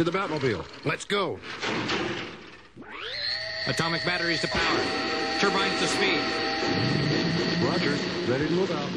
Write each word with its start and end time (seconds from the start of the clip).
To 0.00 0.04
the 0.04 0.18
Batmobile. 0.18 0.64
Let's 0.86 1.04
go. 1.04 1.38
Atomic 3.66 4.02
batteries 4.06 4.40
to 4.40 4.48
power. 4.48 4.80
Turbines 5.38 5.78
to 5.78 5.86
speed. 5.88 6.22
Roger. 7.62 7.98
Ready 8.26 8.46
to 8.46 8.52
move 8.54 8.70
out. 8.70 8.88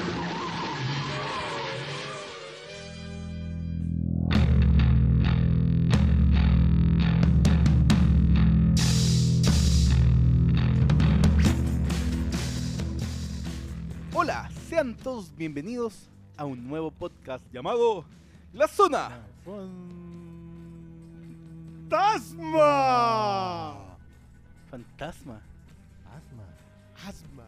Hola, 14.13 14.49
sean 14.69 14.95
todos 14.95 15.35
bienvenidos 15.35 16.07
a 16.37 16.45
un 16.45 16.65
nuevo 16.65 16.91
podcast 16.91 17.43
llamado 17.51 18.05
La 18.53 18.69
Zona 18.69 19.11
¡Fantasma! 21.93 23.97
Fantasma. 24.71 25.39
Asma. 26.11 26.43
Asma. 27.07 27.43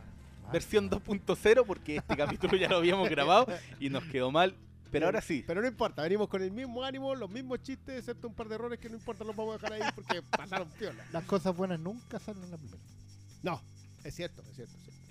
Versión 0.52 0.88
2.0 0.88 1.66
porque 1.66 1.96
este 1.98 2.16
capítulo 2.18 2.56
ya 2.56 2.70
lo 2.70 2.78
habíamos 2.78 3.10
grabado 3.10 3.48
y 3.80 3.90
nos 3.90 4.04
quedó 4.04 4.30
mal. 4.30 4.56
Pero 4.92 5.08
ahora 5.08 5.22
sí. 5.22 5.44
Pero 5.48 5.62
no 5.62 5.68
importa, 5.68 6.04
venimos 6.04 6.30
con 6.30 6.44
el 6.44 6.52
mismo 6.52 6.84
ánimo, 6.84 7.16
los 7.16 7.32
mismos 7.32 7.64
chistes, 7.64 7.98
excepto 7.98 8.28
un 8.28 8.36
par 8.36 8.48
de 8.48 8.54
errores 8.56 8.80
que 8.80 8.88
no 8.88 8.98
importa, 8.98 9.24
los 9.24 9.36
vamos 9.36 9.56
a 9.56 9.58
dejar 9.58 9.74
ahí 9.74 9.92
porque 9.96 10.22
pasaron 10.38 10.70
piola. 10.78 11.04
Las 11.12 11.24
cosas 11.24 11.58
buenas 11.58 11.80
nunca 11.80 12.20
salen 12.20 12.44
en 12.44 12.52
la 12.52 12.58
primera. 12.58 12.84
No, 13.42 13.60
es 14.04 14.14
cierto, 14.14 14.44
es 14.44 14.56
cierto. 14.56 14.78
Es 14.78 14.84
cierto. 14.84 15.02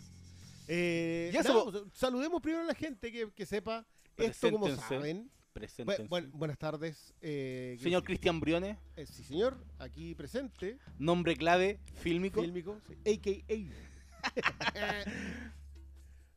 Eh, 0.69 1.31
Ya 1.35 1.43
nada, 1.43 1.65
pues, 1.65 1.83
saludemos 1.93 2.41
primero 2.41 2.63
a 2.63 2.67
la 2.67 2.75
gente 2.75 3.11
que, 3.11 3.33
que 3.33 3.47
sepa 3.47 3.85
esto 4.17 4.53
como 4.53 4.69
saben. 4.77 5.29
Preséntense. 5.59 6.03
Bu- 6.03 6.09
buen- 6.09 6.31
buenas 6.33 6.59
tardes. 6.59 7.15
eh, 7.23 7.79
Señor 7.81 8.03
Cristian 8.03 8.41
Briones, 8.41 8.77
eh, 8.97 9.07
sí, 9.07 9.23
señor, 9.23 9.57
aquí 9.79 10.13
presente. 10.17 10.79
nombre 10.99 11.37
clave, 11.37 11.79
fílmico. 11.95 12.41
Fílmico, 12.43 12.77
sí, 12.89 12.95
a.k.a. 13.15 14.25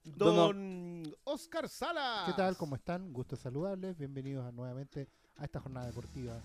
Don- 0.04 0.36
Don 0.36 1.16
Oscar 1.24 1.68
Sala. 1.68 2.24
¿Qué 2.28 2.34
tal? 2.34 2.56
¿Cómo 2.58 2.76
están? 2.76 3.12
Gusto 3.12 3.36
saludarles. 3.36 3.98
Bienvenidos 3.98 4.46
a- 4.46 4.52
nuevamente 4.52 5.08
a 5.38 5.46
esta 5.46 5.60
jornada 5.60 5.88
deportiva 5.88 6.40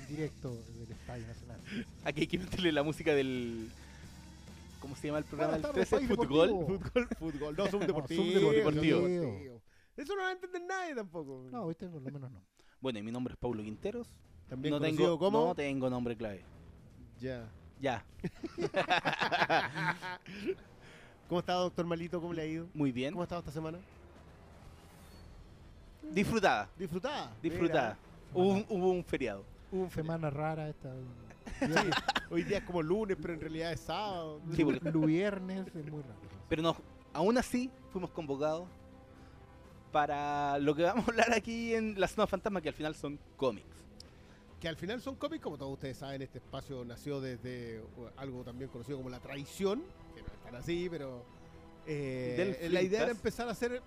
en 0.00 0.08
directo 0.08 0.52
del 0.78 0.90
Estadio 0.90 1.26
Nacional. 1.28 1.60
Aquí 2.04 2.22
hay 2.22 2.26
que 2.26 2.38
meterle 2.40 2.72
la 2.72 2.82
música 2.82 3.14
del. 3.14 3.70
¿Cómo 4.80 4.96
se 4.96 5.06
llama 5.06 5.18
el 5.20 5.24
programa 5.24 5.52
del 5.54 5.62
tardes, 5.62 5.88
13? 5.88 5.96
País 6.08 6.08
Fútbol. 6.18 6.48
Fútbol, 6.66 7.08
fútbol. 7.20 7.56
No, 7.56 7.66
Zoom 7.70 7.86
deportivo. 7.86 8.22
Zoom 8.24 8.50
deportivo. 8.52 8.98
Zoom 9.00 9.10
deportivo. 9.20 9.62
Eso 9.96 10.12
no 10.14 10.16
lo 10.16 10.22
va 10.22 10.28
a 10.28 10.32
entender 10.32 10.62
nadie 10.68 10.94
tampoco. 10.94 11.46
No, 11.50 11.66
viste, 11.68 11.88
por 11.88 12.02
lo 12.02 12.10
menos 12.10 12.30
no. 12.30 12.42
Bueno, 12.80 12.98
y 12.98 13.02
mi 13.02 13.10
nombre 13.12 13.32
es 13.32 13.38
Paulo 13.38 13.62
Quinteros. 13.62 14.08
También 14.48 14.72
no 14.74 14.80
tengo, 14.80 15.18
como... 15.18 15.46
no 15.46 15.54
tengo 15.54 15.88
nombre 15.90 16.16
clave. 16.16 16.44
Ya. 17.18 17.48
Ya, 17.78 18.02
¿Cómo 21.28 21.40
está, 21.40 21.52
doctor 21.54 21.84
Malito? 21.84 22.20
¿Cómo 22.22 22.32
le 22.32 22.40
ha 22.42 22.46
ido? 22.46 22.68
muy 22.72 22.90
bien. 22.90 23.12
¿Cómo 23.12 23.22
ha 23.22 23.24
estado 23.24 23.40
esta 23.40 23.52
semana? 23.52 23.78
Disfrutada, 26.12 26.70
Disfrutada. 26.78 27.32
disfrutada. 27.42 27.98
Hubo 28.32 28.48
un, 28.52 28.66
hubo 28.68 28.90
un 28.92 29.04
feriado. 29.04 29.44
Mira, 29.72 29.84
un 29.84 29.90
Semana 29.90 30.30
rara 30.30 30.68
esta. 30.68 30.94
Sí, 31.60 31.72
hoy 32.30 32.44
día 32.44 32.58
es 32.58 32.64
como 32.64 32.80
lunes, 32.82 33.16
pero 33.20 33.34
en 33.34 33.40
realidad 33.40 33.72
es 33.72 33.80
sábado. 33.80 34.40
Sí, 34.54 34.64
porque- 34.64 34.90
Lu- 34.90 35.06
Viernes 35.06 35.66
es 35.74 35.90
muy 35.90 36.00
raro. 36.02 36.14
Pero 36.48 36.62
no, 36.62 36.76
aún 37.12 37.36
así 37.38 37.70
fuimos 37.90 38.10
convocados 38.10 38.68
para 39.92 40.58
lo 40.58 40.74
que 40.74 40.82
vamos 40.82 41.06
a 41.06 41.10
hablar 41.10 41.32
aquí 41.32 41.74
en 41.74 41.98
La 41.98 42.08
Zona 42.08 42.26
Fantasma, 42.26 42.60
que 42.60 42.68
al 42.68 42.74
final 42.74 42.94
son 42.94 43.18
cómics. 43.36 43.76
Que 44.60 44.68
al 44.68 44.76
final 44.76 45.00
son 45.00 45.16
cómics, 45.16 45.42
como 45.42 45.58
todos 45.58 45.74
ustedes 45.74 45.98
saben, 45.98 46.22
este 46.22 46.38
espacio 46.38 46.84
nació 46.84 47.20
desde 47.20 47.80
uh, 47.80 48.08
algo 48.16 48.42
también 48.42 48.70
conocido 48.70 48.98
como 48.98 49.10
la 49.10 49.20
traición, 49.20 49.82
que 50.14 50.22
no 50.22 50.28
es 50.28 50.40
tan 50.44 50.54
así, 50.54 50.88
pero 50.90 51.24
eh, 51.86 52.68
la 52.70 52.82
idea 52.82 53.02
era 53.02 53.10
empezar 53.10 53.48
a 53.48 53.52
hacer 53.52 53.82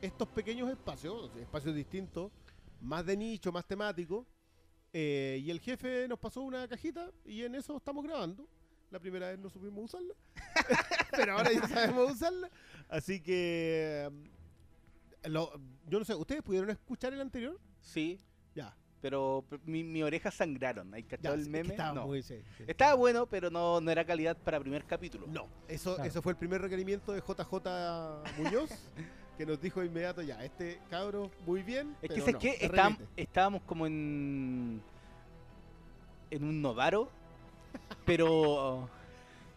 estos 0.00 0.28
pequeños 0.28 0.70
espacios, 0.70 1.30
espacios 1.36 1.74
distintos, 1.74 2.30
más 2.80 3.06
de 3.06 3.16
nicho, 3.16 3.50
más 3.52 3.66
temáticos, 3.66 4.26
eh, 4.92 5.40
y 5.42 5.50
el 5.50 5.60
jefe 5.60 6.06
nos 6.06 6.18
pasó 6.18 6.42
una 6.42 6.68
cajita 6.68 7.10
y 7.24 7.42
en 7.44 7.54
eso 7.54 7.76
estamos 7.76 8.04
grabando. 8.04 8.46
La 8.90 8.98
primera 8.98 9.28
vez 9.28 9.38
no 9.38 9.48
supimos 9.48 9.86
usarla, 9.86 10.14
pero 11.12 11.38
ahora 11.38 11.50
ya 11.50 11.66
sabemos 11.66 12.12
usarla, 12.12 12.50
así 12.88 13.20
que... 13.20 14.10
lo- 15.24 15.52
yo 15.88 15.98
no 15.98 16.04
sé, 16.04 16.14
¿ustedes 16.14 16.42
pudieron 16.42 16.70
escuchar 16.70 17.12
el 17.12 17.20
anterior? 17.20 17.58
Sí, 17.80 18.18
Ya. 18.54 18.74
pero 19.00 19.44
mi, 19.64 19.82
mi 19.84 20.02
oreja 20.02 20.30
sangraron. 20.30 20.92
¿Hay 20.94 21.02
Ya, 21.02 21.08
cachado 21.08 21.34
es 21.34 21.40
el 21.40 21.46
que 21.46 21.50
meme? 21.50 21.68
estaba 21.70 21.92
No. 21.94 22.06
muy- 22.06 22.22
sí, 22.22 22.40
sí. 22.56 22.64
Estaba 22.66 22.94
bueno, 22.94 23.26
pero 23.26 23.50
no, 23.50 23.80
no 23.80 23.90
era 23.90 24.04
calidad 24.04 24.36
para 24.36 24.60
primer 24.60 24.84
capítulo. 24.84 25.26
No, 25.28 25.48
eso, 25.68 25.94
Claro. 25.94 26.08
eso 26.08 26.22
fue 26.22 26.32
el 26.32 26.38
primer 26.38 26.60
requerimiento 26.62 27.12
de 27.12 27.20
JJ 27.20 28.22
Muñoz, 28.38 28.70
que 29.38 29.46
nos 29.46 29.60
dijo 29.60 29.80
de 29.80 29.86
inmediato, 29.86 30.22
ya, 30.22 30.44
este 30.44 30.80
cabro 30.90 31.30
muy 31.46 31.62
bien. 31.62 31.96
Es 32.02 32.08
que 32.10 32.14
pero 32.14 32.26
sé 32.26 32.32
no, 32.32 32.38
que 32.38 32.68
repite". 32.68 33.08
estábamos 33.16 33.62
como 33.62 33.86
en 33.86 34.80
en 36.30 36.44
un 36.44 36.62
novaro, 36.62 37.10
pero 38.06 38.88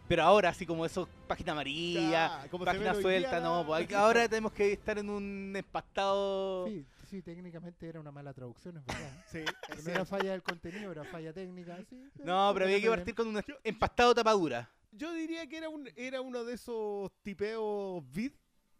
pero 0.08 0.22
ahora 0.22 0.50
así 0.50 0.64
como 0.66 0.84
eso 0.86 1.08
página 1.26 1.52
amarilla, 1.52 2.10
Ya, 2.42 2.48
como 2.50 2.64
se 2.64 2.70
página 2.70 2.94
suelta, 2.94 3.40
no, 3.40 3.64
pues, 3.66 3.92
ahora 3.92 4.28
tenemos 4.28 4.52
que 4.52 4.72
estar 4.72 4.98
en 4.98 5.10
un 5.10 5.52
empastado. 5.56 6.66
Sí, 6.66 6.86
sí, 7.10 7.22
técnicamente 7.22 7.88
era 7.88 8.00
una 8.00 8.12
mala 8.12 8.32
traducción, 8.32 8.76
es 8.78 8.86
verdad. 8.86 9.10
Sí, 9.30 9.44
Pero 9.68 9.82
no 9.82 9.90
era 9.90 10.04
falla 10.04 10.32
del 10.32 10.42
contenido, 10.42 10.92
era 10.92 11.04
falla 11.04 11.32
técnica. 11.32 11.78
Sí, 11.88 11.96
No, 12.24 12.50
pero 12.54 12.66
había 12.66 12.80
que 12.80 12.88
partir 12.88 13.14
con 13.14 13.28
un 13.28 13.42
empastado 13.64 14.14
tapadura. 14.14 14.70
Yo 14.92 15.12
diría 15.12 15.46
que 15.46 15.58
era, 15.58 15.68
un, 15.68 15.88
era 15.96 16.20
uno 16.20 16.44
de 16.44 16.54
esos 16.54 17.10
tipeos 17.22 18.02
vid 18.12 18.32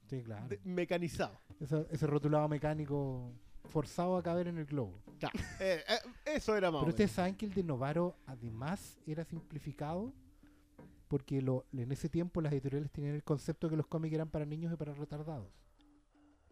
Sí, 0.09 0.23
claro. 0.23 0.47
de- 0.49 0.61
mecanizados. 0.65 1.37
Ese, 1.61 1.87
ese 1.91 2.07
rotulado 2.07 2.49
mecánico 2.49 3.33
forzado 3.65 4.17
a 4.17 4.23
caber 4.23 4.47
en 4.49 4.59
el 4.59 4.65
globo. 4.67 5.03
Ya, 5.19 5.31
eh, 5.59 5.83
eh, 5.89 5.99
eso 6.37 6.57
era 6.57 6.71
más 6.71 6.81
Pero 6.83 6.91
ustedes 6.91 7.11
saben 7.11 7.35
que 7.35 7.47
el 7.47 7.53
de 7.53 7.65
Novaro 7.65 8.17
además 8.27 8.97
era 9.07 9.25
simplificado 9.25 10.13
porque 11.09 11.41
lo, 11.43 11.67
en 11.73 11.93
ese 11.93 12.09
tiempo 12.09 12.41
las 12.41 12.53
editoriales 12.53 12.91
tenían 12.91 13.15
el 13.15 13.23
concepto 13.23 13.69
que 13.69 13.77
los 13.77 13.87
cómics 13.87 14.15
eran 14.15 14.31
para 14.31 14.45
niños 14.45 14.73
y 14.73 14.77
para 14.77 14.95
retardados. 14.95 15.49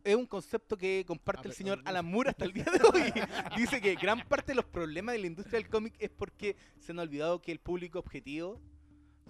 Es 0.04 0.16
un 0.16 0.26
concepto 0.26 0.76
que 0.76 1.04
comparte 1.06 1.48
Ah, 1.48 1.50
el 1.50 1.54
señor 1.54 1.80
Alan 1.86 2.04
Moore 2.04 2.30
hasta 2.30 2.44
el 2.44 2.52
día 2.52 2.64
de 2.64 2.80
hoy. 2.92 3.12
Dice 3.56 3.80
que 3.80 3.94
gran 3.94 4.20
parte 4.28 4.52
de 4.52 4.56
los 4.56 4.66
problemas 4.66 5.14
de 5.14 5.20
la 5.20 5.26
industria 5.26 5.58
del 5.58 5.68
cómic 5.70 5.94
es 5.98 6.10
porque 6.10 6.56
se 6.78 6.92
han 6.92 6.98
olvidado 6.98 7.40
que 7.40 7.52
el 7.52 7.58
público 7.58 7.98
objetivo 7.98 8.60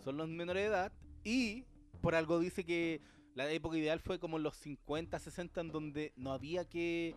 son 0.03 0.17
los 0.17 0.29
menores 0.29 0.65
de 0.65 0.69
edad 0.69 0.93
y 1.23 1.65
por 2.01 2.15
algo 2.15 2.41
dice 2.41 2.65
que 2.65 3.01
la 3.35 3.51
época 3.51 3.79
ideal 3.79 4.01
fue 4.01 4.19
como 4.19 4.39
los 4.39 4.56
50, 4.56 5.19
60 5.19 5.61
en 5.61 5.69
donde 5.69 6.12
no 6.17 6.33
había 6.33 6.69
que, 6.69 7.15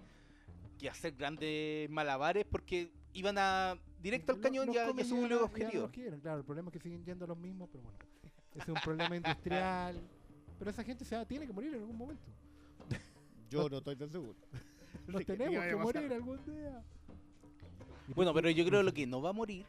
que 0.78 0.90
hacer 0.90 1.16
grandes 1.16 1.90
malabares 1.90 2.46
porque 2.46 2.92
iban 3.14 3.38
a 3.40 3.78
directo 4.02 4.32
al 4.34 4.40
cañón 4.40 4.68
los 4.68 4.76
y 4.76 4.80
a, 4.80 4.82
y 4.82 4.86
a 4.86 4.88
cómics 4.90 5.08
su 5.10 5.16
llegan 5.16 5.32
único 5.32 5.46
a- 5.46 5.50
llegan 5.58 5.72
a 5.76 5.86
objetivo. 5.86 6.22
Claro, 6.22 6.38
el 6.40 6.46
problema 6.46 6.70
es 6.70 6.74
que 6.74 6.80
siguen 6.80 7.04
yendo 7.06 7.28
los 7.28 7.38
mismos, 7.38 7.70
pero 7.72 7.84
bueno. 7.84 7.98
Es 8.56 8.68
un 8.68 8.76
problema 8.76 9.16
industrial. 9.18 10.02
Pero 10.60 10.72
esa 10.72 10.84
gente 10.84 11.06
se 11.06 11.16
va- 11.16 11.26
tiene 11.26 11.46
que 11.48 11.54
morir 11.54 11.74
en 11.74 11.82
algún 11.82 11.98
momento. 11.98 12.24
Yo 13.50 13.70
no 13.70 13.78
estoy 13.78 13.96
tan 13.96 14.10
seguro. 14.10 14.36
Nos 15.08 15.26
tenemos 15.26 15.64
que 15.66 15.76
morir 15.76 16.14
algún 16.14 16.44
día. 16.46 16.84
Bueno, 18.16 18.34
pero 18.34 18.50
yo 18.50 18.66
creo 18.66 18.80
que 18.80 18.84
lo 18.86 18.94
que 18.94 19.06
no 19.06 19.22
va 19.22 19.30
a 19.32 19.34
morir, 19.34 19.66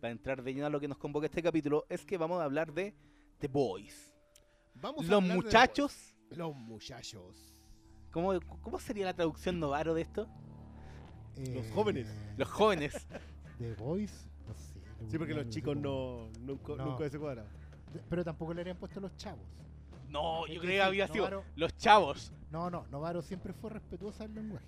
para 0.00 0.10
entrar 0.12 0.42
de 0.42 0.52
lleno 0.52 0.66
a 0.66 0.70
lo 0.70 0.78
que 0.78 0.88
nos 0.88 0.98
convoca 0.98 1.24
este 1.26 1.42
capítulo, 1.42 1.86
es 1.88 2.04
que 2.04 2.18
vamos 2.18 2.38
a 2.40 2.44
hablar 2.44 2.72
de 2.72 2.94
The 3.38 3.48
Boys. 3.48 4.14
Vamos 4.74 5.06
a 5.06 5.10
Los 5.10 5.22
muchachos. 5.22 6.14
Los 6.30 6.54
muchachos. 6.54 7.54
¿Cómo, 8.10 8.38
¿Cómo 8.62 8.78
sería 8.78 9.06
la 9.06 9.14
traducción 9.14 9.58
novaro 9.58 9.94
de 9.94 10.02
esto? 10.02 10.28
Los 11.36 11.66
jóvenes. 11.72 12.08
Los 12.36 12.48
jóvenes. 12.48 13.06
The 13.58 13.74
Boys, 13.74 14.26
no 14.48 14.54
sé. 14.54 14.78
le 15.04 15.10
Sí, 15.10 15.18
porque 15.18 15.34
los 15.34 15.48
chicos 15.48 15.76
no, 15.76 16.28
nunca, 16.40 16.74
No. 16.76 16.86
nunca 16.86 17.08
se 17.08 17.18
cuadran. 17.18 17.46
De- 17.92 18.00
Pero 18.08 18.24
tampoco 18.24 18.52
le 18.54 18.60
habrían 18.62 18.76
puesto 18.76 19.00
los 19.00 19.16
chavos. 19.16 19.44
No, 20.10 20.46
Es 20.46 20.54
yo 20.54 20.60
creo 20.60 20.70
que 20.72 20.82
había 20.82 21.08
sido 21.08 21.26
Novaro- 21.28 21.44
los 21.56 21.76
chavos. 21.76 22.32
No, 22.50 22.70
no, 22.70 22.86
Novaro 22.90 23.22
siempre 23.22 23.52
fue 23.52 23.70
respetuosa 23.70 24.24
del 24.24 24.34
lenguaje. 24.34 24.66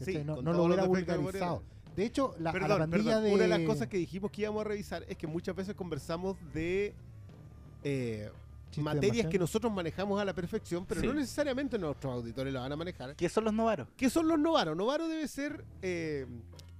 Sí, 0.00 0.22
no, 0.24 0.36
con 0.36 0.44
no 0.44 0.52
todos 0.52 0.56
lo 0.68 0.74
hubiera 0.74 0.86
vulgarizado. 0.86 1.62
De 1.96 2.04
hecho, 2.04 2.34
la, 2.38 2.50
a 2.50 2.52
la 2.52 2.60
Perdón, 2.60 2.78
pandilla 2.78 3.04
perdón. 3.04 3.24
de... 3.24 3.32
Una 3.34 3.42
de 3.42 3.48
las 3.48 3.60
cosas 3.60 3.88
que 3.88 3.96
dijimos 3.96 4.30
que 4.30 4.42
íbamos 4.42 4.60
a 4.60 4.64
revisar 4.68 5.04
es 5.08 5.16
que 5.16 5.26
muchas 5.26 5.56
veces 5.56 5.74
conversamos 5.74 6.36
de 6.54 6.94
eh, 7.82 8.30
materias 8.76 9.26
que 9.26 9.38
nosotros 9.38 9.72
manejamos 9.72 10.20
a 10.20 10.24
la 10.24 10.34
perfección, 10.34 10.84
pero 10.86 11.00
Sí. 11.00 11.06
no 11.06 11.14
necesariamente 11.14 11.78
nuestros 11.78 12.12
auditores 12.14 12.52
la 12.52 12.60
van 12.60 12.72
a 12.72 12.76
manejar. 12.76 13.16
¿Qué 13.16 13.28
son 13.28 13.44
los 13.44 13.52
novaros? 13.54 13.88
¿Qué 13.96 14.08
son 14.10 14.28
los 14.28 14.38
novaros? 14.38 14.76
Novaro 14.76 15.08
debe 15.08 15.26
ser, 15.28 15.64
eh, 15.82 16.26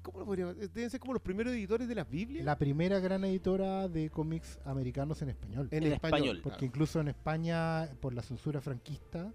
¿cómo 0.02 0.20
lo 0.20 0.25
podríamos 0.26 0.56
Deben 0.58 0.90
ser 0.90 1.00
como 1.00 1.12
los 1.14 1.23
primeros 1.23 1.52
editores 1.52 1.88
de 1.88 1.94
las 1.94 2.08
Biblias 2.08 2.44
La 2.44 2.56
primera 2.56 2.99
gran 3.00 3.25
editora 3.25 3.88
de 3.88 4.11
cómics 4.11 4.58
americanos 4.64 5.20
en 5.23 5.31
español. 5.31 5.69
en, 5.70 5.85
en 5.85 5.93
español. 5.94 6.17
español, 6.19 6.40
Porque 6.43 6.58
claro. 6.58 6.67
incluso 6.67 7.00
en 7.00 7.08
España, 7.08 7.88
por 8.00 8.14
la 8.14 8.23
censura 8.23 8.61
franquista, 8.61 9.32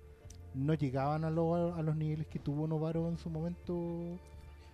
no 0.54 0.74
llegaban 0.76 1.24
a, 1.26 1.30
lo- 1.32 1.74
a 1.76 1.82
los 1.82 1.96
niveles 1.96 2.28
que 2.28 2.40
tuvo 2.40 2.68
Novaro 2.68 3.10
en 3.10 3.18
su 3.18 3.30
momento 3.30 4.20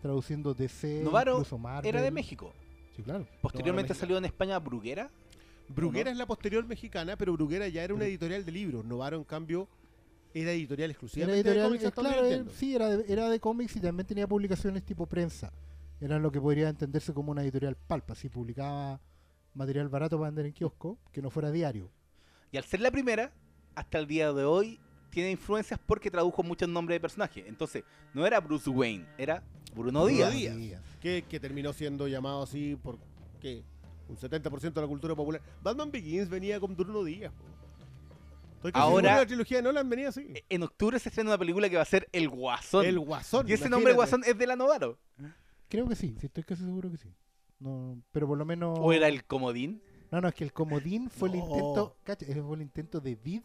traduciendo 0.01 0.53
DC, 0.53 1.01
Novaro 1.03 1.33
incluso 1.33 1.57
Marvel. 1.57 1.87
Era 1.89 2.01
de 2.01 2.11
México. 2.11 2.53
Sí, 2.95 3.03
claro. 3.03 3.25
Posteriormente 3.41 3.89
México. 3.91 3.99
salió 4.01 4.17
en 4.17 4.25
España 4.25 4.59
Bruguera. 4.59 5.09
Bruguera 5.69 6.11
es 6.11 6.17
la 6.17 6.25
posterior 6.25 6.65
mexicana, 6.65 7.15
pero 7.15 7.33
Bruguera 7.33 7.67
ya 7.67 7.83
era 7.83 7.93
una 7.93 8.05
editorial 8.05 8.43
de 8.43 8.51
libros. 8.51 8.85
Novaro, 8.85 9.17
en 9.17 9.23
cambio, 9.23 9.67
era 10.33 10.51
editorial 10.51 10.89
Era 10.89 10.91
exclusivamente 10.91 11.39
editorial, 11.39 11.63
de 11.63 11.69
cómics 11.69 11.83
eh, 11.85 11.91
claro, 11.91 12.25
eh, 12.25 12.45
sí, 12.53 12.75
era 12.75 12.89
de, 12.89 13.13
era 13.13 13.29
de 13.29 13.39
cómics 13.39 13.75
y 13.75 13.79
también 13.79 14.07
tenía 14.07 14.27
publicaciones 14.27 14.83
tipo 14.83 15.05
prensa. 15.05 15.51
Era 16.01 16.17
lo 16.17 16.31
que 16.31 16.39
podría 16.39 16.69
entenderse 16.69 17.13
como 17.13 17.31
una 17.31 17.43
editorial 17.43 17.75
palpa, 17.75 18.15
si 18.15 18.29
publicaba 18.29 18.99
material 19.53 19.89
barato 19.89 20.17
para 20.17 20.29
vender 20.29 20.47
en 20.47 20.53
kiosco, 20.53 20.97
que 21.11 21.21
no 21.21 21.29
fuera 21.29 21.51
diario. 21.51 21.91
Y 22.51 22.57
al 22.57 22.63
ser 22.63 22.79
la 22.81 22.91
primera, 22.91 23.33
hasta 23.75 23.99
el 23.99 24.07
día 24.07 24.31
de 24.33 24.43
hoy, 24.43 24.79
tiene 25.09 25.31
influencias 25.31 25.79
porque 25.85 26.09
tradujo 26.09 26.43
muchos 26.43 26.69
nombres 26.69 26.95
de 26.95 26.99
personajes. 26.99 27.45
Entonces, 27.47 27.83
no 28.13 28.25
era 28.25 28.39
Bruce 28.39 28.69
Wayne, 28.69 29.05
era 29.17 29.43
Bruno 29.73 30.03
Bruno 30.03 30.05
Díaz. 30.07 30.33
Díaz. 30.33 30.81
Que, 31.01 31.23
que 31.27 31.39
terminó 31.39 31.73
siendo 31.73 32.07
llamado 32.07 32.43
así 32.43 32.77
por 32.81 32.97
¿qué? 33.39 33.63
Un 34.09 34.17
70% 34.17 34.73
de 34.73 34.81
la 34.81 34.87
cultura 34.87 35.15
popular. 35.15 35.41
Batman 35.61 35.91
Begins 35.91 36.29
venía 36.29 36.59
con 36.59 36.75
Bruno 36.75 37.03
Díaz. 37.03 37.31
po. 37.33 37.43
Estoy 38.67 38.71
Ahora- 38.73 39.17
la 39.17 39.25
trilogía 39.25 39.57
de 39.57 39.63
Nolan 39.63 39.89
venía 39.89 40.09
así. 40.09 40.33
En 40.49 40.63
octubre 40.63 40.99
se 40.99 41.07
estrena 41.09 41.29
una 41.29 41.37
película 41.37 41.69
que 41.69 41.77
va 41.77 41.81
a 41.83 41.85
ser 41.85 42.09
El 42.11 42.27
Guasón. 42.27 42.85
El 42.85 42.99
Guasón. 42.99 43.47
y 43.47 43.53
ese 43.53 43.69
nombre. 43.69 43.93
Guasón 43.93 44.21
es 44.25 44.37
de 44.37 44.47
la 44.47 44.55
Novaro. 44.57 44.99
Creo 45.69 45.87
que 45.87 45.95
sí, 45.95 46.15
sí, 46.19 46.25
estoy 46.25 46.43
casi 46.43 46.63
seguro 46.65 46.89
que 46.91 46.97
sí. 46.97 47.13
No, 47.59 48.01
pero 48.11 48.27
por 48.27 48.37
lo 48.37 48.43
menos. 48.45 48.77
¿O 48.81 48.91
era 48.91 49.07
el 49.07 49.23
Comodín? 49.25 49.81
No, 50.11 50.19
no, 50.19 50.27
es 50.27 50.33
que 50.33 50.43
el 50.43 50.51
comodín 50.51 51.09
fue 51.11 51.29
el 51.29 51.35
intento. 51.35 51.95
Cacha, 52.03 52.25
ese 52.25 52.41
fue 52.41 52.55
el 52.55 52.63
intento 52.63 52.99
de 52.99 53.15
Vid 53.15 53.43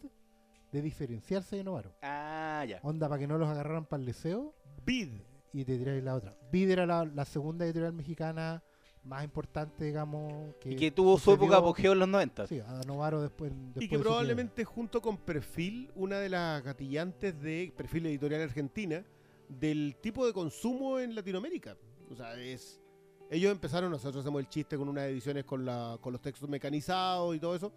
de 0.71 0.81
diferenciarse 0.81 1.55
de 1.57 1.63
Novaro. 1.63 1.95
Ah, 2.01 2.65
ya. 2.67 2.79
Onda 2.81 3.07
para 3.07 3.19
que 3.19 3.27
no 3.27 3.37
los 3.37 3.47
agarraran 3.47 3.85
para 3.85 3.99
el 4.01 4.07
deseo 4.07 4.55
Bid. 4.83 5.09
y 5.53 5.63
te 5.63 5.77
tiráis 5.77 6.03
la 6.03 6.15
otra. 6.15 6.35
Vid 6.51 6.71
era 6.71 6.87
la, 6.87 7.05
la 7.05 7.23
segunda 7.23 7.65
editorial 7.65 7.93
mexicana 7.93 8.63
más 9.05 9.23
importante, 9.23 9.85
digamos. 9.85 10.55
Que 10.59 10.71
Y 10.71 10.75
que 10.75 10.91
tuvo 10.91 11.17
su 11.17 11.31
época 11.31 11.57
apogeo 11.57 11.93
en 11.93 11.99
los 11.99 12.07
90. 12.07 12.47
Sí, 12.47 12.59
a 12.59 12.81
Novaro 12.85 13.21
después. 13.21 13.51
después 13.51 13.85
Y 13.85 13.89
que 13.89 13.97
de 13.97 14.03
su 14.03 14.07
probablemente 14.07 14.65
junto 14.65 15.01
con 15.01 15.17
Perfil, 15.17 15.91
una 15.95 16.19
de 16.19 16.29
las 16.29 16.63
gatillantes 16.63 17.39
de 17.41 17.71
Perfil 17.75 18.07
Editorial 18.07 18.41
Argentina, 18.41 19.03
del 19.47 19.95
tipo 20.01 20.25
de 20.25 20.33
consumo 20.33 20.99
en 20.99 21.15
Latinoamérica. 21.15 21.77
O 22.09 22.15
sea, 22.15 22.35
es... 22.35 22.81
Ellos 23.29 23.51
empezaron, 23.51 23.89
nosotros 23.89 24.23
hacemos 24.23 24.39
el 24.39 24.49
chiste 24.49 24.77
con 24.77 24.87
unas 24.87 25.05
ediciones 25.05 25.45
con, 25.45 25.65
la, 25.65 25.97
con 25.99 26.13
los 26.13 26.21
textos 26.21 26.47
mecanizados 26.47 27.35
y 27.35 27.39
todo 27.39 27.55
eso, 27.55 27.73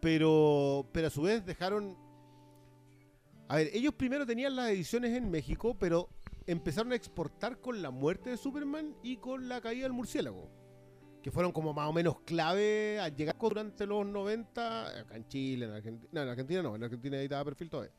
pero, 0.00 0.86
pero 0.92 1.06
a 1.06 1.10
su 1.10 1.22
vez 1.22 1.44
dejaron... 1.44 1.96
A 3.48 3.56
ver, 3.56 3.70
ellos 3.72 3.94
primero 3.94 4.26
tenían 4.26 4.56
las 4.56 4.70
ediciones 4.70 5.14
en 5.16 5.30
México, 5.30 5.76
pero 5.78 6.08
empezaron 6.46 6.92
a 6.92 6.96
exportar 6.96 7.60
con 7.60 7.80
la 7.82 7.90
muerte 7.90 8.30
de 8.30 8.36
Superman 8.36 8.94
y 9.02 9.16
con 9.16 9.48
la 9.48 9.60
caída 9.60 9.84
del 9.84 9.92
murciélago 9.92 10.48
que 11.22 11.30
fueron 11.30 11.52
como 11.52 11.72
más 11.72 11.88
o 11.88 11.92
menos 11.94 12.20
clave 12.26 13.00
al 13.00 13.16
llegar 13.16 13.34
durante 13.40 13.86
los 13.86 14.04
90 14.04 15.00
acá 15.00 15.16
en 15.16 15.26
Chile, 15.26 15.64
en 15.64 15.72
Argentina. 15.72 16.08
No, 16.12 16.22
en 16.22 16.28
Argentina 16.28 16.62
no, 16.62 16.76
en 16.76 16.84
Argentina 16.84 17.16
editaba 17.16 17.44
perfil 17.46 17.70
todavía. 17.70 17.92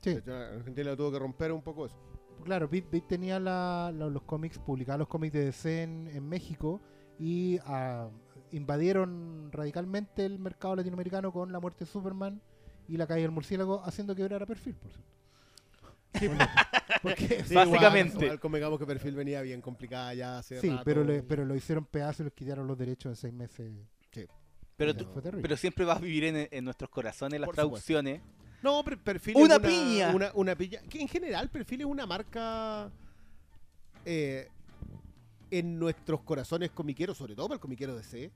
Sí, 0.00 0.10
en 0.10 0.30
Argentina 0.30 0.96
tuvo 0.96 1.10
que 1.10 1.18
romper 1.18 1.50
un 1.50 1.62
poco 1.62 1.86
eso. 1.86 1.96
claro, 2.44 2.68
Vid 2.68 2.84
tenía 3.08 3.40
la- 3.40 3.90
la- 3.92 4.06
los 4.08 4.22
cómics, 4.22 4.56
publicaba 4.58 4.98
los 4.98 5.08
cómics 5.08 5.32
de 5.32 5.46
DC 5.46 5.82
en, 5.82 6.06
en 6.14 6.28
México 6.28 6.80
y 7.18 7.58
ah, 7.66 8.08
invadieron 8.52 9.50
radicalmente 9.50 10.24
el 10.24 10.38
mercado 10.38 10.76
latinoamericano 10.76 11.32
con 11.32 11.50
la 11.50 11.58
muerte 11.58 11.84
de 11.84 11.90
Superman 11.90 12.40
y 12.86 12.96
la 12.96 13.08
caída 13.08 13.22
del 13.22 13.32
murciélago, 13.32 13.82
haciendo 13.84 14.14
quebrar 14.14 14.44
a 14.44 14.46
perfil, 14.46 14.76
por 14.76 14.92
cierto. 14.92 15.10
Bueno, 16.12 16.38
porque- 17.02 17.44
Sí, 17.44 17.54
Básicamente. 17.54 18.10
Igual, 18.14 18.24
igual 18.24 18.40
convengamos 18.40 18.78
que 18.78 18.86
perfil 18.86 19.14
venía 19.14 19.40
bien 19.42 19.60
complicada 19.60 20.14
ya 20.14 20.38
hace 20.38 20.60
Sí, 20.60 20.70
rato. 20.70 20.82
pero, 20.84 21.04
le- 21.04 21.22
pero 21.22 21.44
lo 21.44 21.54
hicieron 21.54 21.84
pedazos 21.84 22.20
y 22.20 22.24
les 22.24 22.32
quitaron 22.32 22.66
los 22.66 22.76
derechos 22.78 23.10
en 23.12 23.16
seis 23.16 23.32
meses. 23.34 23.72
Pero, 24.76 24.92
Ya, 24.92 24.98
tú- 24.98 25.20
pero 25.42 25.56
siempre 25.56 25.84
vas 25.84 25.96
a 25.96 26.00
vivir 26.00 26.22
en, 26.24 26.48
en 26.52 26.64
nuestros 26.64 26.88
corazones 26.88 27.40
las 27.40 27.48
Por 27.48 27.56
supuesto. 27.56 27.84
traducciones. 27.86 28.22
No, 28.62 28.82
pero 28.84 28.96
perfil 29.02 29.36
¡Una 29.36 29.54
es 29.54 29.58
una 29.60 29.68
piña! 29.68 30.12
Una, 30.14 30.30
una 30.34 30.54
piña. 30.56 30.80
Que 30.88 31.00
en 31.00 31.08
general 31.08 31.48
perfil 31.50 31.80
es 31.80 31.86
una 31.88 32.06
marca 32.06 32.88
eh, 34.04 34.48
en 35.50 35.78
nuestros 35.80 36.20
corazones 36.22 36.70
comiqueros, 36.70 37.16
sobre 37.18 37.34
todo 37.34 37.46
para 37.48 37.56
el 37.56 37.60
comiquero 37.60 37.96
de 37.96 38.02
C, 38.04 38.30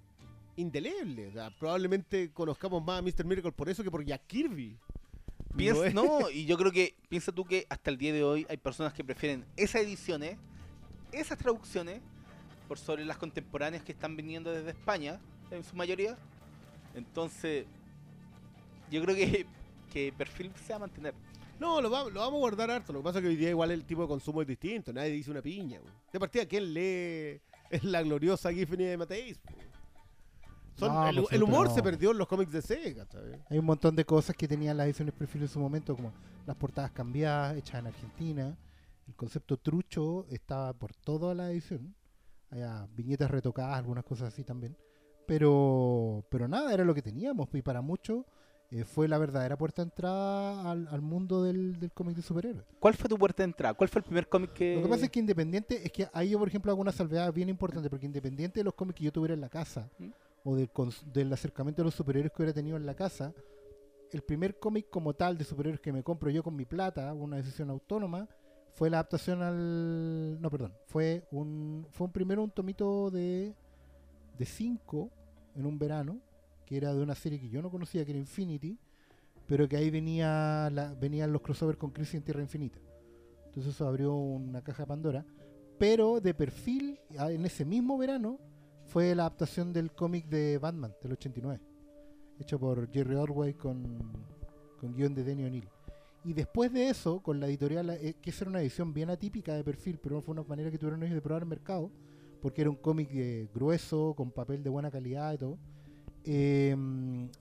indeleble. 0.57 1.29
O 1.29 1.33
sea, 1.33 1.51
probablemente 1.57 2.33
conozcamos 2.33 2.83
más 2.85 2.99
a 2.99 3.03
Mr. 3.03 3.25
Miracle 3.25 3.53
por 3.53 3.69
eso 3.69 3.83
que 3.85 3.91
por 3.91 4.05
Jack 4.05 4.27
Kirby. 4.27 4.77
Piensa, 5.57 5.91
No 5.91 6.31
y 6.31 6.47
yo 6.47 6.57
creo 6.57 6.73
que, 6.73 6.95
piensa 7.09 7.31
tú 7.33 7.45
que 7.45 7.67
hasta 7.69 7.91
el 7.91 7.99
día 7.99 8.13
de 8.13 8.25
hoy 8.25 8.47
hay 8.49 8.57
personas 8.57 8.93
que 8.93 9.05
prefieren 9.05 9.45
esas 9.57 9.83
ediciones, 9.83 10.39
esas 11.13 11.37
traducciones, 11.39 12.01
por 12.69 12.79
sobre 12.79 13.05
las 13.05 13.19
contemporáneas 13.19 13.83
que 13.83 13.93
están 13.93 14.17
viniendo 14.17 14.51
desde 14.51 14.71
España, 14.71 15.21
en 15.51 15.63
su 15.63 15.77
mayoría. 15.77 16.17
Entonces, 16.95 17.67
yo 18.91 19.03
creo 19.03 19.15
que, 19.15 19.47
que 19.93 20.13
perfil 20.13 20.53
se 20.65 20.73
va 20.73 20.77
a 20.77 20.81
mantener. 20.81 21.15
No, 21.61 21.81
lo, 21.81 21.91
va- 21.91 22.05
lo 22.11 22.21
vamos 22.21 22.35
a 22.39 22.41
guardar 22.41 22.71
harto. 22.71 22.93
Lo 22.93 23.01
que 23.01 23.05
pasa 23.05 23.19
es 23.19 23.23
que 23.23 23.29
hoy 23.29 23.37
día 23.37 23.51
igual 23.51 23.71
el 23.71 23.85
tipo 23.85 24.03
de 24.03 24.09
consumo 24.09 24.41
es 24.43 24.49
distinto. 24.49 24.93
Nadie 24.93 25.11
dice 25.13 25.31
una 25.31 25.43
piña. 25.43 25.79
güey. 25.81 25.93
De 26.13 26.19
partida, 26.19 26.47
¿quién 26.47 26.73
lee 26.75 27.41
es 27.71 27.85
la 27.85 28.03
gloriosa 28.03 28.53
Giffany 28.53 28.85
de 28.85 28.97
Mateis? 28.97 29.39
güey? 29.45 29.67
Son- 30.75 30.93
No, 30.93 31.09
el, 31.09 31.17
pues 31.23 31.33
el 31.33 31.43
humor 31.43 31.65
pero- 31.67 31.75
se 31.75 31.83
perdió 31.83 32.11
en 32.13 32.19
los 32.19 32.27
cómics 32.29 32.53
de 32.53 32.63
Sega. 32.63 33.07
¿sabes? 33.07 33.39
Hay 33.51 33.59
un 33.59 33.65
montón 33.65 33.95
de 33.97 34.05
cosas 34.05 34.35
que 34.37 34.49
tenían 34.49 34.77
las 34.77 34.87
ediciones 34.87 35.15
perfil 35.15 35.43
en 35.43 35.49
su 35.49 35.61
momento, 35.61 35.95
como 35.95 36.13
las 36.47 36.57
portadas 36.57 36.91
cambiadas, 36.93 37.57
hechas 37.57 37.81
en 37.81 37.87
Argentina. 37.89 38.57
El 39.07 39.15
concepto 39.15 39.57
trucho 39.57 40.27
estaba 40.31 40.73
por 40.73 40.95
toda 40.95 41.35
la 41.35 41.51
edición. 41.51 41.95
Había 42.51 42.87
viñetas 42.95 43.31
retocadas, 43.31 43.77
algunas 43.79 44.05
cosas 44.05 44.29
así 44.33 44.45
también. 44.45 44.77
Pero, 45.27 46.25
pero 46.31 46.47
nada, 46.49 46.73
era 46.73 46.85
lo 46.85 46.95
que 46.95 47.03
teníamos. 47.03 47.49
Y 47.55 47.63
para 47.63 47.81
muchos 47.81 48.25
eh, 48.71 48.85
fue 48.85 49.09
la 49.09 49.19
verdadera 49.19 49.57
puerta 49.57 49.83
de 49.83 49.89
entrada 49.89 50.71
al, 50.71 50.89
al 50.89 51.01
mundo 51.01 51.43
del, 51.43 51.79
del 51.79 51.91
cómic 51.93 52.17
de 52.17 52.23
superhéroes. 52.23 52.67
¿Cuál 52.81 52.95
fue 52.95 53.09
tu 53.09 53.17
puerta 53.19 53.43
de 53.43 53.47
entrada? 53.47 53.75
¿Cuál 53.75 53.89
fue 53.89 54.01
el 54.01 54.05
primer 54.05 54.29
cómic 54.29 54.53
que...? 54.53 54.77
Lo 54.77 54.83
que 54.83 54.89
pasa 54.89 55.05
es 55.07 55.11
que 55.11 55.21
Independiente, 55.21 55.85
es 55.85 55.91
que 55.93 56.09
ahí 56.13 56.31
yo, 56.31 56.39
por 56.39 56.49
ejemplo, 56.49 56.71
hago 56.73 56.81
una 56.81 56.93
salvedad 56.93 57.33
bien 57.33 57.49
importante, 57.49 57.89
porque 57.91 58.07
Independiente 58.07 58.61
de 58.61 58.65
los 58.65 58.75
cómics 58.75 58.99
que 58.99 59.05
yo 59.05 59.13
tuviera 59.13 59.35
en 59.35 59.41
la 59.41 59.49
casa, 59.49 59.89
¿Mm? 59.99 60.09
O 60.45 60.57
del, 60.57 60.71
del 61.13 61.33
acercamiento 61.33 61.83
a 61.83 61.85
los 61.85 61.95
superhéroes 61.95 62.33
que 62.33 62.43
hubiera 62.43 62.55
tenido 62.55 62.77
en 62.77 62.87
la 62.87 62.95
casa, 62.95 63.33
el 64.11 64.23
primer 64.23 64.59
cómic 64.59 64.91
como 64.91 65.15
tal 65.15 65.39
de 65.39 65.45
superhéroes 65.45 65.81
que 65.81 65.93
me 65.93 66.03
compro 66.03 66.31
yo 66.31 66.43
con 66.43 66.55
mi 66.55 66.65
plata, 66.65 67.13
una 67.15 67.37
decisión 67.37 67.71
autónoma, 67.71 68.29
fue 68.75 68.91
la 68.91 68.99
adaptación 68.99 69.43
al... 69.43 70.41
No, 70.41 70.51
perdón, 70.51 70.75
fue 70.87 71.27
un, 71.31 71.87
fue 71.91 72.07
un 72.07 72.13
primero 72.13 72.43
un 72.43 72.51
tomito 72.51 73.11
de, 73.11 73.55
de 74.39 74.45
cinco 74.45 75.11
en 75.55 75.67
un 75.67 75.79
verano, 75.79 76.21
que 76.67 76.77
era 76.77 76.93
de 76.95 77.03
una 77.03 77.15
serie 77.15 77.41
que 77.41 77.49
yo 77.49 77.61
no 77.63 77.71
conocía, 77.71 78.05
que 78.05 78.13
era 78.13 78.19
Infinity, 78.19 78.79
pero 79.47 79.69
que 79.69 79.77
ahí 79.77 79.91
venía 79.91 80.71
venían 80.99 81.33
los 81.33 81.43
crossover 81.43 81.77
con 81.77 81.91
Crisis 81.91 82.15
en 82.15 82.23
Tierra 82.23 82.41
Infinita. 82.41 82.79
Entonces 83.47 83.75
eso 83.75 83.87
abrió 83.87 84.15
una 84.15 84.63
caja 84.63 84.85
de 84.85 84.87
Pandora. 84.87 85.27
Pero 85.79 86.21
de 86.21 86.33
perfil, 86.33 86.99
ah, 87.19 87.31
en 87.31 87.45
ese 87.45 87.65
mismo 87.65 87.99
verano, 87.99 88.39
fue 88.93 89.15
la 89.15 89.23
adaptación 89.23 89.73
del 89.73 89.91
cómic 89.93 90.27
de 90.27 90.59
Batman 90.59 90.95
del 91.03 91.13
89. 91.13 91.59
Hecho 92.39 92.61
por 92.61 92.93
Jerry 92.93 93.15
Orway 93.15 93.55
con, 93.55 94.27
con 94.79 94.95
guion 94.95 95.15
de 95.15 95.25
Denny 95.25 95.45
O'Neill. 95.45 95.69
Y 96.27 96.35
después 96.35 96.71
de 96.71 96.91
eso, 96.91 97.23
con 97.23 97.41
la 97.41 97.47
editorial, 97.47 97.89
eh, 97.89 98.17
que 98.21 98.29
esa 98.29 98.45
era 98.45 98.51
una 98.51 98.61
edición 98.61 98.93
bien 98.93 99.09
atípica 99.09 99.55
de 99.55 99.65
perfil, 99.65 99.99
pero 99.99 100.21
fue 100.21 100.33
una 100.35 100.43
manera 100.43 100.71
que 100.71 100.77
tuvieron 100.77 101.03
ellos 101.03 101.15
de 101.15 101.23
probar 101.23 101.43
el 101.43 101.49
mercado, 101.49 101.91
porque 102.43 102.61
era 102.61 102.69
un 102.69 102.77
cómic 102.77 103.09
grueso, 103.55 104.13
con 104.15 104.31
papel 104.31 104.63
de 104.63 104.69
buena 104.69 104.91
calidad 104.91 105.33
y 105.33 105.39
todo. 105.39 105.59
Eh, 106.25 106.77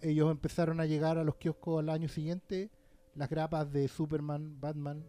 ellos 0.02 0.32
empezaron 0.32 0.80
a 0.80 0.86
llegar 0.86 1.18
a 1.18 1.26
los 1.26 1.36
kioscos 1.36 1.80
al 1.80 1.90
año 1.90 2.08
siguiente 2.08 2.72
las 3.14 3.30
grapas 3.30 3.70
de 3.74 3.90
Superman, 3.90 4.58
Batman, 4.62 5.04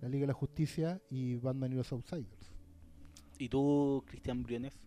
la 0.00 0.08
Liga 0.08 0.22
de 0.22 0.28
la 0.28 0.32
Justicia 0.32 1.02
y 1.10 1.34
Batman 1.38 1.72
y 1.72 1.74
los 1.74 1.90
Outsiders. 1.90 2.52
¿Y 3.36 3.48
tú, 3.48 4.04
Cristian 4.06 4.44
Briones? 4.44 4.78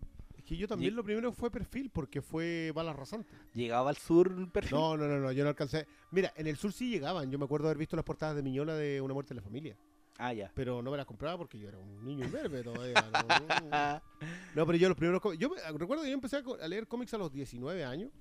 Que 0.46 0.56
yo 0.56 0.68
también 0.68 0.94
lo 0.94 1.02
primero 1.02 1.32
fue 1.32 1.50
perfil 1.50 1.90
porque 1.90 2.22
fue 2.22 2.70
balas 2.72 2.94
rasantes. 2.94 3.30
¿Llegaba 3.52 3.90
al 3.90 3.96
sur 3.96 4.50
perfil? 4.52 4.78
No, 4.78 4.96
no, 4.96 5.08
no, 5.08 5.18
no, 5.18 5.32
yo 5.32 5.42
no 5.42 5.50
alcancé. 5.50 5.88
Mira, 6.12 6.32
en 6.36 6.46
el 6.46 6.56
sur 6.56 6.72
sí 6.72 6.88
llegaban. 6.88 7.32
Yo 7.32 7.38
me 7.38 7.46
acuerdo 7.46 7.66
haber 7.66 7.78
visto 7.78 7.96
las 7.96 8.04
portadas 8.04 8.36
de 8.36 8.44
Miñola 8.44 8.74
de 8.74 9.00
Una 9.00 9.12
muerte 9.12 9.34
en 9.34 9.38
la 9.38 9.42
familia. 9.42 9.76
Ah, 10.18 10.32
ya. 10.32 10.52
Pero 10.54 10.82
no 10.82 10.92
me 10.92 10.96
las 10.96 11.04
compraba 11.04 11.36
porque 11.36 11.58
yo 11.58 11.68
era 11.68 11.78
un 11.78 12.04
niño 12.04 12.24
imberbe 12.24 12.62
todavía. 12.62 12.94
No, 13.12 14.00
no. 14.54 14.66
Pero 14.66 14.78
yo 14.78 14.88
los 14.88 14.96
primeros 14.96 15.20
Yo 15.36 15.50
me- 15.50 15.60
recuerdo 15.78 16.04
que 16.04 16.10
yo 16.10 16.14
empecé 16.14 16.36
a, 16.36 16.68
leer 16.68 16.86
cómics 16.86 17.12
a 17.14 17.18
los 17.18 17.32
19 17.32 17.84
años. 17.84 18.12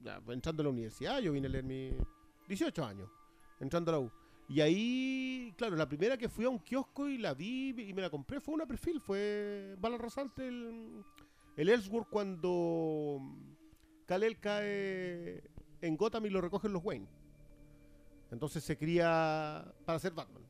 Ya, 0.00 0.20
entrando 0.28 0.62
a 0.62 0.64
la 0.64 0.70
universidad, 0.70 1.20
yo 1.20 1.32
vine 1.32 1.46
a 1.46 1.50
leer 1.50 1.64
mi 1.64 1.92
18 2.48 2.84
años. 2.84 3.08
Entrando 3.60 3.90
a 3.90 3.92
la 3.92 4.00
U. 4.00 4.12
Y 4.48 4.60
ahí, 4.60 5.54
claro, 5.56 5.76
la 5.76 5.88
primera 5.88 6.16
que 6.16 6.28
fui 6.28 6.44
a 6.44 6.48
un 6.48 6.58
kiosco 6.58 7.08
y 7.08 7.18
la 7.18 7.34
vi 7.34 7.68
y 7.70 7.94
me 7.94 8.02
la 8.02 8.10
compré 8.10 8.40
fue 8.40 8.52
una 8.54 8.66
perfil. 8.66 9.00
Fue 9.00 9.76
Bala 9.78 9.96
Rasante 9.96 10.46
el, 10.46 11.04
el 11.60 11.68
Ellsworth 11.68 12.08
cuando 12.08 13.20
Kal-El 14.06 14.38
cae 14.40 15.42
en 15.82 15.96
Gotham 15.96 16.26
y 16.26 16.30
lo 16.30 16.40
recogen 16.40 16.72
los 16.72 16.84
Wayne. 16.84 17.06
Entonces 18.30 18.62
se 18.64 18.76
cría 18.76 19.64
para 19.84 19.98
ser 19.98 20.12
Batman. 20.12 20.42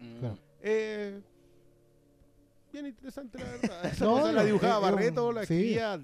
Mm. 0.00 0.18
Claro. 0.20 0.38
Eh, 0.62 1.20
bien 2.72 2.86
interesante, 2.86 3.38
la 3.38 3.44
verdad. 3.44 3.84
Esa 3.92 4.04
No, 4.04 4.12
cosa 4.12 4.32
la 4.32 4.44
dibujaba 4.44 4.86
es 4.86 4.92
un- 4.92 4.96
Barreto, 4.96 5.32
la 5.32 5.44
sí. 5.44 5.54
escribía. 5.54 5.98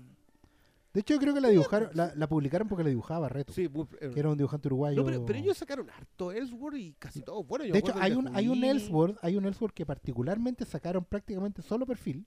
De 0.92 1.00
hecho, 1.00 1.14
yo 1.14 1.20
creo 1.20 1.32
que 1.34 1.40
la 1.40 1.48
dibujaron, 1.48 1.88
la, 1.94 2.12
la 2.14 2.28
publicaron 2.28 2.68
porque 2.68 2.84
la 2.84 2.90
dibujaba 2.90 3.20
Barreto, 3.20 3.50
Sí, 3.54 3.64
eh, 4.00 4.10
que 4.12 4.20
era 4.20 4.28
un 4.28 4.36
dibujante 4.36 4.68
uruguayo. 4.68 4.98
no, 5.00 5.06
pero, 5.06 5.24
pero 5.24 5.38
ellos 5.38 5.56
sacaron 5.56 5.88
harto 5.88 6.32
Ellsworth 6.32 6.76
y 6.76 6.92
casi 6.98 7.22
todo. 7.22 7.42
Bueno, 7.44 7.64
yo 7.64 7.72
de 7.72 7.78
hecho, 7.78 7.94
hay 7.96 8.12
un, 8.12 8.28
hay 8.36 8.48
un. 8.48 8.62
Ellsworth, 8.62 9.16
hay 9.22 9.36
un 9.36 9.46
Ellsworth 9.46 9.72
que 9.72 9.86
particularmente 9.86 10.66
sacaron 10.66 11.02
prácticamente 11.02 11.62
solo 11.62 11.86
perfil, 11.86 12.26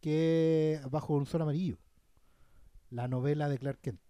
que 0.00 0.80
bajo 0.90 1.14
un 1.14 1.26
sol 1.26 1.42
amarillo. 1.42 1.78
La 2.90 3.08
novela 3.08 3.48
de 3.48 3.58
Clark 3.58 3.80
Kent. 3.80 4.00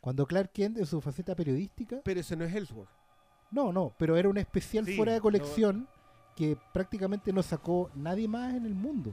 Cuando 0.00 0.26
Clark 0.26 0.52
Kent 0.52 0.78
en 0.78 0.86
su 0.86 1.00
faceta 1.00 1.34
periodística, 1.34 2.00
Pero 2.04 2.20
ese 2.20 2.36
no 2.36 2.44
es 2.44 2.54
Ellsworth. 2.54 2.88
no, 3.50 3.72
no, 3.72 3.92
pero 3.98 4.16
era 4.16 4.28
un 4.28 4.38
especial 4.38 4.86
Sí, 4.86 4.96
fuera 4.96 5.12
de 5.12 5.18
no- 5.18 5.22
colección 5.22 5.88
que 6.36 6.56
prácticamente 6.72 7.32
no 7.32 7.42
sacó 7.42 7.90
nadie 7.96 8.28
más 8.28 8.54
en 8.54 8.64
el 8.64 8.74
mundo. 8.74 9.12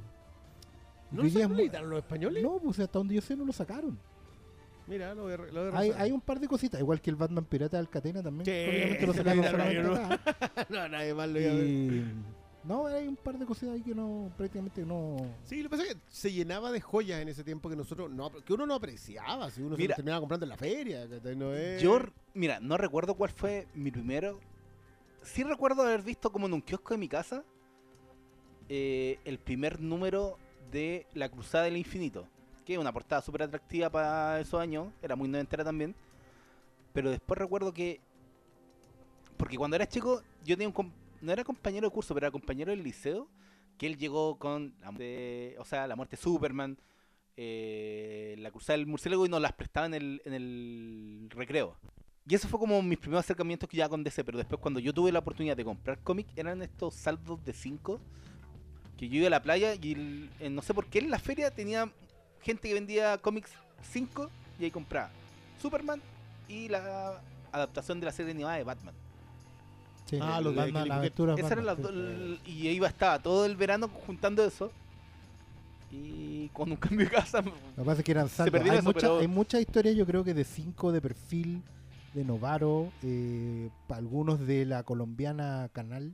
¿No 1.12 1.24
lo 1.24 1.30
sacaron 1.30 1.90
los 1.90 2.00
españoles? 2.00 2.44
No, 2.44 2.60
pues 2.60 2.80
hasta 2.80 3.00
donde 3.00 3.16
yo 3.16 3.22
sé 3.22 3.36
no 3.36 3.46
lo 3.46 3.52
sacaron. 3.54 3.98
Mira, 4.88 5.16
lo 5.16 5.36
re- 5.36 5.52
lo 5.52 5.76
Hay, 5.76 5.90
hay 5.98 6.12
un 6.12 6.22
par 6.22 6.40
de 6.40 6.48
cositas, 6.48 6.80
igual 6.80 7.02
que 7.02 7.10
el 7.10 7.16
Batman 7.16 7.46
Pirata 7.46 7.78
de 7.78 7.82
Alcatena 7.82 8.22
también. 8.22 8.46
Sí, 8.46 8.52
Obviamente 8.70 9.08
lo 9.08 9.14
sacaron 9.14 9.46
acá. 9.98 10.68
no, 10.70 10.88
nadie 10.90 11.14
más 11.16 11.30
lo 11.30 11.42
iba 11.42 11.52
a 11.52 11.56
ver. 11.56 12.04
No, 12.68 12.88
hay 12.88 13.08
un 13.08 13.16
par 13.16 13.38
de 13.38 13.46
cositas 13.46 13.76
ahí 13.76 13.82
que 13.82 13.94
no, 13.94 14.32
prácticamente 14.36 14.84
no... 14.84 15.18
Sí, 15.44 15.62
lo 15.62 15.70
que 15.70 15.78
pasa 15.78 15.84
es 15.84 15.94
que 15.94 16.02
se 16.10 16.32
llenaba 16.32 16.72
de 16.72 16.82
joyas 16.82 17.22
en 17.22 17.28
ese 17.28 17.44
tiempo 17.44 17.70
que 17.70 17.76
nosotros 17.76 18.10
no, 18.10 18.32
que 18.32 18.54
uno 18.54 18.66
no 18.66 18.74
apreciaba, 18.74 19.52
si 19.52 19.62
uno 19.62 19.76
se 19.76 19.88
lo 19.88 19.96
terminaba 19.96 20.20
comprando 20.20 20.46
en 20.46 20.50
la 20.50 20.58
feria. 20.58 21.08
No 21.36 21.54
es... 21.54 21.80
Yo, 21.80 22.00
mira, 22.34 22.60
no 22.60 22.76
recuerdo 22.78 23.14
cuál 23.14 23.30
fue 23.30 23.68
mi 23.76 23.92
primero. 23.92 24.40
Sí 25.22 25.44
recuerdo 25.44 25.84
haber 25.84 26.02
visto 26.02 26.32
como 26.32 26.48
en 26.48 26.54
un 26.54 26.62
kiosco 26.62 26.96
de 26.96 26.98
mi 26.98 27.08
casa 27.08 27.44
eh, 28.68 29.20
el 29.26 29.38
primer 29.38 29.80
número 29.80 30.40
de 30.72 31.06
La 31.14 31.30
Cruzada 31.30 31.66
del 31.66 31.78
Infinito. 31.78 32.28
Que 32.66 32.74
es 32.74 32.80
una 32.80 32.92
portada 32.92 33.22
súper 33.22 33.44
atractiva 33.44 33.92
para 33.92 34.40
esos 34.40 34.60
años. 34.60 34.88
Era 35.04 35.16
muy 35.16 35.28
noventera 35.28 35.64
también. 35.64 35.94
Pero 36.94 37.12
después 37.12 37.38
recuerdo 37.38 37.72
que... 37.72 38.02
Porque 39.38 39.56
cuando 39.56 39.76
era 39.76 39.88
chico 39.88 40.24
yo 40.44 40.58
tenía 40.58 40.74
un... 40.76 41.05
No 41.26 41.34
era 41.34 41.44
compañero 41.44 41.88
de 41.88 41.94
curso, 41.94 42.14
pero 42.14 42.28
era 42.28 42.32
compañero 42.32 42.70
del 42.70 42.84
liceo. 42.84 43.28
Que 43.80 43.88
él 43.88 43.98
llegó 43.98 44.38
con... 44.38 44.76
La 44.80 44.92
muerte, 44.92 45.56
o 45.58 45.66
sea, 45.66 45.88
la 45.88 45.96
muerte 45.96 46.16
de 46.16 46.22
Superman. 46.22 46.78
eh, 47.36 48.36
la 48.38 48.52
cruzada 48.52 48.78
del 48.78 48.86
murciélago 48.86 49.26
y 49.26 49.30
nos 49.30 49.42
las 49.42 49.54
prestaba 49.54 49.88
en 49.88 49.94
el, 49.96 51.28
recreo. 51.32 51.76
Y 52.28 52.36
eso 52.36 52.48
fue 52.48 52.60
como 52.60 52.82
mis 52.82 53.00
primeros 53.00 53.26
acercamientos 53.26 53.68
que 53.68 53.78
ya 53.78 53.90
con 53.90 54.04
DC, 54.04 54.24
pero 54.24 54.38
después 54.38 54.62
cuando 54.62 54.80
yo 54.80 54.94
tuve 54.94 55.12
la 55.12 55.20
oportunidad 55.20 55.58
de 55.58 55.66
comprar 55.66 56.00
cómic, 56.00 56.28
eran 56.36 56.62
estos 56.62 56.94
saldos 56.94 57.44
de 57.44 57.54
5, 57.54 58.00
que 58.98 59.10
yo 59.10 59.18
iba 59.18 59.28
a 59.28 59.32
la 59.32 59.42
playa 59.42 59.76
y 59.76 60.30
no 60.50 60.62
sé 60.62 60.74
por 60.74 60.86
qué 60.88 61.00
en 61.00 61.10
la 61.12 61.20
feria 61.20 61.52
tenía 61.52 61.92
gente 62.42 62.68
que 62.68 62.74
vendía 62.74 63.18
cómics 63.18 63.52
5 63.92 64.30
y 64.60 64.64
ahí 64.64 64.72
compraba 64.72 65.12
Superman 65.62 66.02
y 66.48 66.68
la 66.70 67.22
adaptación 67.52 68.00
de 68.00 68.06
la 68.06 68.12
serie 68.12 68.32
animada 68.32 68.58
de 68.58 68.64
Batman. 68.64 68.96
Sí, 70.06 70.18
Ah, 70.22 70.40
los 70.42 70.56
Batman, 70.56 70.88
la 70.88 70.96
aventura 70.98 71.34
Esas 71.36 71.52
eran 71.52 71.66
las 71.66 71.78
Batman, 71.82 71.96
l- 71.96 72.40
y 72.46 72.68
ahí 72.68 72.76
iba, 72.76 72.88
estaba 72.88 73.20
todo 73.20 73.46
el 73.46 73.56
verano 73.56 73.88
juntando 73.88 74.44
eso. 74.46 74.72
Y 75.92 76.50
con 76.50 76.70
un 76.72 76.78
cambio 76.78 77.06
de 77.06 77.12
casa, 77.12 77.42
Lo 77.42 77.52
que 77.52 77.84
pasa 77.84 78.00
es 78.00 78.04
que 78.06 78.12
eran 78.12 78.26
Hay, 78.28 78.78
eso, 78.78 78.84
mucha- 78.84 79.00
pero- 79.00 79.20
hay 79.20 79.28
muchas 79.28 79.62
historias, 79.62 79.96
yo 79.96 80.06
creo 80.06 80.24
que 80.24 80.34
de 80.34 80.44
5 80.44 80.92
de 80.92 81.02
perfil, 81.02 81.62
de 82.14 82.24
Novaro, 82.24 82.92
eh, 83.04 83.70
algunos 83.90 84.46
de 84.46 84.66
la 84.66 84.84
colombiana 84.84 85.70
Canal, 85.74 86.14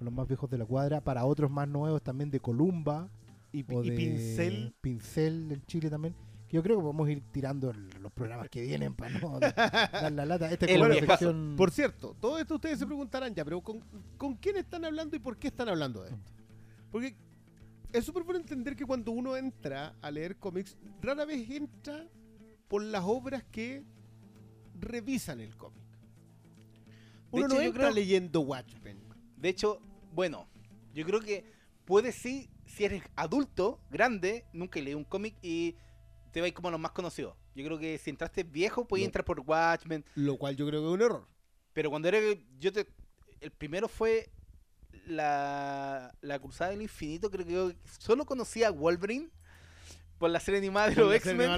los 0.00 0.12
más 0.12 0.26
viejos 0.28 0.50
de 0.50 0.58
la 0.58 0.64
cuadra, 0.66 1.00
para 1.00 1.24
otros 1.24 1.50
más 1.50 1.68
nuevos 1.68 2.02
también 2.02 2.30
de 2.30 2.40
Columba. 2.40 3.08
y, 3.52 3.64
o 3.72 3.84
y 3.84 3.90
de 3.90 3.96
pincel. 3.96 4.74
Pincel 4.80 5.48
del 5.48 5.64
Chile 5.66 5.88
también. 5.88 6.14
Yo 6.50 6.62
creo 6.62 6.76
que 6.76 6.82
podemos 6.82 7.08
ir 7.08 7.22
tirando 7.32 7.70
el- 7.70 7.88
los 8.00 8.12
programas 8.12 8.48
que 8.48 8.62
vienen 8.62 8.94
para 8.94 9.18
no 9.18 9.40
dar 9.40 10.12
la 10.12 10.24
lata. 10.24 10.50
Esta 10.52 10.66
es 10.66 10.72
como 10.78 10.84
sección- 11.06 11.54
Por 11.56 11.70
cierto, 11.70 12.16
todo 12.20 12.38
esto 12.38 12.54
ustedes 12.56 12.78
se 12.78 12.86
preguntarán 12.86 13.34
ya, 13.34 13.44
pero 13.44 13.60
¿con, 13.60 13.80
¿con 14.16 14.36
quién 14.36 14.56
están 14.56 14.84
hablando 14.84 15.16
y 15.16 15.18
por 15.18 15.36
qué 15.36 15.48
están 15.48 15.68
hablando 15.68 16.02
de 16.02 16.10
esto? 16.10 16.32
Porque 16.92 17.16
es 17.92 18.04
súper 18.04 18.22
bueno 18.22 18.40
entender 18.40 18.76
que 18.76 18.84
cuando 18.84 19.10
uno 19.10 19.36
entra 19.36 19.96
a 20.00 20.10
leer 20.10 20.36
cómics, 20.36 20.76
rara 21.00 21.24
vez 21.24 21.48
entra 21.50 22.06
por 22.68 22.82
las 22.82 23.02
obras 23.04 23.42
que 23.50 23.84
revisan 24.78 25.40
el 25.40 25.56
cómic. 25.56 25.82
Uno 27.32 27.46
hecho, 27.46 27.54
no 27.56 27.60
yo 27.60 27.66
entra 27.66 27.82
creo- 27.84 27.94
leyendo 27.94 28.40
Watchmen. 28.42 28.98
De 29.36 29.48
hecho, 29.48 29.80
bueno, 30.12 30.46
yo 30.94 31.04
creo 31.04 31.20
que 31.20 31.44
puedes 31.84 32.14
sí, 32.14 32.48
si 32.66 32.84
eres 32.84 33.02
adulto, 33.16 33.80
grande, 33.90 34.44
nunca 34.52 34.80
leí 34.80 34.94
un 34.94 35.04
cómic 35.04 35.34
y 35.42 35.76
te 36.34 36.40
vais 36.40 36.52
como 36.52 36.66
a 36.68 36.72
los 36.72 36.80
más 36.80 36.90
conocidos. 36.90 37.34
Yo 37.54 37.64
creo 37.64 37.78
que 37.78 37.96
si 37.96 38.10
entraste 38.10 38.42
viejo, 38.42 38.84
No. 38.90 39.06
entrar 39.06 39.24
por 39.24 39.38
Watchmen, 39.40 40.04
Lo 40.16 40.36
cual 40.36 40.56
yo 40.56 40.66
creo 40.66 40.80
que 40.80 40.86
es 40.88 40.92
un 40.92 41.00
error. 41.02 41.28
pero 41.72 41.90
cuando 41.90 42.08
era 42.08 42.18
yo 42.58 42.72
te 42.72 42.86
el 43.40 43.50
primero 43.52 43.88
fue 43.88 44.28
la, 45.06 46.14
la 46.22 46.38
Cruzada 46.38 46.70
del 46.70 46.82
Infinito, 46.82 47.30
creo 47.30 47.46
que 47.46 47.52
yo 47.52 47.72
solo 47.98 48.24
conocía 48.24 48.68
a 48.68 48.70
Wolverine 48.70 49.28
por 50.18 50.30
la 50.30 50.40
serie 50.40 50.58
animada 50.58 50.90
de 50.90 50.96
los 50.96 51.14
X-Men 51.14 51.50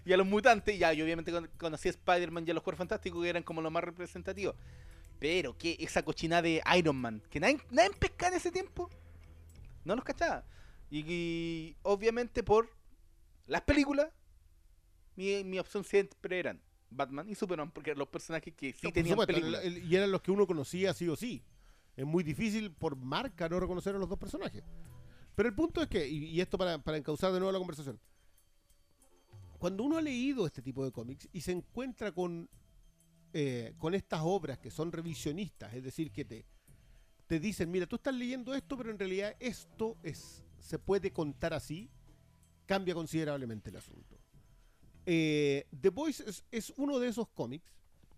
y 0.04 0.12
a 0.12 0.16
los 0.16 0.26
mutantes, 0.26 0.78
ya, 0.78 0.92
yo 0.92 1.04
obviamente 1.04 1.32
con- 1.32 1.50
conocí 1.58 1.88
a 1.88 1.90
Spider-Man 1.90 2.44
y 2.46 2.50
a 2.50 2.54
los 2.54 2.62
Cuerpos 2.62 2.78
Fantásticos 2.78 3.22
que 3.22 3.28
eran 3.28 3.42
como 3.42 3.60
los 3.62 3.72
más 3.72 3.82
representativos. 3.84 4.54
Pero 5.18 5.56
que 5.56 5.76
esa 5.80 6.02
cochina 6.02 6.42
de 6.42 6.62
Iron 6.76 6.96
Man, 6.96 7.22
que 7.30 7.40
nadie, 7.40 7.58
nadie 7.70 7.90
pescaba 7.98 8.32
en 8.32 8.36
ese 8.38 8.50
tiempo, 8.52 8.90
no 9.84 9.96
los 9.96 10.04
cachaba. 10.04 10.44
Y, 10.90 11.04
y 11.08 11.76
obviamente 11.82 12.42
por 12.42 12.68
las 13.46 13.62
películas, 13.62 14.08
mi, 15.16 15.42
mi 15.44 15.58
opción 15.58 15.84
siempre 15.84 16.38
eran 16.38 16.60
Batman 16.90 17.28
y 17.28 17.34
Superman, 17.34 17.70
porque 17.70 17.90
eran 17.90 17.98
los 18.00 18.08
personajes 18.08 18.54
que 18.54 18.72
sí 18.72 18.80
No, 18.86 18.92
tenían 18.92 19.14
supuesto, 19.14 19.32
películas. 19.32 19.64
el- 19.64 19.76
el- 19.78 19.90
y 19.90 19.96
eran 19.96 20.10
los 20.10 20.20
que 20.22 20.30
uno 20.30 20.46
conocía 20.46 20.92
sí 20.94 21.08
o 21.08 21.16
sí. 21.16 21.42
Es 21.96 22.04
muy 22.04 22.22
difícil 22.22 22.70
por 22.72 22.96
marca 22.96 23.48
no 23.48 23.58
reconocer 23.58 23.94
a 23.94 23.98
los 23.98 24.08
dos 24.08 24.18
personajes. 24.18 24.62
Pero 25.34 25.48
el 25.48 25.54
punto 25.54 25.82
es 25.82 25.88
que, 25.88 26.06
y, 26.08 26.26
y 26.26 26.40
esto 26.40 26.56
para, 26.58 26.78
para 26.78 26.96
encauzar 26.98 27.32
de 27.32 27.38
nuevo 27.38 27.52
la 27.52 27.58
conversación, 27.58 27.98
cuando 29.58 29.82
uno 29.84 29.96
ha 29.96 30.02
leído 30.02 30.46
este 30.46 30.60
tipo 30.62 30.84
de 30.84 30.92
cómics 30.92 31.28
y 31.32 31.40
se 31.40 31.52
encuentra 31.52 32.12
con, 32.12 32.48
eh, 33.32 33.74
con 33.78 33.94
estas 33.94 34.20
obras 34.22 34.58
que 34.58 34.70
son 34.70 34.92
revisionistas, 34.92 35.72
es 35.74 35.82
decir, 35.82 36.10
que 36.12 36.24
te, 36.24 36.44
te 37.26 37.40
dicen, 37.40 37.70
mira, 37.70 37.86
tú 37.86 37.96
estás 37.96 38.14
leyendo 38.14 38.54
esto, 38.54 38.76
pero 38.76 38.90
en 38.90 38.98
realidad 38.98 39.34
esto 39.40 39.96
es, 40.02 40.44
se 40.58 40.78
puede 40.78 41.10
contar 41.10 41.54
así, 41.54 41.90
cambia 42.66 42.94
considerablemente 42.94 43.70
el 43.70 43.76
asunto. 43.76 44.16
Eh, 45.06 45.66
The 45.80 45.90
Voice 45.90 46.24
es, 46.50 46.72
uno 46.76 46.98
de 46.98 47.08
esos 47.08 47.28
cómics 47.28 47.72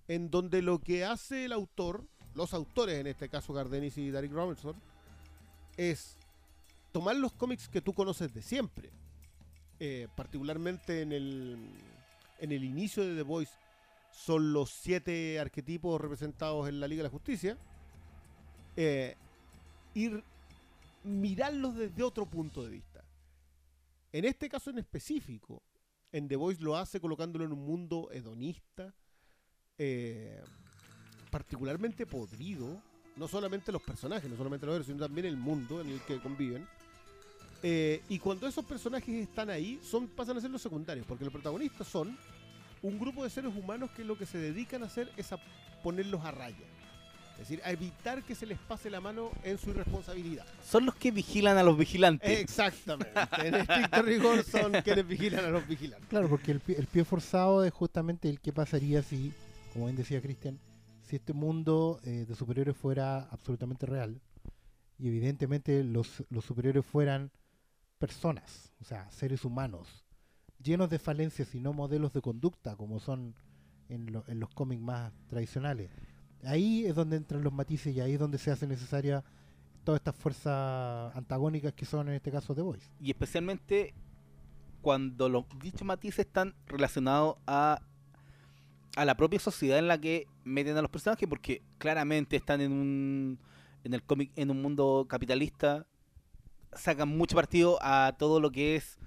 en 0.08 0.30
donde 0.30 0.62
lo 0.62 0.78
que 0.80 1.04
hace 1.04 1.44
el 1.44 1.52
autor, 1.52 2.04
los 2.34 2.54
autores, 2.54 2.98
en 2.98 3.06
este 3.06 3.28
caso 3.28 3.52
Gardenis 3.52 3.98
y 3.98 4.10
Derek 4.10 4.32
Robertson, 4.32 4.74
es 5.76 6.16
tomar 6.92 7.16
los 7.16 7.32
cómics 7.34 7.68
que 7.68 7.82
tú 7.82 7.92
conoces 7.92 8.32
de 8.32 8.40
siempre, 8.40 8.90
eh, 9.80 10.08
particularmente 10.16 11.02
en 11.02 11.12
el, 11.12 11.58
en 12.40 12.52
el 12.52 12.64
inicio 12.64 13.04
de 13.04 13.16
The 13.16 13.22
Voice, 13.22 13.52
son 14.10 14.54
los 14.54 14.70
siete 14.70 15.38
arquetipos 15.38 16.00
representados 16.00 16.68
en 16.68 16.80
la 16.80 16.88
Liga 16.88 17.00
de 17.00 17.08
la 17.08 17.12
Justicia, 17.12 17.58
eh, 18.76 19.14
y 19.94 20.10
mirarlos 21.04 21.76
desde 21.76 22.02
otro 22.02 22.26
punto 22.26 22.62
de 22.62 22.70
vista. 22.70 22.87
En 24.12 24.24
este 24.24 24.48
caso 24.48 24.70
en 24.70 24.78
específico, 24.78 25.62
en 26.12 26.28
The 26.28 26.36
Voice 26.36 26.62
lo 26.62 26.76
hace 26.76 27.00
colocándolo 27.00 27.44
en 27.44 27.52
un 27.52 27.64
mundo 27.64 28.08
hedonista, 28.10 28.94
eh, 29.76 30.42
particularmente 31.30 32.06
podrido, 32.06 32.82
no 33.16 33.28
solamente 33.28 33.72
los 33.72 33.82
personajes, 33.82 34.30
no 34.30 34.36
solamente 34.36 34.64
los 34.64 34.74
héroes, 34.74 34.86
sino 34.86 34.98
también 34.98 35.26
el 35.26 35.36
mundo 35.36 35.80
en 35.80 35.88
el 35.88 36.00
que 36.00 36.20
conviven. 36.20 36.66
Eh, 37.62 38.02
y 38.08 38.18
cuando 38.18 38.46
esos 38.46 38.64
personajes 38.64 39.28
están 39.28 39.50
ahí, 39.50 39.80
son, 39.82 40.08
pasan 40.08 40.38
a 40.38 40.40
ser 40.40 40.50
los 40.50 40.62
secundarios, 40.62 41.06
porque 41.06 41.24
los 41.24 41.32
protagonistas 41.32 41.86
son 41.86 42.16
un 42.80 42.98
grupo 42.98 43.24
de 43.24 43.30
seres 43.30 43.54
humanos 43.54 43.90
que 43.90 44.04
lo 44.04 44.16
que 44.16 44.24
se 44.24 44.38
dedican 44.38 44.82
a 44.82 44.86
hacer 44.86 45.12
es 45.16 45.32
a 45.32 45.38
ponerlos 45.82 46.24
a 46.24 46.30
raya. 46.30 46.66
Es 47.40 47.48
decir, 47.48 47.60
a 47.64 47.70
evitar 47.70 48.22
que 48.24 48.34
se 48.34 48.46
les 48.46 48.58
pase 48.58 48.90
la 48.90 49.00
mano 49.00 49.30
en 49.44 49.58
su 49.58 49.70
irresponsabilidad. 49.70 50.44
Son 50.64 50.84
los 50.84 50.94
que 50.96 51.12
vigilan 51.12 51.56
a 51.56 51.62
los 51.62 51.78
vigilantes. 51.78 52.40
Exactamente. 52.40 53.12
En 53.44 53.54
estricto 53.54 54.02
rigor 54.02 54.42
son 54.44 54.72
quienes 54.82 55.06
vigilan 55.06 55.44
a 55.44 55.48
los 55.48 55.66
vigilantes. 55.66 56.08
Claro, 56.08 56.28
porque 56.28 56.50
el, 56.50 56.60
pie- 56.60 56.76
el 56.78 56.86
pie 56.88 57.04
forzado 57.04 57.62
es 57.64 57.72
justamente 57.72 58.28
el 58.28 58.40
que 58.40 58.52
pasaría 58.52 59.02
si, 59.04 59.32
como 59.72 59.84
bien 59.86 59.96
decía 59.96 60.20
Cristian, 60.20 60.58
si 61.02 61.14
este 61.16 61.32
mundo 61.32 62.00
eh, 62.02 62.24
de 62.28 62.34
superhéroes 62.34 62.76
fuera 62.76 63.20
absolutamente 63.30 63.86
real 63.86 64.20
y 64.98 65.06
evidentemente 65.08 65.84
los, 65.84 66.24
los 66.30 66.44
superhéroes 66.44 66.84
fueran 66.84 67.30
personas, 67.98 68.72
o 68.80 68.84
sea, 68.84 69.08
seres 69.10 69.44
humanos, 69.44 70.04
llenos 70.62 70.90
de 70.90 70.98
falencias 70.98 71.54
y 71.54 71.60
no 71.60 71.72
modelos 71.72 72.12
de 72.12 72.20
conducta 72.20 72.76
como 72.76 72.98
son 73.00 73.34
en, 73.88 74.12
lo- 74.12 74.24
en 74.26 74.40
los 74.40 74.50
cómics 74.50 74.82
más 74.82 75.12
tradicionales. 75.28 75.90
Ahí 76.44 76.86
es 76.86 76.94
donde 76.94 77.16
entran 77.16 77.42
los 77.42 77.52
matices 77.52 77.94
y 77.94 78.00
ahí 78.00 78.14
es 78.14 78.20
donde 78.20 78.38
se 78.38 78.50
hace 78.50 78.66
necesaria 78.66 79.24
todas 79.84 80.00
estas 80.00 80.16
fuerzas 80.16 81.16
antagónicas 81.16 81.72
que 81.72 81.84
son 81.84 82.08
en 82.08 82.14
este 82.14 82.30
caso 82.30 82.54
The 82.54 82.62
Voice. 82.62 82.90
Y 83.00 83.10
especialmente 83.10 83.94
cuando 84.82 85.28
los 85.28 85.44
dichos 85.60 85.82
matices 85.82 86.26
están 86.26 86.54
relacionados 86.66 87.36
a, 87.46 87.80
a 88.96 89.04
la 89.04 89.16
propia 89.16 89.40
sociedad 89.40 89.78
en 89.78 89.88
la 89.88 90.00
que 90.00 90.26
meten 90.44 90.76
a 90.76 90.82
los 90.82 90.90
personajes, 90.90 91.28
porque 91.28 91.62
claramente 91.78 92.36
están 92.36 92.60
en 92.60 92.72
un 92.72 93.38
en 93.84 93.94
el 93.94 94.02
cómic 94.02 94.32
en 94.36 94.50
un 94.50 94.60
mundo 94.60 95.06
capitalista, 95.08 95.86
sacan 96.72 97.08
mucho 97.08 97.36
partido 97.36 97.78
a 97.80 98.16
todo 98.18 98.40
lo 98.40 98.50
que 98.50 98.76
es 98.76 98.98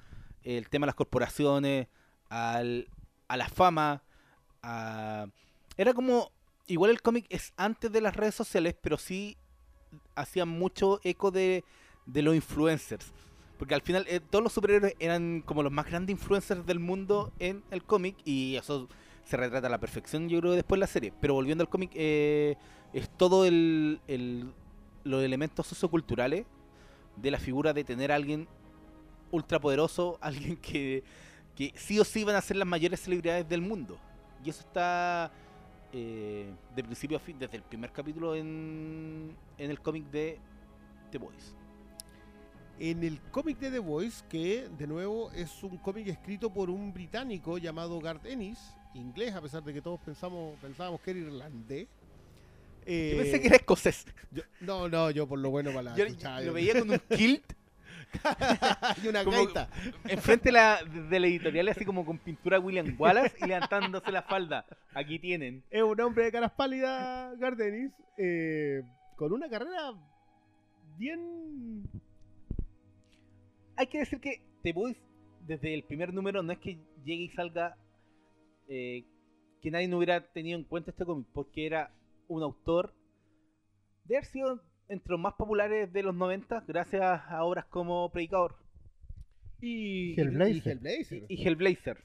el 0.43 0.69
tema 0.69 0.85
de 0.85 0.87
las 0.87 0.95
corporaciones, 0.95 1.87
al, 2.29 2.87
a 3.27 3.37
la 3.37 3.47
fama, 3.47 4.03
a... 4.63 5.27
era 5.77 5.93
como 5.93 6.31
igual 6.71 6.91
el 6.91 7.01
cómic 7.01 7.25
es 7.29 7.53
antes 7.57 7.91
de 7.91 8.01
las 8.01 8.15
redes 8.15 8.35
sociales, 8.35 8.75
pero 8.81 8.97
sí 8.97 9.37
hacía 10.15 10.45
mucho 10.45 10.99
eco 11.03 11.31
de, 11.31 11.63
de 12.05 12.21
los 12.21 12.35
influencers. 12.35 13.11
Porque 13.57 13.75
al 13.75 13.81
final 13.81 14.05
eh, 14.07 14.19
todos 14.19 14.43
los 14.43 14.53
superhéroes 14.53 14.95
eran 14.99 15.41
como 15.41 15.61
los 15.63 15.71
más 15.71 15.85
grandes 15.85 16.13
influencers 16.13 16.65
del 16.65 16.79
mundo 16.79 17.31
en 17.39 17.63
el 17.71 17.83
cómic 17.83 18.15
y 18.25 18.55
eso 18.55 18.87
se 19.23 19.37
retrata 19.37 19.67
a 19.67 19.69
la 19.69 19.79
perfección 19.79 20.27
yo 20.29 20.39
creo 20.41 20.53
después 20.53 20.77
en 20.77 20.79
la 20.81 20.87
serie. 20.87 21.13
Pero 21.21 21.35
volviendo 21.35 21.61
al 21.63 21.69
cómic, 21.69 21.91
eh, 21.93 22.55
es 22.93 23.09
todo 23.17 23.45
el, 23.45 24.01
el- 24.07 24.51
los 25.03 25.23
elementos 25.23 25.67
socioculturales 25.67 26.45
de 27.17 27.31
la 27.31 27.39
figura 27.39 27.73
de 27.73 27.83
tener 27.83 28.11
a 28.11 28.15
alguien 28.15 28.47
ultrapoderoso, 29.31 30.17
alguien 30.21 30.57
que, 30.57 31.03
que 31.55 31.73
sí 31.75 31.99
o 31.99 32.03
sí 32.03 32.23
van 32.23 32.35
a 32.35 32.41
ser 32.41 32.57
las 32.57 32.67
mayores 32.67 32.99
celebridades 33.01 33.47
del 33.47 33.61
mundo. 33.61 33.97
Y 34.43 34.49
eso 34.49 34.61
está 34.61 35.31
eh, 35.93 36.49
de 36.75 36.83
principio 36.83 37.17
a 37.17 37.19
fin, 37.19 37.37
desde 37.39 37.57
el 37.57 37.63
primer 37.63 37.91
capítulo 37.91 38.35
en, 38.35 39.35
en 39.57 39.69
el 39.71 39.79
cómic 39.81 40.05
de 40.11 40.39
The 41.11 41.17
Boys. 41.17 41.55
En 42.79 43.03
el 43.03 43.19
cómic 43.31 43.59
de 43.59 43.69
The 43.71 43.79
Voice, 43.79 44.23
que 44.27 44.67
de 44.77 44.87
nuevo 44.87 45.31
es 45.33 45.61
un 45.63 45.77
cómic 45.77 46.07
escrito 46.07 46.51
por 46.51 46.69
un 46.69 46.91
británico 46.93 47.57
llamado 47.59 47.99
Garth 47.99 48.25
Ennis, 48.25 48.57
inglés, 48.95 49.35
a 49.35 49.41
pesar 49.41 49.63
de 49.63 49.73
que 49.73 49.81
todos 49.81 49.99
pensamos, 49.99 50.57
pensábamos 50.59 50.99
que 51.01 51.11
era 51.11 51.19
irlandés. 51.19 51.87
Eh, 52.85 53.11
Yo 53.15 53.21
pensé 53.21 53.39
que 53.39 53.47
era 53.47 53.55
escocés. 53.57 54.05
yo- 54.31 54.41
no, 54.61 54.89
no, 54.89 55.11
yo 55.11 55.27
por 55.27 55.37
lo 55.37 55.51
bueno 55.51 55.69
para 55.71 55.83
la 55.83 55.95
Yo 55.95 56.05
lo 56.43 56.53
veía 56.53 56.79
con 56.79 56.89
un 56.89 56.99
kilt 57.15 57.53
y 59.03 59.07
una 59.07 59.23
como- 59.23 59.37
gaita. 59.37 59.69
enfrente 60.05 60.49
de 60.49 60.51
la, 60.53 60.83
de 60.83 61.19
la 61.19 61.27
editorial, 61.27 61.67
así 61.69 61.85
como 61.85 62.05
con 62.05 62.17
pintura 62.17 62.59
William 62.59 62.95
Wallace 62.97 63.35
y 63.41 63.47
levantándose 63.47 64.11
la 64.11 64.21
falda. 64.23 64.65
Aquí 64.93 65.19
tienen. 65.19 65.63
Es 65.69 65.83
un 65.83 65.99
hombre 66.01 66.25
de 66.25 66.31
caras 66.31 66.51
pálidas, 66.51 67.37
Garth 67.39 67.59
Ennis, 67.59 67.91
eh, 68.17 68.83
con 69.15 69.31
una 69.33 69.49
carrera 69.49 69.93
bien 70.97 71.83
Hay 73.75 73.87
que 73.87 73.99
decir 73.99 74.19
que 74.19 74.41
The 74.63 74.73
Boys, 74.73 74.97
desde 75.47 75.73
el 75.73 75.83
primer 75.83 76.13
número, 76.13 76.43
no 76.43 76.51
es 76.51 76.59
que 76.59 76.77
llegue 77.03 77.23
y 77.23 77.29
salga 77.29 77.75
eh, 78.67 79.03
que 79.61 79.71
nadie 79.71 79.87
no 79.87 79.97
hubiera 79.97 80.21
tenido 80.31 80.57
en 80.57 80.63
cuenta 80.65 80.91
este 80.91 81.05
cómic, 81.05 81.27
porque 81.33 81.65
era 81.65 81.91
un 82.27 82.43
autor 82.43 82.93
de 84.05 84.17
haber 84.17 84.25
sido 84.25 84.61
entre 84.91 85.11
los 85.11 85.19
más 85.19 85.33
populares 85.35 85.91
de 85.93 86.03
los 86.03 86.13
90 86.15 86.63
gracias 86.67 87.01
a 87.27 87.43
obras 87.43 87.65
como 87.65 88.09
Predicador 88.11 88.55
y 89.61 90.19
Hellblazer. 90.19 90.55
y 90.55 90.69
Hellblazer. 90.69 91.25
y 91.29 91.47
Hellblazer. 91.47 91.97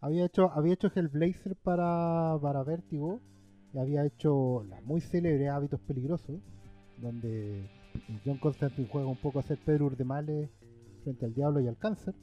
Había 0.00 0.26
hecho, 0.26 0.50
había 0.52 0.74
hecho 0.74 0.90
Hellblazer 0.94 1.56
para, 1.56 2.38
para 2.40 2.62
Vértigo 2.62 3.20
y 3.74 3.78
había 3.78 4.04
hecho 4.04 4.64
la 4.68 4.80
muy 4.82 5.00
célebre 5.00 5.48
Hábitos 5.48 5.80
Peligrosos, 5.80 6.40
donde 6.98 7.68
John 8.24 8.38
Constantine 8.38 8.88
juega 8.90 9.08
un 9.08 9.16
poco 9.16 9.40
a 9.40 9.42
ser 9.42 9.58
Pedro 9.64 9.86
Urdemales 9.86 10.48
frente 11.02 11.24
al 11.24 11.34
diablo 11.34 11.60
y 11.60 11.68
al 11.68 11.76
cáncer. 11.76 12.14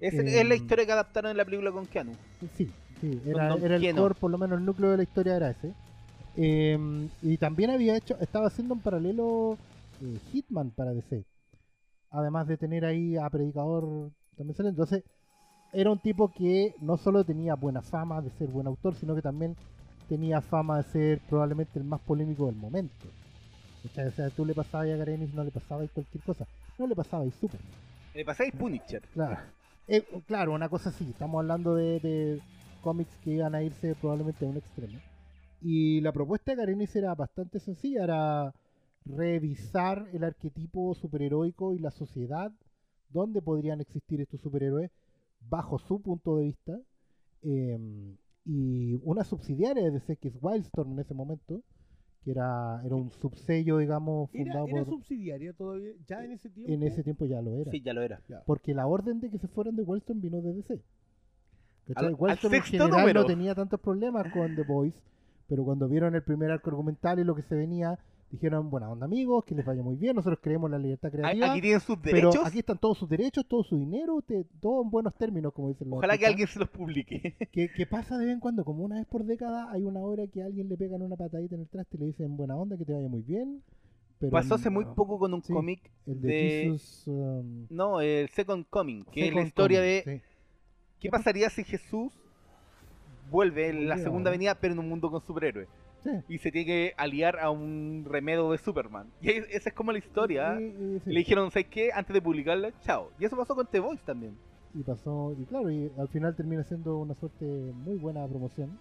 Es, 0.00 0.14
Eh, 0.14 0.40
es 0.40 0.48
la 0.48 0.54
historia 0.54 0.84
que 0.84 0.92
adaptaron 0.92 1.30
en 1.30 1.36
la 1.36 1.44
película 1.44 1.72
con 1.72 1.86
Keanu. 1.86 2.12
Sí, 2.56 2.70
sí, 3.00 3.20
era, 3.24 3.54
era 3.54 3.76
el 3.76 3.94
core, 3.94 4.14
por 4.14 4.30
lo 4.30 4.36
menos 4.38 4.58
el 4.58 4.64
núcleo 4.66 4.90
de 4.90 4.98
la 4.98 5.02
historia 5.04 5.36
era 5.36 5.50
ese. 5.50 5.72
Eh, 6.36 7.08
y 7.22 7.36
también 7.38 7.70
había 7.70 7.96
hecho, 7.96 8.16
estaba 8.20 8.48
haciendo 8.48 8.74
en 8.74 8.80
paralelo 8.80 9.56
eh, 10.02 10.18
Hitman 10.32 10.70
para 10.70 10.92
DC. 10.92 11.24
Además 12.10 12.46
de 12.46 12.56
tener 12.56 12.84
ahí 12.84 13.16
a 13.16 13.28
Predicador 13.30 14.10
también 14.36 14.56
sale. 14.56 14.68
Entonces, 14.70 15.02
era 15.72 15.90
un 15.90 15.98
tipo 15.98 16.32
que 16.32 16.74
no 16.80 16.96
solo 16.96 17.24
tenía 17.24 17.54
buena 17.54 17.82
fama 17.82 18.20
de 18.20 18.30
ser 18.30 18.48
buen 18.48 18.66
autor, 18.66 18.94
sino 18.94 19.14
que 19.14 19.22
también 19.22 19.56
tenía 20.08 20.40
fama 20.40 20.78
de 20.78 20.84
ser 20.84 21.20
probablemente 21.28 21.78
el 21.78 21.84
más 21.84 22.00
polémico 22.00 22.46
del 22.46 22.56
momento. 22.56 23.06
O 23.84 24.10
sea, 24.10 24.30
tú 24.30 24.44
le 24.44 24.54
pasabas 24.54 24.88
a 24.88 24.96
Garenis, 24.96 25.34
no 25.34 25.44
le 25.44 25.50
pasabas 25.50 25.90
cualquier 25.90 26.22
cosa. 26.24 26.46
No 26.78 26.86
le 26.86 26.94
pasabas 26.94 27.34
super. 27.34 27.60
Le 28.14 28.24
pasáis 28.24 28.52
Punisher. 28.52 29.02
Claro. 29.12 29.36
Eh, 29.86 30.02
claro, 30.26 30.52
una 30.52 30.68
cosa 30.68 30.88
así. 30.88 31.04
Estamos 31.10 31.40
hablando 31.40 31.74
de, 31.74 32.00
de 32.00 32.40
cómics 32.82 33.14
que 33.22 33.32
iban 33.32 33.54
a 33.54 33.62
irse 33.62 33.94
probablemente 33.96 34.46
a 34.46 34.48
un 34.48 34.56
extremo. 34.56 34.98
Y 35.66 36.00
la 36.02 36.12
propuesta 36.12 36.50
de 36.52 36.58
Karenis 36.58 36.94
era 36.94 37.14
bastante 37.14 37.58
sencilla. 37.58 38.04
Era 38.04 38.54
revisar 39.06 40.06
el 40.12 40.24
arquetipo 40.24 40.94
superheroico 40.94 41.74
y 41.74 41.78
la 41.78 41.90
sociedad 41.90 42.52
donde 43.08 43.40
podrían 43.40 43.80
existir 43.80 44.20
estos 44.20 44.40
superhéroes 44.42 44.90
bajo 45.48 45.78
su 45.78 46.00
punto 46.02 46.36
de 46.36 46.44
vista. 46.44 46.78
Eh, 47.42 47.78
y 48.44 49.00
una 49.04 49.24
subsidiaria 49.24 49.84
de 49.84 49.90
DC, 49.92 50.16
que 50.16 50.28
es 50.28 50.34
Wildstorm 50.42 50.92
en 50.92 50.98
ese 50.98 51.14
momento, 51.14 51.62
que 52.24 52.32
era, 52.32 52.82
era 52.84 52.94
un 52.94 53.10
subsello, 53.10 53.78
digamos, 53.78 54.28
Era, 54.34 54.44
fundado 54.52 54.66
era 54.68 54.84
por... 54.84 54.94
subsidiaria 54.94 55.52
todavía, 55.54 55.92
ya 56.06 56.24
en 56.24 56.32
ese 56.32 56.50
tiempo. 56.50 56.72
En 56.72 56.82
ese 56.82 57.02
tiempo 57.02 57.24
ya 57.24 57.40
lo 57.40 57.54
era. 57.56 57.70
Sí, 57.70 57.80
ya 57.80 57.94
lo 57.94 58.02
era. 58.02 58.20
Porque 58.44 58.74
la 58.74 58.86
orden 58.86 59.20
de 59.20 59.30
que 59.30 59.38
se 59.38 59.48
fueran 59.48 59.76
de 59.76 59.82
Wildstorm 59.82 60.20
vino 60.20 60.42
de 60.42 60.52
DC. 60.54 60.82
Al- 61.94 62.06
al 62.06 62.14
Wildstorm 62.18 62.54
en 62.54 62.60
sexto 62.62 62.84
general 62.84 63.00
número. 63.00 63.20
no 63.22 63.26
tenía 63.26 63.54
tantos 63.54 63.80
problemas 63.80 64.30
con 64.32 64.54
The 64.56 64.62
Boys, 64.64 64.94
pero 65.48 65.64
cuando 65.64 65.88
vieron 65.88 66.14
el 66.14 66.22
primer 66.22 66.50
arco 66.50 66.70
argumental 66.70 67.18
y 67.18 67.24
lo 67.24 67.34
que 67.34 67.42
se 67.42 67.54
venía, 67.54 67.98
dijeron, 68.30 68.68
buena 68.70 68.90
onda 68.90 69.06
amigos, 69.06 69.44
que 69.44 69.54
les 69.54 69.64
vaya 69.64 69.82
muy 69.82 69.94
bien, 69.96 70.16
nosotros 70.16 70.40
creemos 70.42 70.66
en 70.68 70.72
la 70.72 70.78
libertad 70.78 71.10
creativa, 71.12 71.52
Aquí 71.52 71.60
tienen 71.60 71.80
sus 71.80 71.98
pero 71.98 72.16
derechos. 72.30 72.46
aquí 72.46 72.58
están 72.60 72.78
todos 72.78 72.98
sus 72.98 73.08
derechos, 73.08 73.46
todo 73.46 73.62
su 73.62 73.76
dinero, 73.76 74.20
te- 74.22 74.44
todo 74.60 74.82
en 74.82 74.90
buenos 74.90 75.14
términos, 75.14 75.52
como 75.52 75.68
dicen 75.68 75.88
los 75.90 75.98
Ojalá 75.98 76.18
que 76.18 76.26
alguien 76.26 76.48
se 76.48 76.58
los 76.58 76.68
publique. 76.68 77.36
que, 77.52 77.68
que 77.72 77.86
pasa 77.86 78.18
de 78.18 78.24
vez 78.24 78.34
en 78.34 78.40
cuando, 78.40 78.64
como 78.64 78.82
una 78.84 78.96
vez 78.96 79.06
por 79.06 79.24
década, 79.24 79.70
hay 79.70 79.84
una 79.84 80.00
hora 80.00 80.26
que 80.26 80.42
a 80.42 80.46
alguien 80.46 80.68
le 80.68 80.76
pegan 80.76 81.02
una 81.02 81.16
patadita 81.16 81.54
en 81.54 81.60
el 81.60 81.68
traste 81.68 81.96
y 81.96 82.00
le 82.00 82.06
dicen 82.06 82.36
buena 82.36 82.56
onda, 82.56 82.76
que 82.76 82.84
te 82.84 82.92
vaya 82.92 83.08
muy 83.08 83.22
bien. 83.22 83.62
Pero 84.18 84.30
Pasó 84.32 84.54
hace 84.54 84.70
muy 84.70 84.84
poco 84.96 85.18
con 85.18 85.34
un 85.34 85.42
Sí, 85.42 85.52
cómic 85.52 85.90
El 86.06 86.20
de, 86.22 86.28
de... 86.28 86.62
Jesus. 86.72 87.04
um, 87.08 87.66
No, 87.68 88.00
el 88.00 88.28
Second 88.30 88.64
Coming, 88.70 89.04
que 89.12 89.28
es 89.28 89.34
la 89.34 89.42
historia 89.42 89.78
Coming, 89.80 89.92
de 90.04 90.20
sí. 90.20 90.22
qué 91.00 91.10
pasaría 91.10 91.50
si 91.50 91.62
Jesús 91.64 92.12
vuelve 93.30 93.68
en 93.68 93.88
la 93.88 93.98
segunda 93.98 94.30
¿no? 94.30 94.34
venida, 94.34 94.54
pero 94.54 94.74
en 94.74 94.78
un 94.80 94.88
mundo 94.88 95.10
con 95.10 95.20
superhéroes. 95.22 95.68
Sí. 96.02 96.10
Y 96.28 96.38
se 96.38 96.52
tiene 96.52 96.66
que 96.66 96.94
aliar 96.96 97.38
a 97.38 97.50
un 97.50 98.04
remedo 98.06 98.52
de 98.52 98.58
Superman. 98.58 99.10
Y 99.22 99.30
esa 99.30 99.70
es 99.70 99.74
como 99.74 99.90
la 99.92 99.98
historia. 99.98 100.56
Sí. 100.58 101.00
Le 101.06 101.18
dijeron, 101.18 101.50
¿sabes 101.50 101.68
qué? 101.68 101.90
Antes 101.94 102.12
de 102.12 102.20
publicarla, 102.20 102.72
chao. 102.80 103.10
Y 103.18 103.24
eso 103.24 103.36
pasó 103.36 103.54
con 103.54 103.66
The 103.66 103.80
Voice 103.80 104.02
también. 104.04 104.36
Y 104.74 104.82
pasó, 104.82 105.34
y 105.38 105.44
claro, 105.46 105.70
y 105.70 105.90
al 105.96 106.08
final 106.08 106.34
termina 106.34 106.62
siendo 106.64 106.98
una 106.98 107.14
suerte 107.14 107.44
muy 107.44 107.96
buena 107.96 108.26
promoción. 108.26 108.78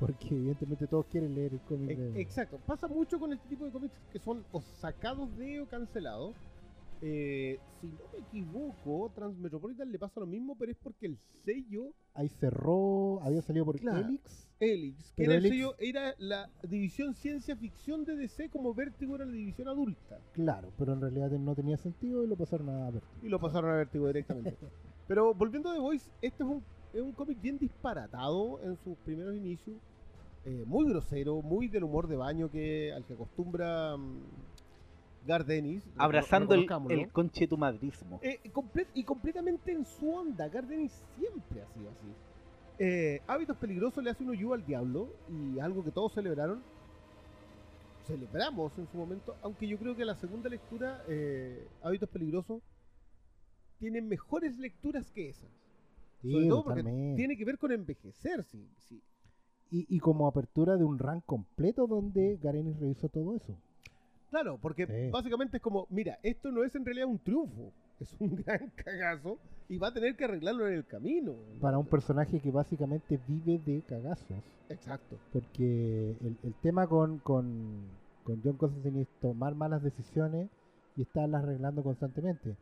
Porque 0.00 0.28
evidentemente 0.30 0.86
todos 0.86 1.06
quieren 1.06 1.34
leer 1.34 1.52
el 1.54 1.60
cómic 1.60 1.90
Ex- 1.90 2.14
de... 2.14 2.20
Exacto, 2.20 2.58
pasa 2.66 2.86
mucho 2.88 3.18
con 3.18 3.32
este 3.32 3.48
tipo 3.48 3.64
de 3.64 3.70
cómics 3.72 3.94
que 4.12 4.18
son 4.18 4.44
o 4.52 4.60
sacados 4.60 5.36
de 5.36 5.60
o 5.60 5.66
cancelados. 5.66 6.34
Eh, 7.00 7.60
si 7.80 7.92
no 7.92 8.04
me 8.12 8.18
equivoco, 8.18 9.10
Transmetropolitan 9.14 9.90
le 9.92 9.98
pasa 9.98 10.18
lo 10.20 10.26
mismo, 10.26 10.56
pero 10.58 10.72
es 10.72 10.78
porque 10.82 11.06
el 11.06 11.18
sello 11.44 11.92
Ahí 12.14 12.28
cerró, 12.28 13.22
había 13.22 13.40
salido 13.42 13.64
por 13.64 13.78
Claro. 13.78 14.00
Helix. 14.00 14.48
Helix, 14.60 15.12
que 15.14 15.22
era 15.24 15.34
el 15.36 15.44
Helix- 15.44 15.48
sello, 15.50 15.74
era 15.78 16.14
la 16.18 16.50
división 16.64 17.14
ciencia 17.14 17.56
ficción 17.56 18.04
de 18.04 18.16
DC 18.16 18.50
como 18.50 18.74
Vértigo 18.74 19.14
era 19.14 19.24
la 19.24 19.30
división 19.32 19.68
adulta. 19.68 20.18
Claro, 20.32 20.72
pero 20.76 20.94
en 20.94 21.00
realidad 21.00 21.30
no 21.38 21.54
tenía 21.54 21.76
sentido 21.76 22.24
y 22.24 22.26
lo 22.26 22.36
pasaron 22.36 22.68
a 22.70 22.90
ver. 22.90 23.04
Y 23.22 23.28
lo 23.28 23.38
pasaron 23.38 23.70
a 23.70 23.76
Vértigo 23.76 24.08
directamente. 24.08 24.56
pero 25.06 25.32
volviendo 25.32 25.70
a 25.70 25.74
The 25.74 25.80
Voice, 25.80 26.10
este 26.20 26.42
es 26.42 26.48
un, 26.48 26.64
es 26.92 27.00
un 27.02 27.12
cómic 27.12 27.40
bien 27.40 27.58
disparatado 27.58 28.60
en 28.64 28.76
sus 28.78 28.98
primeros 28.98 29.36
inicios. 29.36 29.76
eh, 30.44 30.64
muy 30.66 30.88
grosero, 30.88 31.40
muy 31.42 31.68
del 31.68 31.84
humor 31.84 32.08
de 32.08 32.16
baño 32.16 32.50
que 32.50 32.92
al 32.92 33.04
que 33.04 33.12
acostumbra 33.12 33.96
mm, 33.96 34.22
Gardenis. 35.26 35.84
Abrazando 35.96 36.54
el, 36.54 36.66
el 36.90 37.10
conchetumadrismo. 37.12 38.20
Eh, 38.22 38.40
comple- 38.52 38.86
y 38.94 39.04
completamente 39.04 39.72
en 39.72 39.84
su 39.84 40.10
onda. 40.10 40.48
Gardenis 40.48 40.92
siempre 41.16 41.62
ha 41.62 41.66
sido 41.74 41.90
así. 41.90 42.06
Eh, 42.78 43.20
Hábitos 43.26 43.56
Peligrosos 43.56 44.02
le 44.04 44.10
hace 44.10 44.22
un 44.22 44.30
hoyo 44.30 44.54
al 44.54 44.64
diablo 44.64 45.08
y 45.28 45.58
algo 45.58 45.82
que 45.84 45.90
todos 45.90 46.12
celebraron. 46.14 46.62
Celebramos 48.06 48.72
en 48.78 48.86
su 48.88 48.96
momento, 48.96 49.36
aunque 49.42 49.68
yo 49.68 49.76
creo 49.78 49.94
que 49.94 50.04
la 50.04 50.14
segunda 50.14 50.48
lectura, 50.48 51.02
eh, 51.08 51.66
Hábitos 51.82 52.08
Peligrosos, 52.08 52.62
tiene 53.78 54.00
mejores 54.00 54.56
lecturas 54.58 55.10
que 55.10 55.28
esas. 55.28 55.50
Sí, 56.22 56.32
Sobre 56.32 56.48
todo 56.48 56.64
porque 56.64 56.82
tiene 57.16 57.36
que 57.36 57.44
ver 57.44 57.58
con 57.58 57.70
envejecer, 57.70 58.44
sí, 58.44 58.66
sí. 58.88 59.00
Y, 59.70 59.94
y 59.94 59.98
como 60.00 60.26
apertura 60.26 60.76
de 60.78 60.84
un 60.84 60.98
run 60.98 61.20
completo 61.20 61.86
donde 61.86 62.38
Garenis 62.42 62.80
revisó 62.80 63.08
todo 63.10 63.36
eso. 63.36 63.54
Claro, 64.30 64.58
porque 64.60 64.86
Sí. 64.86 65.10
básicamente 65.10 65.56
es 65.56 65.62
como, 65.62 65.86
mira, 65.90 66.18
esto 66.22 66.50
no 66.52 66.62
es 66.64 66.74
en 66.74 66.84
realidad 66.84 67.06
un 67.08 67.18
triunfo, 67.18 67.72
es 68.00 68.14
un 68.20 68.36
gran 68.36 68.70
cagazo 68.76 69.38
y 69.68 69.78
va 69.78 69.88
a 69.88 69.92
tener 69.94 70.16
que 70.16 70.24
arreglarlo 70.24 70.66
en 70.68 70.74
el 70.74 70.86
camino. 70.86 71.34
Para 71.60 71.78
un 71.78 71.86
personaje 71.86 72.38
que 72.40 72.50
básicamente 72.50 73.18
vive 73.26 73.58
de 73.58 73.82
cagazos. 73.82 74.42
Exacto. 74.68 75.16
Porque 75.32 76.10
el, 76.20 76.36
el 76.42 76.54
tema 76.62 76.86
con, 76.86 77.18
con, 77.20 77.86
con 78.22 78.40
John 78.44 78.56
Constantine 78.58 79.00
es 79.02 79.08
tomar 79.20 79.54
malas 79.54 79.82
decisiones 79.82 80.50
y 80.96 81.02
estarlas 81.02 81.42
arreglando 81.42 81.82
constantemente. 81.82 82.56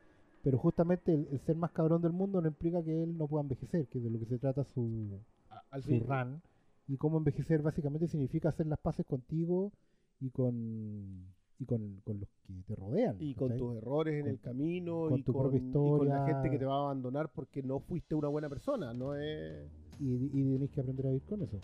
Pero 0.44 0.58
justamente 0.58 1.12
el, 1.12 1.26
el 1.32 1.40
ser 1.40 1.56
más 1.56 1.72
cabrón 1.72 2.00
del 2.02 2.12
mundo 2.12 2.40
no 2.40 2.46
implica 2.46 2.80
que 2.84 3.02
él 3.02 3.18
no 3.18 3.26
pueda 3.26 3.42
envejecer, 3.42 3.88
que 3.88 3.98
es 3.98 4.04
de 4.04 4.10
lo 4.10 4.20
que 4.20 4.26
se 4.26 4.38
trata 4.38 4.62
su, 4.62 5.18
A- 5.50 5.62
Al 5.70 5.82
su 5.82 5.98
run. 5.98 6.40
Y 6.86 6.96
cómo 6.96 7.18
envejecer 7.18 7.62
básicamente 7.62 8.06
significa 8.06 8.50
hacer 8.50 8.66
las 8.68 8.78
paces 8.78 9.04
contigo 9.06 9.72
y 10.20 10.30
con 10.30 11.26
y 11.58 11.64
con, 11.64 12.00
con 12.04 12.20
los 12.20 12.28
que 12.46 12.52
te 12.66 12.74
rodean. 12.76 13.16
y 13.18 13.34
con 13.34 13.56
tus 13.56 13.76
errores 13.76 14.14
en 14.14 14.22
Con- 14.22 14.30
el 14.30 14.40
camino 14.40 15.08
con 15.08 15.18
y, 15.18 15.22
tu 15.22 15.32
con, 15.32 15.42
propia 15.42 15.58
y 15.58 15.72
con 15.72 16.08
la 16.08 16.16
historia. 16.18 16.26
gente 16.26 16.50
que 16.50 16.58
te 16.58 16.64
va 16.66 16.74
a 16.76 16.80
abandonar 16.84 17.28
porque 17.34 17.62
no 17.62 17.78
fuiste 17.80 18.14
una 18.14 18.28
buena 18.28 18.48
persona, 18.48 18.92
no 18.92 19.14
es... 19.14 19.66
y, 19.98 20.14
y 20.26 20.52
tenéis 20.52 20.70
que 20.70 20.80
aprender 20.80 21.06
a 21.06 21.10
vivir 21.10 21.22
con 21.28 21.42
eso. 21.42 21.58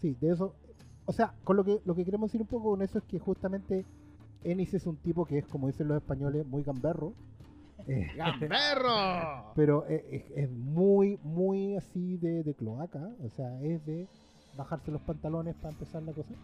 Sí, 0.00 0.16
de 0.20 0.30
eso. 0.32 0.54
O 1.06 1.12
sea, 1.12 1.32
con 1.44 1.56
lo 1.56 1.64
que 1.64 1.80
lo 1.84 1.94
que 1.94 2.04
queremos 2.04 2.28
decir 2.30 2.40
un 2.40 2.48
poco 2.48 2.70
con 2.70 2.82
eso 2.82 2.98
es 2.98 3.04
que 3.04 3.18
justamente 3.20 3.84
Ennis 4.42 4.74
es 4.74 4.86
un 4.86 4.96
tipo 4.96 5.24
que 5.24 5.38
es, 5.38 5.46
como 5.46 5.68
dicen 5.68 5.86
los 5.88 5.96
españoles, 5.98 6.44
muy 6.46 6.62
gamberro. 6.64 7.12
eh, 7.86 8.08
¡Gamberro! 8.16 9.52
pero 9.54 9.86
es, 9.86 10.02
es- 10.10 10.30
es 10.36 10.50
muy, 10.50 11.18
muy 11.22 11.76
así 11.76 12.16
de, 12.16 12.42
de 12.42 12.54
cloaca. 12.54 13.08
O 13.24 13.30
sea, 13.30 13.60
es 13.62 13.84
de 13.86 14.08
bajarse 14.56 14.90
los 14.90 15.00
pantalones 15.02 15.54
para 15.56 15.70
empezar 15.72 16.02
la 16.02 16.12
cosa. 16.12 16.34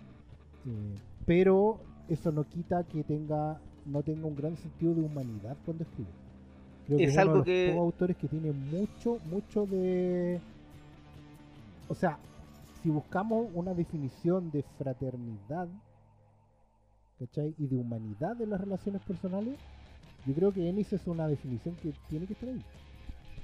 Eh, 0.67 0.95
pero 1.27 1.81
eso 2.09 2.33
no 2.33 2.45
quita 2.45 2.85
que 2.85 3.03
tenga 3.05 3.61
no 3.87 4.03
tenga 4.03 4.27
un 4.27 4.37
gran 4.37 4.57
sentido 4.57 4.95
de 4.95 5.01
humanidad 5.03 5.57
cuando 5.65 5.83
escribe. 5.85 6.11
Creo 6.87 6.99
que 6.99 7.05
Es 7.05 7.11
es, 7.11 7.15
uno 7.17 7.23
algo 7.23 7.43
de 7.43 7.67
los 7.67 7.75
que- 7.75 7.79
autores 7.79 8.17
que 8.17 8.29
tiene 8.29 8.53
mucho, 8.53 9.19
mucho 9.31 9.67
de... 9.67 10.41
O 11.89 11.95
sea, 11.95 12.19
si 12.83 12.91
buscamos 12.91 13.49
una 13.55 13.75
definición 13.75 14.51
de 14.53 14.63
fraternidad, 14.79 15.69
¿cachai? 17.19 17.55
Y 17.59 17.67
de 17.67 17.77
humanidad 17.77 18.41
en 18.41 18.51
las 18.51 18.61
relaciones 18.61 19.03
personales, 19.03 19.59
yo 20.27 20.35
creo 20.35 20.53
que 20.53 20.69
Ennis 20.69 20.93
es 20.93 21.07
una 21.07 21.27
definición 21.29 21.75
que 21.83 21.93
tiene 22.09 22.27
que 22.27 22.33
estar 22.35 22.49
ahí. 22.49 22.63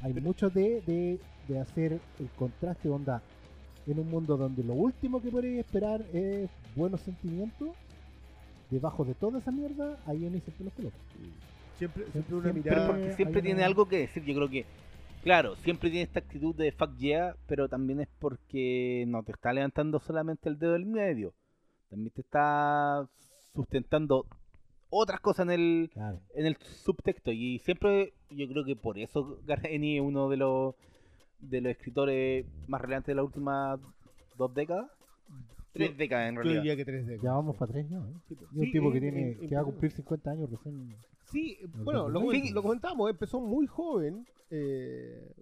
Hay 0.02 0.14
mucho 0.14 0.50
de, 0.50 0.80
de, 0.86 1.18
de 1.48 1.58
hacer 1.60 2.00
el 2.20 2.28
contraste, 2.36 2.88
onda, 2.88 3.22
en 3.86 3.98
un 3.98 4.08
mundo 4.08 4.36
donde 4.36 4.62
lo 4.62 4.74
último 4.74 5.20
que 5.20 5.30
podéis 5.30 5.58
esperar 5.60 6.00
es 6.12 6.48
buenos 6.76 7.00
sentimientos, 7.00 7.70
debajo 8.70 9.04
de 9.04 9.14
toda 9.14 9.38
esa 9.38 9.50
mierda, 9.50 9.98
ahí 10.06 10.24
Ennis 10.26 10.42
siempre 10.44 10.64
los 10.66 10.74
coloca. 10.74 10.96
Siempre, 11.78 12.04
siempre 12.12 12.34
una 12.34 12.42
Siempre 12.44 12.62
Pero 12.62 12.74
mirada... 12.76 12.86
porque 12.88 13.08
hay 13.10 13.16
siempre 13.16 13.40
una- 13.40 13.42
tiene 13.46 13.64
algo 13.64 13.88
que 13.88 13.98
decir, 13.98 14.24
yo 14.24 14.34
creo 14.34 14.48
que, 14.48 14.64
claro, 15.22 15.56
siempre 15.56 15.90
tiene 15.90 16.04
esta 16.04 16.18
actitud 16.20 16.54
de 16.54 16.72
fuck 16.72 16.96
yeah, 16.96 17.36
pero 17.46 17.68
también 17.68 18.00
es 18.00 18.08
porque 18.18 19.04
no 19.06 19.22
te 19.22 19.32
está 19.32 19.52
levantando 19.52 20.00
solamente 20.00 20.48
el 20.48 20.58
dedo 20.58 20.72
del 20.72 20.86
medio, 20.86 21.34
también 21.88 22.10
te 22.12 22.20
está 22.22 23.08
sustentando 23.54 24.26
otras 24.90 25.20
cosas 25.20 25.46
en 25.46 25.52
el, 25.52 25.90
Claro. 25.92 26.20
en 26.34 26.46
el 26.46 26.56
subtexto 26.56 27.30
y 27.32 27.58
siempre 27.60 28.12
yo 28.30 28.48
creo 28.48 28.64
que 28.64 28.74
por 28.76 28.98
eso 28.98 29.38
Gareni 29.46 29.96
es 29.96 30.02
uno 30.02 30.28
de 30.28 30.36
los 30.38 30.74
de 31.40 31.60
los 31.60 31.70
escritores 31.70 32.46
más 32.66 32.80
relevantes 32.80 33.08
de 33.08 33.14
las 33.14 33.24
últimas 33.24 33.78
dos 34.36 34.52
décadas 34.54 34.90
tres 35.86 35.96
décadas 35.98 36.28
en 36.28 36.34
Yo 36.34 36.40
realidad 36.42 36.62
diría 36.62 36.76
que 36.76 36.84
tres 36.84 37.06
décadas. 37.06 37.22
Ya 37.24 37.32
vamos 37.32 37.56
para 37.56 37.72
tres, 37.72 37.90
¿no? 37.90 38.06
Y 38.30 38.34
un 38.58 38.64
Sí, 38.66 38.72
tipo 38.72 38.90
que 38.92 38.98
en- 38.98 39.02
tiene 39.02 39.32
en- 39.32 39.48
que 39.48 39.54
va 39.54 39.60
a 39.60 39.64
en- 39.64 39.70
cumplir 39.70 39.92
50 39.92 40.30
años 40.30 40.50
recién. 40.50 40.94
Sí, 41.30 41.58
bueno, 41.84 42.08
lo, 42.08 42.20
2000. 42.20 42.42
comen- 42.42 42.54
lo 42.54 42.62
comentamos, 42.62 43.10
empezó 43.10 43.40
muy 43.40 43.66
joven 43.66 44.26
eh, 44.50 45.32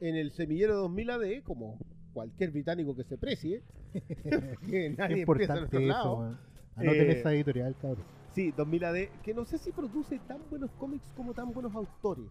en 0.00 0.16
el 0.16 0.32
semillero 0.32 0.76
2000 0.76 1.10
AD, 1.10 1.42
como 1.44 1.78
cualquier 2.12 2.50
británico 2.50 2.96
que 2.96 3.04
se 3.04 3.16
precie. 3.16 3.62
que 4.68 4.86
Es 4.86 4.98
nadie 4.98 5.22
empieza 5.22 5.54
a 5.54 5.58
importante 5.58 5.60
nuestro 5.60 5.78
eso, 5.80 5.88
lado. 5.88 6.16
weón. 6.18 6.38
Anoten 6.76 7.10
Eh, 7.10 7.12
esa 7.12 7.32
editorial, 7.34 7.76
cabrón. 7.80 8.04
Sí, 8.34 8.52
2000 8.56 8.84
AD, 8.84 9.08
que 9.22 9.34
no 9.34 9.44
sé 9.44 9.58
si 9.58 9.70
produce 9.72 10.18
tan 10.26 10.38
buenos 10.50 10.70
cómics 10.78 11.12
como 11.16 11.34
tan 11.34 11.52
buenos 11.52 11.74
autores. 11.74 12.26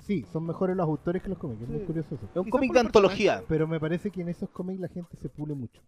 Sí, 0.00 0.24
son 0.32 0.46
mejores 0.46 0.76
los 0.76 0.84
autores 0.86 1.22
que 1.22 1.28
los 1.30 1.38
cómics, 1.38 1.62
es 1.62 1.68
muy 1.68 1.78
Sí. 1.80 1.84
curioso 1.86 2.14
eso. 2.14 2.24
es 2.26 2.36
un 2.36 2.44
Quizás 2.44 2.50
cómic 2.52 2.68
por 2.68 2.74
de 2.74 2.80
el 2.80 2.86
antología 2.86 3.42
Pero 3.48 3.66
me 3.68 3.80
parece 3.80 4.10
que 4.10 4.20
en 4.22 4.28
esos 4.28 4.50
cómics 4.50 4.80
la 4.80 4.88
gente 4.88 5.16
se 5.16 5.28
pule 5.28 5.54
mucho. 5.54 5.80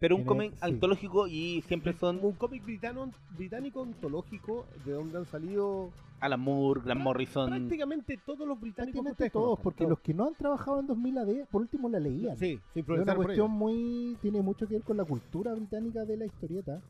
Pero 0.00 0.16
un 0.16 0.24
cómic 0.24 0.52
sí. 0.52 0.58
antológico 0.62 1.28
y 1.28 1.62
siempre 1.68 1.92
son 1.92 2.18
Un 2.22 2.32
cómic 2.32 2.64
britano, 2.64 3.12
británico 3.36 3.82
ontológico 3.82 4.66
de 4.84 4.92
donde 4.92 5.18
han 5.18 5.26
salido 5.26 5.90
Alan 6.20 6.40
Moore, 6.40 6.80
Grant 6.84 7.00
Morrison 7.00 7.48
prácticamente 7.48 8.18
todos 8.24 8.48
los 8.48 8.60
británicos 8.60 8.94
que 9.00 9.02
Prácticamente 9.02 9.30
todos, 9.30 9.44
conozcan, 9.44 9.62
porque 9.62 9.78
todos. 9.78 9.90
los 9.90 10.00
que 10.00 10.14
no 10.14 10.26
han 10.26 10.34
trabajado 10.34 10.80
en 10.80 10.86
2000 10.86 11.18
AD, 11.18 11.46
por 11.50 11.62
último 11.62 11.88
la 11.88 12.00
leían. 12.00 12.36
Sí, 12.38 12.58
Es 12.74 12.88
una 12.88 13.14
cuestión 13.14 13.50
muy. 13.50 14.16
tiene 14.20 14.42
mucho 14.42 14.66
que 14.66 14.74
ver 14.74 14.82
con 14.82 14.96
la 14.96 15.04
cultura 15.04 15.54
británica 15.54 16.04
de 16.04 16.16
la 16.16 16.26
historieta. 16.26 16.80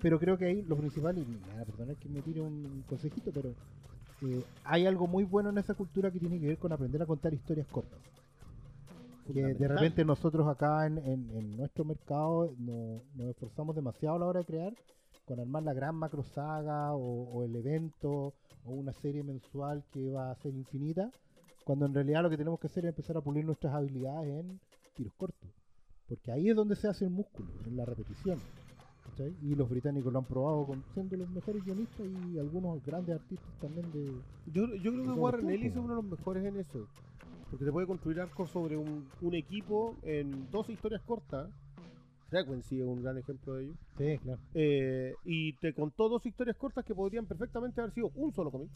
Pero 0.00 0.18
creo 0.18 0.36
que 0.36 0.46
ahí 0.46 0.62
lo 0.62 0.76
principal, 0.76 1.16
y 1.16 1.24
me 1.24 1.38
van 1.52 1.60
a 1.60 1.64
perdonar 1.64 1.96
que 1.96 2.08
me 2.08 2.22
tire 2.22 2.40
un 2.40 2.82
consejito, 2.88 3.30
pero 3.32 3.50
eh, 4.22 4.42
hay 4.64 4.86
algo 4.86 5.06
muy 5.06 5.24
bueno 5.24 5.50
en 5.50 5.58
esa 5.58 5.74
cultura 5.74 6.10
que 6.10 6.18
tiene 6.18 6.40
que 6.40 6.46
ver 6.48 6.58
con 6.58 6.72
aprender 6.72 7.00
a 7.02 7.06
contar 7.06 7.32
historias 7.32 7.66
cortas. 7.68 7.98
Que 9.26 9.40
de 9.54 9.68
repente 9.68 10.04
nosotros 10.04 10.48
acá 10.48 10.86
en, 10.86 10.98
en- 10.98 11.30
en 11.36 11.56
nuestro 11.56 11.84
mercado 11.84 12.52
no- 12.58 13.02
nos 13.14 13.28
esforzamos 13.28 13.74
demasiado 13.76 14.16
a 14.16 14.18
la 14.18 14.26
hora 14.26 14.40
de 14.40 14.46
crear 14.46 14.72
con 15.24 15.38
armar 15.38 15.62
la 15.62 15.72
gran 15.72 15.94
macro 15.94 16.22
saga 16.24 16.92
o, 16.94 17.28
o 17.32 17.44
el 17.44 17.54
evento 17.54 18.34
o 18.64 18.70
una 18.72 18.92
serie 18.92 19.22
mensual 19.22 19.84
que 19.92 20.10
va 20.10 20.30
a 20.32 20.34
ser 20.36 20.54
infinita, 20.54 21.10
cuando 21.64 21.86
en 21.86 21.94
realidad 21.94 22.22
lo 22.22 22.30
que 22.30 22.36
tenemos 22.36 22.58
que 22.60 22.66
hacer 22.66 22.84
es 22.84 22.90
empezar 22.90 23.16
a 23.16 23.20
pulir 23.20 23.44
nuestras 23.44 23.72
habilidades 23.74 24.28
en 24.44 24.58
tiros 24.94 25.12
cortos. 25.14 25.48
Porque 26.08 26.32
ahí 26.32 26.48
es 26.50 26.56
donde 26.56 26.74
se 26.76 26.88
hace 26.88 27.04
el 27.04 27.10
músculo, 27.12 27.48
en 27.66 27.76
la 27.76 27.84
repetición. 27.84 28.38
Y 29.42 29.54
los 29.54 29.68
británicos 29.68 30.12
lo 30.12 30.18
han 30.18 30.24
probado 30.24 30.66
con, 30.66 30.82
siendo 30.94 31.16
los 31.16 31.28
mejores 31.30 31.64
guionistas 31.64 32.06
y 32.06 32.38
algunos 32.38 32.84
grandes 32.84 33.14
artistas 33.14 33.48
también 33.60 33.90
de... 33.92 34.12
Yo, 34.52 34.66
yo 34.76 34.90
creo 34.92 35.04
que 35.04 35.10
Warren 35.20 35.50
Ellis 35.50 35.72
es 35.72 35.76
uno 35.84 35.88
de 35.96 36.02
los 36.02 36.18
mejores 36.18 36.44
en 36.44 36.56
eso. 36.56 36.86
Porque 37.52 37.66
te 37.66 37.70
puede 37.70 37.86
construir 37.86 38.18
arcos 38.18 38.48
sobre 38.48 38.78
un, 38.78 39.06
un 39.20 39.34
equipo 39.34 39.94
en 40.04 40.50
dos 40.50 40.70
historias 40.70 41.02
cortas. 41.02 41.50
Frequency 42.30 42.80
es 42.80 42.86
un 42.86 43.02
gran 43.02 43.18
ejemplo 43.18 43.56
de 43.56 43.64
ello. 43.64 43.74
Sí, 43.98 44.18
claro. 44.22 44.40
Eh, 44.54 45.12
y 45.26 45.52
te 45.58 45.74
contó 45.74 46.08
dos 46.08 46.24
historias 46.24 46.56
cortas 46.56 46.82
que 46.82 46.94
podrían 46.94 47.26
perfectamente 47.26 47.78
haber 47.82 47.92
sido 47.92 48.10
un 48.14 48.32
solo 48.32 48.50
cómic. 48.50 48.70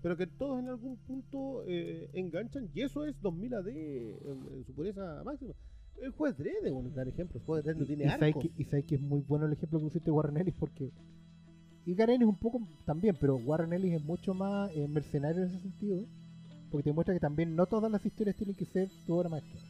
Pero 0.00 0.16
que 0.16 0.26
todos 0.26 0.58
en 0.58 0.68
algún 0.70 0.96
punto 0.96 1.64
eh, 1.66 2.08
enganchan. 2.14 2.70
Y 2.74 2.80
eso 2.80 3.04
es 3.04 3.14
2000 3.20 3.54
AD 3.56 3.68
en, 3.68 4.16
en 4.54 4.64
su 4.64 4.72
pureza 4.72 5.22
máxima. 5.22 5.52
El 6.00 6.12
juez 6.12 6.34
Dredd 6.38 6.64
es 6.64 6.72
un 6.72 6.94
gran 6.94 7.08
ejemplo. 7.08 7.38
El 7.38 7.44
juez 7.44 7.62
Dredd 7.62 7.76
no 7.76 7.84
tiene 7.84 8.04
y, 8.04 8.08
sabes 8.08 8.22
arcos. 8.22 8.42
que, 8.42 8.62
y 8.62 8.64
sabes 8.64 8.86
que 8.86 8.94
es 8.94 9.02
muy 9.02 9.20
bueno 9.20 9.44
el 9.44 9.52
ejemplo 9.52 9.78
que 9.80 9.84
pusiste 9.84 10.10
Warren 10.10 10.38
Ellis 10.38 10.54
porque... 10.58 10.90
Y 11.84 11.94
Karen 11.94 12.22
es 12.22 12.28
un 12.28 12.38
poco 12.38 12.66
también, 12.86 13.18
pero 13.20 13.36
Warren 13.36 13.74
Ellis 13.74 13.92
es 13.92 14.02
mucho 14.02 14.32
más 14.32 14.70
eh, 14.74 14.88
mercenario 14.88 15.42
en 15.42 15.50
ese 15.50 15.60
sentido. 15.60 16.06
Porque 16.74 16.90
te 16.90 16.92
muestra 16.92 17.14
que 17.14 17.20
también 17.20 17.54
no 17.54 17.66
todas 17.66 17.88
las 17.88 18.04
historias 18.04 18.34
tienen 18.34 18.56
que 18.56 18.64
ser 18.64 18.88
tu 19.06 19.14
obra 19.14 19.28
maestra. 19.28 19.60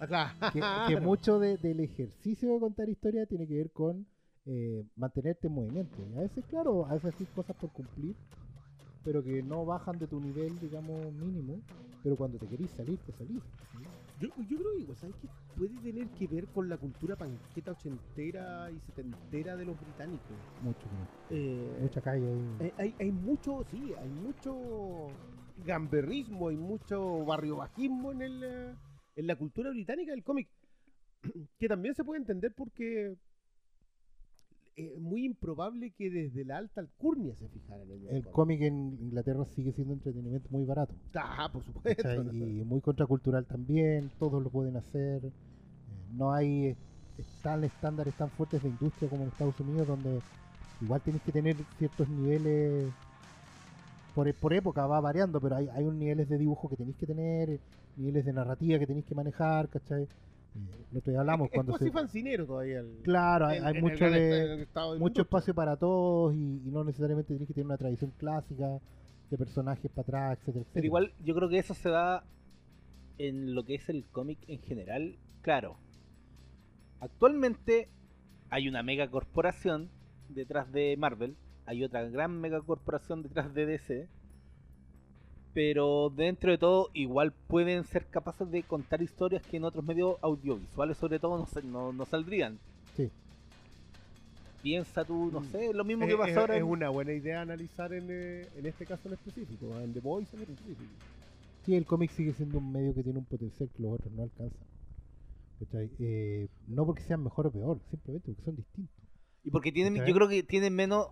Ah, 0.00 0.06
claro. 0.08 0.32
que, 0.52 0.60
que 0.92 1.00
mucho 1.00 1.38
de- 1.38 1.58
del 1.58 1.78
ejercicio 1.78 2.52
de 2.52 2.58
contar 2.58 2.88
historia 2.88 3.24
tiene 3.24 3.46
que 3.46 3.54
ver 3.54 3.70
con 3.70 4.04
eh, 4.44 4.84
mantenerte 4.96 5.46
en 5.46 5.52
movimiento. 5.54 6.02
Y 6.12 6.18
a 6.18 6.22
veces, 6.22 6.44
claro, 6.50 6.86
a 6.86 6.94
veces 6.94 7.14
haces 7.14 7.28
cosas 7.36 7.54
por 7.54 7.70
cumplir, 7.70 8.16
pero 9.04 9.22
que 9.22 9.44
no 9.44 9.64
bajan 9.64 9.96
de 10.00 10.08
tu 10.08 10.18
nivel, 10.18 10.58
digamos, 10.58 11.14
mínimo. 11.14 11.62
Pero 12.02 12.16
cuando 12.16 12.36
te 12.36 12.48
querís 12.48 12.68
salir, 12.72 12.98
te 12.98 13.12
salís. 13.12 13.40
¿sí? 13.70 13.78
Yo, 14.18 14.28
yo 14.48 14.58
creo 14.58 14.88
que 14.88 14.94
¿sabes 14.96 15.14
qué? 15.22 15.28
Puede 15.56 15.78
tener 15.84 16.08
que 16.18 16.26
ver 16.26 16.48
con 16.48 16.68
la 16.68 16.76
cultura 16.78 17.14
panqueta 17.14 17.70
ochentera 17.70 18.72
y 18.72 18.80
setentera 18.80 19.56
de 19.56 19.64
los 19.66 19.78
británicos. 19.78 20.36
Mucho. 20.60 20.88
Eh, 21.30 21.78
mucha 21.80 22.00
calle 22.00 22.26
hay, 22.58 22.72
hay, 22.76 22.94
hay 22.98 23.12
mucho, 23.12 23.64
sí, 23.70 23.94
hay 23.94 24.10
mucho 24.10 25.12
gamberrismo, 25.64 26.48
hay 26.48 26.56
mucho 26.56 27.24
barrio 27.24 27.56
bajismo 27.56 28.12
en, 28.12 28.22
el, 28.22 28.44
eh, 28.44 28.74
en 29.16 29.26
la 29.26 29.36
cultura 29.36 29.70
británica 29.70 30.12
del 30.12 30.24
cómic. 30.24 30.48
Que 31.58 31.68
también 31.68 31.94
se 31.94 32.04
puede 32.04 32.20
entender 32.20 32.52
porque 32.54 33.16
es 34.76 34.98
muy 34.98 35.24
improbable 35.24 35.92
que 35.92 36.10
desde 36.10 36.44
la 36.44 36.58
alta 36.58 36.80
alcurnia 36.80 37.34
se 37.36 37.48
fijaran 37.48 37.88
en 37.90 38.08
El 38.08 38.26
cómic 38.26 38.60
en 38.62 38.98
Inglaterra 39.00 39.44
sigue 39.44 39.72
siendo 39.72 39.94
entretenimiento 39.94 40.48
muy 40.50 40.64
barato. 40.64 40.94
Ah, 41.14 41.48
por 41.52 41.62
supuesto. 41.64 42.02
¿cachai? 42.02 42.18
y 42.36 42.64
muy 42.64 42.80
contracultural 42.80 43.46
también, 43.46 44.10
todos 44.18 44.42
lo 44.42 44.50
pueden 44.50 44.76
hacer. 44.76 45.24
Eh, 45.24 45.30
No 46.12 46.32
hay 46.32 46.66
eh, 46.66 46.76
tan 47.42 47.62
estándares 47.64 48.14
tan 48.14 48.30
fuertes 48.30 48.62
de 48.62 48.68
industria 48.68 49.08
como 49.08 49.22
en 49.22 49.28
Estados 49.28 49.58
Unidos, 49.60 49.86
donde 49.86 50.20
igual 50.80 51.00
tienes 51.02 51.22
que 51.22 51.32
tener 51.32 51.56
ciertos 51.78 52.08
niveles. 52.08 52.92
Por, 54.14 54.28
e- 54.28 54.34
por 54.34 54.52
época 54.52 54.86
va 54.86 55.00
variando, 55.00 55.40
pero 55.40 55.56
hay, 55.56 55.68
hay 55.72 55.84
un 55.84 55.98
niveles 55.98 56.28
de 56.28 56.38
dibujo 56.38 56.68
que 56.68 56.76
tenéis 56.76 56.96
que 56.96 57.06
tener, 57.06 57.58
niveles 57.96 58.24
de 58.24 58.32
narrativa 58.32 58.78
que 58.78 58.86
tenéis 58.86 59.06
que 59.06 59.14
manejar, 59.14 59.68
¿cachai? 59.68 60.04
Eh, 60.04 60.08
el 60.92 60.98
otro 60.98 61.10
día 61.10 61.20
hablamos 61.20 61.46
es 61.48 61.52
cuando 61.54 61.72
casi 61.72 61.86
se... 61.86 61.90
fancinero 61.90 62.46
todavía. 62.46 62.78
el- 62.80 63.00
Claro, 63.02 63.46
hay, 63.46 63.58
en- 63.58 63.64
hay 63.64 63.74
el 63.76 63.82
mucho 63.82 64.08
de... 64.10 64.52
el 64.62 65.00
mucho 65.00 65.22
espacio 65.22 65.52
para 65.54 65.76
todos 65.76 66.32
y, 66.34 66.62
y 66.64 66.70
no 66.70 66.84
necesariamente 66.84 67.28
tienes 67.28 67.48
que 67.48 67.54
tener 67.54 67.66
una 67.66 67.76
tradición 67.76 68.12
clásica 68.16 68.78
de 69.30 69.38
personajes 69.38 69.90
para 69.90 70.02
atrás, 70.02 70.38
etcétera, 70.38 70.60
etcétera. 70.60 70.70
Pero 70.74 70.86
igual 70.86 71.12
yo 71.24 71.34
creo 71.34 71.48
que 71.48 71.58
eso 71.58 71.74
se 71.74 71.88
da 71.88 72.22
en 73.18 73.54
lo 73.54 73.64
que 73.64 73.74
es 73.74 73.88
el 73.88 74.04
cómic 74.12 74.38
en 74.46 74.60
general. 74.60 75.16
Claro, 75.42 75.76
actualmente 77.00 77.88
hay 78.50 78.68
una 78.68 78.82
mega 78.82 79.08
corporación 79.10 79.90
detrás 80.28 80.70
de 80.72 80.96
Marvel, 80.96 81.36
hay 81.66 81.82
otra 81.84 82.02
gran 82.08 82.40
mega 82.40 82.60
corporación 82.60 83.22
detrás 83.22 83.52
de 83.54 83.66
DC, 83.66 84.08
pero 85.52 86.10
dentro 86.10 86.50
de 86.50 86.58
todo 86.58 86.90
igual 86.94 87.32
pueden 87.48 87.84
ser 87.84 88.06
capaces 88.08 88.50
de 88.50 88.62
contar 88.64 89.00
historias 89.02 89.42
que 89.44 89.56
en 89.56 89.64
otros 89.64 89.84
medios 89.84 90.16
audiovisuales 90.22 90.96
sobre 90.98 91.18
todo 91.20 91.38
no, 91.38 91.62
no, 91.62 91.92
no 91.92 92.04
saldrían. 92.06 92.58
Sí. 92.96 93.08
Piensa 94.62 95.04
tú, 95.04 95.30
no 95.30 95.40
Mm. 95.40 95.44
sé, 95.52 95.72
lo 95.74 95.84
mismo 95.84 96.04
Es, 96.04 96.10
que 96.10 96.16
pasó 96.16 96.30
es- 96.30 96.36
ahora 96.38 96.54
es 96.56 96.62
en- 96.62 96.66
una 96.68 96.88
buena 96.90 97.12
idea 97.12 97.42
analizar 97.42 97.92
en, 97.92 98.06
eh, 98.10 98.48
en 98.56 98.66
este 98.66 98.84
caso 98.86 99.08
en 99.08 99.14
específico, 99.14 99.78
en 99.80 99.92
The 99.92 100.00
Voice 100.00 100.34
en 100.36 100.42
específico. 100.42 100.90
Sí, 101.64 101.74
el 101.76 101.86
cómic 101.86 102.10
sigue 102.10 102.32
siendo 102.32 102.58
un 102.58 102.72
medio 102.72 102.94
que 102.94 103.02
tiene 103.02 103.18
un 103.18 103.24
potencial 103.24 103.68
que 103.74 103.82
los 103.82 103.92
otros 103.94 104.12
no 104.12 104.22
alcanzan. 104.24 104.58
Eh, 105.98 106.48
no 106.66 106.84
porque 106.84 107.02
sean 107.02 107.22
mejor 107.22 107.46
o 107.46 107.50
peor, 107.50 107.78
simplemente 107.90 108.26
porque 108.26 108.42
son 108.44 108.56
distintos. 108.56 108.94
Y 109.44 109.50
porque 109.50 109.72
tienen, 109.72 110.04
yo 110.04 110.14
creo 110.14 110.28
que 110.28 110.42
tienen 110.42 110.74
menos. 110.74 111.06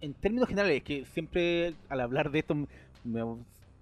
En 0.00 0.14
términos 0.14 0.48
generales, 0.48 0.82
que 0.82 1.04
siempre 1.06 1.74
al 1.88 2.00
hablar 2.00 2.30
de 2.30 2.38
esto 2.38 2.54
me- 2.54 2.66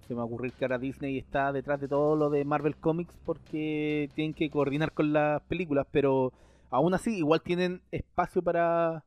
se 0.07 0.13
me 0.13 0.15
va 0.17 0.23
a 0.23 0.25
ocurrir 0.25 0.51
que 0.53 0.65
ahora 0.65 0.77
Disney 0.77 1.17
está 1.17 1.51
detrás 1.53 1.79
de 1.79 1.87
todo 1.87 2.15
lo 2.15 2.29
de 2.29 2.43
Marvel 2.43 2.75
Comics 2.75 3.15
porque 3.25 4.09
tienen 4.15 4.33
que 4.33 4.49
coordinar 4.49 4.91
con 4.91 5.13
las 5.13 5.41
películas, 5.43 5.87
pero 5.91 6.33
aún 6.71 6.93
así 6.93 7.17
igual 7.17 7.41
tienen 7.41 7.81
espacio 7.91 8.41
para. 8.41 9.03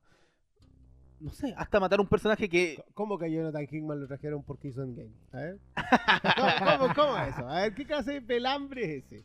No 1.20 1.30
sé, 1.30 1.54
hasta 1.56 1.78
matar 1.80 2.00
un 2.00 2.06
personaje 2.08 2.48
que. 2.48 2.82
¿Cómo 2.94 3.18
que 3.18 3.26
a 3.26 3.28
Jonathan 3.28 3.66
Hickman 3.70 4.00
lo 4.00 4.06
trajeron 4.08 4.42
porque 4.42 4.68
hizo 4.68 4.82
Endgame? 4.82 5.10
A 5.32 5.36
ver. 5.36 5.58
¿Cómo, 6.36 6.78
cómo, 6.78 6.94
cómo 6.94 7.18
es 7.18 7.34
eso? 7.34 7.48
A 7.48 7.60
ver, 7.62 7.74
¿qué 7.74 7.84
clase 7.84 8.12
de 8.12 8.22
pelambre 8.22 8.84
es 8.98 9.04
ese? 9.04 9.22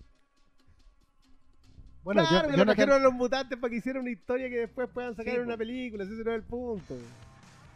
Bueno, 2.03 2.23
claro, 2.27 2.47
yo, 2.47 2.51
que 2.51 2.57
lo 2.57 2.65
trajeron 2.65 3.01
a 3.01 3.03
los 3.03 3.13
mutantes 3.13 3.57
para 3.59 3.69
que 3.71 3.77
hicieran 3.77 4.01
una 4.03 4.11
historia 4.11 4.49
que 4.49 4.57
después 4.59 4.89
puedan 4.93 5.15
sacar 5.15 5.33
Sí, 5.33 5.39
en 5.39 5.45
una 5.45 5.53
po. 5.55 5.59
película, 5.59 6.03
ese 6.03 6.13
no 6.13 6.31
es 6.31 6.37
el 6.37 6.43
punto. 6.43 6.95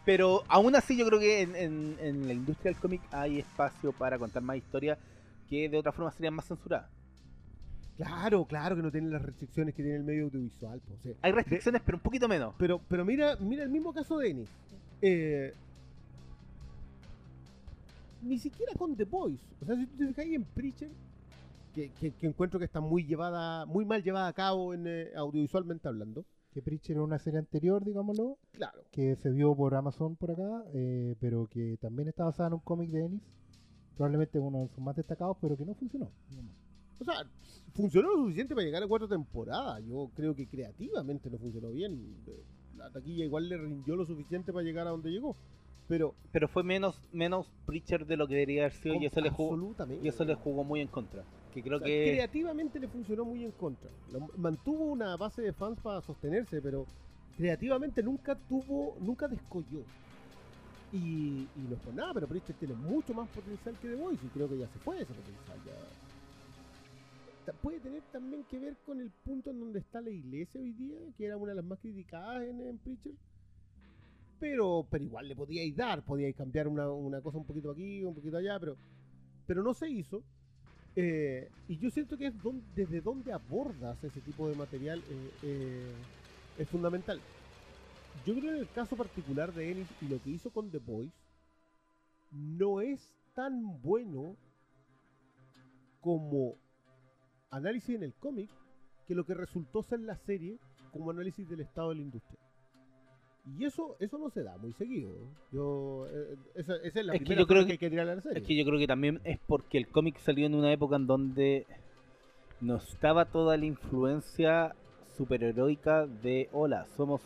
Pero 0.06 0.44
aún 0.48 0.76
así 0.76 0.98
yo 0.98 1.06
creo 1.06 1.20
que 1.20 1.42
en, 1.42 1.56
en- 1.56 1.98
en 2.00 2.28
la 2.28 2.34
industria 2.34 2.72
del 2.72 2.82
cómic 2.82 3.02
hay 3.12 3.40
espacio 3.40 3.92
para 3.94 4.18
contar 4.18 4.42
más 4.42 4.58
historias 4.58 4.98
que 5.50 5.70
de 5.70 5.78
otra 5.78 5.92
forma 5.92 6.12
serían 6.12 6.34
más 6.34 6.48
censuradas. 6.48 6.90
Claro, 7.98 8.46
claro 8.46 8.76
que 8.76 8.82
no 8.82 8.90
tienen 8.92 9.12
las 9.12 9.22
restricciones 9.22 9.76
que 9.76 9.84
tiene 9.84 9.98
el 9.98 10.04
medio 10.04 10.24
audiovisual. 10.26 10.80
po, 10.80 10.94
o 10.94 10.98
sea, 11.04 11.12
Hay 11.22 11.32
restricciones, 11.34 11.82
pero 11.86 11.98
un 11.98 12.02
poquito 12.02 12.28
menos. 12.28 12.56
Pero, 12.58 12.82
pero 12.88 13.06
mira, 13.06 13.36
mira 13.40 13.64
el 13.64 13.70
mismo 13.70 13.94
caso 13.94 14.18
de 14.18 14.30
Ennis. 14.32 14.50
Eh, 15.04 15.54
ni 18.24 18.40
siquiera 18.40 18.74
con 18.78 18.96
The 18.96 19.06
Boys. 19.06 19.40
O 19.62 19.66
sea, 19.66 19.76
si 19.76 19.86
tú 19.86 19.98
te 19.98 20.08
fijas 20.08 20.26
ahí 20.26 20.36
en 20.36 20.44
Preacher, 20.44 20.90
que, 21.76 21.92
que- 22.00 22.12
que 22.12 22.28
encuentro 22.28 22.58
que 22.60 22.66
está 22.66 22.82
muy 22.82 23.04
llevada, 23.06 23.66
muy 23.66 23.86
mal 23.86 24.02
llevada 24.02 24.28
a 24.28 24.34
cabo 24.34 24.74
en 24.74 24.88
eh, 24.88 25.12
audiovisualmente 25.16 25.88
hablando. 25.88 26.26
Que 26.52 26.62
Preacher 26.62 26.96
era 26.98 27.04
una 27.04 27.20
serie 27.20 27.40
anterior, 27.40 27.84
digámoslo, 27.84 28.38
Claro. 28.54 28.82
que 28.92 29.16
se 29.16 29.30
vio 29.32 29.56
por 29.56 29.74
Amazon 29.76 30.16
por 30.16 30.32
acá, 30.32 30.64
eh, 30.74 31.16
pero 31.20 31.48
que 31.48 31.78
también 31.82 32.08
está 32.10 32.26
basada 32.26 32.48
en 32.48 32.54
un 32.56 32.60
cómic 32.60 32.90
de 32.90 33.06
Ennis. 33.06 33.22
Probablemente 33.96 34.40
uno 34.40 34.62
de 34.64 34.68
sus 34.70 34.80
más 34.80 34.96
destacados, 34.96 35.38
pero 35.42 35.56
que 35.58 35.66
no 35.66 35.74
funcionó. 35.76 36.10
O 37.00 37.04
sea, 37.04 37.26
funcionó 37.74 38.10
lo 38.10 38.24
suficiente 38.24 38.54
para 38.56 38.66
llegar 38.66 38.84
a 38.84 38.88
cuatro 38.88 39.08
temporadas. 39.08 39.84
Yo 39.86 40.10
creo 40.16 40.36
que 40.36 40.48
creativamente 40.48 41.30
no 41.30 41.38
funcionó 41.38 41.70
bien. 41.72 42.16
La 42.78 42.90
taquilla 42.90 43.26
igual 43.26 43.48
le 43.50 43.58
rindió 43.58 43.96
lo 43.96 44.06
suficiente 44.06 44.52
para 44.54 44.64
llegar 44.64 44.88
a 44.88 44.92
donde 44.92 45.10
llegó. 45.12 45.36
Pero 45.88 46.16
Pero 46.32 46.48
fue 46.48 46.64
menos, 46.64 47.02
menos 47.12 47.52
Preacher 47.66 48.06
de 48.06 48.18
lo 48.18 48.28
que 48.28 48.36
debería 48.36 48.64
haber 48.64 48.74
sido 48.74 48.96
y 48.96 49.06
eso 49.06 49.20
le 49.20 49.30
jugó, 49.30 49.76
y 50.02 50.08
eso 50.08 50.24
le 50.24 50.36
jugó 50.36 50.64
muy 50.64 50.80
en 50.80 50.88
contra. 50.88 51.24
Que 51.54 51.62
creo 51.62 51.78
O 51.78 51.80
sea, 51.80 51.88
que 51.88 52.04
creativamente 52.12 52.80
le 52.80 52.88
funcionó 52.88 53.26
muy 53.26 53.44
en 53.44 53.52
contra. 53.52 53.90
Mantuvo 54.38 54.86
una 54.86 55.18
base 55.18 55.42
de 55.42 55.54
fans 55.54 55.80
para 55.82 56.02
sostenerse, 56.02 56.62
pero 56.62 56.86
creativamente 57.38 58.02
nunca 58.04 58.36
tuvo, 58.36 58.98
nunca 59.02 59.28
descolló. 59.28 59.84
Y, 60.94 61.48
y 61.56 61.68
no 61.70 61.76
es 61.76 61.82
por 61.82 61.94
nada, 61.94 62.14
pero 62.14 62.28
Preacher 62.28 62.56
tiene 62.58 62.74
mucho 62.76 63.14
más 63.14 63.30
potencial 63.30 63.78
que 63.80 63.88
The 63.88 63.96
Voice 63.96 64.26
y 64.26 64.30
creo 64.30 64.50
que 64.50 64.58
ya 64.58 64.68
se 64.68 64.80
fue 64.80 65.02
ese 65.02 65.14
potencial. 65.14 65.60
ya. 65.66 67.54
Puede 67.62 67.80
tener 67.80 68.04
también 68.12 68.44
que 68.46 68.60
ver 68.60 68.78
con 68.86 69.00
el 69.02 69.10
punto 69.10 69.52
en 69.52 69.60
donde 69.60 69.80
está 69.80 70.00
la 70.02 70.10
iglesia 70.10 70.62
hoy 70.62 70.74
día, 70.74 71.00
que 71.18 71.26
era 71.26 71.38
una 71.38 71.52
de 71.52 71.56
las 71.56 71.66
más 71.66 71.80
criticadas 71.80 72.44
en, 72.44 72.62
en 72.62 72.78
Preacher. 72.78 73.14
Pero, 74.40 74.88
pero 74.90 75.04
igual 75.04 75.28
le 75.28 75.36
podíais 75.36 75.76
dar, 75.76 76.04
podíais 76.04 76.36
cambiar 76.36 76.68
una, 76.68 76.90
una 76.92 77.22
cosa 77.22 77.38
un 77.38 77.46
poquito 77.46 77.72
aquí, 77.72 78.04
un 78.04 78.16
poquito 78.16 78.38
allá, 78.38 78.60
pero, 78.60 78.76
pero 79.46 79.64
no 79.64 79.74
se 79.74 79.90
hizo. 79.90 80.24
Eh, 80.96 81.50
y 81.70 81.78
yo 81.78 81.90
siento 81.90 82.18
que 82.18 82.28
es 82.28 82.44
don- 82.44 82.62
desde 82.76 83.00
donde 83.02 83.32
abordas 83.32 84.04
ese 84.04 84.20
tipo 84.22 84.50
de 84.50 84.56
material 84.56 85.00
eh, 85.10 85.32
eh, 85.44 85.96
es 86.58 86.68
fundamental. 86.70 87.20
Yo 88.26 88.36
creo 88.36 88.52
en 88.54 88.60
el 88.60 88.70
caso 88.70 88.98
particular 88.98 89.54
de 89.54 89.72
Ennis 89.72 89.88
y 90.02 90.08
lo 90.08 90.22
que 90.22 90.32
hizo 90.32 90.50
con 90.52 90.70
The 90.70 90.80
Boys 90.80 91.12
no 92.32 92.82
es 92.82 93.00
tan 93.34 93.82
bueno 93.82 94.36
como 96.02 96.56
análisis 97.52 97.96
en 97.96 98.04
el 98.04 98.14
cómic 98.14 98.50
que 99.08 99.16
lo 99.16 99.26
que 99.26 99.34
resultó 99.34 99.84
ser 99.84 100.02
la 100.02 100.18
serie 100.18 100.58
como 100.92 101.10
análisis 101.12 101.48
del 101.50 101.62
estado 101.62 101.90
de 101.90 101.96
la 101.96 102.02
industria. 102.02 102.41
Y 103.58 103.66
eso 103.66 103.96
eso 104.00 104.18
no 104.20 104.30
se 104.30 104.44
da 104.44 104.58
muy 104.58 104.72
seguido. 104.74 105.12
Yo 105.52 106.06
eh, 106.12 106.36
esa, 106.56 106.76
esa 106.78 107.00
es 107.00 107.06
la 107.06 107.14
Es 107.14 107.20
que 107.20 107.26
primera 107.26 107.42
yo 107.42 107.48
creo 107.48 107.58
flor 107.62 107.66
que- 107.68 107.72
hay 107.74 107.78
que 107.80 107.90
tirar 107.90 108.10
a 108.10 108.16
la 108.16 108.22
serie. 108.22 108.40
es 108.42 108.48
que 108.48 108.56
yo 108.56 108.64
creo 108.66 108.80
que 108.80 108.88
también 108.88 109.20
es 109.24 109.40
porque 109.48 109.78
el 109.78 109.88
cómic 109.88 110.18
salió 110.20 110.46
en 110.46 110.54
una 110.56 110.72
época 110.72 110.96
en 110.96 111.08
donde 111.08 111.66
no 112.62 112.76
estaba 112.78 113.26
toda 113.26 113.58
la 113.58 113.66
influencia 113.66 114.76
superheroica 115.18 116.06
de 116.06 116.50
hola, 116.54 116.86
somos 116.96 117.22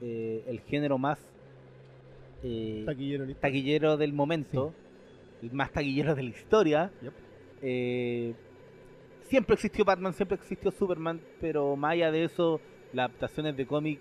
eh, 0.00 0.42
el 0.46 0.60
género 0.60 0.96
más 0.98 1.18
eh, 2.42 2.82
Taquillero 2.86 3.26
taquillero 3.36 3.96
del 3.96 4.12
momento, 4.12 4.72
el 5.42 5.52
más 5.52 5.72
taquillero 5.72 6.14
de 6.14 6.22
la 6.22 6.30
historia. 6.30 6.90
Yep. 7.02 7.12
Eh, 7.62 8.34
siempre 9.24 9.54
existió 9.54 9.84
Batman, 9.84 10.12
siempre 10.14 10.36
existió 10.36 10.70
Superman, 10.70 11.20
pero 11.40 11.76
más 11.76 11.92
allá 11.92 12.10
de 12.10 12.24
eso, 12.24 12.60
las 12.92 13.08
adaptaciones 13.08 13.56
de 13.56 13.66
cómic, 13.66 14.00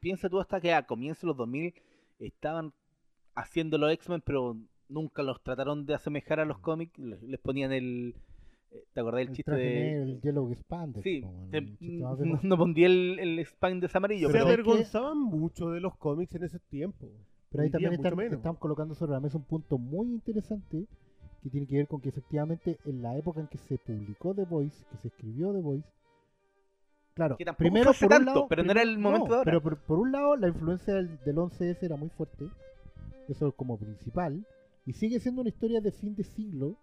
piensa 0.00 0.28
tú 0.28 0.40
hasta 0.40 0.60
que 0.60 0.72
a 0.72 0.86
comienzos 0.86 1.22
de 1.22 1.26
los 1.28 1.36
2000 1.36 1.74
estaban 2.18 2.72
haciendo 3.34 3.78
los 3.78 3.92
X-Men, 3.92 4.22
pero 4.24 4.56
nunca 4.88 5.22
los 5.22 5.40
trataron 5.42 5.86
de 5.86 5.94
asemejar 5.94 6.40
a 6.40 6.44
los 6.44 6.58
cómics, 6.58 6.98
les, 6.98 7.22
les 7.22 7.38
ponían 7.40 7.72
el... 7.72 8.14
eh, 8.72 8.84
¿Te 8.92 9.00
acordás 9.00 9.20
del 9.20 9.28
El 9.28 9.34
chiste 9.36 9.52
de...? 9.52 9.74
negro, 9.74 10.02
el 10.04 10.20
Yellow 10.20 10.50
Expander. 10.52 11.02
Sí, 11.02 11.24
te- 11.50 11.60
no, 11.80 12.40
no 12.42 12.56
pondría 12.58 12.86
el, 12.86 13.18
el 13.20 13.38
spine 13.46 13.86
amarillo, 13.92 14.28
se 14.28 14.32
pero 14.32 14.46
que- 14.46 14.52
avergonzaban 14.52 15.18
mucho 15.18 15.70
de 15.70 15.80
los 15.80 15.96
cómics 15.96 16.34
en 16.34 16.44
ese 16.44 16.58
tiempo. 16.58 17.08
Pero 17.50 17.64
ahí 17.64 17.70
también 17.70 17.94
están, 17.94 18.16
menos. 18.16 18.34
están 18.36 18.54
colocando 18.56 18.94
sobre 18.94 19.12
la 19.12 19.20
mesa 19.20 19.36
un 19.38 19.44
punto 19.44 19.76
muy 19.78 20.06
interesante 20.06 20.86
que 21.42 21.50
tiene 21.50 21.66
que 21.66 21.76
ver 21.78 21.88
con 21.88 22.00
que 22.00 22.10
efectivamente 22.10 22.78
en 22.84 23.02
la 23.02 23.16
época 23.16 23.40
en 23.40 23.46
que 23.48 23.58
se 23.58 23.76
publicó 23.78 24.34
The 24.34 24.44
Voice, 24.44 24.84
que 24.90 24.96
se 24.98 25.08
escribió 25.08 25.52
The 25.52 25.60
Voice, 25.60 25.88
claro, 27.20 27.36
Que 27.36 27.44
tampoco 27.44 27.58
primero 27.62 27.92
fue 27.92 28.08
por 28.08 28.18
un 28.18 28.24
tanto, 28.24 28.34
lado, 28.40 28.48
pero 28.48 28.62
no 28.64 28.70
era 28.72 28.82
el 28.82 28.98
momento 28.98 29.26
de 29.28 29.34
ahora. 29.34 29.44
Pero 29.44 29.62
por, 29.62 29.76
por 29.78 29.98
un 29.98 30.12
lado 30.12 30.36
la 30.36 30.48
influencia 30.48 30.94
del, 30.94 31.18
del 31.24 31.36
11S 31.36 31.82
era 31.82 31.96
muy 31.96 32.08
fuerte, 32.10 32.46
eso 33.28 33.52
como 33.52 33.76
principal, 33.78 34.44
y 34.86 34.92
sigue 34.94 35.20
siendo 35.20 35.42
una 35.42 35.50
historia 35.50 35.80
de 35.80 35.92
fin 35.92 36.14
de 36.16 36.24
siglo, 36.24 36.74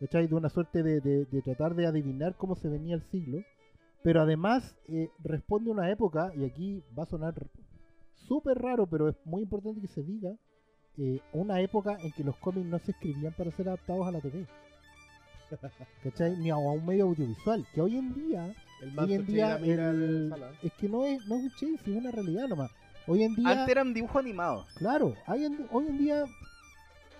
¿cachai? 0.00 0.26
De 0.26 0.34
una 0.34 0.48
suerte 0.48 0.82
de, 0.82 1.00
de- 1.00 1.24
de 1.26 1.42
tratar 1.42 1.74
de 1.74 1.86
adivinar 1.86 2.34
cómo 2.36 2.56
se 2.56 2.68
venía 2.68 2.94
el 2.96 3.02
siglo, 3.02 3.42
pero 4.02 4.20
además 4.22 4.76
eh, 4.88 5.10
responde 5.22 5.70
a 5.70 5.74
una 5.74 5.90
época, 5.90 6.32
y 6.36 6.44
aquí 6.44 6.82
va 6.98 7.04
a 7.04 7.06
sonar 7.06 7.34
súper 8.26 8.58
raro, 8.58 8.86
pero 8.86 9.08
es 9.08 9.16
muy 9.24 9.42
importante 9.42 9.80
que 9.80 9.86
se 9.88 10.02
diga, 10.02 10.32
eh, 10.98 11.20
una 11.32 11.60
época 11.60 11.96
en 12.02 12.10
que 12.12 12.24
los 12.24 12.36
cómics 12.36 12.66
no 12.66 12.78
se 12.80 12.90
escribían 12.90 13.32
para 13.34 13.50
ser 13.52 13.68
adaptados 13.68 14.06
a 14.06 14.10
la 14.10 14.20
TV. 14.20 14.44
¿Cachai? 16.02 16.36
Ni 16.36 16.50
a 16.50 16.56
un 16.56 16.84
medio 16.84 17.04
audiovisual, 17.04 17.64
que 17.74 17.80
hoy 17.80 17.96
en 17.96 18.12
día, 18.14 18.52
El 18.80 18.98
hoy 18.98 19.12
en 19.14 19.26
día 19.26 19.56
el- 19.56 20.28
sala. 20.30 20.50
es 20.62 20.72
que 20.74 20.88
no 20.88 21.04
es, 21.04 21.24
no 21.26 21.36
es 21.36 21.42
un 21.44 21.50
chase, 21.50 21.90
es 21.90 21.96
una 21.96 22.10
realidad 22.10 22.48
nomás. 22.48 22.70
Hoy 23.06 23.22
en 23.22 23.34
día, 23.34 23.48
Antes 23.50 23.68
eran 23.68 23.94
dibujos 23.94 24.16
animados. 24.16 24.66
claro, 24.74 25.14
hay 25.26 25.44
en- 25.46 25.66
hoy 25.72 25.86
en 25.88 25.98
día 25.98 26.24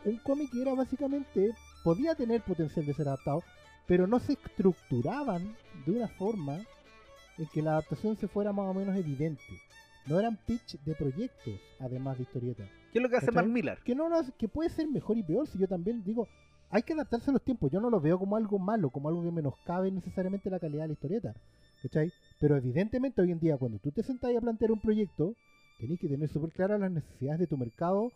un 0.04 0.16
cómic 0.18 0.50
era 0.54 0.74
básicamente, 0.74 1.52
podía 1.82 2.14
tener 2.14 2.42
potencial 2.42 2.84
de 2.86 2.94
ser 2.94 3.08
adaptado, 3.08 3.42
pero 3.86 4.06
no 4.06 4.18
se 4.20 4.34
estructuraban 4.34 5.56
de 5.86 5.92
una 5.92 6.08
forma 6.08 6.58
en 7.38 7.46
que 7.52 7.62
la 7.62 7.72
adaptación 7.72 8.16
se 8.16 8.28
fuera 8.28 8.52
más 8.52 8.66
o 8.66 8.74
menos 8.74 8.96
evidente. 8.96 9.42
No 10.06 10.18
eran 10.18 10.36
pitch 10.46 10.78
de 10.84 10.94
proyectos, 10.94 11.54
además 11.80 12.16
de 12.16 12.22
historietas. 12.24 12.68
¿Qué 12.92 12.98
es 12.98 13.02
lo 13.02 13.08
que 13.10 13.16
hace. 13.16 13.30
Mark 13.30 13.48
Millar? 13.48 13.78
Que 13.82 13.94
no 13.94 14.12
hace- 14.14 14.32
que 14.38 14.48
puede 14.48 14.70
ser 14.70 14.88
mejor 14.88 15.18
y 15.18 15.22
peor, 15.22 15.46
si 15.46 15.58
yo 15.58 15.66
también 15.68 16.02
digo, 16.04 16.28
hay 16.70 16.82
que 16.82 16.92
adaptarse 16.92 17.30
a 17.30 17.32
los 17.32 17.42
tiempos. 17.42 17.70
Yo 17.70 17.80
no 17.80 17.90
lo 17.90 18.00
veo 18.00 18.18
como 18.18 18.36
algo 18.36 18.58
malo, 18.58 18.90
como 18.90 19.08
algo 19.08 19.22
que 19.22 19.30
menoscabe 19.32 19.90
necesariamente 19.90 20.50
la 20.50 20.58
calidad 20.60 20.82
de 20.82 20.88
la 20.88 20.92
historieta. 20.94 21.34
¿Cachai? 21.82 22.10
Pero 22.40 22.56
evidentemente 22.56 23.22
hoy 23.22 23.30
en 23.32 23.38
día, 23.38 23.56
cuando 23.56 23.78
tú 23.78 23.90
te 23.92 24.02
sentás 24.02 24.34
a 24.36 24.40
plantear 24.40 24.72
un 24.72 24.80
proyecto, 24.80 25.34
tenés 25.78 25.98
que 26.00 26.08
tener 26.08 26.28
súper 26.28 26.50
claras 26.50 26.80
las 26.80 26.90
necesidades 26.90 27.40
de 27.40 27.46
tu 27.46 27.56
mercado, 27.56 28.10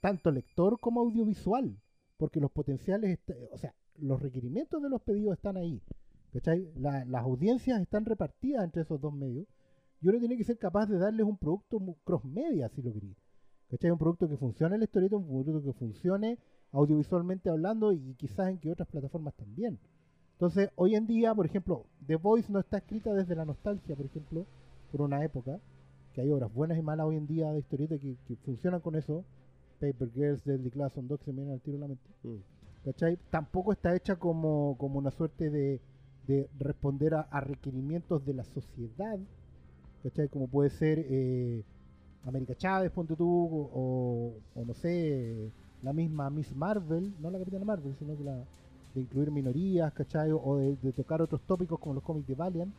tanto 0.00 0.30
lector 0.30 0.78
como 0.78 1.00
audiovisual. 1.00 1.74
Porque 2.18 2.40
los 2.40 2.50
potenciales, 2.50 3.18
o 3.52 3.58
sea, 3.58 3.72
los 3.98 4.20
requerimientos 4.20 4.82
de 4.82 4.90
los 4.90 5.00
pedidos 5.02 5.36
están 5.36 5.56
ahí. 5.56 5.80
¿Cachai? 6.32 6.70
La- 6.76 7.04
las 7.06 7.22
audiencias 7.22 7.80
están 7.80 8.04
repartidas 8.04 8.64
entre 8.64 8.82
esos 8.82 9.00
dos 9.00 9.14
medios. 9.14 9.46
Y 10.02 10.08
uno 10.08 10.18
tiene 10.18 10.36
que 10.36 10.44
ser 10.44 10.58
capaz 10.58 10.86
de 10.86 10.98
darles 10.98 11.26
un 11.26 11.38
producto 11.38 11.80
mu- 11.80 11.96
cross-media, 12.04 12.68
si 12.68 12.82
lo 12.82 12.92
queréis. 12.92 13.16
¿Cachai? 13.70 13.90
Un 13.90 13.98
producto 13.98 14.28
que 14.28 14.36
funcione 14.36 14.74
en 14.74 14.80
la 14.80 14.84
historieta, 14.84 15.16
un 15.16 15.26
producto 15.26 15.62
que 15.62 15.72
funcione 15.78 16.38
audiovisualmente 16.72 17.50
hablando 17.50 17.92
y 17.92 18.14
quizás 18.14 18.48
en 18.48 18.58
que 18.58 18.70
otras 18.70 18.88
plataformas 18.88 19.34
también. 19.34 19.78
Entonces, 20.32 20.70
hoy 20.76 20.94
en 20.94 21.06
día, 21.06 21.34
por 21.34 21.46
ejemplo, 21.46 21.84
The 22.06 22.16
Voice 22.16 22.52
no 22.52 22.60
está 22.60 22.78
escrita 22.78 23.12
desde 23.12 23.34
la 23.34 23.44
nostalgia, 23.44 23.96
por 23.96 24.06
ejemplo, 24.06 24.46
por 24.92 25.02
una 25.02 25.24
época, 25.24 25.58
que 26.12 26.20
hay 26.20 26.30
obras 26.30 26.52
buenas 26.52 26.78
y 26.78 26.82
malas 26.82 27.06
hoy 27.06 27.16
en 27.16 27.26
día 27.26 27.50
de 27.50 27.58
historieta 27.58 27.98
que, 27.98 28.16
que 28.26 28.36
funcionan 28.36 28.80
con 28.80 28.94
eso. 28.94 29.24
Paper 29.80 30.10
Girls, 30.12 30.44
Deadly 30.44 30.70
Class, 30.70 30.92
son 30.92 31.08
dos 31.08 31.18
que 31.20 31.26
se 31.26 31.32
me 31.32 31.38
vienen 31.38 31.54
al 31.54 31.60
tiro 31.60 31.76
a 31.78 31.80
la 31.80 31.88
mente. 31.88 32.08
Mm. 32.22 32.36
¿Cachai? 32.84 33.18
Tampoco 33.30 33.72
está 33.72 33.94
hecha 33.94 34.16
como, 34.16 34.76
como 34.78 34.98
una 34.98 35.10
suerte 35.10 35.50
de, 35.50 35.80
de 36.26 36.48
responder 36.58 37.14
a, 37.14 37.22
a 37.22 37.40
requerimientos 37.40 38.24
de 38.24 38.34
la 38.34 38.44
sociedad, 38.44 39.18
¿cachai? 40.02 40.28
Como 40.28 40.46
puede 40.46 40.70
ser 40.70 41.04
eh, 41.08 41.64
América 42.24 42.54
Chávez, 42.54 42.90
ponte 42.92 43.16
tú, 43.16 43.26
o, 43.26 44.34
o 44.54 44.64
no 44.64 44.74
sé, 44.74 45.50
la 45.82 45.92
misma 45.92 46.30
Miss 46.30 46.54
Marvel, 46.54 47.14
no 47.20 47.30
la 47.30 47.38
Capitana 47.38 47.64
Marvel, 47.64 47.94
sino 47.98 48.16
que 48.16 48.24
la 48.24 48.44
de 48.94 49.00
incluir 49.02 49.30
minorías, 49.30 49.92
¿cachai? 49.92 50.30
O 50.32 50.56
de, 50.56 50.76
de 50.76 50.92
tocar 50.92 51.22
otros 51.22 51.40
tópicos 51.42 51.78
como 51.78 51.94
los 51.94 52.02
cómics 52.02 52.26
de 52.26 52.34
Valiant, 52.34 52.74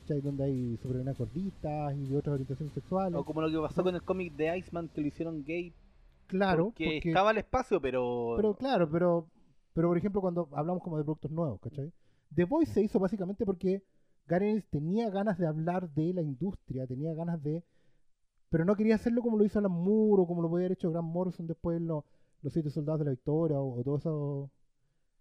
¿cachai? 0.00 0.20
Donde 0.20 0.44
hay 0.44 0.76
sobre 0.82 1.02
gordistas 1.12 1.94
y 1.96 2.06
de 2.06 2.16
otras 2.16 2.34
orientaciones 2.34 2.74
sexuales. 2.74 3.18
O 3.18 3.24
como 3.24 3.40
lo 3.42 3.50
que 3.50 3.58
pasó 3.58 3.82
con 3.82 3.94
el 3.94 4.02
cómic 4.02 4.34
de 4.34 4.56
Iceman 4.58 4.88
que 4.88 5.00
lo 5.00 5.06
hicieron 5.08 5.44
gay. 5.44 5.72
claro, 6.26 6.66
porque, 6.66 6.84
porque- 6.96 7.08
estaba 7.10 7.30
al 7.30 7.38
espacio, 7.38 7.80
pero. 7.80 8.34
Pero 8.36 8.54
claro, 8.54 8.88
pero, 8.90 9.26
pero 9.74 9.88
por 9.88 9.98
ejemplo 9.98 10.20
cuando 10.20 10.48
hablamos 10.52 10.82
como 10.82 10.98
de 10.98 11.04
productos 11.04 11.30
nuevos, 11.30 11.60
¿cachai? 11.60 11.92
The 12.34 12.44
Voice 12.44 12.72
se 12.72 12.82
hizo 12.82 12.98
básicamente 13.00 13.44
porque 13.44 13.82
Garen 14.26 14.64
tenía 14.70 15.10
ganas 15.10 15.38
de 15.38 15.46
hablar 15.48 15.90
de 15.90 16.14
la 16.14 16.22
industria, 16.22 16.86
tenía 16.86 17.12
ganas 17.14 17.42
de... 17.42 17.64
Pero 18.48 18.64
no 18.64 18.76
quería 18.76 18.94
hacerlo 18.94 19.22
como 19.22 19.36
lo 19.36 19.44
hizo 19.44 19.58
Alan 19.58 19.72
Moore 19.72 20.22
o 20.22 20.26
como 20.26 20.42
lo 20.42 20.48
podía 20.48 20.66
haber 20.66 20.76
hecho 20.76 20.90
Grant 20.90 21.08
Morrison 21.08 21.48
después 21.48 21.76
en 21.76 21.88
los, 21.88 22.04
los 22.42 22.52
siete 22.52 22.70
soldados 22.70 23.00
de 23.00 23.04
la 23.06 23.10
victoria 23.12 23.58
o, 23.60 23.78
o 23.78 23.82
todos 23.82 24.00
esos, 24.00 24.50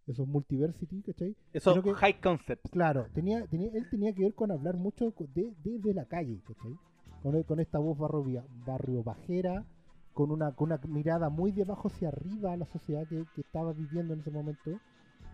esos 0.08 0.28
multiversity, 0.28 1.02
¿cachai? 1.02 1.36
Eso, 1.54 1.72
sino 1.72 1.84
que- 1.84 1.94
high 1.94 2.20
concept. 2.20 2.70
Claro, 2.72 3.08
tenía, 3.14 3.46
tenía, 3.48 3.70
él 3.74 3.88
tenía 3.90 4.14
que 4.14 4.24
ver 4.24 4.34
con 4.34 4.52
hablar 4.52 4.78
mucho 4.78 5.14
de, 5.36 5.54
desde 5.64 5.94
la 5.94 6.06
calle, 6.06 6.42
¿cachai? 6.48 6.76
Con, 7.22 7.44
con 7.44 7.60
esta 7.60 7.80
voz 7.80 7.98
barrio, 7.98 8.44
barrio 8.66 9.04
bajera, 9.04 9.66
con 10.14 10.32
una, 10.32 10.54
con 10.56 10.72
una 10.72 10.80
mirada 10.88 11.30
muy 11.30 11.52
de 11.52 11.64
abajo 11.64 11.90
hacia 11.90 12.08
arriba 12.10 12.54
a 12.54 12.58
la 12.58 12.66
sociedad 12.66 13.06
que, 13.08 13.26
que 13.36 13.42
estaba 13.42 13.74
viviendo 13.74 14.14
en 14.14 14.22
ese 14.22 14.32
momento. 14.32 14.80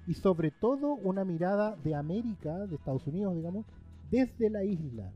Y 0.07 0.13
sobre 0.13 0.51
todo 0.51 0.93
una 0.93 1.23
mirada 1.25 1.75
de 1.77 1.95
América, 1.95 2.67
de 2.67 2.75
Estados 2.75 3.07
Unidos, 3.07 3.35
digamos, 3.35 3.65
desde 4.11 4.49
la 4.49 4.63
isla. 4.63 5.11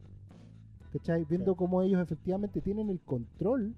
¿Cachai? 0.94 1.26
Viendo 1.26 1.56
cómo 1.56 1.84
ellos 1.84 2.02
efectivamente 2.02 2.62
tienen 2.62 2.90
el 2.90 3.00
control 3.02 3.76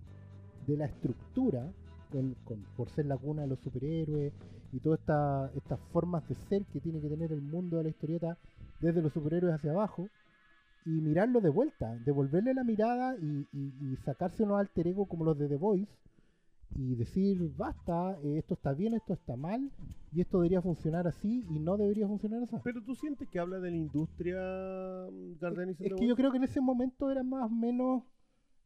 de 0.67 0.77
la 0.77 0.85
estructura, 0.85 1.69
con- 2.11 2.35
con- 2.43 2.63
por 2.75 2.89
ser 2.89 3.05
la 3.05 3.17
cuna 3.17 3.43
de 3.43 3.47
los 3.47 3.59
superhéroes 3.59 4.33
y 4.73 4.79
todas 4.79 4.99
esta- 4.99 5.51
estas 5.55 5.79
formas 5.91 6.27
de 6.27 6.35
ser 6.35 6.65
que 6.65 6.79
tiene 6.79 6.99
que 7.01 7.09
tener 7.09 7.31
el 7.31 7.41
mundo 7.41 7.77
de 7.77 7.83
la 7.83 7.89
historieta 7.89 8.37
desde 8.79 9.01
los 9.01 9.13
superhéroes 9.13 9.55
hacia 9.55 9.71
abajo 9.71 10.09
y 10.85 10.89
mirarlo 11.01 11.41
de 11.41 11.49
vuelta, 11.49 11.95
devolverle 12.05 12.53
la 12.53 12.63
mirada 12.63 13.15
y, 13.17 13.47
y- 13.53 13.73
y 13.93 13.95
sacarse 13.97 14.43
unos 14.43 14.59
alter 14.59 14.87
ego 14.87 15.05
como 15.05 15.23
los 15.25 15.37
de 15.37 15.47
The 15.47 15.57
Voice 15.57 15.91
y 16.75 16.95
decir 16.95 17.51
basta, 17.57 18.17
eh, 18.23 18.37
esto 18.39 18.53
está 18.55 18.73
bien, 18.73 18.93
esto 18.93 19.13
está 19.13 19.35
mal 19.35 19.69
y 20.13 20.21
esto 20.21 20.37
debería 20.39 20.61
funcionar 20.61 21.05
así 21.07 21.45
y 21.49 21.59
no 21.59 21.77
debería 21.77 22.07
funcionar 22.07 22.43
así. 22.43 22.55
Pero 22.63 22.81
tú 22.81 22.95
sientes 22.95 23.27
que 23.29 23.39
habla 23.39 23.59
de 23.59 23.71
la 23.71 23.77
industria 23.77 24.39
mm, 25.11 25.39
Gardenis 25.39 25.79
Es 25.81 25.93
que 25.93 26.07
yo 26.07 26.15
creo 26.15 26.31
que 26.31 26.37
en 26.37 26.43
ese 26.45 26.61
momento 26.61 27.11
era 27.11 27.23
más 27.23 27.43
o 27.45 27.49
menos, 27.53 28.03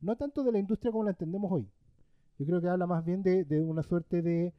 no 0.02 0.16
tanto 0.16 0.44
de 0.44 0.52
la 0.52 0.60
industria 0.60 0.92
como 0.92 1.04
la 1.04 1.12
entendemos 1.12 1.52
hoy. 1.52 1.68
Yo 2.40 2.46
creo 2.46 2.62
que 2.62 2.68
habla 2.68 2.86
más 2.88 3.06
bien 3.06 3.24
de, 3.24 3.44
de 3.46 3.62
una 3.62 3.82
suerte 3.84 4.22
de, 4.22 4.54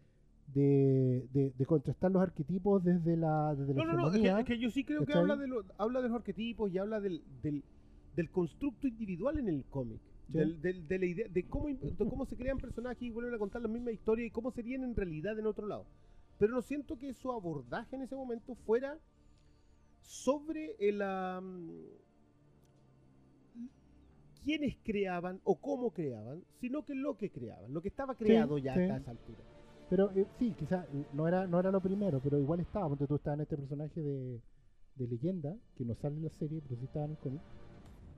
de, 0.55 1.27
de- 1.33 1.53
de 1.57 1.67
contrastar 1.67 2.11
los 2.11 2.23
arquetipos 2.23 2.83
desde 2.83 3.17
la, 3.17 3.55
desde 3.55 3.75
la 3.75 3.85
No, 3.85 3.93
no, 3.93 3.99
no, 3.99 4.07
es 4.09 4.13
que, 4.13 4.19
hegemonía. 4.19 4.41
es 4.41 4.47
que 4.47 4.59
yo 4.59 4.71
sí 4.71 4.85
creo 4.85 5.05
que 5.05 5.13
habla 5.13 5.37
de, 5.37 5.47
lo- 5.49 5.65
habla 5.79 6.01
de 6.03 6.09
los 6.09 6.17
arquetipos 6.17 6.73
y 6.73 6.79
habla 6.79 7.01
del, 7.01 7.23
del, 7.43 7.63
del 8.15 8.31
constructo 8.31 8.87
individual 8.87 9.39
en 9.39 9.49
el 9.49 9.65
cómic. 9.67 10.01
Sí. 10.29 10.33
Del, 10.33 10.61
del- 10.61 10.89
de 10.89 10.99
la 10.99 11.07
idea 11.07 11.29
de 11.29 11.45
cómo, 11.49 11.69
de 11.69 12.09
cómo 12.09 12.25
se 12.27 12.37
crean 12.37 12.59
personajes 12.59 13.03
y 13.03 13.11
vuelven 13.11 13.35
a 13.35 13.39
contar 13.39 13.63
la 13.63 13.69
misma 13.69 13.93
historia 13.93 14.25
y 14.27 14.31
cómo 14.31 14.51
serían 14.51 14.83
en 14.83 14.97
realidad 14.97 15.39
en 15.39 15.47
otro 15.47 15.67
lado. 15.67 15.87
Pero 16.39 16.53
no 16.53 16.63
siento 16.63 16.99
que 16.99 17.13
su 17.15 17.31
abordaje 17.31 17.95
en 17.97 18.03
ese 18.03 18.15
momento 18.17 18.55
fuera 18.55 18.99
sobre 20.03 20.77
el 20.79 21.03
am, 21.03 21.69
quiénes 24.47 24.77
creaban 24.85 25.41
o 25.45 25.57
cómo 25.57 25.91
creaban, 25.91 26.41
sino 26.61 26.85
que 26.85 26.95
lo 26.95 27.17
que 27.19 27.31
creaban, 27.31 27.75
lo 27.75 27.83
que 27.83 27.89
estaba 27.89 28.15
creado 28.15 28.57
ya 28.59 28.75
sí. 28.75 28.81
a 28.81 28.97
esa 28.97 29.11
altura. 29.11 29.39
Pero 29.91 30.11
eh, 30.17 30.25
sí, 30.39 30.55
quizás 30.59 30.87
no 31.13 31.27
era, 31.29 31.47
no 31.49 31.59
era 31.61 31.71
lo 31.73 31.81
primero, 31.81 32.21
pero 32.23 32.39
igual 32.39 32.61
estaba. 32.61 32.89
Porque 32.89 33.07
tú 33.07 33.17
estabas 33.17 33.39
en 33.39 33.43
este 33.43 33.57
personaje 33.57 34.01
de, 34.01 34.41
de 34.95 35.07
leyenda, 35.09 35.55
que 35.77 35.85
no 35.85 35.95
sale 35.97 36.17
en 36.17 36.23
la 36.25 36.31
serie, 36.31 36.61
pero 36.63 36.77
sí 36.81 36.85
estaba 36.87 37.05
en 37.07 37.11
el 37.11 37.17
cómic. 37.19 37.41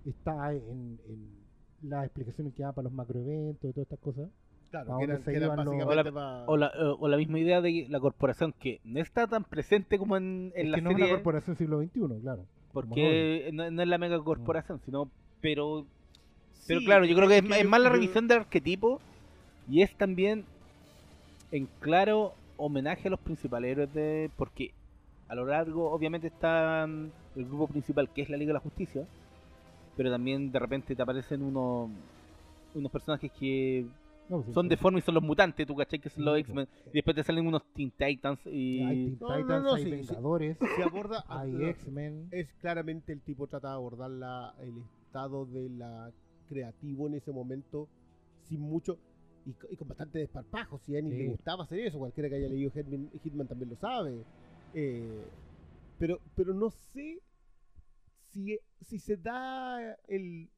Está 0.07 0.53
en, 0.53 0.99
en 1.09 1.89
las 1.91 2.05
explicaciones 2.05 2.55
que 2.55 2.63
daban 2.63 2.75
para 2.75 2.85
los 2.85 2.93
macroeventos 2.93 3.69
y 3.71 3.73
todas 3.73 3.87
estas 3.87 3.99
cosas. 4.01 4.29
Claro, 4.71 4.95
¿A 4.97 4.99
que 4.99 5.05
eran, 5.05 5.23
que 5.23 5.31
eran 5.35 5.57
los- 5.57 5.67
básicamente 5.67 6.13
pa- 6.13 6.45
O 6.47 6.57
la, 6.59 6.67
eh, 6.69 6.95
o 6.99 7.09
la 7.09 7.17
misma 7.17 7.39
idea 7.39 7.61
de 7.63 7.87
la 7.89 8.01
corporación 8.01 8.53
que 8.53 8.81
no 8.85 9.01
está 9.01 9.27
tan 9.27 9.45
presente 9.45 9.99
como 9.99 10.17
en, 10.19 10.53
en 10.55 10.67
Es 10.67 10.71
la 10.73 10.77
que 10.77 10.83
no 10.83 10.91
es 10.91 10.97
serie. 10.97 11.07
una 11.13 11.17
corporación 11.23 11.57
siglo 11.57 11.81
XXI, 11.83 12.21
claro. 12.23 12.45
porque 12.73 13.51
no, 13.55 13.71
no 13.71 13.83
es 13.83 13.89
la 13.89 13.99
mega 13.99 14.23
corporación, 14.23 14.79
sino. 14.85 15.11
Pero 15.41 15.87
Pero 16.69 16.81
claro, 16.85 17.05
yo 17.05 17.17
creo 17.17 17.29
que 17.29 17.39
es, 17.39 17.43
que 17.43 17.57
es 17.57 17.63
yo- 17.65 17.69
más 17.69 17.81
la 17.81 17.89
yo- 17.89 17.95
revisión 17.95 18.29
del 18.29 18.39
arquetipo 18.41 19.01
y 19.69 19.83
es 19.83 19.95
también 19.97 20.45
en 21.51 21.67
claro 21.81 22.35
homenaje 22.57 23.09
a 23.09 23.11
los 23.11 23.21
principales 23.21 23.73
héroes 23.73 23.93
de. 23.95 24.31
Porque 24.37 24.73
a 25.29 25.35
lo 25.35 25.47
largo, 25.47 25.91
obviamente, 25.91 26.27
está 26.29 26.85
el 26.85 27.11
grupo 27.45 27.69
principal 27.69 28.09
que 28.11 28.23
es 28.23 28.31
la 28.31 28.37
Liga 28.37 28.49
de 28.51 28.55
la 28.55 28.61
Justicia, 28.61 29.07
pero 29.97 30.11
también 30.11 30.51
de 30.53 30.59
repente 30.59 30.95
te 30.95 31.03
aparecen 31.03 31.43
unos 31.43 31.91
unos 32.75 32.93
personajes 32.93 33.31
que 33.33 33.87
No, 34.29 34.43
sí, 34.43 34.53
son 34.53 34.67
sí. 34.67 34.71
deformes 34.71 35.03
y 35.03 35.07
son 35.07 35.15
los 35.15 35.25
mutantes, 35.25 35.67
tú 35.67 35.75
cachai 35.75 35.99
que 35.99 36.11
son 36.11 36.25
los 36.25 36.35
Sí, 36.37 36.41
X-Men, 36.43 36.69
y 36.89 36.91
después 36.93 37.17
te 37.17 37.25
salen 37.25 37.47
unos 37.47 37.63
Teen 37.75 37.91
Titans 37.91 38.39
Hay 38.47 38.53
y. 38.55 38.79
Teen 38.79 39.19
No, 39.21 39.29
no, 39.29 39.37
Titans, 39.39 39.65
no, 39.65 39.75
hay 39.75 39.85
sí, 39.85 39.91
sí. 39.91 39.97
Vengadores, 39.97 40.59
se 40.77 40.83
aborda 40.83 41.25
hay 41.29 41.65
X-Men. 41.65 42.29
es 42.31 42.49
claramente 42.61 43.13
el 43.13 43.21
tipo 43.23 43.47
trata 43.47 43.69
de 43.69 43.75
abordar 43.75 44.11
la, 44.11 44.55
el 44.61 44.75
estado 45.07 45.47
de 45.47 45.69
la 45.71 46.11
creativo 46.49 47.07
en 47.07 47.15
ese 47.15 47.33
momento 47.33 47.89
sin 48.43 48.61
mucho 48.61 48.99
y, 49.45 49.53
co- 49.53 49.69
y 49.71 49.77
con 49.77 49.89
bastante 49.89 50.19
desparpajo 50.19 50.79
si 50.79 50.95
a 50.97 50.99
Ennis 50.99 51.15
Sí. 51.15 51.19
le 51.23 51.29
gustaba 51.29 51.65
hacer 51.65 51.81
eso 51.81 51.99
cualquiera 51.99 52.29
que 52.29 52.37
haya 52.37 52.49
leído 52.49 52.71
Hitman, 52.71 53.11
Hitman 53.23 53.47
también 53.47 53.71
lo 53.71 53.77
sabe. 53.77 54.25
Eh, 54.75 55.25
pero 55.99 56.21
pero 56.35 56.53
no 56.55 56.71
sé 56.71 57.21
si, 58.31 58.59
si 58.83 58.99
se 58.99 59.17
da 59.17 59.95
el 60.07 60.51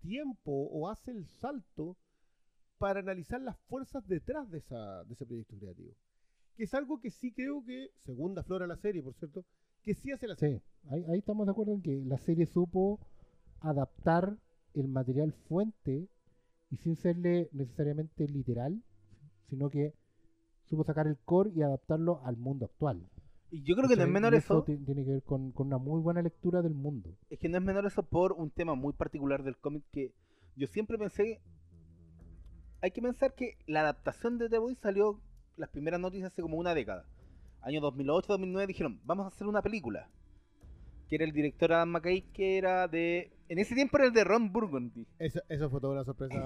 tiempo 0.00 0.50
o 0.52 0.88
hace 0.88 1.10
el 1.10 1.26
salto 1.26 1.96
para 2.78 3.00
analizar 3.00 3.40
las 3.42 3.58
fuerzas 3.68 4.06
detrás 4.08 4.50
de, 4.50 4.58
esa, 4.58 5.04
de 5.04 5.12
ese 5.12 5.26
proyecto 5.26 5.56
creativo. 5.58 5.94
Que 6.56 6.64
es 6.64 6.72
algo 6.74 6.98
que 7.00 7.10
sí 7.10 7.30
creo 7.32 7.62
que 7.64 7.90
segunda 7.98 8.42
flora 8.42 8.66
la 8.66 8.76
serie 8.76 9.02
por 9.02 9.14
cierto 9.14 9.44
que 9.82 9.94
sí 9.94 10.10
hace 10.12 10.26
la 10.26 10.36
serie. 10.36 10.58
Sí, 10.60 10.88
ahí, 10.90 11.04
ahí 11.10 11.18
estamos 11.18 11.46
de 11.46 11.52
acuerdo 11.52 11.74
en 11.74 11.82
que 11.82 12.02
la 12.06 12.18
serie 12.18 12.46
supo 12.46 12.98
adaptar 13.60 14.36
el 14.74 14.88
material 14.88 15.32
fuente 15.48 16.08
y 16.70 16.76
sin 16.78 16.96
serle 16.96 17.48
necesariamente 17.52 18.26
literal, 18.28 18.82
sino 19.48 19.70
que 19.70 19.94
supo 20.66 20.84
sacar 20.84 21.06
el 21.06 21.16
core 21.18 21.50
y 21.54 21.62
adaptarlo 21.62 22.20
al 22.24 22.36
mundo 22.36 22.66
actual. 22.66 23.08
Y 23.50 23.62
yo 23.64 23.74
creo 23.74 23.88
que 23.88 23.96
no 23.96 24.02
es 24.04 24.08
menor 24.08 24.34
eso. 24.34 24.62
ti- 24.62 24.76
tiene 24.76 25.04
que 25.04 25.10
ver 25.10 25.22
con, 25.24 25.50
con 25.50 25.66
una 25.66 25.78
muy 25.78 26.00
buena 26.00 26.22
lectura 26.22 26.62
del 26.62 26.74
mundo. 26.74 27.16
Es 27.30 27.38
que 27.40 27.48
no 27.48 27.58
es 27.58 27.64
menor 27.64 27.84
eso 27.86 28.04
por 28.04 28.32
un 28.32 28.50
tema 28.50 28.76
muy 28.76 28.92
particular 28.92 29.42
del 29.42 29.56
cómic 29.56 29.82
que 29.90 30.12
yo 30.54 30.68
siempre 30.68 30.96
pensé. 30.98 31.40
Hay 32.82 32.92
que 32.92 33.02
pensar 33.02 33.34
que 33.34 33.56
la 33.66 33.80
adaptación 33.80 34.38
de 34.38 34.48
The 34.48 34.58
Voice 34.58 34.80
salió 34.80 35.20
las 35.56 35.68
primeras 35.70 36.00
noticias 36.00 36.32
hace 36.32 36.42
como 36.42 36.56
una 36.56 36.74
década. 36.74 37.04
Año 37.62 37.80
2008-2009 37.80 38.66
dijeron, 38.66 39.00
vamos 39.04 39.24
a 39.24 39.28
hacer 39.28 39.46
una 39.46 39.60
película. 39.62 40.08
Que 41.10 41.16
era 41.16 41.24
el 41.26 41.32
director 41.32 41.72
Adam 41.72 41.90
McKay, 41.90 42.22
que 42.32 42.56
era 42.56 42.88
de. 42.88 43.30
En 43.48 43.58
ese 43.58 43.74
tiempo 43.74 43.98
era 43.98 44.06
el 44.06 44.12
de 44.14 44.24
Ron 44.24 44.50
Burgundy. 44.52 45.06
Eso, 45.18 45.40
eso 45.48 45.68
fue 45.68 45.80
toda 45.80 45.92
una 45.94 46.04
sorpresa. 46.04 46.40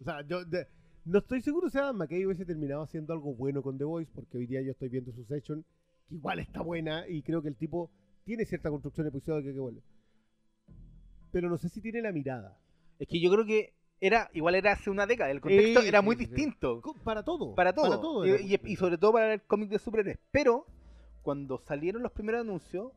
o 0.00 0.04
sea, 0.04 0.20
yo 0.22 0.44
de- 0.44 0.66
No 1.04 1.20
estoy 1.20 1.40
seguro 1.40 1.70
si 1.70 1.78
Adam 1.78 1.96
McKay 1.96 2.26
hubiese 2.26 2.44
terminado 2.44 2.82
haciendo 2.82 3.12
algo 3.14 3.32
bueno 3.34 3.62
con 3.62 3.78
The 3.78 3.84
Voice, 3.84 4.10
porque 4.14 4.36
hoy 4.36 4.46
día 4.46 4.60
yo 4.62 4.72
estoy 4.72 4.88
viendo 4.90 5.12
su 5.12 5.24
session, 5.24 5.64
que 6.08 6.16
igual 6.16 6.40
está 6.40 6.60
buena, 6.60 7.08
y 7.08 7.22
creo 7.22 7.40
que 7.40 7.48
el 7.48 7.56
tipo 7.56 7.90
tiene 8.24 8.44
cierta 8.44 8.68
construcción 8.68 9.06
episódica 9.06 9.52
que 9.52 9.58
vuelve. 9.60 9.80
Pero 11.30 11.48
no 11.48 11.56
sé 11.56 11.68
si 11.68 11.80
tiene 11.80 12.02
la 12.02 12.12
mirada. 12.12 12.58
Es 12.98 13.06
que 13.08 13.20
yo 13.20 13.30
creo 13.30 13.46
que 13.46 13.74
era 14.00 14.28
igual 14.34 14.54
era 14.54 14.72
hace 14.72 14.90
una 14.90 15.06
década, 15.06 15.30
el 15.30 15.40
contexto 15.40 15.80
era 15.88 16.02
muy 16.02 16.16
distinto. 16.16 16.82
Para 17.04 17.22
todo. 17.22 17.54
Para 17.54 17.72
todo. 17.72 17.88
Para 17.90 18.00
todo 18.00 18.26
y, 18.26 18.60
y 18.64 18.76
sobre 18.76 18.98
todo 18.98 19.12
para 19.12 19.34
el 19.34 19.42
cómic 19.42 19.70
de 19.70 19.78
superhéroes. 19.78 20.18
Pero 20.30 20.66
cuando 21.22 21.58
salieron 21.58 22.02
los 22.02 22.12
primeros 22.12 22.40
anuncios, 22.42 22.92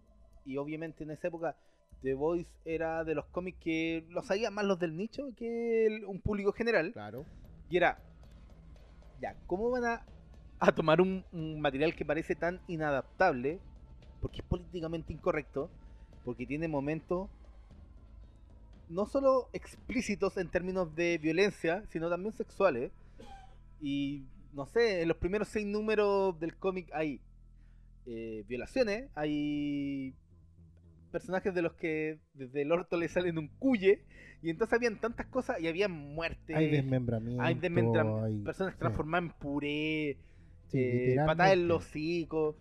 y 0.46 0.58
obviamente 0.58 1.04
en 1.04 1.12
esa 1.12 1.28
época 1.28 1.56
The 2.02 2.14
Voice 2.16 2.50
era 2.66 3.04
de 3.04 3.14
los 3.16 3.26
cómics 3.28 3.60
que 3.60 4.06
los 4.10 4.26
sabían 4.26 4.54
más 4.54 4.66
los 4.66 4.80
del 4.80 4.96
nicho 4.98 5.30
que 5.36 5.86
el- 5.86 6.06
un 6.06 6.20
público 6.20 6.52
general. 6.52 6.92
Claro. 6.94 7.26
Y 7.70 7.78
era, 7.78 8.00
ya, 9.22 9.36
¿cómo 9.48 9.70
van 9.70 9.86
a, 9.86 10.06
a 10.60 10.72
tomar 10.74 11.00
un, 11.02 11.24
un 11.32 11.62
material 11.62 11.96
que 11.96 12.04
parece 12.06 12.36
tan 12.36 12.60
inadaptable? 12.68 13.60
Porque 14.20 14.40
es 14.42 14.46
políticamente 14.48 15.14
incorrecto, 15.14 15.70
porque 16.26 16.46
tiene 16.46 16.68
momentos 16.68 17.30
no 18.90 19.06
solo 19.06 19.48
explícitos 19.54 20.36
en 20.38 20.50
términos 20.50 20.94
de 20.96 21.18
violencia, 21.18 21.84
sino 21.90 22.10
también 22.10 22.34
sexuales. 22.34 22.92
Y 23.80 24.26
no 24.54 24.66
sé, 24.66 25.02
en 25.02 25.08
los 25.08 25.18
primeros 25.18 25.48
seis 25.48 25.66
números 25.66 26.38
del 26.40 26.56
cómic 26.58 26.90
hay 26.94 27.22
eh, 28.06 28.44
violaciones, 28.48 29.10
hay 29.16 30.14
personajes 31.12 31.54
de 31.54 31.62
los 31.62 31.74
que 31.74 32.20
desde 32.34 32.62
el 32.64 32.72
orto 32.72 32.98
le 32.98 33.08
salen 33.08 33.38
un 33.38 33.50
cuye, 33.60 34.04
y 34.42 34.50
entonces 34.50 34.74
habían 34.74 35.00
tantas 35.00 35.28
cosas 35.28 35.60
y 35.62 35.68
había 35.68 35.88
muerte. 35.88 36.56
Hay 36.56 36.70
desmembramiento. 36.72 37.44
Hay 37.44 37.56
desmembra- 37.56 38.24
hay- 38.26 38.40
personas 38.40 38.74
sí. 38.74 38.80
transformadas 38.80 39.30
en 39.32 39.38
puré, 39.40 40.18
Sí, 40.68 40.80
eh, 40.80 41.16
patadas 41.26 41.54
en 41.54 41.68
los 41.68 41.86
hocicos, 41.86 42.56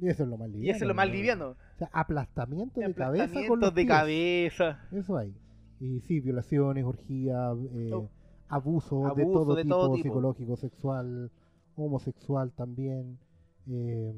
Y 0.00 0.08
eso 0.08 0.22
es 0.24 0.28
lo 0.30 0.38
más 0.38 0.48
liviano. 0.48 0.66
y 0.66 0.70
eso 0.70 0.84
es 0.84 0.88
lo 0.88 0.94
más 0.94 1.06
¿no? 1.08 1.14
liviano. 1.14 1.48
O 1.50 1.78
sea, 1.78 1.90
aplastamiento 1.92 2.80
de 2.80 2.94
cabeza 2.94 3.40
con 3.46 3.60
los 3.60 3.74
de 3.74 3.82
pies. 3.82 3.88
cabeza. 3.88 4.80
Eso 4.92 5.16
hay. 5.16 5.34
Y 5.78 6.00
sí, 6.00 6.20
violaciones, 6.20 6.84
orgías, 6.84 7.56
eh, 7.74 7.90
Oh. 7.92 8.08
abusos 8.48 9.14
de 9.16 9.22
Abuso 9.22 9.44
todo 9.44 9.54
de 9.56 9.62
tipo, 9.62 9.74
todo 9.76 9.94
tipo. 9.94 10.02
psicológico, 10.08 10.56
sexual, 10.56 11.30
homosexual 11.76 12.50
también. 12.52 13.18
eh, 13.70 14.12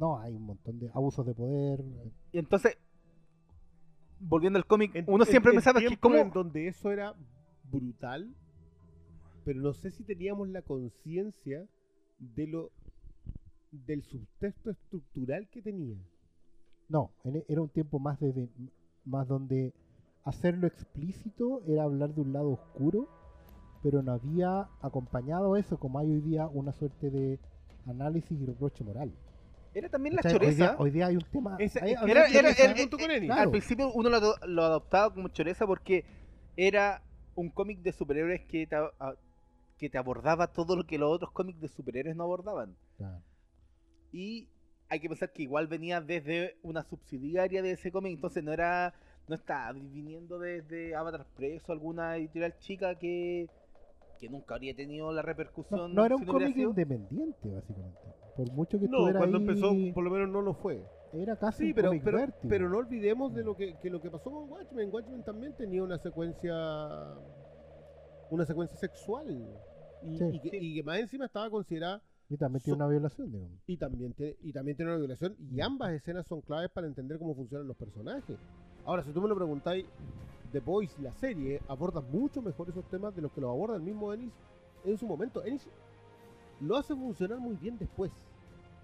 no, 0.00 0.18
hay 0.18 0.34
un 0.34 0.46
montón 0.46 0.78
de 0.80 0.90
abusos 0.94 1.24
de 1.26 1.34
poder. 1.34 1.84
Y 2.32 2.38
entonces, 2.38 2.76
volviendo 4.18 4.58
al 4.58 4.66
cómic, 4.66 4.94
En- 4.94 5.04
uno 5.08 5.24
siempre 5.24 5.50
en 5.52 5.56
pensaba 5.56 5.78
que 5.80 5.96
como... 5.98 6.16
en 6.16 6.30
donde 6.30 6.66
eso 6.68 6.90
era 6.90 7.14
brutal, 7.70 8.34
pero 9.44 9.60
no 9.60 9.72
sé 9.74 9.90
si 9.90 10.02
teníamos 10.02 10.48
la 10.48 10.62
conciencia 10.62 11.66
de 12.18 12.46
lo 12.46 12.70
del 13.70 14.02
subtexto 14.02 14.70
estructural 14.70 15.48
que 15.48 15.62
tenía. 15.62 15.96
No, 16.88 17.10
en 17.24 17.36
e- 17.36 17.44
era 17.48 17.60
un 17.60 17.68
tiempo 17.68 17.98
más 17.98 18.18
de, 18.20 18.32
de- 18.32 18.48
más 19.04 19.28
donde 19.28 19.72
hacerlo 20.24 20.66
explícito 20.66 21.62
era 21.66 21.84
hablar 21.84 22.14
de 22.14 22.22
un 22.22 22.32
lado 22.32 22.50
oscuro, 22.50 23.06
pero 23.82 24.02
no 24.02 24.12
había 24.12 24.68
acompañado 24.82 25.56
eso 25.56 25.78
como 25.78 25.98
hay 25.98 26.10
hoy 26.10 26.20
día 26.20 26.46
una 26.48 26.72
suerte 26.72 27.10
de 27.10 27.38
análisis 27.86 28.38
y 28.40 28.44
reproche 28.46 28.82
moral. 28.84 29.12
Era 29.74 29.88
también 29.88 30.16
la 30.16 30.22
día, 30.22 30.32
choreza. 30.32 30.74
hoy 30.78 30.90
día 30.90 31.06
hay 31.06 31.16
un 31.16 31.22
tema. 31.30 31.56
Es 31.58 31.76
hay 31.76 31.92
Era, 31.92 32.04
era- 32.04 32.26
choreza- 32.28 32.64
era- 32.64 32.76
junto 32.76 32.98
con 32.98 33.10
Ennis. 33.10 33.30
Al 33.30 33.50
principio 33.50 33.92
uno 33.92 34.08
lo, 34.10 34.34
lo 34.46 34.62
adoptaba 34.64 35.12
como 35.14 35.28
choreza 35.28 35.66
porque 35.66 36.04
era 36.56 37.02
un 37.36 37.50
cómic 37.50 37.78
de 37.80 37.92
superhéroes 37.92 38.40
que 38.42 38.66
te, 38.66 38.76
a- 38.76 39.14
que 39.78 39.88
te 39.88 39.96
abordaba 39.98 40.48
todo 40.48 40.76
lo 40.76 40.84
que 40.84 40.98
los 40.98 41.10
otros 41.10 41.30
cómics 41.30 41.60
de 41.60 41.68
superhéroes 41.68 42.16
no 42.16 42.24
abordaban. 42.24 42.76
Claro. 42.96 43.22
Y 44.12 44.48
hay 44.88 44.98
que 45.00 45.08
pensar 45.08 45.32
que 45.32 45.42
igual 45.44 45.68
venía 45.68 46.00
desde 46.00 46.56
una 46.62 46.82
subsidiaria 46.82 47.62
de 47.62 47.70
ese 47.72 47.92
cómic, 47.92 48.14
entonces 48.14 48.42
no 48.42 48.52
era 48.52 48.92
no 49.28 49.36
estaba 49.36 49.70
viniendo 49.72 50.40
desde 50.40 50.96
Avatar 50.96 51.24
Press 51.36 51.62
o 51.68 51.72
alguna 51.72 52.16
editorial 52.16 52.58
chica 52.58 52.96
que, 52.98 53.48
que 54.18 54.28
nunca 54.28 54.56
habría 54.56 54.74
tenido 54.74 55.12
la 55.12 55.22
repercusión. 55.22 55.94
no 55.94 56.04
era 56.04 56.16
un 56.16 56.26
cómic 56.26 56.56
independiente, 56.56 57.48
básicamente. 57.48 57.98
Por 58.36 58.50
mucho 58.52 58.78
que 58.78 58.86
No, 58.88 58.98
cuando 59.12 59.38
ahí, 59.38 59.42
empezó, 59.46 59.72
por 59.94 60.04
lo 60.04 60.10
menos 60.10 60.28
no 60.28 60.40
lo 60.42 60.54
fue. 60.54 60.84
era 61.12 61.36
casi 61.36 61.66
Sí, 61.68 61.74
pero, 61.74 61.90
pero, 62.48 62.68
no 62.68 62.78
olvidemos 62.78 63.34
de 63.34 63.42
lo 63.42 63.56
que, 63.56 63.74
que 63.76 63.90
lo 63.90 64.00
que 64.00 64.10
pasó 64.10 64.30
con 64.30 64.48
Watchmen. 64.50 64.88
Watchmen 64.92 65.22
también 65.22 65.52
tenía 65.54 65.82
una 65.82 65.98
secuencia 65.98 66.54
una 68.30 68.44
secuencia 68.46 68.76
sexual 68.78 69.30
y, 70.02 70.16
Sí. 70.16 70.24
y 70.32 70.40
que, 70.40 70.56
y 70.56 70.74
que 70.76 70.82
más 70.82 70.98
encima 71.00 71.26
estaba 71.26 71.50
considerada 71.50 72.00
Y 72.28 72.36
también 72.36 72.62
tiene 72.62 72.78
so- 72.78 72.84
una 72.84 72.88
violación, 72.90 73.30
digamos. 73.32 73.58
y 73.66 73.76
también 73.76 74.12
tiene, 74.14 74.36
y 74.40 74.52
también 74.52 74.76
tiene 74.76 74.92
una 74.92 74.98
violación 75.00 75.34
y 75.52 75.60
ambas 75.60 75.92
escenas 75.92 76.26
son 76.26 76.40
claves 76.40 76.70
para 76.70 76.86
entender 76.86 77.18
cómo 77.18 77.34
funcionan 77.34 77.66
los 77.66 77.76
personajes. 77.76 78.38
Ahora, 78.84 79.02
si 79.02 79.10
tú 79.12 79.20
me 79.20 79.28
lo 79.28 79.34
preguntáis, 79.36 79.84
The 80.52 80.60
Boys, 80.60 80.96
la 81.00 81.12
serie, 81.12 81.60
aborda 81.68 82.00
mucho 82.00 82.40
mejor 82.40 82.68
esos 82.70 82.84
temas 82.86 83.14
de 83.14 83.22
los 83.22 83.32
que 83.32 83.40
los 83.40 83.50
aborda 83.50 83.76
el 83.76 83.82
mismo 83.82 84.12
Ennis 84.14 84.32
en 84.84 84.96
su 84.96 85.06
momento. 85.06 85.44
Ennis 85.44 85.68
lo 86.60 86.76
hace 86.76 86.94
funcionar 86.94 87.38
muy 87.38 87.56
bien 87.56 87.78
después. 87.78 88.10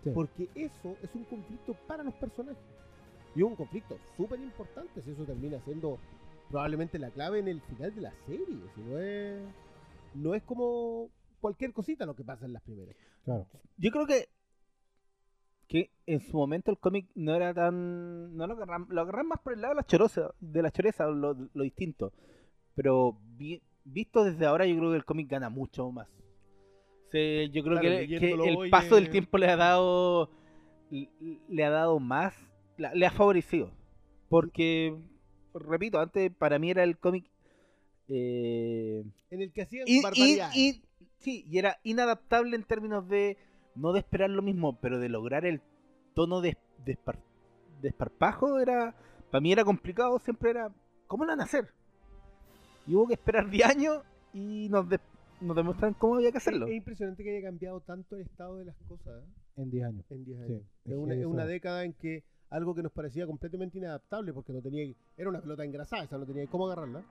Sí. 0.04 0.10
Porque 0.14 0.48
eso 0.54 0.96
es 1.02 1.14
un 1.14 1.24
conflicto 1.24 1.74
para 1.86 2.02
los 2.04 2.14
personajes. 2.14 2.62
Y 3.34 3.40
es 3.40 3.44
un 3.44 3.56
conflicto 3.56 3.98
súper 4.16 4.40
importante 4.40 5.02
si 5.02 5.10
eso 5.10 5.24
termina 5.24 5.60
siendo 5.60 5.98
probablemente 6.48 6.98
la 6.98 7.10
clave 7.10 7.40
en 7.40 7.48
el 7.48 7.60
final 7.62 7.94
de 7.94 8.00
la 8.02 8.12
serie. 8.26 8.46
Si 8.74 8.80
no 8.82 8.98
es, 8.98 9.42
no 10.14 10.34
es 10.34 10.42
como 10.44 11.10
cualquier 11.40 11.72
cosita 11.72 12.06
lo 12.06 12.14
que 12.14 12.24
pasa 12.24 12.46
en 12.46 12.52
las 12.52 12.62
primeras. 12.62 12.94
Claro. 13.24 13.46
Yo 13.76 13.90
creo 13.90 14.06
que 14.06 14.28
que 15.68 15.90
en 16.06 16.20
su 16.20 16.36
momento 16.36 16.70
el 16.70 16.78
cómic 16.78 17.08
no 17.16 17.34
era 17.34 17.52
tan 17.52 18.36
no 18.36 18.46
lo 18.46 18.54
agarran, 18.54 18.86
lo 18.88 19.00
agarran 19.00 19.26
más 19.26 19.40
por 19.40 19.52
el 19.52 19.60
lado 19.60 19.74
de 19.74 19.80
la 19.80 19.86
chorosa, 19.86 20.32
de 20.38 20.62
la 20.62 20.70
choreza, 20.70 21.06
lo, 21.08 21.34
lo 21.52 21.62
distinto. 21.64 22.12
Pero 22.76 23.18
vi- 23.36 23.60
visto 23.84 24.22
desde 24.24 24.46
ahora 24.46 24.64
yo 24.66 24.76
creo 24.76 24.90
que 24.92 24.96
el 24.98 25.04
cómic 25.04 25.28
gana 25.28 25.50
mucho 25.50 25.90
más. 25.90 26.06
Sí, 27.12 27.50
yo 27.52 27.62
creo 27.62 27.78
Claro, 27.80 27.98
que, 28.06 28.64
el 28.64 28.70
paso 28.70 28.96
del 28.96 29.10
tiempo 29.10 29.38
le 29.38 29.48
ha 29.48 29.56
dado 29.56 30.30
le, 31.48 31.64
ha 31.64 31.70
dado 31.70 31.98
más, 31.98 32.34
le 32.76 33.06
ha 33.06 33.10
favorecido. 33.10 33.70
Porque 34.28 34.94
repito, 35.54 36.00
antes 36.00 36.30
para 36.32 36.58
mí 36.58 36.70
era 36.70 36.82
el 36.82 36.98
cómic 36.98 37.24
eh, 38.08 39.04
En 39.30 39.42
el 39.42 39.52
que 39.52 39.62
hacían 39.62 39.84
y, 39.88 39.98
y- 39.98 40.02
barbaridades. 40.02 40.56
y- 40.56 40.82
sí, 41.18 41.44
y 41.48 41.58
era 41.58 41.78
inadaptable 41.82 42.56
en 42.56 42.64
términos 42.64 43.08
de 43.08 43.36
no 43.74 43.92
de 43.92 44.00
esperar 44.00 44.30
lo 44.30 44.42
mismo, 44.42 44.78
pero 44.80 44.98
de 44.98 45.08
lograr 45.08 45.44
el 45.44 45.60
tono 46.14 46.40
de, 46.40 46.56
de, 46.84 46.96
espar- 46.96 47.18
de 47.82 47.88
esparpajo 47.88 48.58
era 48.58 48.94
para 49.30 49.40
mí 49.40 49.52
era 49.52 49.64
complicado, 49.64 50.18
siempre 50.18 50.50
era 50.50 50.70
¿cómo 51.06 51.24
lo 51.24 51.30
van 51.32 51.40
a 51.40 51.44
hacer? 51.44 51.72
Y 52.86 52.94
hubo 52.94 53.08
que 53.08 53.14
esperar 53.14 53.50
10 53.50 53.68
años 53.68 54.02
y 54.32 54.68
nos, 54.70 54.86
nos 55.40 55.56
demuestran 55.56 55.94
cómo 55.94 56.16
había 56.16 56.32
que 56.32 56.38
hacerlo. 56.38 56.66
Es 56.66 56.74
impresionante 56.74 57.22
que 57.22 57.36
haya 57.36 57.46
cambiado 57.46 57.80
tanto 57.80 58.16
el 58.16 58.22
estado 58.22 58.56
de 58.56 58.64
las 58.64 58.76
cosas 58.88 59.22
¿eh? 59.22 59.62
En 59.62 59.70
10 59.70 59.84
años. 59.86 60.04
en 60.10 60.24
10 60.24 60.38
Sí, 60.38 60.52
años. 60.52 60.62
es 60.84 60.92
es, 60.92 61.26
una, 61.26 61.42
es 61.42 61.48
década 61.48 61.84
en 61.84 61.92
que 61.94 62.24
algo 62.50 62.74
que 62.74 62.82
nos 62.82 62.92
parecía 62.92 63.26
completamente 63.26 63.78
inadaptable 63.78 64.32
porque 64.32 64.52
no 64.52 64.62
tenía 64.62 64.94
era 65.16 65.28
una 65.28 65.40
pelota 65.40 65.64
engrasada, 65.64 66.04
esa 66.04 66.18
no 66.18 66.26
tenía 66.26 66.46
cómo 66.46 66.66
agarrarla. 66.66 67.04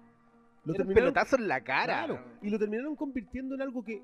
Lo 0.64 0.74
Era 0.74 0.84
un 0.84 0.94
pelotazo 0.94 1.36
en 1.36 1.48
la 1.48 1.64
cara. 1.64 2.06
Claro, 2.06 2.20
y 2.42 2.50
lo 2.50 2.58
terminaron 2.58 2.96
convirtiendo 2.96 3.54
en 3.54 3.62
algo 3.62 3.84
que 3.84 4.02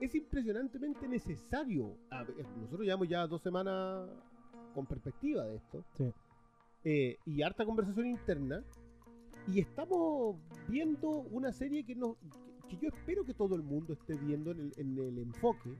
es 0.00 0.14
impresionantemente 0.14 1.08
necesario. 1.08 1.96
Nosotros 2.56 2.82
llevamos 2.82 3.08
ya 3.08 3.26
dos 3.26 3.42
semanas 3.42 4.08
con 4.74 4.86
perspectiva 4.86 5.44
de 5.44 5.56
esto. 5.56 5.84
Sí. 5.96 6.12
Eh, 6.84 7.16
y 7.24 7.42
harta 7.42 7.64
conversación 7.64 8.06
interna. 8.06 8.62
Y 9.46 9.60
estamos 9.60 10.36
viendo 10.68 11.08
una 11.08 11.52
serie 11.52 11.84
que, 11.84 11.94
nos, 11.94 12.16
que 12.68 12.76
yo 12.76 12.88
espero 12.88 13.24
que 13.24 13.34
todo 13.34 13.54
el 13.54 13.62
mundo 13.62 13.94
esté 13.94 14.14
viendo 14.14 14.50
en 14.52 14.60
el, 14.60 14.72
en 14.76 14.98
el 14.98 15.18
enfoque. 15.18 15.74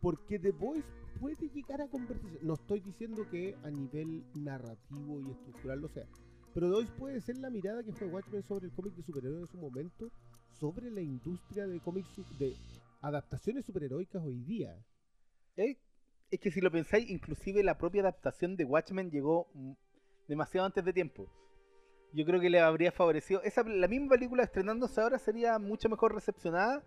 Porque 0.00 0.38
The 0.38 0.50
Voice 0.52 0.88
puede 1.20 1.48
llegar 1.48 1.80
a 1.80 1.88
convertirse. 1.88 2.38
No 2.42 2.54
estoy 2.54 2.80
diciendo 2.80 3.28
que 3.30 3.56
a 3.62 3.70
nivel 3.70 4.24
narrativo 4.34 5.20
y 5.20 5.30
estructural 5.30 5.80
lo 5.80 5.88
sea. 5.88 6.06
Pero 6.54 6.68
The 6.68 6.74
Voice 6.74 6.92
puede 6.98 7.20
ser 7.20 7.38
la 7.38 7.50
mirada 7.50 7.82
que 7.82 7.92
fue 7.92 8.08
Watchmen 8.08 8.42
sobre 8.42 8.66
el 8.66 8.72
cómic 8.72 8.94
de 8.94 9.02
superhéroes 9.02 9.40
en 9.42 9.46
su 9.46 9.58
momento. 9.58 10.10
Sobre 10.58 10.90
la 10.90 11.00
industria 11.00 11.66
de 11.66 11.80
cómics 11.80 12.08
de 12.38 12.54
adaptaciones 13.00 13.64
superheroicas 13.64 14.22
hoy 14.22 14.42
día. 14.42 14.76
Es 15.56 15.76
que 16.40 16.50
si 16.50 16.60
lo 16.60 16.70
pensáis, 16.70 17.08
inclusive 17.10 17.62
la 17.62 17.76
propia 17.76 18.02
adaptación 18.02 18.56
de 18.56 18.64
Watchmen 18.64 19.10
llegó 19.10 19.48
mm, 19.54 19.72
demasiado 20.28 20.66
antes 20.66 20.84
de 20.84 20.92
tiempo. 20.92 21.28
Yo 22.14 22.24
creo 22.26 22.40
que 22.40 22.50
le 22.50 22.60
habría 22.60 22.92
favorecido. 22.92 23.42
Esa, 23.42 23.62
la 23.64 23.88
misma 23.88 24.10
película 24.10 24.42
estrenándose 24.42 25.00
ahora 25.00 25.18
sería 25.18 25.58
mucho 25.58 25.88
mejor 25.88 26.14
recepcionada 26.14 26.82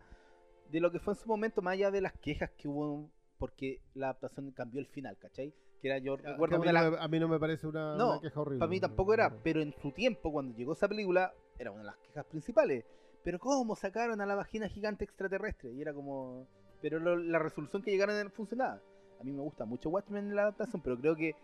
de 0.72 0.80
lo 0.80 0.92
que 0.92 1.00
fue 1.00 1.14
en 1.14 1.20
su 1.20 1.28
momento, 1.28 1.62
más 1.62 1.74
allá 1.74 1.92
de 1.92 2.02
las 2.02 2.14
quejas 2.14 2.52
que 2.58 2.68
hubo 2.68 3.10
porque 3.38 3.82
la 3.94 4.08
adaptación 4.08 4.52
cambió 4.52 4.80
el 4.80 4.88
final, 4.88 5.18
¿cachai? 5.18 5.54
Que 5.82 5.88
era 5.90 5.98
yo 5.98 6.16
recuerdo 6.16 6.56
a, 6.56 6.60
mí 6.60 6.66
no 6.66 6.92
me, 6.92 6.98
a 7.00 7.08
mí 7.08 7.20
no 7.20 7.28
me 7.28 7.40
parece 7.40 7.68
una, 7.68 7.96
No, 7.96 8.12
una 8.14 8.22
queja 8.22 8.40
horrible. 8.40 8.60
para 8.60 8.70
mí 8.70 8.80
tampoco 8.80 9.14
era, 9.14 9.30
pero 9.44 9.62
en 9.62 9.74
su 9.74 9.92
tiempo, 9.92 10.32
cuando 10.32 10.56
llegó 10.56 10.74
esa 10.74 10.88
película, 10.88 11.34
era 11.60 11.72
una 11.72 11.82
de 11.82 11.86
las 11.88 11.98
quejas 11.98 12.26
principales. 12.26 12.86
pero 13.24 13.40
¿cómo 13.40 13.76
sacaron 13.76 14.22
a 14.22 14.26
la 14.26 14.36
vagina 14.36 14.70
gigante 14.70 15.04
extraterrestre? 15.04 15.72
Y 15.74 15.82
era 15.82 15.94
como, 15.94 16.48
pero 16.82 17.00
lo- 17.00 17.18
la 17.18 17.40
resolución 17.40 17.82
que 17.82 17.92
llegaron 17.92 18.32
funcionaba. 18.32 18.80
A 19.20 19.24
mí 19.24 19.32
me 19.32 19.42
gusta 19.42 19.66
mucho 19.66 19.90
Watchmen 19.90 20.28
en 20.30 20.36
la 20.36 20.44
adaptación, 20.44 20.82
pero 20.82 20.98
creo 21.00 21.16
que 21.16 21.36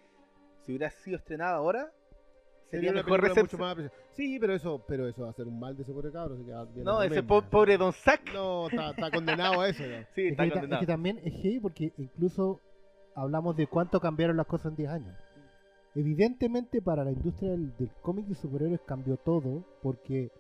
si 0.64 0.72
hubiera 0.72 0.90
sido 0.92 1.18
estrenada 1.18 1.56
ahora, 1.56 1.92
sería 2.72 2.92
una 2.92 3.04
mejor 3.04 3.36
mucho 3.42 3.58
más. 3.58 3.78
Sí, 4.14 4.38
pero 4.40 4.54
eso, 4.54 4.84
pero 4.88 5.08
eso 5.08 5.24
va 5.24 5.30
a 5.30 5.34
ser 5.34 5.48
un 5.48 5.60
mal 5.60 5.76
de 5.76 5.84
ese 5.84 5.94
pobre 5.94 6.12
cabro. 6.12 6.34
así 6.36 6.44
que 6.46 6.52
va 6.52 6.66
bien 6.66 6.84
No, 6.86 7.02
ese 7.04 7.22
po- 7.24 7.42
pobre 7.44 7.78
Don 7.78 7.94
Zack. 7.94 8.34
No, 8.34 8.68
está, 8.68 8.90
está 8.92 9.12
condenado 9.12 9.62
a 9.62 9.70
eso. 9.70 9.84
ya. 9.86 10.08
Sí, 10.16 10.26
Es 10.26 10.32
está 10.32 10.46
es 10.46 10.52
condenado. 10.54 10.80
que 10.80 10.88
también 10.88 11.20
es 11.24 11.34
heavy 11.42 11.60
porque 11.60 11.94
incluso 11.98 12.60
hablamos 13.16 13.56
de 13.56 13.68
cuánto 13.68 14.00
cambiaron 14.00 14.38
las 14.38 14.48
cosas 14.48 14.68
en 14.72 14.78
10 14.78 14.90
años. 14.90 15.16
Evidentemente 15.94 16.82
para 16.82 17.04
la 17.04 17.12
industria 17.12 17.52
del, 17.52 17.76
del 17.78 17.90
cómic 18.02 18.26
de 18.28 18.36
superhéroes 18.36 18.80
cambió 18.86 19.18
todo 19.18 19.66
porque 19.84 20.32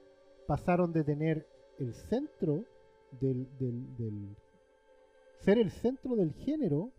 pasaron 0.47 0.93
de 0.93 1.03
tener 1.03 1.45
el 1.79 1.93
centro 1.93 2.63
del, 3.19 3.47
del- 3.59 3.97
del- 3.97 4.36
ser 5.39 5.57
el 5.57 5.71
centro 5.71 6.15
del 6.15 6.34
género 6.34 6.91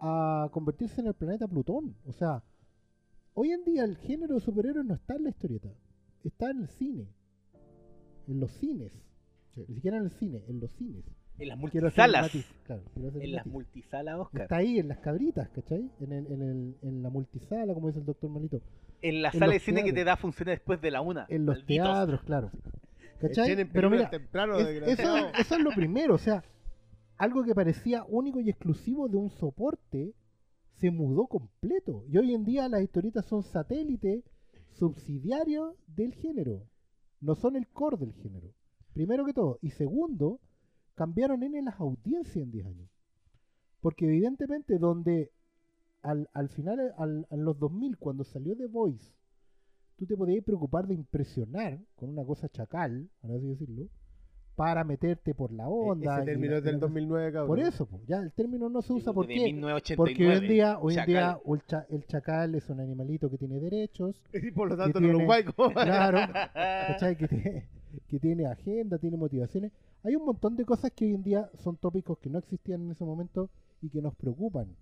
a 0.00 0.48
convertirse 0.52 1.00
en 1.00 1.08
el 1.08 1.14
planeta 1.14 1.48
Plutón. 1.48 1.96
O 2.06 2.12
sea, 2.12 2.42
hoy 3.38 3.52
en 3.52 3.64
día 3.64 3.84
el 3.84 3.96
género 3.98 4.34
de 4.34 4.40
superhéroes 4.40 4.84
no 4.84 4.94
está 4.94 5.14
en 5.14 5.24
la 5.24 5.30
historieta, 5.30 5.68
está 6.24 6.50
en 6.50 6.62
el 6.62 6.68
cine, 6.68 7.06
en 8.26 8.40
los 8.40 8.50
cines. 8.52 8.92
Ni 9.68 9.74
siquiera 9.74 9.96
en 9.98 10.04
el 10.04 10.10
cine, 10.12 10.42
en 10.48 10.60
los 10.60 10.70
cines. 10.72 11.04
En 11.38 11.48
las 11.48 11.58
multisalas. 11.58 12.22
matiz, 12.22 12.46
claro, 12.64 12.82
En 12.96 13.32
las 13.32 13.46
multisalas, 13.46 14.18
Oscar. 14.18 14.42
Está 14.42 14.56
ahí 14.56 14.78
en 14.78 14.88
las 14.88 14.98
cabritas, 14.98 15.48
¿cachai? 15.50 15.90
En, 16.00 16.12
el, 16.12 16.26
en, 16.32 16.42
el, 16.42 16.76
en 16.82 17.02
la 17.02 17.10
multisala, 17.10 17.74
como 17.74 17.88
dice 17.88 18.00
el 18.00 18.06
doctor 18.06 18.30
Malito. 18.30 18.60
En 19.02 19.22
la 19.22 19.30
en 19.30 19.38
sala 19.38 19.52
de 19.52 19.60
cine 19.60 19.84
que 19.84 19.92
te 19.92 20.04
da 20.04 20.16
funciones 20.16 20.58
después 20.58 20.80
de 20.80 20.90
la 20.90 21.00
una. 21.00 21.26
En 21.28 21.44
los 21.46 21.58
Malditos. 21.58 21.86
teatros, 21.86 22.22
claro. 22.22 22.50
¿Cachai? 23.20 23.64
Pero 23.72 23.90
mira, 23.90 24.10
temprano, 24.10 24.58
es- 24.58 24.66
desgraciado. 24.66 25.16
eso, 25.16 25.28
eso 25.38 25.54
es 25.56 25.60
lo 25.62 25.70
primero. 25.70 26.14
O 26.14 26.18
sea, 26.18 26.44
algo 27.16 27.42
que 27.44 27.54
parecía 27.54 28.04
único 28.04 28.40
y 28.40 28.50
exclusivo 28.50 29.08
de 29.08 29.16
un 29.16 29.30
soporte 29.30 30.12
se 30.80 30.90
mudó 30.90 31.26
completo. 31.26 32.04
Y 32.08 32.18
hoy 32.18 32.34
en 32.34 32.44
día 32.44 32.68
las 32.68 32.82
historietas 32.82 33.26
son 33.26 33.42
satélites 33.42 34.24
subsidiarios 34.78 35.74
del 35.86 36.14
género. 36.14 36.62
No 37.20 37.34
son 37.34 37.56
el 37.56 37.66
core 37.68 37.96
del 37.96 38.12
género. 38.14 38.52
Primero 38.92 39.24
que 39.24 39.32
todo. 39.32 39.58
Y 39.60 39.70
segundo, 39.70 40.40
cambiaron 40.94 41.42
en 41.42 41.64
las 41.64 41.80
audiencias 41.80 42.36
en 42.36 42.50
10 42.50 42.66
años. 42.66 42.90
Porque 43.80 44.06
evidentemente 44.06 44.78
donde 44.78 45.30
al, 46.02 46.28
al 46.32 46.48
final, 46.50 46.94
al, 46.96 47.26
a 47.30 47.36
los 47.36 47.58
2000, 47.58 47.98
cuando 47.98 48.24
salió 48.24 48.56
The 48.56 48.66
Voice, 48.66 49.12
tú 49.96 50.06
te 50.06 50.16
podías 50.16 50.44
preocupar 50.44 50.86
de 50.86 50.94
impresionar 50.94 51.80
con 51.96 52.08
una 52.10 52.24
cosa 52.24 52.48
chacal, 52.48 53.10
por 53.20 53.32
así 53.32 53.46
decirlo, 53.46 53.88
para 54.58 54.82
meterte 54.82 55.34
por 55.34 55.52
la 55.52 55.68
onda. 55.68 56.16
Ese 56.16 56.24
término 56.26 56.56
es 56.56 56.64
del 56.64 56.74
la 56.74 56.80
cosa. 56.80 56.86
2009, 56.88 57.32
cabrón. 57.32 57.46
Por 57.48 57.60
eso, 57.60 57.86
po, 57.86 58.00
ya 58.08 58.16
el 58.18 58.32
término 58.32 58.68
no 58.68 58.82
se 58.82 58.92
usa. 58.92 59.12
¿Por 59.12 59.26
De 59.28 59.34
qué? 59.34 59.40
1989, 59.52 59.96
Porque 59.96 60.26
hoy 60.28 60.36
en 60.44 60.52
día, 60.52 60.78
hoy 60.80 60.98
en 60.98 61.06
día 61.06 61.38
el, 61.46 61.62
cha- 61.64 61.86
el 61.88 62.04
chacal 62.06 62.54
es 62.56 62.68
un 62.68 62.80
animalito 62.80 63.30
que 63.30 63.38
tiene 63.38 63.60
derechos, 63.60 64.20
Y 64.34 64.50
por 64.50 64.68
lo 64.68 64.76
tanto 64.76 64.98
tiene- 64.98 65.12
no 65.12 65.20
lo 65.20 65.24
guay 65.26 65.44
como- 65.44 65.70
claro, 65.70 66.18
¿cachai? 66.54 67.16
Que, 67.16 67.28
tiene- 67.28 67.68
que 68.08 68.18
tiene 68.18 68.46
agenda, 68.46 68.98
tiene 68.98 69.16
motivaciones. 69.16 69.70
Hay 70.02 70.16
un 70.16 70.24
montón 70.24 70.56
de 70.56 70.64
cosas 70.64 70.90
que 70.90 71.04
hoy 71.04 71.14
en 71.14 71.22
día 71.22 71.48
son 71.62 71.76
tópicos 71.76 72.18
que 72.18 72.28
no 72.28 72.38
existían 72.40 72.82
en 72.82 72.90
ese 72.90 73.04
momento 73.04 73.50
y 73.80 73.88
que 73.90 74.02
nos 74.02 74.14
preocupan. 74.16 74.74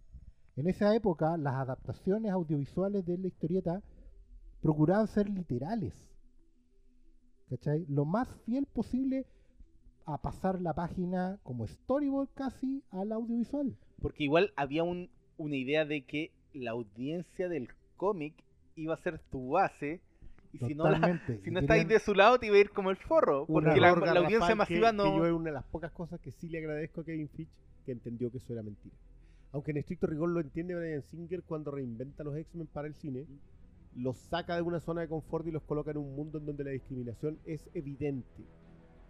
En 0.57 0.67
esa 0.69 0.95
época, 0.97 1.37
las 1.37 1.55
adaptaciones 1.55 2.33
audiovisuales 2.33 3.05
de 3.05 3.19
la 3.19 3.27
historieta 3.27 3.83
procuraban 4.63 5.07
ser 5.07 5.29
literales. 5.29 5.93
¿Cachai? 7.51 7.85
Lo 7.89 8.05
más 8.05 8.27
fiel 8.45 8.67
posible 8.67 9.27
a 10.07 10.19
pasar 10.23 10.61
la 10.61 10.73
página 10.73 11.39
como 11.43 11.67
storyboard 11.67 12.29
casi 12.35 12.83
al 12.91 13.13
audiovisual. 13.13 13.77
Porque 14.01 14.25
igual 14.25 14.53
había 14.57 14.85
un- 14.85 15.11
una 15.37 15.57
idea 15.57 15.85
de 15.85 16.03
que 16.05 16.31
la 16.55 16.71
audiencia 16.71 17.49
del 17.49 17.69
cómic 17.97 18.35
iba 18.77 18.95
a 18.95 18.99
ser 18.99 19.19
tu 19.31 19.51
base. 19.51 20.01
Y 20.53 20.59
si 20.59 20.75
no, 20.75 20.89
la- 20.89 21.21
si 21.43 21.51
no 21.51 21.61
estáis 21.61 21.87
de 21.89 21.99
su 21.99 22.15
lado, 22.15 22.39
te 22.39 22.47
iba 22.47 22.57
a 22.57 22.61
ir 22.61 22.71
como 22.71 22.91
el 22.91 22.97
forro. 22.97 23.47
Porque 23.47 23.81
la, 23.81 23.91
audiencia 23.91 24.55
masiva 24.55 24.91
que, 24.91 24.97
no. 24.97 25.05
que 25.05 25.17
yo 25.19 25.27
es 25.27 25.33
una 25.33 25.45
de 25.51 25.53
las 25.53 25.65
pocas 25.65 25.93
cosas 25.93 26.21
que 26.21 26.31
sí 26.31 26.49
le 26.49 26.59
agradezco 26.59 27.01
a 27.01 27.05
Kevin 27.05 27.29
Fitch, 27.29 27.51
que 27.85 27.93
entendió 27.93 28.31
que 28.31 28.39
eso 28.39 28.53
era 28.53 28.63
mentira. 28.63 28.95
Aunque 29.53 29.73
en 29.73 29.79
estricto 29.79 30.07
rigor 30.07 30.29
lo 30.31 30.41
entiende 30.41 30.75
Brian 30.75 31.03
Singer 31.11 31.43
cuando 31.43 31.71
reinventa 31.71 32.23
los 32.25 32.37
X-Men 32.37 32.69
para 32.69 32.87
el 32.89 32.95
cine, 32.95 33.27
los 33.97 34.17
saca 34.19 34.55
de 34.57 34.63
una 34.63 34.81
zona 34.81 35.01
de 35.03 35.09
confort 35.09 35.47
y 35.47 35.51
los 35.51 35.63
coloca 35.63 35.91
en 35.91 35.97
un 35.99 36.15
mundo 36.15 36.39
en 36.39 36.47
donde 36.47 36.65
la 36.65 36.71
discriminación 36.71 37.39
es 37.45 37.69
evidente. 37.75 38.45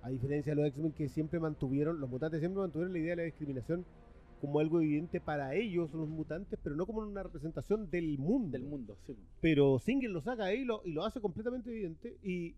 A 0.07 0.09
diferencia 0.09 0.52
de 0.52 0.57
los 0.62 0.68
X-Men 0.68 0.92
que 0.92 1.09
siempre 1.09 1.40
mantuvieron, 1.40 1.98
los 1.98 2.09
mutantes 2.09 2.38
siempre 2.38 2.61
mantuvieron 2.61 2.92
la 2.92 3.00
idea 3.00 3.11
de 3.11 3.16
la 3.16 3.22
discriminación 3.24 3.84
como 4.40 4.61
algo 4.61 4.80
evidente 4.80 5.20
para 5.20 5.52
ellos, 5.57 5.92
los 5.92 6.09
mutantes, 6.09 6.61
pero 6.62 6.76
no 6.76 6.86
como 6.86 7.00
una 7.00 7.24
representación 7.24 7.90
del 7.90 8.16
mundo. 8.16 8.57
del 8.57 8.68
mundo, 8.68 8.96
sí. 9.04 9.16
Pero 9.40 9.80
Singer 9.80 10.11
lo 10.11 10.20
saca 10.20 10.44
ahí 10.44 10.61
y 10.61 10.64
lo, 10.64 10.80
y 10.84 10.92
lo 10.92 11.04
hace 11.04 11.20
completamente 11.20 11.70
evidente. 11.70 12.18
Y, 12.22 12.54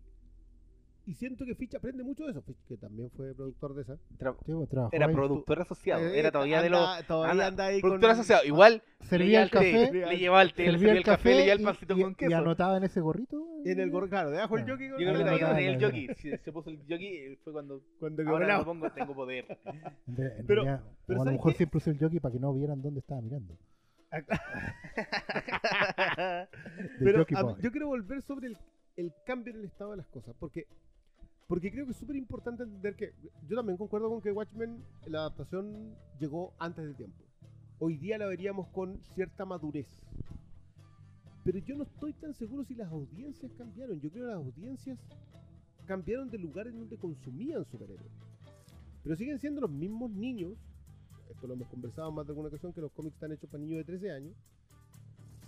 y 1.09 1.13
siento 1.15 1.45
que 1.45 1.55
Fitch 1.55 1.75
aprende 1.75 2.03
mucho 2.03 2.23
de 2.25 2.31
eso. 2.31 2.41
Fitch, 2.43 2.63
que 2.67 2.77
también 2.77 3.09
fue 3.11 3.33
productor 3.33 3.73
de 3.75 3.81
esa. 3.81 3.93
Tra- 4.17 4.35
pues, 4.35 4.47
era 4.91 5.07
ahí. 5.07 5.13
productor 5.13 5.59
asasociado. 5.61 6.05
Eh, 6.05 6.19
era 6.19 6.31
todavía 6.31 6.61
de 6.61 6.69
los. 6.69 6.87
anda- 6.87 7.07
Todavía 7.07 7.31
anda- 7.31 7.47
anda 7.47 7.65
ahí 7.65 7.81
Productor 7.81 8.09
con- 8.09 8.11
asociado. 8.11 8.45
Igual. 8.45 8.83
Servía 9.01 9.41
el 9.43 9.49
café, 9.49 9.91
le 9.91 10.17
llevaba 10.17 10.41
el 10.43 10.53
té, 10.53 10.65
le 10.71 10.77
servía 10.77 10.93
el 10.93 11.03
café, 11.03 11.29
le 11.29 11.35
llevaba 11.45 11.53
el 11.55 11.61
y- 11.61 11.63
pancito 11.63 11.97
y- 11.97 12.01
con 12.03 12.11
y 12.11 12.15
queso. 12.15 12.37
anotaba 12.37 12.77
en 12.77 12.83
ese 12.83 12.99
gorrito. 13.01 13.43
En 13.65 13.79
el 13.79 13.89
gorro, 13.91 14.07
claro, 14.09 14.29
debajo 14.29 14.57
el 14.57 14.63
Ah. 14.63 14.67
jockey. 14.69 14.89
Yo 14.89 14.95
creo 14.97 15.13
que 15.17 15.23
también 15.23 15.55
tenía 15.55 15.71
el 15.71 15.83
jockey. 15.83 16.07
Si 16.17 16.37
se 16.37 16.51
puso 16.51 16.69
el 16.69 16.79
jockey, 16.81 17.07
eh, 17.17 17.39
fue 17.43 17.53
cuando. 17.53 17.81
Cuando 17.99 18.29
Ahora 18.29 18.59
me 18.59 18.63
pongo, 18.65 18.91
tengo 18.91 19.15
poder. 19.15 19.45
Pero- 20.47 20.63
realidad, 20.63 20.83
pero 21.07 21.19
o 21.19 21.21
a 21.21 21.25
lo 21.25 21.25
¿sabes 21.25 21.39
mejor 21.39 21.53
siempre 21.55 21.77
usé 21.77 21.89
el 21.91 21.99
jockey 21.99 22.19
para 22.19 22.33
que 22.33 22.39
no 22.39 22.53
vieran 22.53 22.81
dónde 22.81 22.99
estaba 22.99 23.21
mirando. 23.21 23.57
Pero 26.99 27.25
yo 27.61 27.71
quiero 27.71 27.87
volver 27.87 28.21
sobre 28.23 28.47
el, 28.47 28.57
el 28.97 29.13
cambio 29.25 29.53
en 29.53 29.59
el 29.59 29.65
estado 29.65 29.91
de 29.91 29.97
las 29.97 30.07
cosas. 30.07 30.35
Porque, 30.39 30.65
porque 31.49 31.71
creo 31.71 31.85
que 31.85 31.93
es 31.93 31.97
súper 31.97 32.15
importante 32.15 32.61
entender 32.61 32.95
que. 32.95 33.11
Yo 33.47 33.55
también 33.55 33.75
concuerdo 33.75 34.07
con 34.07 34.21
que 34.21 34.31
Watchmen, 34.31 34.83
la 35.07 35.21
adaptación 35.21 35.95
llegó 36.19 36.53
antes 36.59 36.85
de 36.85 36.93
tiempo. 36.93 37.25
Hoy 37.79 37.97
día 37.97 38.19
la 38.19 38.27
veríamos 38.27 38.67
con 38.67 39.01
cierta 39.15 39.45
madurez. 39.45 39.87
Pero 41.43 41.57
yo 41.57 41.75
no 41.75 41.85
estoy 41.85 42.13
tan 42.13 42.35
seguro 42.35 42.63
si 42.65 42.75
las 42.75 42.91
audiencias 42.91 43.51
cambiaron. 43.57 43.99
Yo 43.99 44.11
creo 44.11 44.25
que 44.25 44.31
las 44.31 44.45
audiencias 44.45 44.99
cambiaron 45.87 46.29
de 46.29 46.37
lugar 46.37 46.67
en 46.67 46.77
donde 46.77 46.99
consumían 46.99 47.65
superhéroes. 47.65 48.11
Pero 49.01 49.15
siguen 49.15 49.39
siendo 49.39 49.61
los 49.61 49.71
mismos 49.71 50.11
niños. 50.11 50.53
Esto 51.31 51.47
lo 51.47 51.55
hemos 51.55 51.67
conversado 51.69 52.11
más 52.11 52.27
de 52.27 52.31
alguna 52.31 52.49
ocasión 52.49 52.73
que 52.73 52.81
los 52.81 52.91
cómics 52.91 53.15
están 53.15 53.31
hechos 53.31 53.49
para 53.49 53.63
niños 53.63 53.79
de 53.79 53.85
13 53.85 54.11
años. 54.11 54.35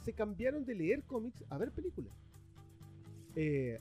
Se 0.03 0.13
cambiaron 0.13 0.65
de 0.65 0.73
leer 0.73 1.03
cómics 1.03 1.43
a 1.51 1.59
ver 1.59 1.71
películas. 1.71 2.13
Eh, 3.35 3.79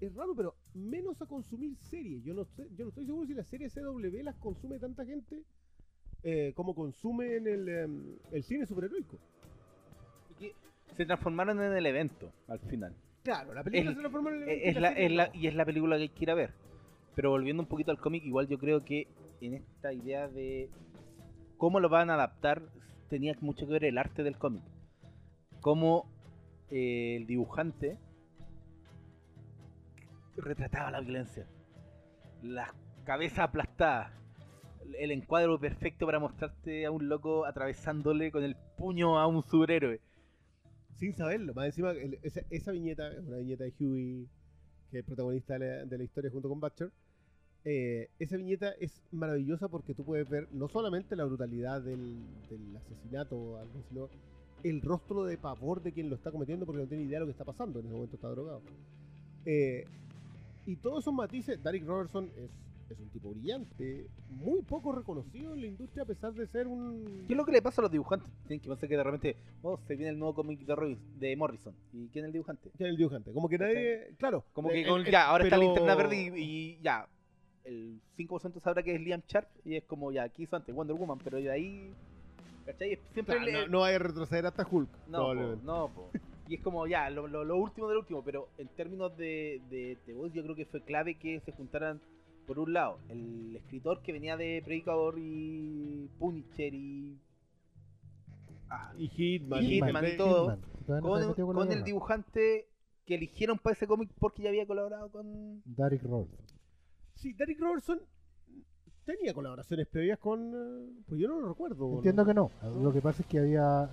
es 0.00 0.14
raro, 0.14 0.34
pero 0.34 0.61
menos 0.74 1.20
a 1.22 1.26
consumir 1.26 1.76
series. 1.76 2.22
Yo 2.24 2.34
no, 2.34 2.44
sé- 2.44 2.68
yo 2.76 2.84
no 2.84 2.88
estoy 2.90 3.06
seguro 3.06 3.26
si 3.26 3.34
las 3.34 3.46
series 3.48 3.72
CW 3.74 4.22
las 4.22 4.36
consume 4.36 4.78
tanta 4.78 5.04
gente 5.04 5.42
eh, 6.24 6.52
como 6.54 6.74
consume 6.74 7.36
en 7.36 7.46
el, 7.48 7.68
em, 7.68 8.16
el 8.30 8.42
cine 8.44 8.64
superheroico. 8.66 9.18
Se 10.96 11.06
transformaron 11.06 11.60
en 11.62 11.72
el 11.72 11.86
evento 11.86 12.30
al 12.48 12.58
final. 12.60 12.94
Claro, 13.22 13.54
la 13.54 13.62
película 13.64 13.90
Es- 13.90 13.96
se 13.96 14.00
transforma 14.00 14.30
en 14.30 14.36
el 14.36 14.42
evento 14.42 14.68
Es 14.68 14.76
y 14.76 14.80
la, 14.80 14.88
serie 14.90 15.06
es 15.06 15.12
la- 15.12 15.26
no. 15.28 15.34
y 15.34 15.46
es 15.46 15.54
la 15.54 15.64
película 15.64 15.96
que 15.96 16.02
hay 16.02 16.08
que 16.10 16.24
ir 16.24 16.30
a 16.30 16.34
ver. 16.34 16.50
Pero 17.14 17.30
volviendo 17.30 17.62
un 17.62 17.68
poquito 17.68 17.90
al 17.90 17.98
cómic, 17.98 18.24
igual 18.24 18.46
yo 18.48 18.58
creo 18.58 18.84
que 18.84 19.06
en 19.40 19.54
esta 19.54 19.92
idea 19.92 20.28
de 20.28 20.68
cómo 21.56 21.80
lo 21.80 21.88
van 21.88 22.10
a 22.10 22.14
adaptar, 22.14 22.62
tenía 23.08 23.34
mucho 23.40 23.66
que 23.66 23.72
ver 23.72 23.84
el 23.84 23.98
arte 23.98 24.22
del 24.22 24.36
cómic. 24.38 24.62
Cómo 25.60 26.06
eh, 26.70 27.16
el 27.16 27.26
dibujante 27.26 27.98
retrataba 30.36 30.90
la 30.90 31.00
violencia. 31.00 31.46
Las 32.42 32.70
cabezas 33.04 33.40
aplastadas. 33.40 34.12
El 34.98 35.10
encuadro 35.10 35.58
perfecto 35.58 36.06
para 36.06 36.18
mostrarte 36.18 36.84
a 36.84 36.90
un 36.90 37.08
loco 37.08 37.46
atravesándole 37.46 38.30
con 38.30 38.42
el 38.44 38.56
puño 38.76 39.18
a 39.18 39.26
un 39.26 39.42
superhéroe. 39.42 40.00
Sin 40.96 41.14
saberlo. 41.14 41.54
Más 41.54 41.66
encima, 41.66 41.92
esa, 42.22 42.42
esa 42.50 42.72
viñeta 42.72 43.10
una 43.26 43.38
viñeta 43.38 43.64
de 43.64 43.74
Huey, 43.78 44.28
que 44.90 44.98
es 44.98 45.00
el 45.00 45.04
protagonista 45.04 45.54
de 45.54 45.58
la, 45.60 45.84
de 45.84 45.98
la 45.98 46.04
historia 46.04 46.30
junto 46.30 46.48
con 46.48 46.60
Butcher. 46.60 46.90
Eh, 47.64 48.10
esa 48.18 48.36
viñeta 48.36 48.72
es 48.80 49.02
maravillosa 49.12 49.68
porque 49.68 49.94
tú 49.94 50.04
puedes 50.04 50.28
ver 50.28 50.48
no 50.52 50.68
solamente 50.68 51.14
la 51.14 51.24
brutalidad 51.24 51.80
del, 51.80 52.20
del 52.50 52.76
asesinato, 52.76 53.36
o 53.36 53.56
algo, 53.56 53.82
sino 53.88 54.08
el 54.64 54.80
rostro 54.82 55.24
de 55.24 55.38
pavor 55.38 55.82
de 55.82 55.92
quien 55.92 56.08
lo 56.08 56.16
está 56.16 56.30
cometiendo 56.30 56.66
porque 56.66 56.82
no 56.82 56.88
tiene 56.88 57.04
idea 57.04 57.18
de 57.18 57.20
lo 57.20 57.26
que 57.26 57.32
está 57.32 57.44
pasando. 57.44 57.80
En 57.80 57.86
ese 57.86 57.94
momento 57.94 58.16
está 58.16 58.28
drogado. 58.28 58.62
Eh, 59.44 59.84
y 60.66 60.76
todos 60.76 61.04
esos 61.04 61.14
matices, 61.14 61.62
Derek 61.62 61.84
Robertson 61.86 62.30
es 62.36 62.50
es 62.92 62.98
un 63.00 63.08
tipo 63.08 63.30
brillante, 63.30 64.06
muy 64.28 64.60
poco 64.62 64.92
reconocido 64.92 65.54
en 65.54 65.62
la 65.62 65.66
industria 65.66 66.02
a 66.02 66.06
pesar 66.06 66.34
de 66.34 66.46
ser 66.48 66.66
un... 66.66 67.24
¿Qué 67.26 67.32
es 67.32 67.36
lo 67.38 67.46
que 67.46 67.52
le 67.52 67.62
pasa 67.62 67.80
a 67.80 67.84
los 67.84 67.90
dibujantes? 67.90 68.28
Tienen 68.46 68.60
que 68.60 68.68
pensar 68.68 68.86
que 68.86 68.96
de 68.98 69.02
repente, 69.02 69.36
oh, 69.62 69.78
se 69.86 69.96
viene 69.96 70.10
el 70.10 70.18
nuevo 70.18 70.34
cómic 70.34 70.60
de, 70.60 70.98
de 71.18 71.36
Morrison. 71.36 71.74
¿Y 71.92 72.08
quién 72.08 72.24
es 72.24 72.28
el 72.28 72.32
dibujante? 72.32 72.70
¿Quién 72.76 72.88
es 72.88 72.90
el 72.92 72.96
dibujante? 72.98 73.32
Como 73.32 73.48
que 73.48 73.56
nadie... 73.56 74.14
Claro. 74.18 74.44
Como 74.52 74.68
que 74.68 74.82
eh, 74.82 74.86
eh, 74.86 75.10
ya, 75.10 75.28
ahora 75.28 75.44
está 75.44 75.56
pero- 75.56 75.68
Linterna 75.68 75.94
Verde 75.94 76.16
y, 76.36 76.42
y 76.42 76.78
ya. 76.82 77.08
El 77.64 77.98
5% 78.18 78.60
sabrá 78.60 78.82
que 78.82 78.94
es 78.94 79.00
Liam 79.00 79.22
Sharp 79.26 79.48
y 79.64 79.76
es 79.76 79.84
como 79.84 80.12
ya, 80.12 80.24
aquí 80.24 80.42
hizo 80.42 80.56
antes 80.56 80.74
Wonder 80.74 80.94
Woman, 80.96 81.18
pero 81.24 81.38
de 81.38 81.50
ahí. 81.50 81.94
¿Cachai? 82.66 82.98
Siempre 83.14 83.36
Claro, 83.36 83.44
le- 83.50 83.52
no, 83.68 83.78
no 83.78 83.84
a 83.84 83.98
retroceder 83.98 84.44
hasta 84.44 84.66
Hulk. 84.70 84.90
No, 85.08 85.18
po, 85.28 85.34
no, 85.64 85.88
po. 85.88 86.10
Y 86.48 86.56
es 86.56 86.60
como 86.60 86.86
ya, 86.86 87.08
lo, 87.10 87.26
lo- 87.28 87.44
lo 87.44 87.56
último 87.56 87.88
del 87.88 87.98
último, 87.98 88.22
pero 88.24 88.48
en 88.58 88.68
términos 88.68 89.16
de, 89.16 89.60
de 89.70 89.96
The 90.06 90.12
Voice 90.14 90.36
yo 90.36 90.42
creo 90.42 90.56
que 90.56 90.66
fue 90.66 90.82
clave 90.82 91.14
que 91.16 91.40
se 91.40 91.52
juntaran, 91.52 92.00
por 92.46 92.58
un 92.58 92.72
lado, 92.72 92.98
el 93.08 93.54
escritor 93.56 94.02
que 94.02 94.12
venía 94.12 94.36
de 94.36 94.60
Predicador 94.64 95.14
y 95.18 96.08
Punisher 96.18 96.74
y... 96.74 97.16
Ah, 98.68 98.92
Y 98.98 99.08
Hitman. 99.08 99.62
Y 99.62 99.66
Hitman 99.76 100.06
y 100.06 100.16
todo. 100.16 100.56
Hitman, 100.80 101.00
con, 101.00 101.72
el 101.72 101.84
dibujante 101.84 102.66
que 103.06 103.14
eligieron 103.14 103.58
para 103.58 103.74
ese 103.74 103.86
cómic 103.86 104.10
porque 104.18 104.42
ya 104.42 104.48
había 104.48 104.66
colaborado 104.66 105.10
con... 105.10 105.62
Derek 105.64 106.02
Robertson. 106.02 106.46
Sí, 107.14 107.32
Derek 107.34 107.60
Robertson 107.60 108.00
tenía 109.04 109.32
colaboraciones 109.34 109.86
previas 109.86 110.18
con... 110.18 110.52
eh, 110.54 111.02
Pues 111.06 111.20
yo 111.20 111.28
no 111.28 111.40
lo 111.40 111.48
recuerdo. 111.50 111.88
¿no? 111.88 111.96
Entiendo 111.96 112.24
que 112.26 112.34
no. 112.34 112.50
Lo 112.82 112.92
que 112.92 113.00
pasa 113.00 113.22
es 113.22 113.28
que 113.28 113.38
había. 113.38 113.90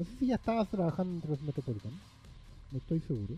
No 0.00 0.06
sé 0.06 0.16
si 0.18 0.26
ya 0.28 0.36
estabas 0.36 0.66
trabajando 0.70 1.12
en 1.16 1.20
Transmetropolitan. 1.20 1.92
No 2.72 2.78
estoy 2.78 3.00
seguro. 3.00 3.34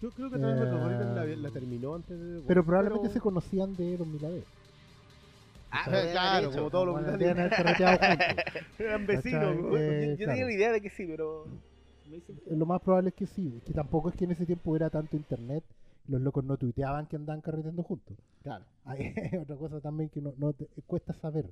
Yo 0.00 0.10
creo 0.12 0.30
que 0.30 0.38
también 0.38 0.58
Eh, 0.58 0.60
Metropolitan 0.60 1.14
la, 1.16 1.24
la 1.24 1.50
terminó 1.50 1.96
antes 1.96 2.16
de... 2.16 2.42
Pero 2.46 2.64
probablemente 2.64 3.08
pero- 3.08 3.12
se 3.14 3.20
conocían 3.20 3.74
de 3.74 3.96
2000 3.96 4.24
AD. 4.24 4.30
Ah, 5.72 5.84
claro, 6.12 6.52
como 6.52 6.70
todos 6.70 6.86
los 6.86 6.94
juntos. 6.96 7.20
Eran 8.78 9.04
vecinos. 9.06 9.56
Eh, 9.56 9.56
yo 9.58 10.10
yo 10.12 10.16
claro. 10.16 10.30
tenía 10.30 10.44
la 10.44 10.52
idea 10.52 10.72
de 10.72 10.80
que 10.80 10.90
sí, 10.90 11.06
pero... 11.06 11.44
Lo 12.50 12.66
más 12.66 12.80
probable 12.82 13.08
es 13.08 13.16
que 13.16 13.26
sí. 13.26 13.60
Que 13.66 13.72
tampoco 13.72 14.08
es 14.10 14.14
que 14.14 14.26
en 14.26 14.30
ese 14.30 14.46
tiempo 14.46 14.70
hubiera 14.70 14.90
tanto 14.90 15.16
internet. 15.16 15.64
Los 16.06 16.20
locos 16.20 16.44
no 16.44 16.56
tuiteaban 16.56 17.06
que 17.06 17.16
andaban 17.16 17.40
carreteando 17.40 17.82
juntos. 17.82 18.16
Claro. 18.44 18.64
Hay 18.84 19.12
otra 19.42 19.56
cosa 19.56 19.80
también 19.80 20.08
que 20.10 20.20
no, 20.20 20.32
no 20.38 20.52
te- 20.52 20.68
cuesta 20.86 21.12
saber. 21.14 21.46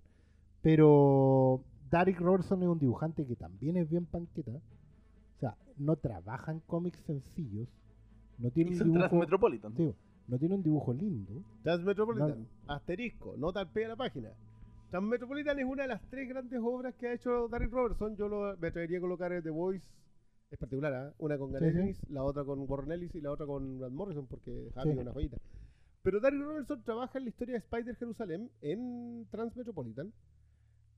Pero 0.63 1.61
Derek 1.99 2.19
Robertson 2.21 2.61
es 2.63 2.69
un 2.69 2.79
dibujante 2.79 3.25
que 3.25 3.37
también 3.37 3.77
es 3.77 3.89
bien 3.89 4.05
panqueta. 4.07 4.51
O 4.51 5.39
sea, 5.39 5.57
no 5.79 5.95
trabaja 5.97 6.51
en 6.51 6.61
cómics 6.61 6.99
sencillos. 7.07 7.69
No 8.39 8.51
tiene 8.51 8.73
Hizo 8.73 8.83
un 8.85 8.91
dibujo. 8.93 9.09
Transmetropolitan. 9.09 9.77
Sí, 9.77 9.95
no 10.27 10.39
tiene 10.39 10.55
un 10.57 10.63
dibujo 10.63 10.93
lindo. 10.93 11.43
Transmetropolitan, 11.63 12.49
asterisco, 12.67 13.37
nota 13.37 13.61
al 13.61 13.69
pie 13.71 13.83
de 13.85 13.89
la 13.91 13.97
página. 13.97 14.31
Transmetropolitan 14.91 15.59
es 15.59 15.65
una 15.67 15.83
de 15.83 15.89
las 15.89 16.03
tres 16.11 16.29
grandes 16.29 16.61
obras 16.63 16.95
que 16.97 17.09
ha 17.09 17.13
hecho 17.15 17.49
Derek 17.49 17.71
Robertson. 17.71 18.17
Yo 18.17 18.29
lo, 18.29 18.57
me 18.59 18.69
atrevería 18.69 18.99
a 18.99 19.01
colocar 19.01 19.43
The 19.43 19.51
Voice, 19.51 19.85
es 20.51 20.59
particular, 20.59 20.93
¿ah? 20.95 21.15
una 21.19 21.39
con 21.39 21.53
Gareth 21.53 21.75
Sí, 21.75 21.95
sí. 21.95 22.07
La 22.13 22.23
otra 22.25 22.45
con 22.45 22.65
Warren 22.69 22.93
Ellis 22.93 23.15
y 23.15 23.21
la 23.21 23.31
otra 23.31 23.47
con 23.47 23.79
Grant 23.79 23.95
Morrison, 23.95 24.27
porque 24.27 24.71
Javi 24.75 24.91
Sí. 24.91 24.97
es 24.97 25.03
una 25.03 25.13
joyita. 25.13 25.37
Pero 26.03 26.21
Derek 26.21 26.41
Robertson 26.41 26.83
trabaja 26.85 27.19
en 27.19 27.25
la 27.25 27.31
historia 27.31 27.53
de 27.55 27.59
Spider 27.61 27.97
Jerusalén 27.97 28.51
en 28.63 29.27
Transmetropolitan, 29.31 30.13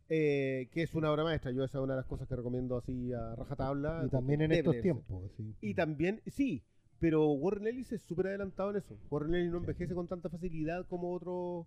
eh, 0.09 0.69
que 0.73 0.83
es 0.83 0.95
una 0.95 1.11
obra 1.11 1.25
maestra. 1.25 1.51
Yo 1.53 1.65
esa 1.65 1.79
es 1.79 1.85
una 1.85 1.95
de 1.95 2.01
las 2.01 2.07
cosas 2.07 2.29
que 2.29 2.37
recomiendo 2.37 2.77
así 2.77 3.13
a 3.13 3.35
rajatabla. 3.35 4.05
y 4.07 4.11
también 4.11 4.41
en 4.43 4.53
estos 4.53 4.73
leerse. 4.75 4.83
tiempos. 4.83 5.31
sí. 5.37 5.55
Y 5.61 5.75
también, 5.75 6.21
sí, 6.27 6.63
pero 7.01 7.31
Warren 7.33 7.67
Ellis 7.67 7.93
es 7.93 8.03
súper 8.03 8.29
adelantado 8.29 8.71
en 8.71 8.77
eso. 8.77 8.97
Warren 9.11 9.35
Ellis 9.35 9.51
no 9.51 9.59
envejece 9.59 9.95
con 9.95 10.07
tanta 10.09 10.29
facilidad 10.31 10.87
como 10.87 11.13
otro 11.13 11.67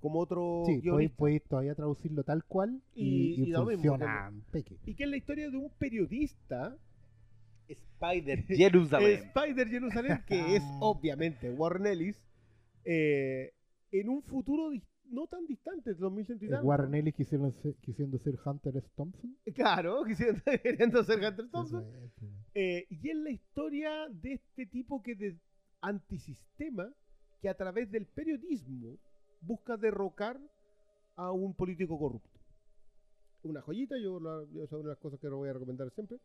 como 0.00 0.18
otro 0.20 0.62
Sí, 0.64 0.80
podéis, 0.88 1.10
podéis 1.10 1.42
todavía 1.44 1.74
traducirlo 1.74 2.22
tal 2.24 2.42
cual 2.44 2.80
y, 2.94 3.04
Y- 3.04 3.30
y 3.32 3.42
y 3.42 3.46
mismo, 3.48 3.64
funciona. 3.66 4.32
Y 4.86 4.94
que 4.94 5.04
es 5.04 5.10
la 5.10 5.16
historia 5.18 5.50
de 5.50 5.56
un 5.58 5.70
periodista, 5.78 6.74
Spider 7.68 8.44
Jerusalén. 8.48 9.30
Spider 9.34 9.68
Jerusalén, 9.68 10.24
que 10.26 10.56
es 10.56 10.62
obviamente 10.80 11.50
Warren 11.50 11.86
Ellis, 11.86 12.18
eh, 12.84 13.52
en 13.92 14.08
un 14.08 14.22
futuro 14.22 14.70
dis- 14.70 14.88
no 15.10 15.26
tan 15.26 15.46
distante, 15.46 15.94
2100 15.94 16.38
y 16.50 16.52
Eh. 16.54 16.60
Warren 16.62 16.94
Ellis 16.94 17.14
quisieron 17.14 17.52
ser- 17.62 17.74
quisiendo 17.76 18.18
ser 18.18 18.38
Hunter 18.44 18.76
S. 18.76 18.88
Thompson. 18.96 19.36
Claro, 19.54 20.04
quisiendo- 20.04 20.40
queriendo 20.62 21.02
ser 21.04 21.18
Hunter 21.18 21.48
Thompson. 21.50 21.84
Sí. 22.18 22.26
Eh, 22.54 22.86
y 22.90 23.08
es 23.10 23.16
la 23.16 23.30
historia 23.30 24.08
de 24.10 24.32
este 24.34 24.66
tipo 24.66 25.02
que 25.02 25.14
de 25.14 25.38
antisistema 25.80 26.92
que 27.40 27.48
a 27.48 27.54
través 27.56 27.90
del 27.90 28.06
periodismo 28.06 28.98
busca 29.40 29.76
derrocar 29.76 30.38
a 31.16 31.32
un 31.32 31.54
político 31.54 31.98
corrupto. 31.98 32.38
Una 33.42 33.62
joyita, 33.62 33.96
yo, 33.98 34.20
la, 34.20 34.44
yo 34.52 34.62
esa 34.62 34.76
es 34.76 34.80
una 34.80 34.82
de 34.82 34.88
las 34.94 34.98
cosas 34.98 35.18
que 35.18 35.28
lo 35.28 35.38
voy 35.38 35.48
a 35.48 35.54
recomendar 35.54 35.90
siempre. 35.92 36.18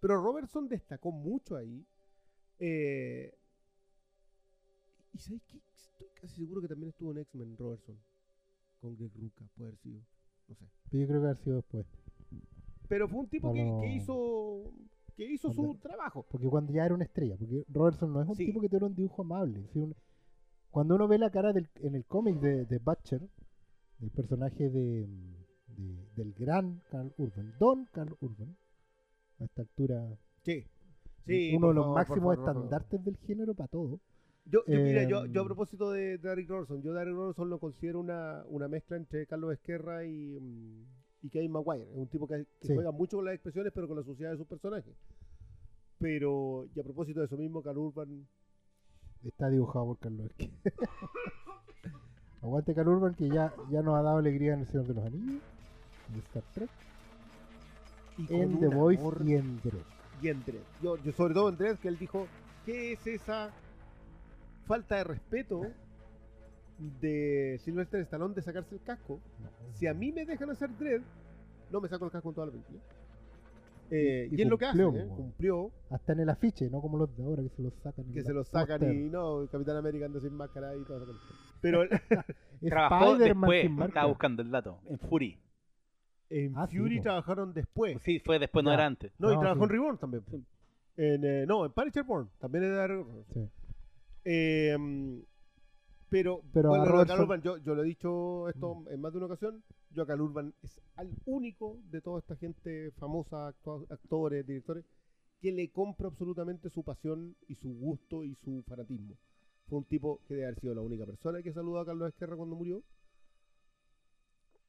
Pero 0.00 0.20
Robertson 0.22 0.68
destacó 0.68 1.10
mucho 1.10 1.56
ahí. 1.56 1.84
eh, 2.60 3.34
y 5.14 5.18
¿sabes 5.18 5.42
qué? 5.48 5.58
Estoy 5.74 6.08
casi 6.20 6.36
seguro 6.36 6.60
que 6.60 6.68
también 6.68 6.90
estuvo 6.90 7.12
en 7.12 7.18
X-Men 7.18 7.56
Robertson. 7.56 7.96
Con 8.80 8.96
Greg 8.96 9.10
Rucka, 9.16 9.44
puede 9.56 9.68
haber 9.70 9.78
sido. 9.80 10.00
No 10.48 10.54
sé. 10.54 10.64
Pero 10.90 11.00
yo 11.02 11.08
creo 11.08 11.20
que 11.20 11.26
haber 11.26 11.36
sido 11.38 11.56
después. 11.56 11.86
Pero 12.88 13.08
fue 13.08 13.20
un 13.20 13.28
tipo 13.28 13.52
que, 13.52 13.62
Bueno. 13.64 13.80
que 13.80 13.92
hizo 13.94 14.72
que 15.16 15.24
hizo 15.32 15.52
su 15.52 15.74
trabajo. 15.78 16.24
Porque 16.30 16.46
cuando 16.48 16.72
ya 16.72 16.84
era 16.86 16.94
una 16.94 17.02
estrella, 17.04 17.36
porque 17.36 17.64
Robertson 17.68 18.12
no 18.12 18.22
es 18.22 18.28
un 18.28 18.36
Sí. 18.36 18.46
tipo 18.46 18.60
que 18.60 18.68
tiene 18.68 18.86
un 18.86 18.94
dibujo 18.94 19.22
amable. 19.22 19.66
sí, 19.72 19.80
un- 19.80 19.94
Cuando 20.70 20.94
uno 20.94 21.08
ve 21.08 21.18
la 21.18 21.30
cara 21.30 21.52
del, 21.52 21.68
en 21.76 21.94
el 21.96 22.04
cómic 22.04 22.38
de, 22.40 22.66
de 22.66 22.78
Butcher, 22.78 23.28
el 24.00 24.10
personaje 24.10 24.68
de, 24.70 25.06
de- 25.76 26.06
del 26.14 26.34
gran 26.34 26.82
Carl 26.90 27.12
Urban, 27.18 27.52
Don 27.58 27.86
Carl 27.86 28.16
Urban, 28.20 28.56
a 29.40 29.44
esta 29.44 29.62
altura, 29.62 30.16
Sí. 30.42 30.64
Sí, 31.26 31.54
uno 31.56 31.68
de 31.68 31.74
los 31.74 31.84
favor, 31.84 31.98
máximos 31.98 32.36
favor. 32.36 32.38
estandartes 32.38 33.04
del 33.04 33.16
género 33.18 33.54
para 33.54 33.68
todo. 33.68 33.98
Yo, 34.50 34.64
yo, 34.66 34.80
mira, 34.80 35.02
yo, 35.02 35.26
yo 35.26 35.40
a 35.40 35.42
Em, 35.42 35.46
propósito 35.46 35.90
de 35.90 36.16
Derek 36.18 36.48
Robertson, 36.48 36.82
yo 36.82 36.94
Derek 36.94 37.14
Robertson 37.14 37.50
lo 37.50 37.58
considero 37.58 38.00
una, 38.00 38.44
una 38.48 38.66
mezcla 38.66 38.96
entre 38.96 39.26
Carlos 39.26 39.52
Esquerra 39.52 40.04
y, 40.06 40.38
mm, 40.40 40.86
y 41.26 41.28
Kevin 41.30 41.52
Maguire. 41.52 41.90
Es 41.90 41.96
un 41.98 42.08
tipo 42.08 42.26
que, 42.26 42.46
que 42.60 42.66
Sí. 42.68 42.74
juega 42.74 42.90
mucho 42.90 43.18
con 43.18 43.26
las 43.26 43.34
expresiones, 43.34 43.72
pero 43.74 43.86
con 43.88 43.98
la 43.98 44.02
suciedad 44.04 44.30
de 44.30 44.38
sus 44.38 44.46
personajes. 44.46 44.94
Pero, 45.98 46.66
y 46.74 46.80
a 46.80 46.82
propósito 46.84 47.20
de 47.20 47.26
eso 47.26 47.36
mismo, 47.36 47.62
Carl 47.62 47.78
Urban, 47.78 48.26
Está 49.24 49.48
dibujado 49.50 49.84
por 49.86 49.98
Carlos 49.98 50.30
Esquer. 50.30 50.50
Aguante 52.42 52.72
Carl 52.74 52.88
Urban 52.88 53.14
que 53.14 53.28
ya, 53.28 53.52
ya 53.70 53.82
nos 53.82 53.96
ha 53.96 54.02
dado 54.02 54.18
alegría 54.18 54.54
en 54.54 54.60
El 54.60 54.66
Señor 54.68 54.86
de 54.86 54.94
los 54.94 55.04
Anillos, 55.04 55.42
en 56.08 56.18
Star 56.20 56.42
Trek, 56.54 56.70
y 58.16 58.32
en 58.34 58.60
The 58.60 58.68
Voice 58.68 59.02
y 59.24 59.34
en 59.34 59.60
Dredd. 59.60 59.82
y 60.22 60.28
en 60.28 60.44
Dredd. 60.44 60.62
Yo, 60.82 60.96
yo 60.98 61.12
sobre 61.12 61.34
todo 61.34 61.48
en 61.48 61.56
Dredd, 61.56 61.76
que 61.78 61.88
él 61.88 61.98
dijo, 61.98 62.26
¿qué 62.64 62.92
es 62.92 63.06
esa 63.08 63.50
falta 64.68 64.96
de 64.96 65.04
respeto 65.04 65.62
de 67.00 67.58
Sylvester 67.64 68.00
Stallone 68.02 68.34
de 68.34 68.42
sacarse 68.42 68.74
el 68.74 68.82
casco? 68.82 69.20
Si 69.74 69.86
a 69.86 69.94
mí 69.94 70.12
me 70.12 70.24
dejan 70.24 70.50
hacer 70.50 70.70
Dredd, 70.78 71.02
no 71.72 71.80
me 71.80 71.88
saco 71.88 72.04
el 72.04 72.10
casco 72.12 72.28
en 72.28 72.34
toda 72.34 72.46
la 72.46 72.52
película. 72.52 72.78
Eh, 73.90 74.28
Y- 74.30 74.34
y, 74.34 74.38
y 74.38 74.42
es 74.42 74.48
lo 74.48 74.58
que 74.58 74.66
hace, 74.66 74.82
cumplió, 74.84 75.02
¿eh? 75.02 75.08
cumplió, 75.16 75.70
Hasta 75.90 76.12
en 76.12 76.20
el 76.20 76.28
afiche, 76.28 76.68
no 76.68 76.80
como 76.82 76.98
los 76.98 77.16
de 77.16 77.24
ahora 77.24 77.42
que 77.42 77.48
se 77.48 77.62
los 77.62 77.72
sacan. 77.82 78.04
que 78.12 78.22
se 78.22 78.34
los 78.34 78.52
lo 78.52 78.60
sacan 78.60 78.82
y 78.92 79.08
no, 79.08 79.40
el 79.42 79.48
Capitán 79.48 79.76
América 79.78 80.04
anda 80.06 80.20
sin 80.20 80.34
máscara 80.34 80.76
y 80.76 80.84
todo 80.84 81.02
eso. 81.04 81.12
Pero 81.62 81.80
Trabajó 82.60 83.16
después, 83.16 83.62
sin 83.62 83.82
estaba 83.82 84.06
buscando 84.06 84.42
el 84.42 84.50
dato, 84.50 84.78
en 84.88 84.98
Fury. 84.98 85.38
en 86.28 86.52
Ah, 86.56 86.66
Fury 86.68 87.00
trabajaron 87.00 87.54
después. 87.54 87.96
Sí, 88.02 88.18
fue 88.20 88.38
después, 88.38 88.62
no 88.64 88.72
era 88.72 88.84
antes. 88.84 89.10
No, 89.18 89.32
y 89.32 89.38
trabajó 89.38 89.60
sí. 89.60 89.64
en 89.64 89.68
Reborn 89.70 89.98
también. 89.98 90.22
En, 90.98 91.24
eh, 91.24 91.46
no, 91.46 91.64
en 91.64 91.72
Punisher 91.72 92.02
Born, 92.04 92.28
también 92.38 92.64
era 92.64 92.86
Reborn. 92.86 93.24
Sí. 93.32 93.48
Eh, 94.30 94.76
pero, 96.10 96.42
Pero 96.52 96.68
bueno, 96.68 96.84
Urban, 97.22 97.40
yo, 97.40 97.56
yo 97.58 97.74
lo 97.74 97.82
he 97.82 97.86
dicho 97.86 98.48
esto 98.50 98.84
en 98.90 99.00
más 99.00 99.12
de 99.12 99.18
una 99.18 99.26
ocasión, 99.26 99.62
yo 99.90 100.02
a 100.02 100.14
Urban 100.16 100.52
es 100.62 100.80
al 100.96 101.10
único 101.24 101.78
de 101.90 102.02
toda 102.02 102.18
esta 102.18 102.36
gente 102.36 102.90
famosa, 102.98 103.48
actua- 103.48 103.86
actores, 103.88 104.46
directores, 104.46 104.84
que 105.40 105.50
le 105.50 105.70
compra 105.70 106.08
absolutamente 106.08 106.68
su 106.68 106.82
pasión 106.82 107.36
y 107.48 107.54
su 107.54 107.70
gusto 107.70 108.22
y 108.22 108.34
su 108.44 108.62
fanatismo. 108.68 109.14
Fue 109.68 109.78
un 109.78 109.84
tipo 109.84 110.20
que 110.28 110.34
debe 110.34 110.46
haber 110.46 110.60
sido 110.60 110.74
la 110.74 110.82
única 110.82 111.06
persona 111.06 111.42
que 111.42 111.52
saludó 111.54 111.78
a 111.80 111.86
Carlos 111.86 112.08
Esquerra 112.08 112.36
cuando 112.36 112.54
murió. 112.56 112.82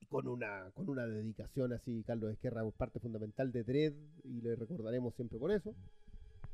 Con 0.10 0.28
una, 0.28 0.72
con 0.74 0.90
una 0.90 1.06
dedicación 1.06 1.74
así, 1.74 2.04
Carlos 2.08 2.32
Esquerra 2.32 2.66
es 2.66 2.74
parte 2.74 3.00
fundamental 3.00 3.52
de 3.52 3.64
Dredd 3.64 3.94
y 4.24 4.42
le 4.42 4.56
recordaremos 4.56 5.14
siempre 5.16 5.38
por 5.38 5.52
eso. 5.52 5.76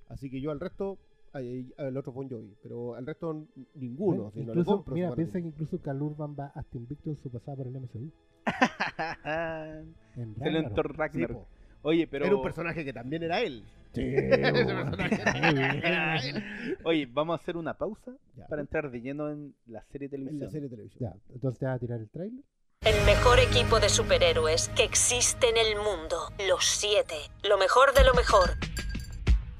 Así 0.10 0.30
que 0.30 0.42
yo 0.42 0.52
al 0.52 0.60
resto, 0.60 0.98
al 1.36 1.98
otro 1.98 2.12
Bon 2.14 2.30
Jovi, 2.30 2.56
pero 2.64 2.96
al 2.96 3.06
resto 3.06 3.46
ninguno. 3.76 4.28
¿Eh? 4.30 4.32
si 4.34 4.40
no 4.40 4.46
Incluso, 4.54 4.72
compro 4.72 4.92
su 4.92 4.96
mira, 4.96 5.16
piensa 5.16 5.42
que 5.42 5.48
incluso 5.48 5.82
Carl 5.82 6.02
Urban 6.02 6.36
va 6.40 6.52
hasta 6.56 6.78
invicto 6.78 7.10
en 7.10 7.18
su 7.18 7.30
pasada 7.30 7.58
por 7.58 7.68
el 7.68 7.74
MCU. 7.80 8.12
En 10.16 10.36
Se 10.36 10.52
lo 10.52 10.62
Ragnarok. 10.62 10.68
entró 10.68 10.84
Sí, 10.90 10.96
Ragnar. 10.98 11.32
po. 11.34 11.48
Oye, 11.82 12.08
pero. 12.08 12.26
Era 12.26 12.36
un 12.36 12.42
personaje 12.44 12.84
que 12.86 12.94
también 12.94 13.24
era 13.24 13.42
él. 13.42 13.64
Sí, 13.94 14.02
Ese 14.16 14.42
weón. 14.52 14.92
personaje 14.92 15.78
era 15.88 16.18
él. 16.18 16.44
Oye, 16.84 17.06
vamos 17.12 17.38
a 17.40 17.42
hacer 17.42 17.58
una 17.58 17.74
pausa 17.78 18.12
Ya. 18.36 18.48
para 18.48 18.62
entrar 18.62 18.90
de 18.92 19.02
lleno 19.02 19.30
en 19.30 19.54
la 19.68 19.84
serie 19.92 20.08
de 20.10 20.16
En 20.18 20.24
televisión. 20.24 20.46
la 20.48 20.52
serie 20.52 20.70
de 20.70 20.76
televisión. 20.76 21.12
Ya, 21.14 21.34
entonces 21.34 21.60
te 21.60 21.66
vas 21.66 21.76
a 21.76 21.80
tirar 21.80 22.00
el 22.00 22.10
trailer. 22.10 22.44
El 22.82 23.06
mejor 23.06 23.40
equipo 23.40 23.80
de 23.80 23.90
superhéroes 23.90 24.70
que 24.70 24.84
existe 24.84 25.48
en 25.50 25.58
el 25.58 25.76
mundo. 25.78 26.18
Los 26.48 26.66
siete. 26.66 27.16
Lo 27.48 27.58
mejor 27.58 27.94
de 27.94 28.04
lo 28.04 28.14
mejor. 28.14 28.52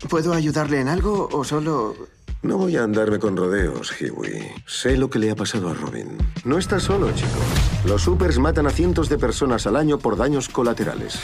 ¿Puedo 0.10 0.34
ayudarle 0.34 0.82
en 0.82 0.88
algo 0.88 1.30
o 1.32 1.44
solo...? 1.44 1.96
No 2.42 2.58
voy 2.58 2.78
a 2.78 2.84
andarme 2.84 3.18
con 3.18 3.36
rodeos, 3.36 3.92
Huey. 4.00 4.52
Sé 4.68 4.98
lo 4.98 5.10
que 5.10 5.18
le 5.18 5.32
ha 5.32 5.36
pasado 5.36 5.70
a 5.70 5.74
Robin. 5.74 6.16
No 6.44 6.60
estás 6.60 6.84
solo, 6.84 7.12
chico. 7.12 7.40
Los 7.86 8.04
supers 8.04 8.38
matan 8.38 8.68
a 8.68 8.70
cientos 8.70 9.10
de 9.10 9.18
personas 9.18 9.66
al 9.66 9.76
año 9.76 9.98
por 9.98 10.16
daños 10.16 10.48
colaterales. 10.50 11.20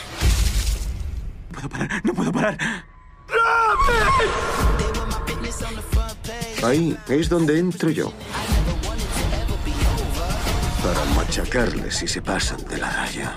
No 1.52 1.54
puedo 1.54 1.68
parar, 1.68 2.00
no 2.04 2.14
puedo 2.14 2.32
parar. 2.32 2.58
Ahí 6.64 6.98
es 7.08 7.28
donde 7.28 7.58
entro 7.58 7.90
yo. 7.90 8.12
Para 10.82 11.04
machacarles 11.14 11.96
si 11.96 12.08
se 12.08 12.20
pasan 12.20 12.64
de 12.64 12.78
la 12.78 12.90
raya. 12.90 13.36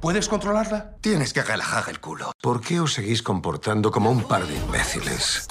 ¿Puedes 0.00 0.28
controlarla? 0.28 0.92
Tienes 1.00 1.32
que 1.32 1.42
relajar 1.42 1.88
el 1.88 2.00
culo. 2.00 2.32
¿Por 2.40 2.60
qué 2.60 2.80
os 2.80 2.94
seguís 2.94 3.22
comportando 3.22 3.90
como 3.90 4.10
un 4.10 4.22
par 4.22 4.46
de 4.46 4.54
imbéciles? 4.54 5.48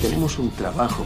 Tenemos 0.00 0.38
un 0.38 0.50
trabajo. 0.52 1.04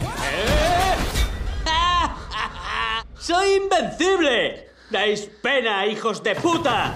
¡Soy 3.17 3.55
invencible! 3.55 4.69
¡Dais 4.91 5.29
pena, 5.41 5.85
hijos 5.87 6.21
de 6.21 6.35
puta! 6.35 6.93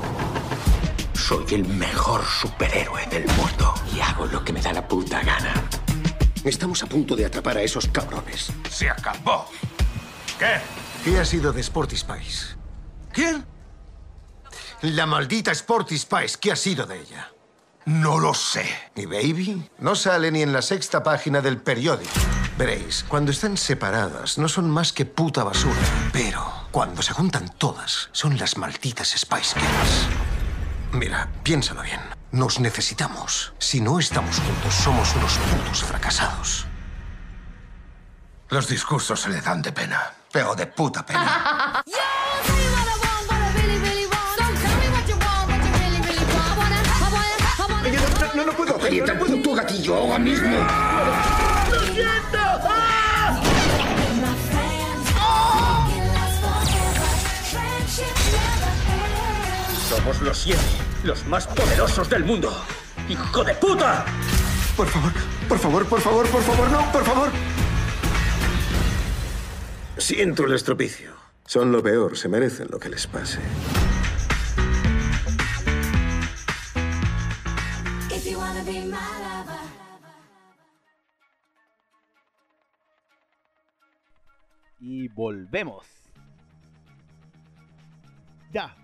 Soy 1.13 1.45
el 1.51 1.65
mejor 1.65 2.23
superhéroe 2.23 3.05
del 3.07 3.25
mundo 3.25 3.73
y 3.95 3.99
hago 3.99 4.27
lo 4.27 4.43
que 4.45 4.53
me 4.53 4.61
da 4.61 4.73
la 4.73 4.87
puta 4.87 5.21
gana. 5.23 5.53
Estamos 6.43 6.83
a 6.83 6.85
punto 6.85 7.15
de 7.15 7.25
atrapar 7.25 7.57
a 7.57 7.61
esos 7.63 7.87
cabrones. 7.87 8.53
Se 8.69 8.89
acabó. 8.89 9.47
¿Qué? 10.37 10.61
¿Qué 11.03 11.19
ha 11.19 11.25
sido 11.25 11.51
de 11.51 11.61
Sporty 11.61 11.97
Spice? 11.97 12.55
¿Quién? 13.11 13.45
La 14.81 15.05
maldita 15.05 15.51
Sporty 15.51 15.97
Spice, 15.97 16.37
¿qué 16.39 16.53
ha 16.53 16.55
sido 16.55 16.85
de 16.85 17.01
ella? 17.01 17.29
No 17.83 18.17
lo 18.17 18.33
sé. 18.33 18.65
¿Y 18.95 19.05
Baby? 19.05 19.69
No 19.79 19.93
sale 19.93 20.31
ni 20.31 20.41
en 20.41 20.53
la 20.53 20.61
sexta 20.61 21.03
página 21.03 21.41
del 21.41 21.57
periódico. 21.57 22.13
Veréis, 22.57 23.03
cuando 23.05 23.31
están 23.31 23.57
separadas 23.57 24.37
no 24.37 24.47
son 24.47 24.69
más 24.69 24.93
que 24.93 25.03
puta 25.03 25.43
basura. 25.43 25.81
Pero 26.13 26.49
cuando 26.71 27.01
se 27.01 27.11
juntan 27.11 27.49
todas, 27.57 28.07
son 28.13 28.37
las 28.37 28.57
malditas 28.57 29.09
Spice 29.17 29.59
Girls. 29.59 30.07
Mira, 30.93 31.29
piénsalo 31.43 31.81
bien. 31.81 31.99
Nos 32.31 32.61
necesitamos. 32.61 33.51
Si 33.57 33.81
no 33.81 33.99
estamos 33.99 34.39
juntos, 34.39 34.73
somos 34.73 35.13
unos 35.13 35.37
putos 35.37 35.83
fracasados. 35.83 36.67
Los 38.47 38.69
discursos 38.69 39.19
se 39.19 39.29
le 39.29 39.41
dan 39.41 39.61
de 39.61 39.73
pena. 39.73 40.13
Pero 40.31 40.55
de 40.55 40.67
puta 40.67 41.05
pena. 41.05 41.83
Apretar 48.89 49.17
el 49.17 49.19
puto 49.19 49.53
gatillo 49.53 49.95
ahora 49.97 50.17
mismo. 50.17 50.57
Somos 59.87 60.21
los 60.23 60.37
siete, 60.39 60.59
los 61.03 61.23
más 61.27 61.45
poderosos 61.45 62.09
del 62.09 62.23
mundo. 62.23 62.51
¡Hijo 63.07 63.43
de 63.43 63.53
puta! 63.53 64.05
Por 64.75 64.87
favor, 64.87 65.13
por 65.47 65.59
favor, 65.59 65.85
por 65.85 66.01
favor, 66.01 66.27
por 66.27 66.41
favor, 66.41 66.71
no, 66.71 66.91
por 66.91 67.05
favor. 67.05 67.29
Siento 69.99 70.45
el 70.45 70.53
estropicio. 70.53 71.11
Son 71.45 71.71
lo 71.71 71.83
peor, 71.83 72.17
se 72.17 72.27
merecen 72.27 72.69
lo 72.71 72.79
que 72.79 72.89
les 72.89 73.05
pase. 73.05 73.37
Volvemos. 85.15 85.85
Ya. 88.51 88.75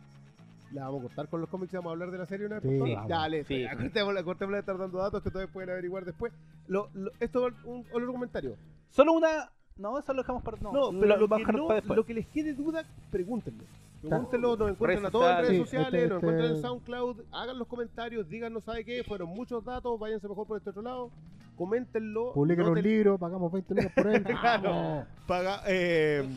La 0.71 0.85
vamos 0.85 0.99
a 1.01 1.03
cortar 1.07 1.29
con 1.29 1.41
los 1.41 1.49
cómics 1.49 1.73
y 1.73 1.77
vamos 1.77 1.89
a 1.91 1.93
hablar 1.93 2.11
de 2.11 2.17
la 2.17 2.25
serie 2.25 2.45
una 2.47 2.59
vez, 2.59 2.71
Sí, 2.71 2.77
por 2.79 2.89
vamos. 2.89 3.07
Dale, 3.09 3.43
Sí. 3.45 3.61
ya, 3.61 3.75
cortémosla, 3.77 4.23
cortémosla 4.23 4.57
de 4.57 4.59
estar 4.59 4.77
dando 4.77 4.97
datos 4.97 5.23
que 5.23 5.31
todavía 5.31 5.51
pueden 5.53 5.69
averiguar 5.69 6.05
después. 6.05 6.33
Lo, 6.67 6.89
lo- 6.93 7.11
esto 7.19 7.47
es 7.47 7.53
un 7.63 7.85
otro 7.93 8.11
comentario. 8.11 8.55
Solo 8.89 9.13
una. 9.13 9.49
No, 9.77 9.97
eso 9.99 10.13
lo 10.13 10.21
dejamos 10.21 10.43
para. 10.43 10.57
No, 10.57 10.71
pero 10.99 11.17
lo, 11.17 11.27
que 11.29 11.35
dejarlo 11.37 11.61
no- 11.61 11.67
para 11.67 11.79
después. 11.79 11.97
lo 11.97 12.05
que 12.05 12.13
les 12.13 12.27
quede 12.27 12.53
duda, 12.53 12.83
pregúntenlo. 13.11 13.63
Pregúntenlo, 14.09 14.55
nos 14.57 14.71
encuentran 14.71 15.05
a 15.05 15.11
todos 15.11 15.29
en 15.31 15.37
redes 15.37 15.57
sociales. 15.63 15.87
este- 15.93 16.07
nos 16.07 16.17
encuentran 16.17 16.45
en 16.47 16.55
este- 16.55 16.67
SoundCloud, 16.67 17.21
hagan 17.31 17.59
los 17.59 17.67
comentarios, 17.67 18.27
díganos, 18.29 18.63
¿sabe 18.63 18.85
qué? 18.85 19.03
Fueron 19.03 19.29
muchos 19.29 19.63
datos, 19.63 19.99
váyanse 19.99 20.27
mejor 20.27 20.45
por 20.47 20.57
este 20.57 20.69
otro 20.69 20.81
lado, 20.81 21.11
coméntenlo. 21.55 22.33
Publiquen 22.33 22.65
no 22.65 22.69
un 22.71 22.75
te- 22.75 22.81
libro, 22.81 23.17
pagamos 23.17 23.51
20 23.51 23.73
lucas 23.75 23.91
por 23.95 24.07
él. 24.07 24.23
Claro. 24.41 24.69
Vamos. 24.71 25.05
Paga, 25.27 25.61
eh, 25.67 26.27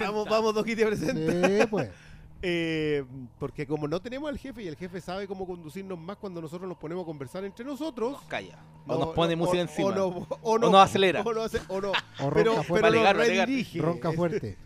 vamos, 0.00 0.28
vamos, 0.28 0.54
Doquitia 0.54 0.86
presenta. 0.86 1.48
Sí, 1.48 1.66
pues. 1.70 1.90
Eh, 2.40 3.04
porque 3.40 3.66
como 3.66 3.88
no 3.88 4.00
tenemos 4.00 4.30
al 4.30 4.38
jefe 4.38 4.62
y 4.62 4.68
el 4.68 4.76
jefe 4.76 5.00
sabe 5.00 5.26
cómo 5.26 5.44
conducirnos 5.44 5.98
más 5.98 6.16
cuando 6.18 6.40
nosotros 6.40 6.68
nos 6.68 6.78
ponemos 6.78 7.02
a 7.02 7.06
conversar 7.06 7.42
entre 7.44 7.64
nosotros. 7.64 8.12
Nos 8.12 8.22
calla. 8.26 8.60
no- 8.86 8.94
O 8.94 8.98
nos 9.06 9.08
pone 9.16 9.34
no- 9.34 9.38
música 9.44 9.58
o- 9.58 9.62
encima. 9.62 9.88
O, 9.88 9.92
no, 9.92 10.06
o, 10.06 10.38
O 10.42 10.56
no- 10.56 10.70
nos 10.70 10.80
acelera. 10.84 11.22
O 11.22 11.32
no, 11.34 11.42
hace- 11.42 11.60
o 11.66 11.80
no. 11.80 11.90
O 11.90 11.92
pero 12.16 12.30
ronca 12.30 12.34
pero 12.34 12.62
fuerte. 12.62 12.86
Alegar, 12.86 13.16
nos 13.16 13.26
redirige. 13.26 13.80
Ronca 13.82 14.12
fuerte. 14.12 14.56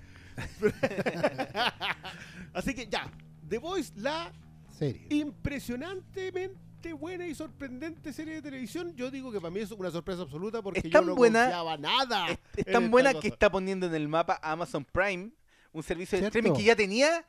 Así 2.52 2.74
que 2.74 2.86
ya, 2.88 3.10
The 3.48 3.58
Voice, 3.58 3.92
la 3.96 4.32
Serie. 4.78 5.06
impresionantemente 5.10 6.92
buena 6.94 7.26
y 7.26 7.34
sorprendente 7.34 8.12
serie 8.12 8.34
de 8.34 8.42
televisión. 8.42 8.94
Yo 8.96 9.10
digo 9.10 9.30
que 9.32 9.40
para 9.40 9.50
mí 9.52 9.60
es 9.60 9.70
una 9.70 9.90
sorpresa 9.90 10.22
absoluta 10.22 10.62
porque 10.62 10.80
Es 10.80 10.84
yo 10.84 10.90
tan 10.90 11.06
no 11.06 11.14
buena- 11.14 11.42
confiaba 11.44 11.76
nada. 11.78 12.26
Es, 12.56 12.64
tan 12.66 12.90
buena 12.90 13.10
cosa. 13.12 13.22
que 13.22 13.28
está 13.28 13.50
poniendo 13.50 13.86
en 13.86 13.94
el 13.94 14.08
mapa 14.08 14.38
a 14.42 14.52
Amazon 14.52 14.84
Prime, 14.84 15.30
un 15.72 15.82
servicio 15.82 16.16
de 16.16 16.22
¿Cierto? 16.22 16.38
streaming 16.38 16.56
que 16.58 16.64
ya 16.64 16.76
tenía 16.76 17.24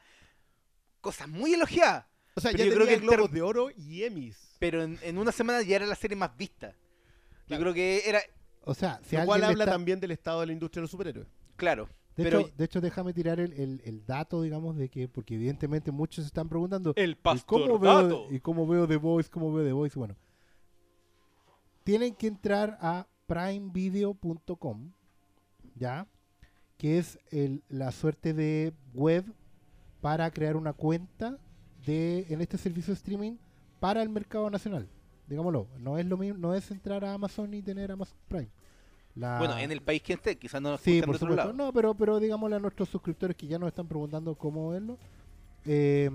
cosas 1.02 1.28
muy 1.28 1.54
elogiadas. 1.54 2.06
O 2.36 2.42
sea, 2.42 2.52
pero 2.52 2.64
ya 2.64 2.70
yo 2.70 2.76
creo 2.76 2.88
que 2.88 2.98
globos 2.98 3.32
de 3.32 3.42
oro 3.44 3.70
y 3.76 4.04
Emmys. 4.04 4.56
Pero 4.60 4.82
en, 4.82 4.98
en 5.04 5.18
una 5.20 5.32
semana 5.32 5.62
ya 5.62 5.76
era 5.76 5.86
la 5.86 5.96
serie 5.96 6.18
más 6.18 6.36
vista. 6.36 6.72
Yo 6.72 7.48
Claro. 7.48 7.62
creo 7.64 7.74
que 7.76 8.02
era. 8.06 8.22
O 8.66 8.74
sea, 8.74 9.00
si 9.08 9.16
Lo 9.18 9.26
cual 9.26 9.44
habla 9.44 9.66
está- 9.66 9.74
también 9.74 10.00
del 10.00 10.12
estado 10.12 10.40
de 10.40 10.48
la 10.48 10.54
industria 10.54 10.80
de 10.80 10.84
los 10.84 10.92
superhéroes. 10.92 11.28
Claro. 11.58 11.88
De, 12.16 12.24
pero 12.24 12.40
hecho, 12.42 12.54
de 12.58 12.66
hecho, 12.66 12.82
déjame 12.82 13.14
tirar 13.14 13.40
el, 13.40 13.54
el- 13.54 13.82
el 13.86 14.06
dato, 14.06 14.42
digamos, 14.44 14.76
de 14.78 14.88
que, 14.90 15.08
porque 15.08 15.36
evidentemente 15.36 15.92
muchos 15.92 16.24
se 16.24 16.28
están 16.28 16.48
preguntando, 16.48 16.94
el 16.96 17.12
¿y 17.12 17.16
pastor 17.16 17.62
cómo, 17.64 17.80
veo, 17.80 18.04
Dato. 18.04 18.28
¿y 18.30 18.40
cómo 18.40 18.68
veo 18.68 18.88
The 18.88 18.98
Voice? 18.98 19.30
¿Cómo 19.30 19.52
veo 19.52 19.66
The 19.66 19.72
Voice? 19.74 19.98
Bueno, 19.98 20.16
tienen 21.84 22.14
que 22.16 22.28
entrar 22.28 22.78
a 22.82 23.08
primevideo.com, 23.26 24.92
¿ya? 25.76 26.08
Que 26.78 26.98
es 27.00 27.20
el- 27.32 27.64
la 27.70 27.92
suerte 27.92 28.34
de 28.34 28.74
web 28.94 29.26
para 30.02 30.30
crear 30.32 30.56
una 30.56 30.74
cuenta 30.74 31.38
de 31.86 32.26
en 32.30 32.42
este 32.42 32.58
servicio 32.58 32.94
de 32.94 32.98
streaming 32.98 33.38
para 33.80 34.02
el 34.02 34.10
mercado 34.10 34.50
nacional. 34.50 34.88
Digámoslo, 35.28 35.68
no 35.80 35.98
es 35.98 36.06
lo 36.06 36.18
mismo, 36.18 36.38
no 36.38 36.54
es 36.54 36.70
entrar 36.72 37.04
a 37.06 37.14
Amazon 37.14 37.54
y 37.54 37.62
tener 37.62 37.92
Amazon 37.92 38.18
Prime. 38.28 38.50
La- 39.16 39.38
Bueno, 39.38 39.58
en 39.58 39.72
el 39.72 39.82
país 39.82 40.02
que 40.02 40.14
esté, 40.14 40.38
quizás 40.38 40.62
no 40.62 40.72
nos 40.72 40.82
Sí, 40.82 41.00
por 41.02 41.10
de 41.12 41.16
otro 41.16 41.20
supuesto. 41.30 41.36
lado. 41.36 41.54
No, 41.54 41.72
pero, 41.72 41.94
pero 41.94 42.20
digámosle 42.20 42.56
a 42.56 42.60
nuestros 42.60 42.90
suscriptores 42.90 43.36
que 43.38 43.46
ya 43.48 43.60
nos 43.60 43.68
están 43.68 43.88
preguntando 43.88 44.36
cómo 44.36 44.70
verlo. 44.70 44.98
eh, 45.66 46.10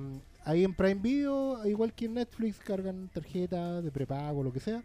ahí 0.45 0.63
en 0.65 0.75
Prime 0.75 0.97
Video, 1.01 1.67
igual 1.67 1.93
que 1.95 2.05
en 2.05 2.15
Netflix, 2.15 2.59
cargan 2.59 3.09
tarjeta 3.09 3.81
de 3.81 3.91
prepago, 3.91 4.43
lo 4.43 4.53
que 4.53 4.61
sea. 4.61 4.83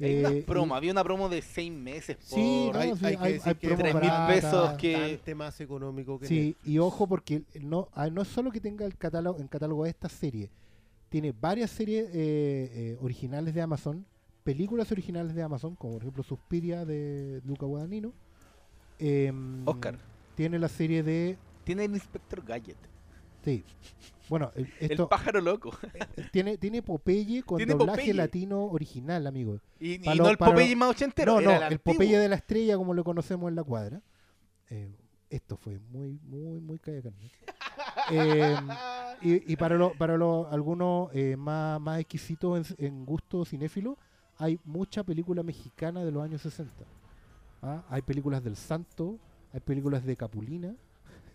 Hay 0.00 0.18
una 0.20 0.28
Eh, 0.30 0.42
promo, 0.46 0.74
y- 0.74 0.76
había 0.76 0.92
una 0.92 1.02
promo 1.04 1.28
de 1.30 1.40
seis 1.40 1.72
meses 1.72 2.16
por 2.16 2.26
Sí, 2.38 2.70
no, 2.72 2.78
Hay- 2.80 2.96
sí, 2.96 3.06
hay 3.06 3.16
que 3.16 3.22
hay, 3.24 3.32
decir 3.34 3.48
hay 3.48 3.54
que 3.54 3.66
promos 3.68 3.82
tres 3.82 3.94
mil 3.94 4.02
baratas. 4.10 4.34
pesos 4.34 4.72
que- 4.74 4.92
Bastante 4.98 5.34
más 5.36 5.60
económico 5.60 6.18
que 6.18 6.26
Sí, 6.26 6.56
y 6.64 6.78
ojo 6.78 7.06
porque 7.06 7.44
no, 7.62 7.88
ah, 7.94 8.10
no 8.10 8.20
es 8.22 8.28
solo 8.28 8.50
que 8.50 8.60
tenga 8.60 8.84
el 8.84 8.96
catálogo, 8.98 9.38
en 9.40 9.46
catálogo 9.48 9.86
esta 9.86 10.08
serie, 10.10 10.50
tiene 11.08 11.32
varias 11.32 11.70
series 11.70 12.06
eh, 12.08 12.12
eh, 12.14 12.98
originales 13.00 13.54
de 13.54 13.62
Amazon, 13.62 14.04
películas 14.44 14.92
originales 14.92 15.34
de 15.34 15.42
Amazon, 15.42 15.74
como 15.74 15.94
por 15.94 16.02
ejemplo 16.02 16.22
Suspiria 16.22 16.84
de 16.84 17.40
Luca 17.44 17.66
Guadagnino. 17.66 18.12
em, 18.98 19.66
Oscar. 19.66 19.98
Tiene 20.36 20.58
la 20.58 20.68
serie 20.68 21.02
de... 21.02 21.36
Tiene 21.64 21.84
el 21.86 21.94
Inspector 21.94 22.44
Gadget. 22.44 22.76
Sí. 23.44 23.64
Bueno, 24.28 24.50
el- 24.54 24.68
El 24.80 24.92
esto 24.92 25.08
pájaro 25.08 25.40
loco. 25.40 25.70
tiene, 26.32 26.56
tiene 26.58 26.82
Popeye 26.82 27.42
con 27.42 27.56
Tiene 27.58 27.72
doblaje 27.74 28.00
Popeye. 28.00 28.14
latino 28.14 28.64
original, 28.66 29.26
amigo. 29.26 29.58
Y, 29.78 29.92
y 29.94 29.98
Pa' 29.98 30.14
lo- 30.14 30.24
no 30.24 30.30
el 30.30 30.38
Popeye 30.38 30.76
más 30.76 30.90
ochentero. 30.90 31.40
no, 31.40 31.40
no, 31.42 31.50
el 31.56 31.62
antiguo. 31.62 31.94
Popeye 31.94 32.18
de 32.18 32.28
la 32.28 32.36
estrella 32.36 32.76
como 32.76 32.94
lo 32.94 33.04
conocemos 33.04 33.48
en 33.48 33.54
la 33.56 33.64
cuadra. 33.64 34.00
Eh, 34.70 34.94
Esto 35.30 35.56
fue 35.56 35.78
muy, 35.90 36.18
muy, 36.22 36.60
muy 36.60 36.78
calle 36.78 37.02
carne. 37.02 37.30
Eh, 38.10 38.56
y, 39.22 39.52
y 39.52 39.56
para, 39.56 39.76
lo- 39.76 39.92
para 39.94 40.16
lo- 40.16 40.48
algunos 40.50 41.08
eh, 41.14 41.36
más, 41.36 41.80
más 41.80 42.00
exquisitos 42.00 42.72
en, 42.78 42.86
en 42.86 43.04
gusto 43.04 43.44
cinéfilo, 43.44 43.98
hay 44.38 44.58
mucha 44.64 45.02
película 45.04 45.42
mexicana 45.42 46.04
de 46.04 46.10
los 46.10 46.22
años 46.22 46.42
60. 46.42 46.72
¿ah? 47.62 47.82
Hay 47.88 48.02
películas 48.02 48.42
del 48.42 48.56
Santo, 48.56 49.18
hay 49.52 49.60
películas 49.60 50.04
de 50.04 50.16
Capulina, 50.16 50.74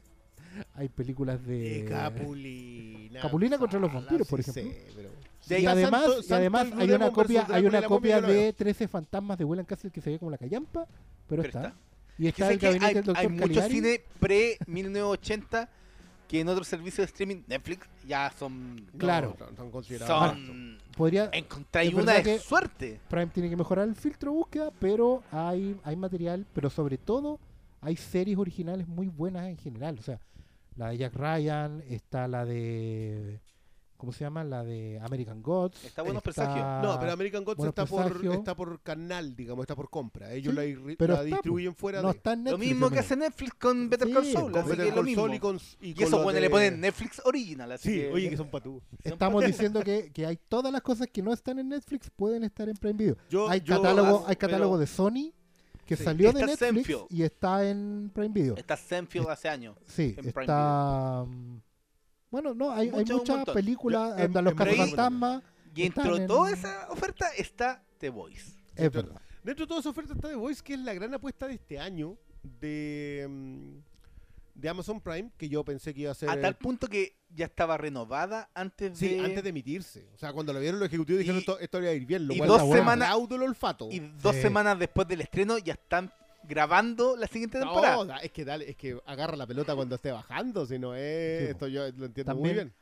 hay 0.76 0.90
películas 0.90 1.46
de... 1.46 1.82
Eh, 1.82 1.86
Capulina. 1.86 3.22
Capulina 3.22 3.58
contra 3.58 3.80
los 3.80 3.94
vampiros, 3.94 4.28
por 4.28 4.44
sí 4.44 4.50
ejemplo. 4.52 4.74
sé, 4.74 4.88
pero- 4.96 5.10
y 5.62 5.66
además, 5.66 6.02
Santo- 6.04 6.20
y 6.20 6.24
Santo 6.24 6.36
además 6.36 6.68
y 6.78 6.82
hay 6.82 6.92
una 6.92 7.12
copia, 7.12 7.48
hay 7.50 7.66
una 7.66 7.82
copia 7.84 8.22
de 8.22 8.28
veo. 8.34 8.54
13 8.54 8.88
fantasmas 8.88 9.38
de 9.38 9.46
William 9.46 9.66
Castle 9.66 9.90
que 9.90 10.02
se 10.02 10.12
ve 10.12 10.20
como 10.20 10.30
la 10.32 10.38
callampa, 10.38 10.86
pero, 11.28 11.42
Pero 11.42 11.44
está. 11.44 11.60
está. 11.70 11.76
Y 12.18 12.28
está 12.28 12.52
el 12.52 12.60
que 12.60 12.66
gabinete 12.68 12.86
hay, 12.88 12.94
del 12.96 13.04
doctor 13.06 13.18
hay 13.24 13.30
mucho 13.30 13.44
Caligari. 13.48 13.74
cine 13.74 14.02
pre-1980 14.20 15.70
que 16.30 16.40
en 16.40 16.48
otros 16.48 16.68
servicios 16.68 16.98
de 17.00 17.06
streaming, 17.06 17.42
Netflix, 17.48 17.88
ya 18.08 18.32
son... 18.38 18.86
Claro. 18.98 19.36
No, 19.40 19.46
son- 19.48 19.58
son 19.58 19.72
considerados 19.72 20.32
Son... 20.38 20.78
Podría, 20.96 21.30
Encontráis 21.34 21.90
Es 21.90 21.96
una 21.96 22.14
de 22.14 22.24
que- 22.24 22.40
suerte. 22.40 23.00
Prime 23.10 23.28
tiene 23.28 23.50
que 23.50 23.56
mejorar 23.58 23.88
el 23.88 23.96
filtro 23.96 24.32
de 24.32 24.38
búsqueda, 24.38 24.72
pero 24.80 25.24
hay, 25.32 25.76
hay 25.84 25.96
material, 25.96 26.46
pero 26.54 26.70
sobre 26.70 26.98
todo 27.00 27.40
hay 27.82 27.96
series 27.98 28.38
originales 28.38 28.88
muy 28.88 29.08
buenas 29.08 29.48
en 29.48 29.58
general. 29.58 29.98
O 30.00 30.04
sea, 30.04 30.20
la 30.76 30.90
de 30.90 30.98
Jack 31.00 31.16
Ryan, 31.16 31.84
está 31.90 32.28
la 32.28 32.46
de. 32.46 33.40
¿Cómo 34.00 34.14
se 34.14 34.22
llama? 34.24 34.46
La 34.46 34.64
de 34.64 34.98
American 35.04 35.42
Gods. 35.44 35.84
Está 35.84 36.04
Buenos 36.04 36.22
está- 36.26 36.32
Presagios. 36.46 36.66
No, 36.82 36.98
pero 37.02 37.12
American 37.12 37.44
Gods 37.44 37.58
Buenos 37.58 37.72
está 37.78 37.86
por, 37.86 38.26
está 38.34 38.56
por 38.56 38.80
canal, 38.82 39.36
digamos, 39.36 39.64
está 39.64 39.76
por 39.76 39.90
compra. 39.90 40.32
Ellos 40.34 40.54
Sí, 40.54 40.56
la, 40.58 40.66
irri- 40.66 40.96
pero 40.98 41.16
la 41.16 41.20
está, 41.20 41.26
distribuyen 41.36 41.76
fuera 41.76 42.02
No 42.02 42.08
de... 42.10 42.16
está 42.16 42.32
en 42.32 42.46
Lo 42.46 42.52
Netflix, 42.52 42.70
mismo 42.70 42.90
que 42.90 43.00
hace 43.00 43.18
Netflix 43.18 43.54
con 43.60 43.90
Better 43.90 44.08
Sí, 44.08 44.14
Call 44.14 44.26
Saul. 44.28 44.52
con 44.54 44.62
así 44.62 44.70
Better 44.70 44.94
Call. 44.94 45.16
Saul 45.16 45.34
y 45.34 45.40
con, 45.40 45.56
y 45.82 45.90
Y 45.90 45.94
con 45.96 46.04
eso, 46.06 46.24
bueno, 46.24 46.36
de- 46.36 46.42
le 46.42 46.50
ponen 46.50 46.80
Netflix 46.80 47.22
Original. 47.26 47.72
Así 47.74 47.90
Sí, 47.92 47.96
que- 48.00 48.12
oye, 48.14 48.30
que 48.30 48.38
son 48.38 48.50
patú. 48.50 48.82
Estamos 49.04 49.44
diciendo 49.74 49.84
que, 49.84 50.14
que 50.14 50.26
hay 50.26 50.38
todas 50.48 50.72
las 50.72 50.82
cosas 50.82 51.08
que 51.12 51.22
no 51.22 51.34
están 51.34 51.60
en 51.60 51.68
Netflix 51.68 52.10
pueden 52.10 52.46
estar 52.46 52.70
en 52.70 52.78
Prime 52.78 52.94
Video. 52.98 53.18
Yo- 53.30 53.50
hay 53.50 53.60
yo- 53.60 53.76
catálogo, 53.82 54.24
hay 54.28 54.38
catálogo 54.38 54.72
pero- 54.76 54.80
de 54.80 54.88
Sony 54.88 55.34
que 55.86 55.98
Sí. 55.98 56.04
salió 56.06 56.32
de 56.32 56.46
Netflix 56.46 56.96
y 57.10 57.24
está 57.24 57.68
en 57.70 58.12
Prime 58.14 58.30
Video. 58.30 58.56
Está 58.56 58.78
Senfield 58.78 59.28
hace 59.28 59.50
años. 59.50 59.76
Sí, 59.88 60.16
en 60.18 60.32
Prime 60.32 60.42
está. 60.44 61.26
Bueno, 62.32 62.54
no, 62.54 62.72
hay, 62.72 62.90
hay 62.90 63.06
muchas 63.06 63.46
películas 63.46 64.20
en- 64.20 64.32
de 64.34 64.42
los 64.42 64.52
en 64.52 64.58
Prime- 64.58 64.78
cazafantasmas. 64.78 65.44
Y 65.76 65.84
dentro 65.84 66.16
de 66.16 66.22
en- 66.22 66.28
toda 66.28 66.52
esa 66.52 66.88
oferta 66.90 67.30
está 67.38 67.84
The 68.00 68.10
Voice. 68.10 68.52
Es 68.76 68.92
verdad. 68.92 69.22
Dentro 69.44 69.66
de 69.66 69.68
toda 69.68 69.80
esa 69.80 69.90
oferta 69.90 70.14
está 70.14 70.28
The 70.30 70.36
Voice, 70.36 70.62
que 70.64 70.74
es 70.74 70.80
la 70.80 70.94
gran 70.94 71.14
apuesta 71.14 71.48
de 71.48 71.54
este 71.56 71.80
año 71.80 72.18
de, 72.44 73.26
mm, 73.30 73.78
de 74.56 74.70
Amazon 74.70 75.00
Prime, 75.00 75.32
que 75.38 75.48
yo 75.48 75.64
pensé 75.64 75.94
que 75.94 76.02
iba 76.02 76.12
a 76.12 76.16
ser... 76.16 76.30
A 76.30 76.40
tal 76.40 76.56
punto 76.58 76.88
que 76.88 77.16
ya 77.34 77.46
estaba 77.46 77.78
renovada 77.78 78.50
antes 78.54 78.98
Sí, 78.98 79.16
de... 79.16 79.20
antes 79.26 79.42
de 79.44 79.50
emitirse. 79.50 80.10
O 80.14 80.18
sea, 80.18 80.34
cuando 80.34 80.52
lo 80.54 80.60
vieron 80.60 80.80
los 80.80 80.88
ejecutivos 80.90 81.20
dijeron 81.20 81.38
Y- 81.38 81.40
esto, 81.42 81.60
esto 81.60 81.80
iba 81.80 81.90
a 81.90 81.94
ir 81.94 82.06
bien. 82.06 82.28
Lo 82.28 82.34
y 82.34 82.38
cual 82.38 82.50
dos 82.50 82.62
semanas- 82.74 83.08
aplaudo 83.10 83.36
el 83.36 83.44
olfato. 83.44 83.88
Y 83.92 84.00
dos 84.22 84.36
Sí. 84.36 84.42
semanas 84.42 84.78
después 84.78 85.08
del 85.08 85.22
estreno 85.22 85.58
ya 85.58 85.74
están 85.74 86.12
grabando 86.50 87.16
la 87.16 87.28
siguiente 87.28 87.60
No, 87.60 87.66
temporada. 87.66 88.06
da- 88.06 88.18
es 88.18 88.32
que 88.32 88.44
dale, 88.44 88.70
es 88.70 88.76
que 88.76 89.00
agarra 89.06 89.38
la 89.38 89.46
pelota 89.48 89.76
cuando 89.76 89.96
esté 89.96 90.12
bajando, 90.12 90.66
si 90.66 90.78
no 90.80 90.96
es... 90.96 91.40
Sí, 91.46 91.52
esto 91.52 91.68
yo 91.68 91.82
lo 91.84 92.06
entiendo 92.06 92.26
También- 92.34 92.42
muy 92.42 92.54
bien. 92.54 92.74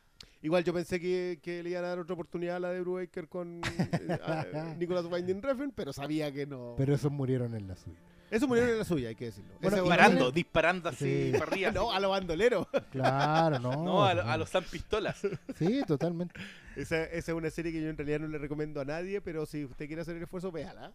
Igual 0.43 0.63
yo 0.63 0.71
pensé 0.73 0.99
que, 0.99 1.39
que 1.41 1.63
le 1.63 1.71
iban 1.71 1.83
a 1.83 1.87
dar 1.89 1.99
otra 1.99 2.13
oportunidad 2.13 2.57
a 2.57 2.59
la 2.59 2.69
de 2.71 2.81
Brubaker 2.81 3.27
con 3.27 3.59
eh, 3.79 4.75
Nicolas 4.77 5.05
Winding 5.05 5.41
Refn, 5.41 5.71
pero 5.75 5.91
sabía 5.93 6.31
que 6.31 6.45
no. 6.45 6.75
Pero 6.77 6.93
esos 6.95 7.11
murieron 7.11 7.55
en 7.55 7.67
la 7.67 7.75
suya. 7.75 7.97
Eso 8.29 8.47
murieron 8.47 8.71
en 8.73 8.77
la 8.79 8.85
suya, 8.85 9.09
hay 9.09 9.15
que 9.15 9.25
decirlo. 9.25 9.51
Bueno, 9.61 9.77
disparando, 9.77 10.31
disparando 10.31 10.89
así 10.89 11.31
Sí. 11.31 11.31
para 11.33 11.45
arriba. 11.45 11.71
no, 11.73 11.91
a 11.91 11.99
los 11.99 12.11
bandoleros. 12.11 12.67
Claro, 12.91 13.57
no. 13.61 13.83
No, 13.83 14.05
a, 14.05 14.13
lo- 14.13 14.23
no. 14.23 14.29
a 14.31 14.37
los 14.37 14.49
San 14.49 14.63
Pistolas. 14.63 15.19
Sí, 15.57 15.81
totalmente. 15.87 16.35
Esa, 16.75 17.03
esa 17.05 17.31
es 17.31 17.37
una 17.37 17.49
serie 17.49 17.71
que 17.71 17.81
yo 17.81 17.89
en 17.89 17.97
realidad 17.97 18.19
no 18.19 18.27
le 18.27 18.37
recomiendo 18.37 18.79
a 18.79 18.85
nadie, 18.85 19.21
pero 19.21 19.45
si 19.47 19.65
usted 19.65 19.87
quiere 19.87 20.03
hacer 20.03 20.17
el 20.17 20.23
esfuerzo, 20.23 20.51
véala. 20.51 20.93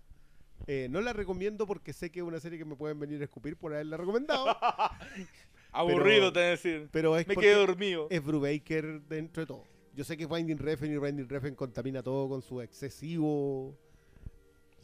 Eh, 0.66 0.86
no 0.90 1.00
la 1.00 1.12
recomiendo 1.12 1.66
porque 1.66 1.92
sé 1.92 2.10
que 2.10 2.20
es 2.20 2.24
una 2.26 2.38
serie 2.40 2.58
que 2.58 2.64
me 2.64 2.76
pueden 2.76 2.98
venir 2.98 3.20
a 3.20 3.24
escupir 3.24 3.56
por 3.56 3.72
haberla 3.74 3.96
recomendado. 3.96 4.46
Aburrido, 5.72 6.32
te 6.32 6.40
voy 6.40 6.46
a 6.46 6.50
decir. 6.50 6.88
Pero 6.92 7.16
es 7.16 7.26
Me 7.26 7.36
quedé 7.36 7.54
dormido. 7.54 8.06
es 8.10 8.22
Brubaker 8.22 9.02
dentro 9.02 9.42
de 9.42 9.46
todo. 9.46 9.64
Yo 9.94 10.04
sé 10.04 10.16
que 10.16 10.24
Winding 10.26 10.58
Refn 10.58 10.92
y 10.92 10.98
Winding 10.98 11.28
Refn 11.28 11.54
contamina 11.54 12.02
todo 12.02 12.28
con 12.28 12.40
su 12.42 12.60
excesivo 12.62 13.68
O 13.68 13.76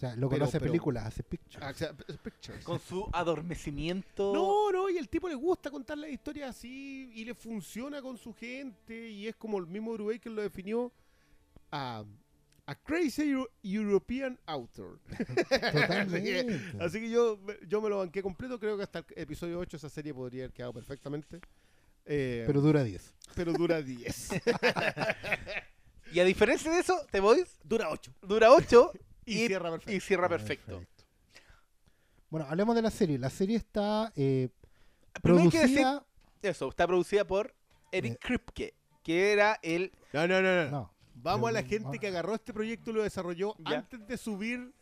sea, 0.00 0.14
lo 0.16 0.28
que 0.28 0.34
Pero- 0.34 0.44
no 0.44 0.48
hace 0.48 0.58
pero- 0.60 0.70
películas, 0.70 1.06
hace 1.06 1.22
pictures. 1.22 2.64
Con 2.64 2.78
su 2.78 3.08
adormecimiento. 3.12 4.32
No, 4.34 4.70
no, 4.72 4.90
y 4.90 4.96
el 4.98 5.08
tipo 5.08 5.28
le 5.28 5.34
gusta 5.34 5.70
contar 5.70 5.98
la 5.98 6.08
historia 6.08 6.48
así 6.48 7.10
y 7.14 7.24
le 7.24 7.34
funciona 7.34 8.00
con 8.02 8.16
su 8.18 8.32
gente 8.34 9.08
y 9.10 9.26
es 9.28 9.36
como 9.36 9.58
el 9.58 9.66
mismo 9.66 9.92
Brubaker 9.94 10.30
lo 10.32 10.42
definió 10.42 10.92
a, 11.70 12.04
a 12.68 12.74
crazy 12.74 13.22
Euro- 13.30 13.50
European 13.62 14.38
author. 14.46 14.98
Totalmente. 15.48 16.60
Así 16.80 17.00
que 17.00 17.08
yo, 17.10 17.38
yo 17.66 17.80
me 17.80 17.88
lo 17.88 17.98
banqué 17.98 18.22
completo, 18.22 18.58
creo 18.60 18.76
que 18.76 18.82
hasta 18.82 18.98
el 18.98 19.04
episodio 19.22 19.58
8 19.58 19.76
esa 19.78 19.88
serie 19.88 20.12
podría 20.12 20.44
haber 20.44 20.52
quedado 20.52 20.74
perfectamente. 20.74 21.40
Eh, 22.04 22.44
Pero 22.46 22.60
dura 22.60 22.84
10. 22.84 23.14
pero 23.34 23.52
dura 23.52 23.80
10. 23.82 24.28
Y 26.12 26.20
a 26.20 26.24
diferencia 26.24 26.70
de 26.72 26.78
eso, 26.80 26.98
The 27.10 27.20
Voice 27.20 27.50
dura 27.64 27.90
8. 27.90 28.14
dura 28.22 28.50
8 28.50 28.92
Y, 29.26 29.46
cierra 29.46 29.70
perfecto. 29.70 29.92
y 29.92 30.00
cierra 30.00 30.28
perfecto. 30.28 30.82
Bueno, 32.30 32.46
hablemos 32.48 32.74
de 32.74 32.80
la 32.82 32.90
serie. 32.90 33.18
La 33.18 33.28
serie 33.30 33.56
está 33.58 34.10
eh, 34.16 34.48
Primero 35.22 35.44
hay 35.44 35.50
que 35.50 35.58
decir, 35.60 35.76
producida. 35.82 36.06
eso, 36.42 36.68
está 36.70 36.86
producida 36.86 37.26
por 37.26 37.54
Eric 37.92 38.14
Eh. 38.14 38.18
Kripke, 38.20 38.74
que 39.02 39.32
era 39.32 39.58
el 39.62 39.92
No, 40.14 40.26
no, 40.26 40.40
no, 40.40 40.64
no. 40.64 40.70
No. 40.70 40.94
Vamos 41.22 41.48
a 41.48 41.52
la 41.52 41.62
gente 41.62 41.98
que 41.98 42.08
agarró 42.08 42.34
este 42.34 42.52
proyecto 42.52 42.90
y 42.90 42.94
lo 42.94 43.02
desarrolló 43.02 43.54
Ya. 43.58 43.78
antes 43.78 44.06
de 44.06 44.16
subir 44.16 44.72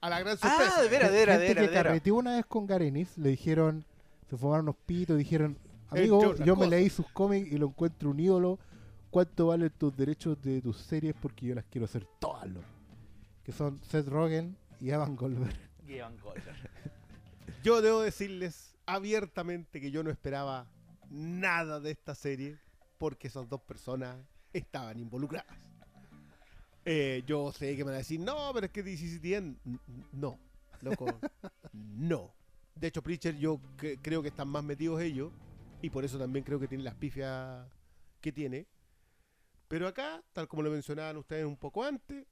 a 0.00 0.08
la 0.10 0.20
gran 0.20 0.36
sorpresa. 0.38 0.74
Ah, 0.78 0.82
de 0.82 0.88
veras, 0.88 1.10
de 1.12 1.18
veras, 1.18 1.38
de 1.40 1.46
gente 1.46 1.60
veras, 1.62 1.76
que 1.76 1.82
carreteó 1.88 2.14
una 2.16 2.36
vez 2.36 2.46
con 2.46 2.66
Garenis, 2.66 3.16
le 3.18 3.30
dijeron, 3.30 3.84
se 4.28 4.36
fumaron 4.36 4.64
unos 4.66 4.76
pitos, 4.86 5.16
dijeron, 5.18 5.58
amigo, 5.88 6.34
yo 6.36 6.56
me 6.56 6.66
leí 6.66 6.88
sus 6.90 7.06
cómics 7.10 7.50
y 7.52 7.58
lo 7.58 7.66
encuentro 7.66 8.10
un 8.10 8.20
ídolo. 8.20 8.58
¿Cuánto 9.10 9.48
valen 9.48 9.70
tus 9.70 9.96
derechos 9.96 10.40
de 10.40 10.62
tus 10.62 10.76
series? 10.76 11.14
Porque 11.20 11.46
yo 11.46 11.54
las 11.54 11.64
quiero 11.64 11.84
hacer 11.86 12.06
todas, 12.20 12.48
loco". 12.48 12.66
Que 13.42 13.50
son 13.52 13.80
Seth 13.82 14.06
Rogen 14.06 14.56
y 14.80 14.90
Evan 14.90 15.16
Goldberg. 15.16 15.56
Evan 15.88 16.16
Goldberg. 16.18 16.70
Yo 17.64 17.82
debo 17.82 18.00
decirles 18.00 18.76
abiertamente 18.86 19.80
que 19.80 19.90
yo 19.90 20.02
no 20.02 20.10
esperaba 20.10 20.70
nada 21.10 21.80
de 21.80 21.90
esta 21.90 22.14
serie 22.14 22.56
porque 22.96 23.26
esas 23.26 23.48
dos 23.48 23.60
personas 23.60 24.16
estaban 24.52 24.98
involucradas. 24.98 25.56
Eh, 26.84 27.22
yo 27.26 27.52
sé 27.52 27.76
que 27.76 27.84
me 27.84 27.90
van 27.90 27.94
a 27.96 27.98
decir, 27.98 28.18
no, 28.20 28.50
pero 28.54 28.66
es 28.66 28.72
que 28.72 28.82
DCCTN. 28.82 29.58
No, 30.12 30.38
loco, 30.80 31.06
no. 31.72 32.32
De 32.74 32.86
hecho, 32.88 33.02
Preacher, 33.02 33.36
yo 33.36 33.60
cre- 33.76 33.98
creo 34.00 34.22
que 34.22 34.28
están 34.28 34.48
más 34.48 34.64
metidos 34.64 35.00
ellos 35.02 35.30
y 35.82 35.90
por 35.90 36.04
eso 36.04 36.18
también 36.18 36.44
creo 36.44 36.58
que 36.58 36.68
tiene 36.68 36.84
las 36.84 36.94
pifias 36.94 37.66
que 38.20 38.32
tiene. 38.32 38.66
Pero 39.68 39.86
acá, 39.86 40.22
tal 40.32 40.48
como 40.48 40.62
lo 40.62 40.70
mencionaban 40.70 41.16
ustedes 41.18 41.44
un 41.44 41.56
poco 41.56 41.84
antes, 41.84 42.26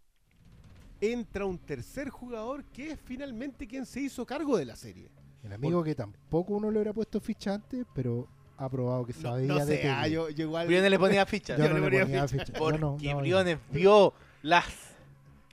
entra 1.00 1.44
un 1.44 1.58
tercer 1.58 2.08
jugador 2.08 2.64
que 2.64 2.92
es 2.92 2.98
finalmente 3.04 3.66
quien 3.68 3.86
se 3.86 4.00
hizo 4.00 4.26
cargo 4.26 4.56
de 4.56 4.64
la 4.64 4.74
serie. 4.74 5.10
El 5.44 5.52
amigo 5.52 5.84
que 5.84 5.94
tampoco 5.94 6.54
uno 6.54 6.70
le 6.70 6.78
hubiera 6.78 6.92
puesto 6.92 7.20
ficha 7.20 7.54
antes, 7.54 7.86
pero 7.94 8.26
ha 8.59 8.68
probado 8.68 9.06
que 9.06 9.12
No, 9.14 9.20
sabía 9.20 9.46
no 9.46 9.64
de 9.66 9.80
sé, 9.82 9.88
ah, 9.88 10.06
yo, 10.09 10.28
yo 10.30 10.44
igual... 10.44 10.66
Briones 10.66 10.90
le 10.90 10.98
ponía 10.98 11.24
ficha. 11.26 11.56
Yo 11.56 11.64
yo 11.64 11.70
no 11.70 11.76
le 11.76 11.80
ponía 11.82 12.02
ponía 12.02 12.28
ficha. 12.28 12.44
ficha. 12.46 12.59
Porque 12.59 12.78
no- 12.78 12.98
no, 13.00 13.18
Briones 13.20 13.59
vio 13.70 14.12
las 14.42 14.66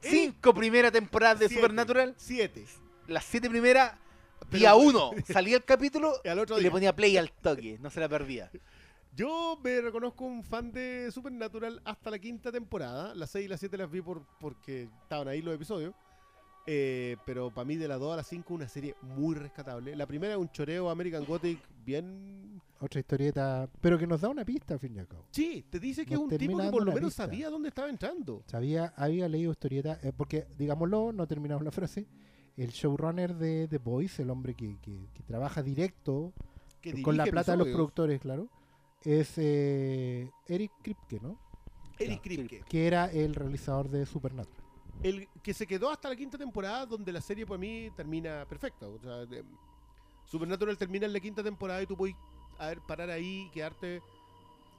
cinco 0.01 0.53
primeras 0.53 0.91
temporadas 0.91 1.39
de 1.39 1.47
Siete, 1.47 1.61
Supernatural, 1.61 2.13
Siete. 2.17 2.65
las 3.07 3.23
siete 3.25 3.49
primeras, 3.49 3.93
Pero- 4.49 4.59
día 4.59 4.75
uno, 4.75 5.11
salía 5.31 5.57
el 5.57 5.63
capítulo 5.63 6.13
Y 6.23 6.27
al 6.29 6.39
otro 6.39 6.59
y 6.59 6.63
le 6.63 6.71
ponía 6.71 6.95
play 6.95 7.15
al 7.17 7.31
toque, 7.31 7.77
no 7.79 7.89
se 7.89 7.99
la 7.99 8.09
perdía. 8.09 8.49
Yo 9.15 9.57
me 9.63 9.79
reconozco 9.79 10.25
un 10.25 10.43
fan 10.43 10.71
de 10.73 11.09
Supernatural 11.11 11.81
hasta 11.85 12.11
la 12.11 12.19
quinta 12.19 12.51
temporada. 12.51 13.15
Las 13.15 13.29
6 13.29 13.45
y 13.45 13.47
las 13.47 13.61
7 13.61 13.77
las 13.77 13.89
vi 13.89 14.01
por, 14.01 14.23
porque 14.41 14.89
estaban 15.03 15.29
ahí 15.29 15.41
los 15.41 15.55
episodios. 15.55 15.93
Eh, 16.67 17.17
pero 17.25 17.51
para 17.51 17.65
mí 17.65 17.75
de 17.75 17.87
las 17.87 17.99
2 17.99 18.13
a 18.13 18.15
las 18.17 18.27
5 18.27 18.53
una 18.53 18.67
serie 18.67 18.95
muy 19.01 19.35
rescatable. 19.35 19.95
La 19.95 20.07
primera 20.07 20.33
es 20.33 20.39
un 20.39 20.49
choreo 20.49 20.89
American 20.89 21.23
Gothic 21.25 21.59
bien... 21.85 22.59
Otra 22.79 22.99
historieta, 22.99 23.69
pero 23.81 23.97
que 23.97 24.05
nos 24.07 24.19
da 24.21 24.29
una 24.29 24.43
pista 24.43 24.73
al 24.73 24.79
fin 24.79 24.95
y 24.95 24.99
al 24.99 25.07
cabo. 25.07 25.25
Sí, 25.31 25.63
te 25.69 25.79
dice 25.79 26.05
que 26.05 26.15
Nos 26.15 26.23
es 26.25 26.31
un 26.31 26.37
tipo 26.37 26.57
que 26.57 26.69
por 26.69 26.83
lo 26.85 26.91
menos 26.91 27.09
pista. 27.11 27.23
sabía 27.25 27.49
dónde 27.49 27.69
estaba 27.69 27.89
entrando. 27.89 28.43
Sabía, 28.47 28.93
había 28.97 29.29
leído 29.29 29.51
historieta, 29.51 29.99
eh, 30.03 30.11
porque, 30.15 30.47
digámoslo, 30.57 31.11
no 31.13 31.25
terminamos 31.27 31.63
la 31.63 31.71
frase. 31.71 32.07
El 32.57 32.69
showrunner 32.71 33.35
de 33.35 33.67
The 33.69 33.77
Voice, 33.77 34.21
el 34.21 34.29
hombre 34.29 34.55
que, 34.55 34.77
que- 34.81 35.07
que 35.13 35.23
trabaja 35.23 35.61
directo 35.63 36.33
Que 36.81 37.01
con 37.01 37.15
la 37.17 37.25
plata 37.25 37.51
de 37.53 37.57
los 37.59 37.67
productores, 37.69 38.19
claro, 38.21 38.49
es 39.03 39.33
eh, 39.37 40.29
Eric 40.47 40.71
Kripke, 40.81 41.21
¿no? 41.21 41.37
Eric 41.99 42.21
Kripke. 42.21 42.63
Que 42.67 42.87
era 42.87 43.09
el 43.11 43.35
realizador 43.35 43.89
de 43.89 44.05
Supernatural. 44.05 44.64
El 45.03 45.27
que 45.43 45.53
se 45.53 45.67
quedó 45.67 45.89
hasta 45.91 46.09
la 46.09 46.15
quinta 46.15 46.37
temporada 46.37 46.85
donde 46.85 47.11
la 47.11 47.21
serie 47.21 47.45
para 47.45 47.57
mí 47.57 47.89
termina 47.95 48.45
perfecta. 48.47 48.87
O 48.87 48.99
sea, 48.99 49.25
de- 49.25 49.43
Supernatural 50.25 50.77
termina 50.77 51.05
en 51.05 51.13
la 51.13 51.19
quinta 51.19 51.43
temporada 51.43 51.81
y 51.83 51.85
tú 51.85 51.95
puedes 51.95 52.15
a 52.57 52.67
ver, 52.67 52.79
parar 52.81 53.09
ahí, 53.09 53.49
quedarte. 53.53 54.01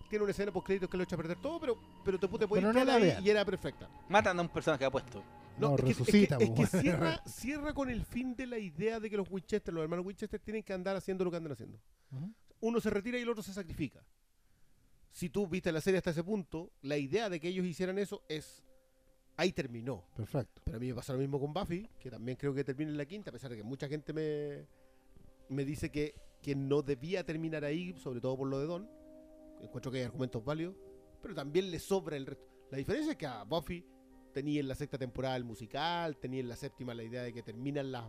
Tiene 0.09 0.23
una 0.25 0.31
escena 0.33 0.53
post 0.53 0.67
créditos 0.67 0.89
que 0.89 0.97
lo 0.97 1.03
echa 1.05 1.15
a 1.15 1.19
perder 1.19 1.39
todo, 1.41 1.61
pero, 1.61 1.79
pero 2.05 2.19
te, 2.19 2.27
te 2.27 2.49
puedes 2.49 2.49
Pero 2.65 2.73
no 2.73 2.81
quedar 2.81 3.01
ahí 3.03 3.25
y 3.25 3.31
era 3.31 3.45
perfecta. 3.45 3.89
Matan 4.09 4.39
a 4.39 4.43
un 4.43 4.49
personaje 4.49 4.85
apuesto. 4.85 5.23
No, 5.59 5.75
es 5.77 5.83
que- 5.85 5.91
es 5.91 5.97
que- 5.97 6.05
resucita, 6.05 6.37
es 6.37 6.51
que, 6.51 6.53
weón. 6.63 6.67
cierra, 6.83 7.23
cierra 7.27 7.73
con 7.75 7.91
el 7.91 8.05
fin 8.05 8.35
de 8.37 8.47
la 8.47 8.59
idea 8.59 8.99
de 9.01 9.09
que 9.11 9.17
los 9.17 9.29
Winchester, 9.31 9.73
los 9.73 9.83
hermanos 9.83 10.05
Winchester, 10.07 10.41
tienen 10.41 10.63
que 10.63 10.73
andar 10.73 10.97
haciendo 10.97 11.25
lo 11.25 11.31
que 11.31 11.37
andan 11.37 11.53
haciendo. 11.53 11.79
Uno 12.61 12.81
se 12.81 12.91
retira 12.91 13.19
y 13.19 13.23
el 13.23 13.29
otro 13.29 13.43
se 13.43 13.53
sacrifica. 13.53 14.03
Si 15.11 15.29
tú 15.31 15.47
viste 15.47 15.73
la 15.73 15.81
serie 15.81 15.99
hasta 15.99 16.11
ese 16.11 16.23
punto, 16.25 16.71
la 16.83 16.97
idea 16.99 17.29
de 17.31 17.41
que 17.41 17.49
ellos 17.49 17.65
hicieran 17.67 17.99
eso 17.99 18.23
es. 18.29 18.63
Ahí 19.37 19.53
terminó. 19.53 20.05
Perfecto. 20.17 20.63
Pero 20.65 20.79
a 20.79 20.81
mí 20.81 20.89
me 20.89 20.95
pasa 20.95 21.13
lo 21.13 21.19
mismo 21.19 21.39
con 21.39 21.53
Buffy, 21.53 21.89
que 21.99 22.11
también 22.11 22.37
creo 22.37 22.55
que 22.55 22.65
termina 22.65 22.91
en 22.91 22.97
la 22.97 23.05
quinta, 23.05 23.31
a 23.31 23.33
pesar 23.33 23.51
de 23.51 23.57
que 23.57 23.63
mucha 23.63 23.89
gente 23.89 24.13
me, 24.13 24.67
me 25.49 25.65
dice 25.65 25.91
que, 25.91 26.15
que 26.43 26.55
no 26.55 26.83
debía 26.83 27.25
terminar 27.25 27.65
ahí, 27.65 27.95
sobre 27.99 28.21
todo 28.21 28.37
por 28.37 28.49
lo 28.49 28.59
de 28.59 28.67
Don. 28.67 28.91
Encuentro 29.61 29.91
que 29.91 29.99
hay 29.99 30.05
argumentos 30.05 30.45
válidos, 30.45 30.75
pero 31.21 31.35
también 31.35 31.71
le 31.71 31.79
sobra 31.79 32.17
el 32.17 32.27
resto. 32.27 32.45
La 32.71 32.79
diferencia 32.79 33.13
es 33.13 33.19
que 33.19 33.27
a 33.27 33.45
Buffy 33.45 33.85
tenía 34.33 34.61
en 34.61 34.69
la 34.69 34.75
sexta 34.75 34.99
temporada 34.99 35.37
el 35.37 35.45
musical, 35.45 36.17
tenía 36.19 36.41
en 36.41 36.49
la 36.49 36.57
séptima 36.57 36.95
la 36.95 37.05
idea 37.05 37.23
de 37.23 37.33
que 37.33 37.43
termina 37.43 37.83
la, 37.83 38.09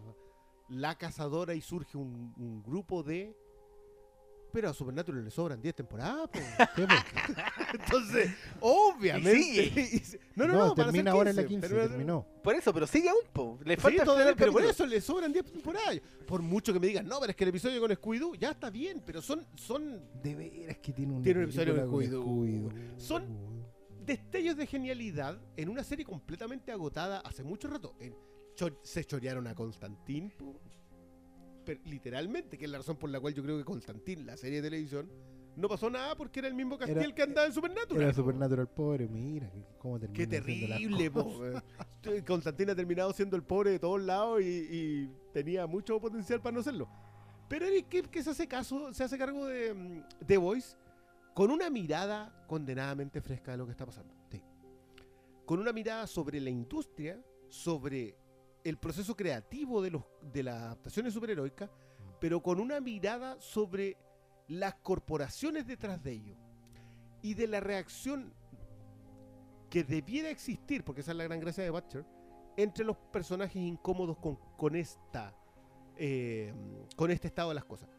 la 0.70 0.98
cazadora 0.98 1.54
y 1.54 1.62
surge 1.62 1.98
un, 1.98 2.34
un 2.38 2.64
grupo 2.64 3.04
de... 3.04 3.36
Pero 4.58 4.70
a 4.72 4.74
Supernatural 4.74 5.24
le 5.24 5.30
sobran 5.30 5.62
10 5.62 5.76
temporadas. 5.76 6.28
po. 6.30 6.40
Sí, 6.76 6.82
po. 6.82 7.34
Entonces, 7.74 8.32
obviamente... 8.60 9.36
sigue. 9.40 9.82
y 9.94 10.00
se- 10.00 10.20
no, 10.36 10.48
no, 10.48 10.54
No, 10.54 10.66
no, 10.70 10.74
termina 10.74 11.12
ahora 11.12 11.30
en 11.30 11.36
la 11.36 11.46
15, 11.46 11.68
15, 11.68 11.76
pero- 11.76 11.90
terminó. 11.90 12.26
Por 12.42 12.56
eso, 12.56 12.74
pero 12.74 12.88
sigue 12.88 13.08
aún, 13.08 13.20
po. 13.32 13.60
Le 13.64 13.76
Sí, 13.76 13.82
falta 13.82 13.98
explotar 13.98 14.28
el 14.30 14.36
pero 14.36 14.52
por 14.52 14.64
eso 14.64 14.88
le 14.88 15.00
sobran 15.00 15.32
10 15.32 15.46
temporadas. 15.52 16.02
Por 16.26 16.42
mucho 16.42 16.74
que 16.74 16.80
me 16.80 16.88
digan, 16.88 17.06
no, 17.08 17.20
pero 17.20 17.30
es 17.30 17.36
que 17.36 17.44
el 17.44 17.50
episodio 17.52 17.80
con 17.80 17.92
Scooby-Doo 17.92 18.34
ya 18.36 18.50
está 18.50 18.72
bien, 18.72 19.04
pero 19.06 19.22
son, 19.22 19.46
son 19.54 20.02
De 20.24 20.34
veras 20.34 20.78
que 20.78 20.92
tiene 20.92 21.14
un 21.14 21.22
Tiene 21.22 21.38
un 21.42 21.44
episodio 21.44 21.76
con 21.76 22.02
Scooby-Doo. 22.04 22.72
Son- 22.98 23.28
destellos 24.08 24.58
de 24.58 24.66
genialidad 24.66 25.40
en 25.56 25.70
una 25.70 25.84
serie 25.84 26.04
completamente 26.04 26.72
agotada 26.72 27.20
hace 27.20 27.44
mucho 27.44 27.68
rato. 27.68 27.94
En- 28.00 28.16
se 28.82 29.06
chorearon 29.06 29.46
a 29.46 29.54
Constantín, 29.54 30.32
po, 30.36 30.60
literalmente, 31.86 32.58
que 32.58 32.66
es 32.66 32.72
la 32.72 32.78
razón 32.80 32.98
por 32.98 33.10
la 33.10 33.20
cual 33.20 33.34
yo 33.34 33.44
creo 33.44 33.58
que 33.58 33.64
Constantín, 33.66 34.26
la 34.26 34.38
serie 34.38 34.62
de 34.62 34.70
televisión, 34.70 35.10
no 35.56 35.68
pasó 35.68 35.90
nada 35.90 36.16
porque 36.16 36.40
era 36.40 36.48
el 36.48 36.54
mismo 36.54 36.78
Castiel 36.78 37.00
Era- 37.00 37.16
que 37.16 37.22
andaba 37.24 37.48
en 37.48 37.54
Supernatural. 37.54 38.04
Era. 38.04 38.14
Supernatural 38.14 38.68
pobre, 38.70 39.08
mira 39.08 39.52
cómo 39.80 40.00
termina. 40.00 40.18
Qué 40.18 40.28
terrible. 40.28 41.12
Constantín 42.26 42.70
ha 42.70 42.76
terminado 42.76 43.12
siendo 43.14 43.36
el 43.36 43.44
pobre 43.44 43.72
de 43.72 43.80
todos 43.80 44.02
lados 44.02 44.42
y, 44.42 44.46
y 44.46 45.12
tenía 45.34 45.66
mucho 45.68 46.00
potencial 46.00 46.42
para 46.42 46.56
no 46.56 46.64
serlo. 46.64 46.88
Pero 47.50 47.66
Eric 47.66 47.88
Kip 47.90 48.06
que 48.08 48.22
se 48.24 48.30
hace 48.32 48.48
caso, 48.48 48.94
se 48.94 49.04
hace 49.04 49.18
cargo 49.18 49.48
de 49.48 49.74
mm, 49.74 50.04
The 50.26 50.38
Voice 50.38 50.76
con 51.34 51.50
una 51.52 51.70
mirada 51.70 52.44
condenadamente 52.48 53.22
fresca 53.22 53.52
de 53.52 53.58
lo 53.58 53.66
que 53.66 53.72
está 53.72 53.86
pasando. 53.86 54.14
Sí. 54.30 54.42
Con 55.46 55.60
una 55.60 55.72
mirada 55.74 56.06
sobre 56.08 56.40
la 56.42 56.50
industria, 56.50 57.20
sobre 57.48 58.16
el 58.64 58.78
proceso 58.78 59.16
creativo 59.16 59.82
de 59.82 59.92
los 59.92 60.04
de 60.22 60.44
las 60.44 60.62
adaptaciones 60.62 61.14
superheroicas, 61.14 61.70
pero 62.20 62.42
con 62.42 62.60
una 62.60 62.80
mirada 62.80 63.40
sobre 63.40 63.98
las 64.48 64.76
corporaciones 64.76 65.66
detrás 65.68 66.02
de 66.04 66.12
ello 66.14 66.36
y 67.22 67.34
de 67.34 67.48
la 67.48 67.60
reacción 67.60 68.34
que 69.70 69.84
debiera 69.84 70.30
existir, 70.30 70.84
porque 70.84 71.02
esa 71.02 71.12
es 71.12 71.18
la 71.18 71.26
gran 71.26 71.40
gracia 71.40 71.64
de 71.64 71.70
Butcher, 71.70 72.06
entre 72.56 72.86
los 72.86 72.98
personajes 73.12 73.56
incómodos 73.58 74.18
con, 74.18 74.36
con 74.58 74.76
esta 74.76 75.36
eh, 75.98 76.54
con 76.96 77.12
este 77.12 77.28
estado 77.28 77.50
de 77.50 77.56
las 77.56 77.66
cosas. 77.66 77.90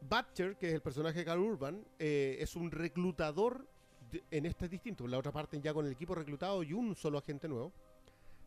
Butcher, 0.00 0.56
que 0.56 0.68
es 0.68 0.74
el 0.74 0.82
personaje 0.82 1.20
de 1.20 1.24
Carl 1.24 1.40
Urban, 1.40 1.84
eh, 1.98 2.36
es 2.40 2.56
un 2.56 2.70
reclutador, 2.70 3.66
de- 4.10 4.22
en 4.30 4.46
este 4.46 4.66
es 4.66 4.70
distinto, 4.70 5.06
la 5.06 5.18
otra 5.18 5.32
parte 5.32 5.60
ya 5.60 5.72
con 5.72 5.86
el 5.86 5.92
equipo 5.92 6.14
reclutado 6.14 6.62
y 6.62 6.72
un 6.72 6.94
solo 6.94 7.18
agente 7.18 7.48
nuevo. 7.48 7.72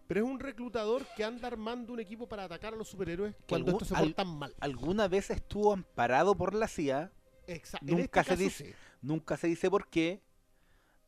Pero 0.08 0.26
es 0.26 0.32
un 0.32 0.40
reclutador 0.40 1.06
que 1.16 1.24
anda 1.24 1.48
armando 1.48 1.92
un 1.94 2.00
equipo 2.00 2.28
para 2.28 2.46
atacar 2.46 2.74
a 2.74 2.78
los 2.78 2.88
superhéroes 2.88 3.36
cuando 3.48 3.68
algún- 3.72 3.74
estos 3.84 3.88
se 3.90 3.96
al- 3.96 4.06
portan 4.14 4.38
mal. 4.38 4.56
Alguna 4.60 5.08
vez 5.08 5.30
estuvo 5.30 5.74
amparado 5.74 6.36
por 6.36 6.54
la 6.54 6.68
CIA, 6.68 7.12
Exa- 7.48 7.80
en 7.82 7.98
nunca 7.98 8.22
este 8.22 8.36
se 8.38 8.44
dice- 8.44 8.66
sí. 8.68 8.74
nunca 9.02 9.38
se 9.38 9.48
dice 9.48 9.70
por 9.70 9.88
qué. 9.90 10.22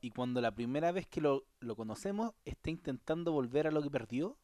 Y 0.01 0.11
cuando 0.11 0.39
la 0.41 0.53
primera 0.53 0.91
vez 0.91 1.07
que 1.07 1.19
lo, 1.21 1.45
lo 1.59 1.75
conocemos, 1.75 2.33
está 2.45 2.69
intentando 2.69 3.31
volver 3.31 3.67
a 3.67 3.71
lo 3.71 3.81
que 3.81 3.89
perdió. 3.91 4.37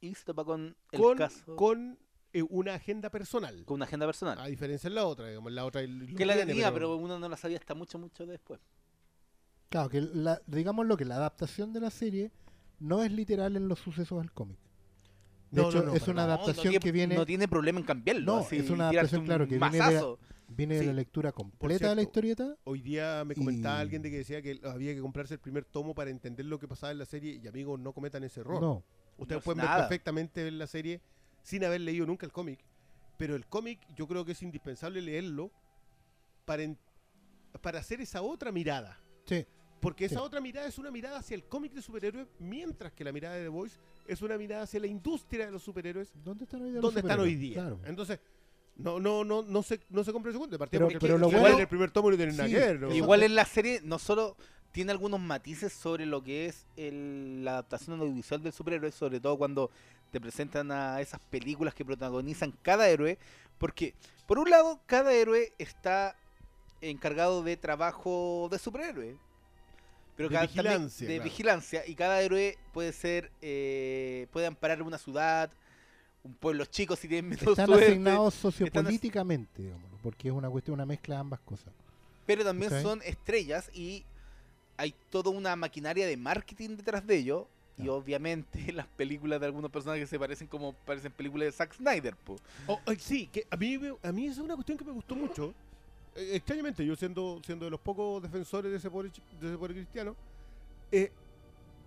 Y 0.00 0.14
se 0.16 0.24
topa 0.24 0.44
con 0.44 0.76
el 0.90 1.00
con, 1.00 1.16
caso 1.16 1.54
con 1.56 1.98
eh, 2.32 2.42
una 2.48 2.74
agenda 2.74 3.08
personal. 3.10 3.64
con 3.64 3.76
una 3.76 3.84
agenda 3.84 4.06
personal. 4.06 4.38
A 4.40 4.46
diferencia 4.46 4.90
de 4.90 4.94
la 4.96 5.06
otra, 5.06 5.28
digamos, 5.28 5.52
la 5.52 5.64
otra 5.64 5.82
que 5.82 6.26
la 6.26 6.34
tenía, 6.36 6.72
pero 6.72 6.96
uno 6.96 7.18
no 7.20 7.28
la 7.28 7.36
sabía 7.36 7.58
hasta 7.58 7.74
mucho, 7.74 7.98
mucho 7.98 8.26
después. 8.26 8.58
Claro, 9.68 9.88
que 9.88 10.00
la, 10.00 10.40
digamos 10.46 10.86
lo 10.86 10.96
que 10.96 11.04
la 11.04 11.16
adaptación 11.16 11.72
de 11.72 11.80
la 11.80 11.90
serie 11.90 12.32
no 12.82 13.02
es 13.02 13.12
literal 13.12 13.56
en 13.56 13.68
los 13.68 13.78
sucesos 13.78 14.18
del 14.20 14.32
cómic. 14.32 14.58
De 15.50 15.60
No, 15.60 15.68
hecho, 15.68 15.78
no, 15.80 15.86
no, 15.90 15.94
es 15.94 16.08
una 16.08 16.24
adaptación 16.24 16.56
no 16.56 16.62
tiene- 16.70 16.78
que 16.80 16.92
viene, 16.92 17.14
No 17.14 17.26
tiene 17.26 17.46
problema 17.48 17.78
en 17.78 17.84
cambiarlo. 17.86 18.24
No, 18.24 18.38
así, 18.38 18.56
es 18.56 18.70
una 18.70 18.88
adaptación, 18.88 19.20
un 19.20 19.26
claro, 19.26 19.46
que 19.46 19.58
viene 19.58 20.74
de 20.74 20.80
la- 20.82 20.86
de 20.88 20.92
lectura 20.94 21.32
completa 21.32 21.90
de 21.90 21.94
la 21.94 22.02
historieta. 22.02 22.56
Hoy 22.64 22.80
día 22.82 23.22
me 23.24 23.34
comentaba 23.34 23.78
Y- 23.78 23.80
alguien 23.82 24.02
de 24.02 24.10
que 24.10 24.18
decía 24.18 24.40
que 24.42 24.60
había 24.64 24.94
que 24.94 25.00
comprarse 25.00 25.34
el 25.34 25.40
primer 25.40 25.64
tomo 25.64 25.94
para 25.94 26.10
entender 26.10 26.46
lo 26.46 26.58
que 26.58 26.66
pasaba 26.68 26.90
en 26.92 26.98
la 26.98 27.06
serie 27.06 27.38
y 27.42 27.46
amigos 27.48 27.78
no 27.80 27.92
cometan 27.92 28.24
ese 28.24 28.40
error. 28.40 28.60
No, 28.62 28.82
Ustedes 29.18 29.42
pueden 29.42 29.60
ver 29.64 29.76
perfectamente 29.76 30.50
la 30.50 30.66
serie 30.66 31.00
sin 31.42 31.64
haber 31.64 31.82
leído 31.82 32.06
nunca 32.06 32.24
el 32.26 32.32
cómic, 32.32 32.60
pero 33.18 33.36
el 33.36 33.46
cómic 33.46 33.78
yo 33.94 34.06
creo 34.08 34.24
que 34.24 34.32
es 34.32 34.42
indispensable 34.42 35.00
leerlo 35.02 35.50
para, 36.46 36.62
en- 36.62 36.78
para 37.60 37.78
hacer 37.80 38.00
esa 38.00 38.22
otra 38.22 38.50
mirada. 38.52 38.98
sí, 39.26 39.44
Porque 39.82 40.04
esa 40.04 40.20
Sí. 40.20 40.20
otra 40.24 40.40
mirada 40.40 40.68
es 40.68 40.78
una 40.78 40.92
mirada 40.92 41.18
hacia 41.18 41.34
el 41.34 41.42
cómic 41.42 41.72
de 41.72 41.82
superhéroes, 41.82 42.28
mientras 42.38 42.92
que 42.92 43.02
la 43.02 43.10
mirada 43.10 43.34
de 43.34 43.42
The 43.42 43.48
Voice 43.48 43.76
es 44.06 44.22
una 44.22 44.38
mirada 44.38 44.62
hacia 44.62 44.78
la 44.78 44.86
industria 44.86 45.44
de 45.46 45.50
los 45.52 45.62
superhéroes 45.64 46.12
¿dónde 46.24 46.44
están 46.44 46.62
hoy 46.62 46.68
día 46.70 46.74
los 46.80 46.82
¿Dónde 46.82 47.00
están 47.00 47.18
hoy 47.20 47.32
superhéroes? 47.32 47.40
día? 47.40 47.54
Claro. 47.54 47.80
Entonces, 47.90 48.20
no, 48.76 49.00
no, 49.00 49.24
no, 49.24 49.42
no 49.42 49.62
se, 49.64 49.80
no 49.90 50.04
se 50.04 50.12
compra 50.12 50.30
el 50.30 50.34
segundo. 50.36 50.56
Pero- 50.70 50.84
porque 50.86 50.98
pero 51.00 51.18
lo 51.18 51.26
igual 51.26 51.40
bueno- 51.40 51.56
en 51.56 51.60
el 51.62 51.68
primer 51.68 51.90
tomo 51.90 52.10
no 52.12 52.16
tienen 52.16 52.36
nada 52.36 52.48
Sí, 52.48 52.78
¿no? 52.78 52.94
Igual 52.94 53.24
en 53.24 53.34
la 53.34 53.44
serie 53.44 53.80
no 53.82 53.98
solo 53.98 54.36
tiene 54.70 54.92
algunos 54.92 55.18
matices 55.20 55.72
sobre 55.72 56.06
lo 56.06 56.22
que 56.22 56.46
es 56.46 56.64
el- 56.76 57.44
la 57.44 57.52
adaptación 57.54 58.00
audiovisual 58.00 58.40
del 58.40 58.52
superhéroe, 58.52 58.92
sobre 58.92 59.18
todo 59.18 59.36
cuando 59.36 59.70
te 60.12 60.20
presentan 60.20 60.70
a 60.70 61.00
esas 61.00 61.20
películas 61.24 61.74
que 61.74 61.84
protagonizan 61.84 62.52
cada 62.62 62.88
héroe, 62.88 63.18
porque 63.58 63.94
por 64.28 64.38
un 64.38 64.48
lado 64.48 64.80
cada 64.86 65.12
héroe 65.12 65.52
está 65.58 66.16
encargado 66.80 67.42
de 67.42 67.56
trabajo 67.56 68.48
de 68.50 68.58
superhéroe. 68.60 69.16
Pero 70.16 70.28
De 70.28 70.34
cada- 70.34 70.46
vigilancia, 70.46 71.08
de 71.08 71.14
claro. 71.14 71.24
vigilancia 71.24 71.86
y 71.86 71.94
cada 71.94 72.20
héroe 72.22 72.58
puede 72.72 72.92
ser 72.92 73.30
eh, 73.40 74.26
puede 74.32 74.46
amparar 74.46 74.82
una 74.82 74.98
ciudad 74.98 75.50
un 76.24 76.34
pueblo 76.34 76.64
chico 76.66 76.94
si 76.94 77.08
tienen 77.08 77.30
menos 77.30 77.42
Están 77.46 77.66
suerte 77.66 77.86
asignados 77.86 78.34
Están 78.34 78.48
as- 78.48 78.54
sociopolíticamente, 78.54 79.62
digámoslo, 79.62 79.98
porque 80.02 80.28
es 80.28 80.34
una 80.34 80.48
cuestión, 80.50 80.74
una 80.74 80.86
mezcla 80.86 81.16
de 81.16 81.20
ambas 81.20 81.40
cosas. 81.40 81.72
pero 82.26 82.44
también 82.44 82.70
son 82.82 83.00
estrellas 83.02 83.70
y 83.74 84.04
hay 84.76 84.94
toda 85.10 85.30
una 85.30 85.56
maquinaria 85.56 86.06
de 86.06 86.16
marketing 86.16 86.76
detrás 86.76 87.06
de 87.06 87.16
ello. 87.16 87.48
Y 87.78 87.88
obviamente 87.88 88.70
las 88.72 88.86
películas 88.86 89.40
de 89.40 89.46
algunos 89.46 89.70
personajes 89.70 90.08
se 90.08 90.18
parecen 90.18 90.46
como 90.46 90.74
parecen 90.74 91.10
películas 91.10 91.46
de 91.46 91.52
Zack 91.52 91.74
Snyder, 91.74 92.14
po. 92.16 92.36
Oh, 92.66 92.78
ay, 92.86 92.96
sí, 93.00 93.26
que 93.28 93.46
a 93.50 93.56
mí, 93.56 93.80
a 94.02 94.12
mí 94.12 94.26
esa 94.26 94.34
es 94.40 94.44
una 94.44 94.54
cuestión 94.54 94.76
que 94.78 94.84
me 94.84 94.92
gustó 94.92 95.16
mucho. 95.16 95.54
Eh, 96.14 96.30
extrañamente, 96.36 96.84
yo 96.84 96.94
siendo, 96.96 97.40
siendo 97.44 97.64
de 97.64 97.70
los 97.70 97.80
pocos 97.80 98.22
defensores 98.22 98.70
de 98.70 98.78
ese 98.78 98.90
pobre, 98.90 99.10
de 99.40 99.48
ese 99.48 99.58
pobre 99.58 99.74
cristiano, 99.74 100.16
eh, 100.90 101.10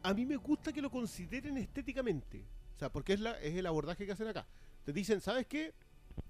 a 0.03 0.13
mí 0.13 0.25
me 0.25 0.35
gusta 0.37 0.71
que 0.73 0.81
lo 0.81 0.89
consideren 0.89 1.57
estéticamente. 1.57 2.45
O 2.75 2.79
sea, 2.79 2.91
porque 2.91 3.13
es, 3.13 3.19
la, 3.19 3.39
es 3.39 3.55
el 3.55 3.65
abordaje 3.65 4.05
que 4.05 4.11
hacen 4.11 4.27
acá. 4.27 4.45
Te 4.83 4.91
dicen, 4.93 5.21
¿sabes 5.21 5.45
qué? 5.47 5.73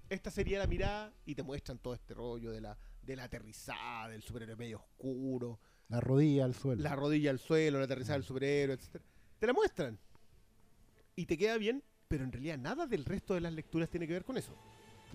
Esta 0.09 0.29
sería 0.29 0.59
la 0.59 0.67
mirada 0.67 1.11
y 1.25 1.33
te 1.35 1.43
muestran 1.43 1.77
todo 1.79 1.93
este 1.93 2.13
rollo 2.13 2.51
de 2.51 2.61
la, 2.61 2.77
de 3.01 3.15
la 3.15 3.23
aterrizada, 3.23 4.09
del 4.09 4.21
superhéroe 4.21 4.55
medio 4.55 4.77
oscuro, 4.77 5.59
La 5.89 5.99
rodilla 5.99 6.45
al 6.45 6.53
suelo. 6.55 6.81
la 6.83 6.95
rodilla 6.95 7.31
al 7.31 7.39
suelo, 7.39 7.79
la 7.79 7.85
aterrizada 7.85 8.13
del 8.15 8.23
Mm. 8.23 8.27
superhéroe, 8.27 8.75
etc. 8.75 9.01
Te 9.39 9.47
la 9.47 9.53
muestran. 9.53 9.97
Y 11.15 11.25
te 11.25 11.37
queda 11.37 11.57
bien, 11.57 11.83
pero 12.07 12.23
en 12.23 12.31
realidad 12.31 12.57
nada 12.57 12.85
del 12.87 13.03
resto 13.05 13.33
de 13.33 13.41
las 13.41 13.53
lecturas 13.53 13.89
tiene 13.89 14.05
que 14.07 14.13
ver 14.13 14.25
con 14.25 14.37
eso. 14.37 14.55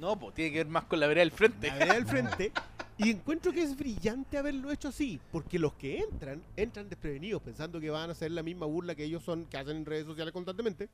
No, 0.01 0.19
pues 0.19 0.35
tiene 0.35 0.51
que 0.51 0.59
ver 0.59 0.69
más 0.69 0.85
con 0.85 0.99
la 0.99 1.07
vereda 1.07 1.25
del 1.25 1.31
frente. 1.31 1.69
La 1.69 1.75
vereda 1.75 1.95
al 1.95 2.07
frente. 2.07 2.53
Y 2.97 3.11
encuentro 3.11 3.53
que 3.53 3.63
es 3.63 3.77
brillante 3.77 4.39
haberlo 4.39 4.71
hecho 4.71 4.89
así, 4.89 5.21
porque 5.31 5.59
los 5.59 5.75
que 5.75 5.99
entran, 5.99 6.43
entran 6.57 6.89
desprevenidos, 6.89 7.43
pensando 7.43 7.79
que 7.79 7.91
van 7.91 8.09
a 8.09 8.13
hacer 8.13 8.31
la 8.31 8.43
misma 8.43 8.65
burla 8.65 8.95
que 8.95 9.05
ellos 9.05 9.23
son, 9.23 9.45
que 9.45 9.59
hacen 9.59 9.77
en 9.77 9.85
redes 9.85 10.07
sociales 10.07 10.33
constantemente. 10.33 10.89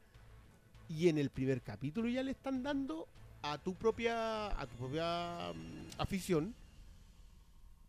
Y 0.89 1.09
en 1.09 1.19
el 1.19 1.31
primer 1.31 1.63
capítulo 1.63 2.09
ya 2.09 2.25
le 2.25 2.33
están 2.33 2.65
dando 2.65 3.07
a 3.43 3.59
tu 3.59 3.75
propia, 3.75 4.61
a 4.61 4.67
tu 4.67 4.77
propia 4.77 5.53
mm, 5.53 6.01
afición, 6.01 6.55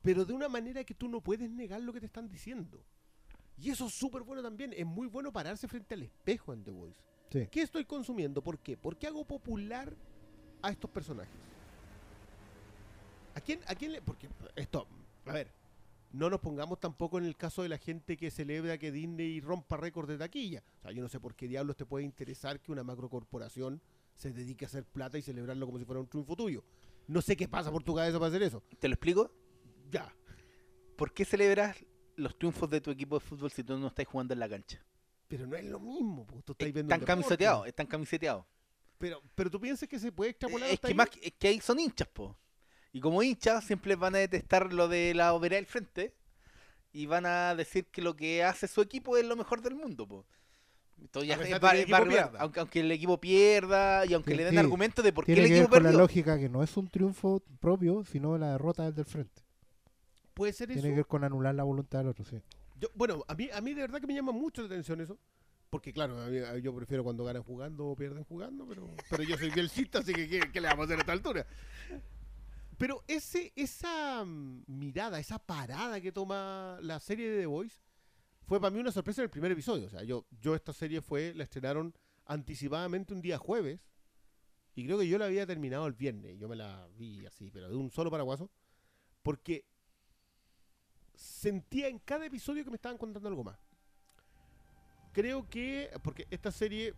pero 0.03 0.23
de 0.23 0.33
una 0.33 0.49
manera 0.49 0.83
que 0.83 0.93
tú 0.93 1.09
no 1.09 1.21
puedes 1.21 1.49
negar 1.49 1.81
lo 1.81 1.93
que 1.93 1.99
te 1.99 2.05
están 2.05 2.29
diciendo. 2.29 2.79
Y 3.59 3.71
eso 3.71 3.87
es 3.87 3.93
súper 3.93 4.21
bueno 4.21 4.43
también. 4.43 4.71
Es 4.77 4.85
muy 4.85 5.07
bueno 5.07 5.31
pararse 5.31 5.67
frente 5.67 5.95
al 5.95 6.03
espejo 6.03 6.53
en 6.53 6.63
The 6.63 6.71
Voice. 6.71 6.99
Sí. 7.31 7.47
¿Qué 7.51 7.63
estoy 7.63 7.85
consumiendo? 7.85 8.43
¿Por 8.43 8.59
qué? 8.59 8.77
¿Por 8.77 8.97
qué 8.97 9.07
hago 9.07 9.25
popular 9.25 9.95
a 10.61 10.69
estos 10.71 10.89
personajes? 10.89 11.33
¿A 13.35 13.41
quién, 13.41 13.59
a 13.67 13.75
quién 13.75 13.91
le.? 13.91 14.01
Porque 14.01 14.27
esto. 14.55 14.87
A 15.25 15.33
ver. 15.33 15.51
No 16.11 16.29
nos 16.29 16.39
pongamos 16.39 16.79
tampoco 16.79 17.17
en 17.17 17.25
el 17.25 17.35
caso 17.35 17.63
de 17.63 17.69
la 17.69 17.77
gente 17.77 18.15
que 18.15 18.31
celebra 18.31 18.77
que 18.77 18.91
Disney 18.91 19.41
rompa 19.41 19.75
récord 19.75 20.07
de 20.07 20.17
taquilla. 20.17 20.63
O 20.79 20.81
sea, 20.81 20.91
yo 20.91 21.01
no 21.01 21.09
sé 21.09 21.19
por 21.19 21.35
qué 21.35 21.47
diablos 21.47 21.75
te 21.75 21.85
puede 21.85 22.05
interesar 22.05 22.61
que 22.61 22.71
una 22.71 22.83
macrocorporación 22.83 23.81
se 24.15 24.31
dedique 24.31 24.65
a 24.65 24.67
hacer 24.67 24.85
plata 24.85 25.17
y 25.17 25.21
celebrarlo 25.21 25.65
como 25.65 25.77
si 25.77 25.85
fuera 25.85 25.99
un 25.99 26.07
triunfo 26.07 26.35
tuyo. 26.35 26.63
No 27.07 27.21
sé 27.21 27.35
qué 27.35 27.47
pasa 27.47 27.71
por 27.71 27.83
tu 27.83 27.93
cabeza 27.93 28.17
para 28.17 28.29
hacer 28.29 28.41
eso. 28.41 28.63
¿Te 28.79 28.87
lo 28.87 28.93
explico? 28.93 29.31
Ya. 29.91 30.13
¿Por 30.95 31.13
qué 31.13 31.25
celebras 31.25 31.77
los 32.15 32.37
triunfos 32.37 32.69
de 32.69 32.81
tu 32.81 32.89
equipo 32.89 33.19
de 33.19 33.25
fútbol 33.25 33.51
si 33.51 33.63
tú 33.63 33.77
no 33.77 33.87
estás 33.87 34.07
jugando 34.07 34.33
en 34.33 34.39
la 34.39 34.49
cancha? 34.49 34.83
Pero 35.27 35.45
no 35.45 35.55
es 35.55 35.65
lo 35.65 35.79
mismo, 35.79 36.25
pues, 36.25 36.43
tú 36.43 36.53
estás 36.53 36.71
viendo 36.71 36.93
Están 36.93 37.05
camiseteados, 37.05 37.67
están 37.67 37.85
camiseteados. 37.85 38.45
Pero, 38.97 39.21
pero 39.35 39.49
tú 39.51 39.59
piensas 39.59 39.87
que 39.87 39.99
se 39.99 40.11
puede 40.11 40.31
extrapolar 40.31 40.67
Es 40.69 40.75
hasta 40.75 40.87
que, 40.87 40.91
ahí? 40.93 40.97
más, 40.97 41.09
que- 41.09 41.19
es 41.27 41.33
que 41.37 41.47
ahí 41.49 41.59
son 41.61 41.79
hinchas, 41.79 42.07
po. 42.07 42.35
Y 42.93 42.99
como 42.99 43.21
hinchas 43.21 43.63
siempre 43.63 43.95
van 43.95 44.15
a 44.15 44.19
detestar 44.19 44.73
lo 44.73 44.87
de 44.87 45.13
la 45.13 45.33
overea 45.33 45.57
del 45.57 45.67
frente 45.67 46.15
y 46.91 47.05
van 47.05 47.25
a 47.25 47.53
decir 47.53 47.85
que 47.87 48.01
lo 48.01 48.15
que 48.15 48.43
hace 48.43 48.67
su 48.67 48.81
equipo 48.81 49.17
es 49.17 49.25
lo 49.25 49.35
mejor 49.35 49.61
del 49.61 49.75
mundo, 49.75 50.07
po. 50.07 50.25
Entonces 50.99 51.27
ya 51.27 51.35
es 51.35 51.63
va- 51.63 51.71
el 51.75 51.81
es 51.81 51.93
va- 51.93 52.39
aunque, 52.39 52.59
aunque 52.59 52.79
el 52.79 52.91
equipo 52.91 53.19
pierda 53.21 54.03
y 54.07 54.15
aunque 54.15 54.31
Sí, 54.31 54.37
le 54.37 54.43
den 54.45 54.53
sí. 54.53 54.57
argumentos 54.57 55.05
de 55.05 55.13
por 55.13 55.25
qué 55.25 55.33
Tiene 55.33 55.41
el 55.43 55.47
que 55.49 55.53
ver 55.53 55.61
equipo 55.65 55.75
con 55.75 55.83
la 55.83 55.91
lógica 55.91 56.39
que 56.39 56.49
no 56.49 56.63
es 56.63 56.75
un 56.75 56.87
triunfo 56.87 57.43
propio, 57.59 58.03
sino 58.03 58.35
la 58.39 58.53
derrota 58.53 58.89
del 58.91 59.05
frente. 59.05 59.43
Puede 60.33 60.53
ser 60.53 60.71
eso. 60.71 60.79
Tiene 60.81 60.89
que 60.93 61.01
ver 61.01 61.05
con 61.05 61.23
anular 61.23 61.53
la 61.53 61.63
voluntad 61.63 61.99
del 61.99 62.07
otro, 62.07 62.25
sí. 62.25 62.41
Yo- 62.79 62.89
bueno, 62.95 63.23
a 63.27 63.35
mí, 63.35 63.47
a 63.53 63.61
mí 63.61 63.75
de 63.75 63.81
verdad 63.81 63.99
que 64.01 64.07
me 64.07 64.15
llama 64.15 64.31
mucho 64.31 64.61
la 64.61 64.67
atención 64.67 64.99
eso. 65.01 65.19
Porque 65.69 65.91
claro, 65.91 66.19
a 66.21 66.27
mí- 66.27 66.37
a- 66.37 66.57
yo 66.59 66.73
prefiero 66.75 67.03
cuando 67.03 67.23
ganan 67.25 67.43
jugando 67.43 67.87
o 67.87 67.95
pierden 67.95 68.23
jugando, 68.23 68.65
pero, 68.67 68.89
pero 69.09 69.23
yo 69.23 69.37
soy 69.37 69.49
bielcista, 69.51 69.99
así 69.99 70.13
que 70.13 70.27
¿qué, 70.51 70.61
le 70.61 70.67
vamos 70.67 70.83
a 70.83 70.85
hacer 70.85 70.97
a 70.97 71.01
esta 71.01 71.11
altura? 71.11 71.45
Pero 72.77 73.03
ese, 73.07 73.51
esa 73.55 74.23
mm, 74.23 74.63
mirada, 74.67 75.19
esa 75.19 75.39
parada 75.39 75.99
que 75.99 76.11
toma 76.11 76.77
la 76.81 76.99
serie 76.99 77.29
de 77.29 77.39
The 77.41 77.45
Voice 77.47 77.79
fue 78.45 78.61
para 78.61 78.71
mí 78.71 78.79
una 78.79 78.91
sorpresa 78.91 79.21
en 79.21 79.25
el 79.25 79.29
primer 79.29 79.51
episodio. 79.51 79.87
O 79.87 79.89
sea, 79.89 80.03
yo, 80.03 80.25
yo 80.39 80.55
esta 80.55 80.71
serie 80.71 81.01
fue, 81.01 81.33
la 81.35 81.43
estrenaron 81.43 81.93
anticipadamente 82.25 83.13
un 83.13 83.21
día 83.21 83.37
jueves 83.37 83.81
y 84.75 84.85
creo 84.85 84.99
que 84.99 85.07
yo 85.07 85.17
la 85.17 85.25
había 85.25 85.45
terminado 85.45 85.85
el 85.87 85.93
viernes. 85.93 86.37
Yo 86.39 86.47
me 86.47 86.55
la 86.55 86.87
vi 86.97 87.25
así, 87.25 87.49
pero 87.51 87.67
de 87.67 87.75
un 87.75 87.89
solo 87.91 88.09
paraguaso. 88.11 88.49
Porque 89.23 89.65
sentía 91.15 91.87
en 91.87 91.99
cada 91.99 92.25
episodio 92.25 92.63
que 92.63 92.69
me 92.69 92.75
estaban 92.75 92.97
contando 92.97 93.27
algo 93.27 93.43
más. 93.43 93.57
Creo 95.17 95.49
que, 95.49 95.89
porque 96.03 96.27
esta 96.29 96.51
serie 96.51 96.93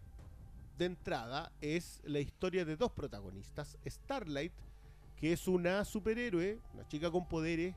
de 0.77 0.83
entrada 0.83 1.53
es 1.61 2.01
la 2.03 2.19
historia 2.19 2.65
de 2.65 2.75
dos 2.75 2.91
protagonistas. 2.91 3.77
Starlight, 3.87 4.51
que 5.15 5.31
es 5.31 5.47
una 5.47 5.85
superhéroe, 5.85 6.59
una 6.73 6.85
chica 6.89 7.09
con 7.09 7.29
poderes, 7.29 7.75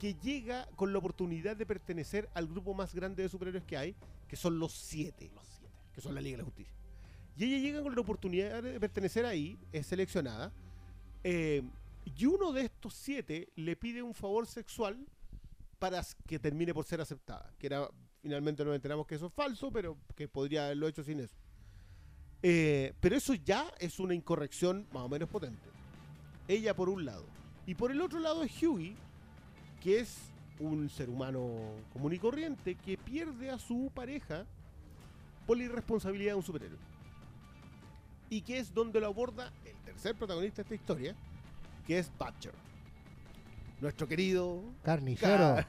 que 0.00 0.14
llega 0.14 0.66
con 0.74 0.92
la 0.92 0.98
oportunidad 0.98 1.56
de 1.56 1.64
pertenecer 1.64 2.28
al 2.34 2.48
grupo 2.48 2.74
más 2.74 2.92
grande 2.92 3.22
de 3.22 3.28
superhéroes 3.28 3.62
que 3.62 3.76
hay, 3.76 3.94
que 4.26 4.34
son 4.34 4.58
los 4.58 4.72
siete, 4.72 5.30
que 5.94 6.00
son 6.00 6.12
la 6.16 6.20
Liga 6.20 6.38
de 6.38 6.42
la 6.42 6.46
Justicia. 6.46 6.74
Y 7.36 7.44
ella 7.44 7.58
llega 7.58 7.80
con 7.80 7.94
la 7.94 8.00
oportunidad 8.00 8.64
de 8.64 8.80
pertenecer 8.80 9.24
ahí, 9.24 9.56
es 9.70 9.86
seleccionada, 9.86 10.52
eh, 11.22 11.62
y 12.04 12.26
uno 12.26 12.50
de 12.50 12.62
estos 12.62 12.94
siete 12.94 13.48
le 13.54 13.76
pide 13.76 14.02
un 14.02 14.12
favor 14.12 14.48
sexual 14.48 15.06
para 15.78 16.02
que 16.26 16.40
termine 16.40 16.74
por 16.74 16.84
ser 16.84 17.00
aceptada. 17.00 17.54
Que 17.60 17.68
era, 17.68 17.88
finalmente 18.24 18.64
nos 18.64 18.74
enteramos 18.74 19.06
que 19.06 19.16
eso 19.16 19.26
es 19.26 19.32
falso, 19.34 19.70
pero 19.70 19.98
que 20.16 20.26
podría 20.28 20.64
haberlo 20.64 20.88
hecho 20.88 21.04
sin 21.04 21.20
eso. 21.20 21.36
Eh, 22.42 22.94
pero 23.00 23.16
eso 23.16 23.34
ya 23.34 23.66
es 23.78 24.00
una 24.00 24.14
incorrección 24.14 24.86
más 24.94 25.02
o 25.02 25.08
menos 25.10 25.28
potente. 25.28 25.60
Ella 26.48 26.74
por 26.74 26.88
un 26.88 27.04
lado. 27.04 27.24
Y 27.66 27.74
por 27.74 27.90
el 27.90 28.00
otro 28.00 28.18
lado 28.20 28.42
es 28.42 28.62
Hughie, 28.62 28.96
que 29.82 30.00
es 30.00 30.16
un 30.58 30.88
ser 30.88 31.10
humano 31.10 31.50
común 31.92 32.14
y 32.14 32.18
corriente 32.18 32.76
que 32.76 32.96
pierde 32.96 33.50
a 33.50 33.58
su 33.58 33.90
pareja 33.94 34.46
por 35.46 35.58
la 35.58 35.64
irresponsabilidad 35.64 36.32
de 36.32 36.36
un 36.36 36.42
superhéroe. 36.42 36.78
Y 38.30 38.40
que 38.40 38.58
es 38.58 38.72
donde 38.72 39.00
lo 39.00 39.06
aborda 39.08 39.52
el 39.66 39.76
tercer 39.84 40.14
protagonista 40.14 40.56
de 40.56 40.62
esta 40.62 40.74
historia, 40.74 41.14
que 41.86 41.98
es 41.98 42.10
Butcher. 42.18 42.54
Nuestro 43.82 44.08
querido 44.08 44.62
Carnicero. 44.82 45.56
Ca- 45.56 45.68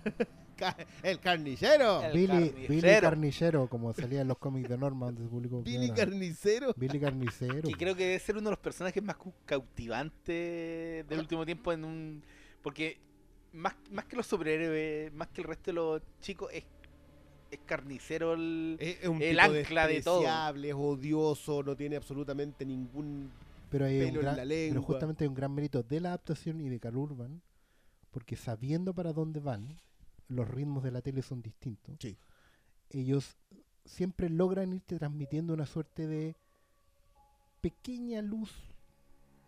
ca- 0.56 0.76
el 1.04 1.20
carnicero. 1.20 2.02
El 2.04 2.14
Billy, 2.14 2.28
carnicero. 2.28 2.68
Billy 2.70 2.82
Carnicero, 3.02 3.68
como 3.68 3.94
salía 3.94 4.22
en 4.22 4.28
los 4.28 4.38
cómics 4.38 4.70
de 4.70 4.78
Norma, 4.78 5.08
donde 5.08 5.24
se 5.24 5.30
publicó. 5.30 5.62
Billy 5.62 5.86
Era 5.86 5.96
Carnicero. 5.96 6.74
Billy 6.76 7.00
Carnicero. 7.00 7.62
Que 7.70 7.74
creo 7.76 7.96
que 7.96 8.06
debe 8.06 8.20
ser 8.20 8.36
uno 8.38 8.46
de 8.46 8.52
los 8.52 8.60
personajes 8.60 9.04
más 9.04 9.18
cautivantes 9.46 11.08
del 11.08 11.20
último 11.20 11.46
tiempo 11.46 11.72
en 11.74 11.86
un... 11.86 12.24
Porque 12.62 12.98
más, 13.54 13.76
más 13.92 14.06
que 14.06 14.16
los 14.16 14.26
superhéroes, 14.28 15.14
más 15.14 15.28
que 15.30 15.42
el 15.42 15.48
resto 15.48 15.72
de 15.72 15.74
los 15.74 16.02
chicos, 16.22 16.50
es, 16.54 16.64
es 17.52 17.60
carnicero 17.66 18.34
el... 18.34 18.78
Es, 18.80 18.98
es 19.04 19.08
un 19.08 19.22
El 19.22 19.38
tipo 19.38 19.42
ancla 19.44 19.88
de 19.88 20.02
todo. 20.02 20.20
despreciable, 20.22 20.70
es 20.70 20.76
odioso, 20.76 21.64
no 21.64 21.76
tiene 21.76 21.96
absolutamente 21.96 22.66
ningún 22.66 23.32
Pero 23.70 23.86
hay 23.86 24.00
un 24.02 24.06
pelo 24.08 24.20
en 24.22 24.26
la 24.26 24.34
pero 24.36 24.46
lengua. 24.46 24.82
justamente 24.84 25.24
hay 25.24 25.28
un 25.28 25.36
gran 25.36 25.54
mérito 25.54 25.84
de 25.84 26.00
la 26.02 26.10
adaptación 26.10 26.60
y 26.62 26.70
de 26.70 26.80
Carl 26.80 26.98
Urban, 26.98 27.42
porque 28.12 28.36
sabiendo 28.36 28.94
para 28.94 29.14
dónde 29.14 29.40
van, 29.40 29.80
los 30.28 30.48
ritmos 30.48 30.84
de 30.84 30.92
la 30.92 31.02
tele 31.02 31.22
son 31.22 31.42
distintos. 31.42 31.96
Sí. 32.00 32.18
Ellos 32.90 33.36
siempre 33.86 34.30
logran 34.30 34.74
irte 34.74 34.98
transmitiendo 34.98 35.54
una 35.54 35.66
suerte 35.66 36.08
de 36.08 36.36
pequeña 37.62 38.22
luz, 38.22 38.52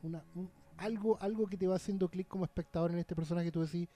una, 0.04 0.24
un- 0.36 0.50
algo, 0.78 1.18
algo 1.22 1.48
que 1.48 1.58
te 1.58 1.68
va 1.68 1.76
haciendo 1.76 2.10
clic 2.10 2.28
como 2.28 2.46
espectador 2.46 2.92
en 2.92 3.00
este 3.00 3.16
personaje. 3.16 3.52
Tú 3.52 3.62
decís, 3.62 3.90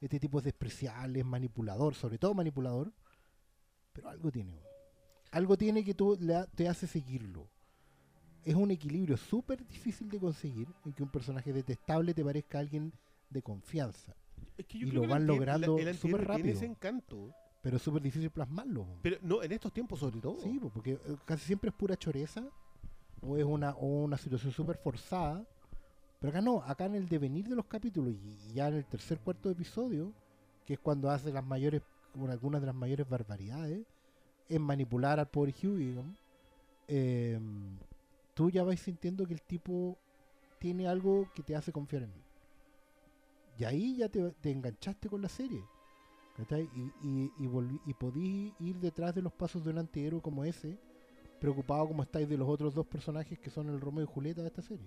este 0.00 0.20
tipo 0.20 0.38
es 0.38 0.44
despreciable, 0.44 1.20
es 1.20 1.26
manipulador, 1.26 1.94
sobre 1.94 2.18
todo 2.18 2.34
manipulador, 2.34 2.92
pero 3.92 4.08
algo 4.08 4.30
tiene. 4.30 4.60
Algo 5.32 5.56
tiene 5.58 5.84
que 5.84 5.94
tú 5.94 6.16
le 6.20 6.44
te 6.54 6.68
hace 6.68 6.86
seguirlo 6.86 7.48
es 8.44 8.54
un 8.54 8.70
equilibrio 8.70 9.16
súper 9.18 9.66
difícil 9.66 10.08
de 10.08 10.18
conseguir 10.18 10.68
en 10.86 10.92
que 10.94 11.02
un 11.02 11.10
personaje 11.10 11.52
detestable 11.52 12.14
te 12.14 12.24
parezca 12.24 12.58
alguien 12.58 12.92
de 13.28 13.42
confianza, 13.42 14.14
Es 14.58 14.66
que 14.66 14.78
yo 14.78 14.86
Y 14.86 14.90
creo 14.90 15.02
lo 15.02 15.08
que 15.08 15.12
van 15.14 15.26
logrando 15.26 15.78
súper 15.78 15.96
tiene 16.00 16.18
rápido. 16.18 16.48
ese 16.48 16.66
encanto. 16.66 17.32
pero 17.62 17.76
es 17.76 17.82
súper 17.82 18.02
difícil 18.02 18.30
plasmarlo. 18.30 18.86
Pero 19.02 19.16
no, 19.22 19.42
en 19.42 19.52
estos 19.52 19.72
tiempos 19.72 20.00
sobre 20.00 20.20
todo. 20.20 20.38
Sí, 20.40 20.58
po, 20.58 20.68
porque 20.68 20.92
eh, 20.92 21.16
casi 21.24 21.46
siempre 21.46 21.70
es 21.70 21.76
pura 21.76 21.96
choreza 21.96 22.42
o 23.22 23.36
es 23.36 23.44
una, 23.44 23.70
o 23.76 23.86
una 24.04 24.16
situación 24.18 24.52
súper 24.52 24.76
forzada. 24.76 25.44
Pero 26.20 26.30
acá 26.30 26.40
no, 26.42 26.60
acá 26.62 26.86
en 26.86 26.96
el 26.96 27.08
devenir 27.08 27.48
de 27.48 27.54
los 27.54 27.66
capítulos 27.66 28.12
y 28.14 28.52
ya 28.52 28.68
en 28.68 28.74
el 28.74 28.84
tercer 28.84 29.18
cuarto 29.20 29.48
episodio, 29.50 30.12
que 30.66 30.74
es 30.74 30.80
cuando 30.80 31.08
hace 31.10 31.32
las 31.32 31.44
mayores, 31.44 31.80
como 32.12 32.28
algunas 32.28 32.60
de 32.60 32.66
las 32.66 32.74
mayores 32.74 33.08
barbaridades, 33.08 33.86
es 34.48 34.60
manipular 34.60 35.20
al 35.20 35.28
pobre 35.28 35.52
Hughie, 35.62 35.90
digamos, 35.90 36.18
eh, 36.88 37.38
tú 38.34 38.50
ya 38.50 38.64
vas 38.64 38.80
sintiendo 38.80 39.26
que 39.26 39.34
el 39.34 39.42
tipo 39.42 39.96
tiene 40.58 40.88
algo 40.88 41.28
que 41.34 41.42
te 41.44 41.54
hace 41.54 41.70
confiar 41.70 42.02
en 42.02 42.10
él. 42.10 42.22
Y 43.58 43.64
ahí 43.64 43.96
ya 43.96 44.08
te, 44.08 44.30
te 44.40 44.50
enganchaste 44.50 45.08
con 45.08 45.20
la 45.22 45.28
serie. 45.28 45.62
¿cachai? 46.36 46.68
Y, 46.72 46.80
y, 47.08 47.32
y, 47.38 47.46
volví- 47.48 47.80
y 47.84 47.94
podí 47.94 48.54
ir 48.60 48.76
detrás 48.76 49.12
de 49.14 49.22
los 49.22 49.32
pasos 49.32 49.64
de 49.64 49.70
un 49.70 49.78
antihéroe 49.78 50.20
como 50.22 50.44
ese, 50.44 50.78
preocupado 51.40 51.88
como 51.88 52.02
estáis 52.04 52.28
de 52.28 52.36
los 52.38 52.48
otros 52.48 52.72
dos 52.74 52.86
personajes 52.86 53.38
que 53.40 53.50
son 53.50 53.68
el 53.68 53.80
Romeo 53.80 54.04
y 54.04 54.06
Julieta 54.06 54.42
de 54.42 54.46
esta 54.48 54.62
serie. 54.62 54.86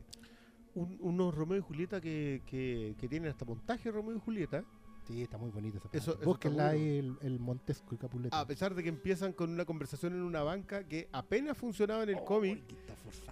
Un- 0.76 0.98
unos 1.02 1.36
Romeo 1.36 1.58
y 1.58 1.62
Julieta 1.62 2.00
que, 2.00 2.42
que, 2.46 2.96
que 2.98 3.10
tienen 3.10 3.30
hasta 3.32 3.44
montaje 3.44 3.92
Romeo 3.92 4.16
y 4.16 4.20
Julieta. 4.20 4.64
Sí, 5.08 5.22
está 5.24 5.38
muy 5.38 5.50
bonita 5.50 5.78
esa 5.80 5.90
Eso- 5.92 6.14
eso 6.14 6.24
Búsquenla 6.24 6.70
ahí, 6.70 7.00
el, 7.00 7.18
el 7.22 7.40
Montesco 7.40 7.96
y 7.96 7.98
Capuleto. 7.98 8.34
A 8.38 8.48
pesar 8.48 8.74
de 8.74 8.84
que 8.84 8.88
empiezan 8.90 9.34
con 9.34 9.50
una 9.50 9.66
conversación 9.66 10.14
en 10.14 10.22
una 10.22 10.44
banca 10.44 10.86
que 10.86 11.10
apenas 11.12 11.58
funcionaba 11.58 12.04
en 12.04 12.10
el 12.10 12.24
cómic 12.24 12.64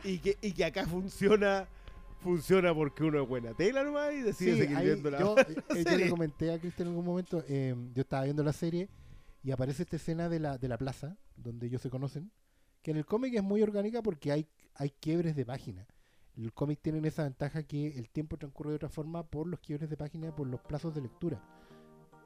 y 0.04 0.18
que, 0.18 0.38
y 0.42 0.52
que 0.52 0.66
acá 0.66 0.86
funciona 0.86 1.70
funciona 2.20 2.74
porque 2.74 3.04
uno 3.04 3.22
es 3.22 3.28
buena 3.28 3.54
tela 3.54 3.84
nomás 3.84 4.14
y 4.14 4.22
decide 4.22 4.54
Sí, 4.54 4.60
seguir 4.60 4.78
ahí 4.78 4.86
viendo 4.88 5.10
la 5.12 5.20
yo, 5.20 5.36
eh, 5.76 5.84
yo 5.90 5.98
le 5.98 6.10
comenté 6.10 6.54
a 6.54 6.60
Cristian 6.60 6.88
en 6.88 6.94
algún 6.94 7.06
momento, 7.06 7.44
eh, 7.48 7.76
yo 7.94 8.02
estaba 8.02 8.24
viendo 8.24 8.44
la 8.44 8.54
serie 8.54 8.90
y 9.44 9.52
aparece 9.52 9.84
esta 9.84 9.96
escena 9.96 10.28
de 10.30 10.40
la, 10.40 10.58
de 10.58 10.68
la 10.68 10.78
plaza, 10.78 11.18
donde 11.38 11.68
ellos 11.68 11.82
se 11.82 11.90
conocen, 11.90 12.32
que 12.82 12.92
en 12.92 12.98
el 12.98 13.06
cómic 13.06 13.34
es 13.36 13.44
muy 13.44 13.62
orgánica 13.62 14.02
porque 14.02 14.32
hay, 14.32 14.48
hay 14.76 14.90
quiebres 14.92 15.36
de 15.36 15.46
página. 15.46 15.88
El 16.38 16.54
cómic 16.54 16.80
tiene 16.82 17.06
esa 17.08 17.24
ventaja 17.24 17.64
que 17.64 17.98
el 17.98 18.10
tiempo 18.10 18.38
transcurre 18.38 18.70
de 18.70 18.76
otra 18.78 18.90
forma 18.90 19.24
por 19.24 19.48
los 19.48 19.60
quiebres 19.60 19.90
de 19.90 19.98
página, 19.98 20.34
por 20.36 20.48
los 20.48 20.62
plazos 20.62 20.94
de 20.96 21.02
lectura. 21.02 21.42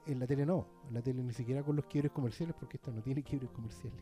En 0.06 0.20
la 0.20 0.26
tele 0.26 0.44
no, 0.46 0.68
en 0.88 0.94
la 0.94 1.02
tele 1.02 1.22
ni 1.22 1.32
siquiera 1.32 1.62
con 1.62 1.74
los 1.76 1.86
quiebres 1.86 2.12
comerciales 2.12 2.54
porque 2.58 2.76
esta 2.76 2.90
no 2.92 3.00
tiene 3.02 3.22
quiebres 3.22 3.50
comerciales. 3.50 3.98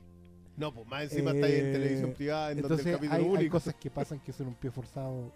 No, 0.57 0.73
pues 0.75 0.87
más 0.87 1.05
encima 1.05 1.31
está 1.31 1.47
ahí 1.47 1.55
en 1.61 1.67
Eh, 1.67 1.73
televisión 1.73 2.13
privada 2.13 2.51
en 2.53 2.61
donde 2.61 2.75
Entonces 2.75 2.87
el 2.87 2.93
capítulo 2.93 3.19
hay, 3.19 3.25
hay 3.25 3.31
único. 3.31 3.53
cosas 3.53 3.75
que 3.77 3.91
pasan 3.91 4.21
que 4.21 4.33
son 4.33 4.49
un 4.49 4.55
pie 4.55 4.71
forzado 4.71 5.33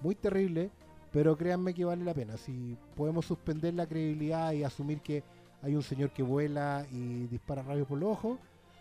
muy 0.00 0.14
terrible, 0.14 0.70
pero 1.12 1.36
créanme 1.36 1.74
que 1.74 1.84
vale 1.84 2.04
la 2.04 2.14
pena. 2.14 2.36
Si 2.36 2.76
podemos 2.96 3.26
suspender 3.26 3.74
la 3.74 3.86
credibilidad 3.86 4.52
y 4.52 4.64
asumir 4.64 5.00
que 5.00 5.22
hay 5.62 5.74
un 5.74 5.82
señor 5.82 6.10
que 6.10 6.22
vuela 6.22 6.86
y 6.90 7.26
dispara 7.26 7.62
rayos 7.62 7.86
por 7.86 7.98
los 7.98 8.10
ojos, 8.10 8.38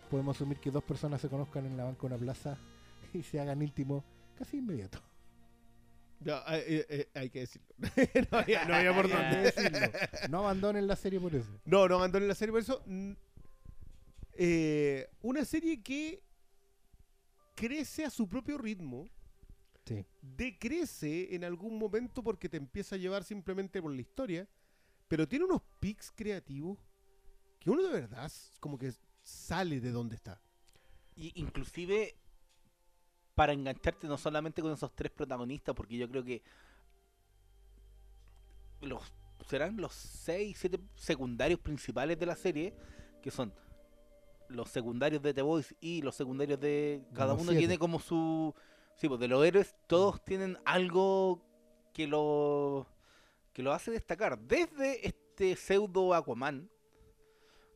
podemos 0.09 0.35
asumir 0.35 0.57
que 0.59 0.71
dos 0.71 0.83
personas 0.83 1.21
se 1.21 1.29
conozcan 1.29 1.65
en 1.65 1.77
la 1.77 1.83
banca 1.85 2.01
de 2.01 2.07
una 2.07 2.17
plaza 2.17 2.57
y 3.13 3.23
se 3.23 3.39
hagan 3.39 3.61
íntimos 3.61 4.03
casi 4.37 4.57
inmediato. 4.57 4.99
No, 6.21 6.35
eh, 6.49 6.65
eh, 6.67 6.85
eh, 6.89 7.09
hay 7.13 7.29
que 7.29 7.39
decirlo. 7.39 7.67
no, 8.31 8.37
había, 8.39 8.65
no 8.65 8.75
había 8.75 8.93
por 8.93 9.09
dónde. 9.09 9.37
decirlo. 9.37 9.79
No 10.29 10.39
abandonen 10.39 10.85
la 10.85 10.97
serie 10.97 11.17
por 11.19 11.33
eso. 11.33 11.49
No, 11.63 11.87
no 11.87 11.95
abandonen 11.95 12.27
la 12.27 12.35
serie 12.35 12.51
por 12.51 12.61
eso. 12.61 12.83
Mm, 12.85 13.13
eh, 14.41 15.09
una 15.21 15.43
serie 15.43 15.83
que 15.83 16.23
crece 17.55 18.05
a 18.05 18.09
su 18.09 18.25
propio 18.29 18.57
ritmo, 18.57 19.09
Sí. 19.89 20.05
decrece 20.21 21.33
en 21.35 21.43
algún 21.43 21.77
momento 21.77 22.23
porque 22.23 22.47
te 22.47 22.57
empieza 22.57 22.95
a 22.95 22.99
llevar 22.99 23.23
simplemente 23.23 23.81
por 23.81 23.91
la 23.91 24.01
historia, 24.01 24.47
pero 25.07 25.27
tiene 25.27 25.45
unos 25.45 25.61
pics 25.79 26.11
creativos 26.15 26.77
que 27.59 27.69
uno 27.69 27.83
de 27.83 27.89
verdad 27.89 28.31
como 28.59 28.77
que 28.77 28.93
sale 29.23 29.79
de 29.79 29.91
donde 29.91 30.15
está. 30.15 30.41
Y 31.15 31.31
inclusive 31.35 32.15
para 33.35 33.53
engancharte 33.53 34.07
no 34.07 34.17
solamente 34.17 34.61
con 34.61 34.71
esos 34.71 34.93
tres 34.95 35.11
protagonistas, 35.11 35.73
porque 35.73 35.97
yo 35.97 36.09
creo 36.09 36.23
que 36.23 36.43
los 38.81 39.01
serán 39.47 39.77
los 39.77 39.93
seis, 39.93 40.57
siete 40.59 40.79
secundarios 40.95 41.59
principales 41.59 42.19
de 42.19 42.25
la 42.25 42.35
serie, 42.35 42.73
que 43.21 43.31
son 43.31 43.53
los 44.49 44.69
secundarios 44.69 45.21
de 45.21 45.33
The 45.33 45.41
Voice 45.41 45.75
y 45.79 46.01
los 46.01 46.15
secundarios 46.15 46.59
de 46.59 47.03
cada 47.13 47.33
uno 47.33 47.43
siete. 47.43 47.59
tiene 47.59 47.77
como 47.77 47.99
su 47.99 48.53
sí, 48.99 49.09
pues 49.09 49.21
de 49.21 49.29
los 49.29 49.45
héroes 49.45 49.75
todos 49.87 50.23
tienen 50.25 50.59
algo 50.65 51.41
que 51.93 52.07
lo 52.07 52.87
que 53.53 53.63
lo 53.63 53.73
hace 53.73 53.91
destacar. 53.91 54.39
Desde 54.39 55.07
este 55.07 55.55
pseudo 55.57 56.13
Aquaman 56.15 56.69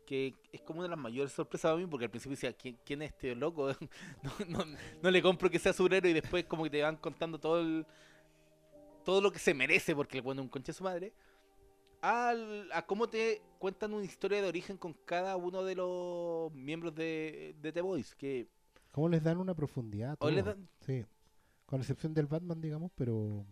que 0.06 0.36
es 0.52 0.62
como 0.62 0.80
una 0.80 0.88
de 0.90 0.96
las 0.96 1.00
mayores 1.00 1.32
sorpresas 1.32 1.72
para 1.72 1.78
mí, 1.82 1.88
porque 1.88 2.06
al 2.06 2.12
principio 2.12 2.36
decía, 2.36 2.54
¿quién, 2.54 2.78
quién 2.86 3.02
es 3.02 3.12
este 3.12 3.36
loco? 3.36 3.70
no, 4.24 4.32
no- 4.66 4.78
no 5.02 5.12
le 5.12 5.22
compro 5.22 5.50
que 5.50 5.60
sea 5.60 5.74
superhéroe 5.74 6.12
y 6.12 6.14
después 6.14 6.46
como 6.46 6.64
que 6.64 6.70
te 6.70 6.82
van 6.82 6.98
contando 6.98 7.40
todo 7.40 7.60
el, 7.62 7.86
todo 9.04 9.22
lo 9.22 9.32
que 9.32 9.40
se 9.40 9.54
merece, 9.54 9.96
porque 9.96 10.18
le 10.18 10.24
ponen 10.24 10.44
un 10.44 10.50
concha 10.50 10.72
a 10.72 10.76
su 10.76 10.84
madre, 10.84 11.14
al- 12.02 12.72
a 12.74 12.86
cómo 12.86 13.10
te 13.10 13.42
cuentan 13.60 13.94
una 13.94 14.06
historia 14.06 14.42
de 14.42 14.50
origen 14.50 14.78
con 14.78 14.94
cada 15.06 15.38
uno 15.38 15.64
de 15.64 15.76
los 15.76 16.54
miembros 16.54 16.96
de, 16.96 17.56
de 17.62 17.72
The 17.74 17.82
Voice, 17.82 18.16
que 18.18 18.48
¿Cómo 18.94 19.10
les 19.10 19.24
dan 19.24 19.40
una 19.40 19.56
profundidad? 19.56 20.18
dan- 20.46 20.70
Sí. 20.86 21.04
Con 21.66 21.82
excepción 21.82 22.14
del 22.14 22.28
Batman, 22.28 22.62
digamos, 22.62 22.92
pero 22.96 23.46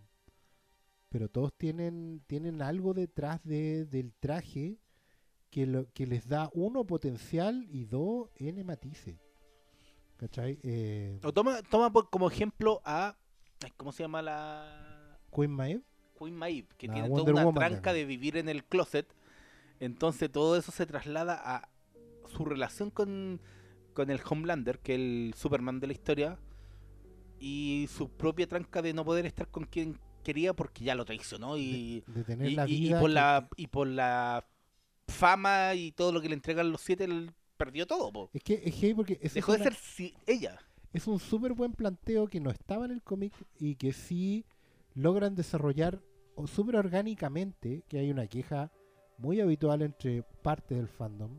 pero 1.10 1.28
todos 1.28 1.52
tienen 1.58 2.22
tienen 2.28 2.62
algo 2.62 2.94
detrás 2.94 3.44
de, 3.44 3.86
del 3.86 4.14
traje 4.14 4.78
que, 5.50 5.66
lo, 5.66 5.92
que 5.92 6.06
les 6.08 6.28
da 6.30 6.50
uno 6.54 6.86
potencial 6.86 7.66
y 7.70 7.86
dos 7.86 8.30
n 8.36 8.64
matices. 8.64 9.20
¿Cachai? 10.18 10.60
Eh, 10.62 11.20
o 11.24 11.34
toma, 11.34 11.62
toma 11.64 11.92
por- 11.92 12.10
como 12.12 12.30
ejemplo 12.30 12.80
a, 12.86 13.18
¿cómo 13.78 13.92
se 13.92 14.04
llama 14.04 14.22
la...? 14.22 15.20
Queen 15.36 15.50
Maeve, 15.52 15.82
Queen 16.20 16.36
Maeve, 16.36 16.68
que 16.78 16.88
La 16.88 16.94
tiene 16.94 17.10
Wonder 17.10 17.26
toda 17.26 17.34
una 17.34 17.46
Woman, 17.46 17.60
tranca 17.72 17.94
de 17.94 18.06
vivir 18.06 18.38
en 18.38 18.48
el 18.48 18.64
closet. 18.64 19.08
Entonces 19.80 20.32
todo 20.32 20.56
eso 20.56 20.72
se 20.72 20.86
traslada 20.86 21.42
a 21.44 21.68
su 22.28 22.46
relación 22.46 22.92
con, 22.92 23.42
con 23.94 24.10
el 24.10 24.20
Homelander, 24.28 24.80
que 24.80 24.94
es 24.96 25.00
el 25.00 25.34
Superman 25.38 25.80
de 25.80 25.88
la 25.88 25.94
historia, 25.94 26.40
y 27.40 27.88
su 27.96 28.10
propia 28.10 28.48
tranca 28.48 28.82
de 28.82 28.94
no 28.94 29.04
poder 29.04 29.26
estar 29.26 29.48
con 29.50 29.66
quien 29.66 30.00
quería 30.24 30.54
porque 30.54 30.84
ya 30.84 30.94
lo 30.96 31.06
traicionó 31.06 31.58
y, 31.58 32.04
de 32.08 32.24
tener 32.24 32.52
y, 32.52 32.56
la 32.56 32.68
y- 32.70 32.74
y 32.76 32.80
vida. 32.82 33.00
por 33.00 33.10
que- 33.10 33.14
la 33.16 33.50
y 33.58 33.68
por 33.68 33.88
la 33.88 34.46
fama 35.08 35.74
y 35.76 35.92
todo 35.92 36.12
lo 36.12 36.22
que 36.22 36.30
le 36.30 36.36
entregan 36.36 36.72
los 36.72 36.82
siete, 36.82 37.06
él 37.06 37.32
perdió 37.58 37.88
todo. 37.88 38.12
po. 38.12 38.30
Es 38.34 38.44
que 38.44 38.62
es 38.64 38.76
heavy 38.76 38.94
porque 38.94 39.16
Dejó 39.34 39.52
de 39.54 39.58
una- 39.58 39.64
ser 39.72 39.74
si- 39.76 40.14
ella. 40.28 40.60
es 40.94 41.08
un 41.08 41.20
súper 41.20 41.54
buen 41.54 41.74
planteo 41.74 42.28
que 42.28 42.40
no 42.40 42.50
estaba 42.52 42.86
en 42.86 42.92
el 42.92 43.02
cómic 43.02 43.34
y 43.60 43.76
que 43.76 43.94
sí 43.94 44.46
logran 44.94 45.36
desarrollar 45.36 46.02
súper 46.48 46.76
orgánicamente, 46.76 47.84
que 47.88 48.00
hay 48.00 48.10
una 48.12 48.28
queja 48.28 48.72
muy 49.18 49.40
habitual 49.42 49.82
entre 49.84 50.24
partes 50.24 50.78
del 50.78 50.88
fandom, 50.88 51.32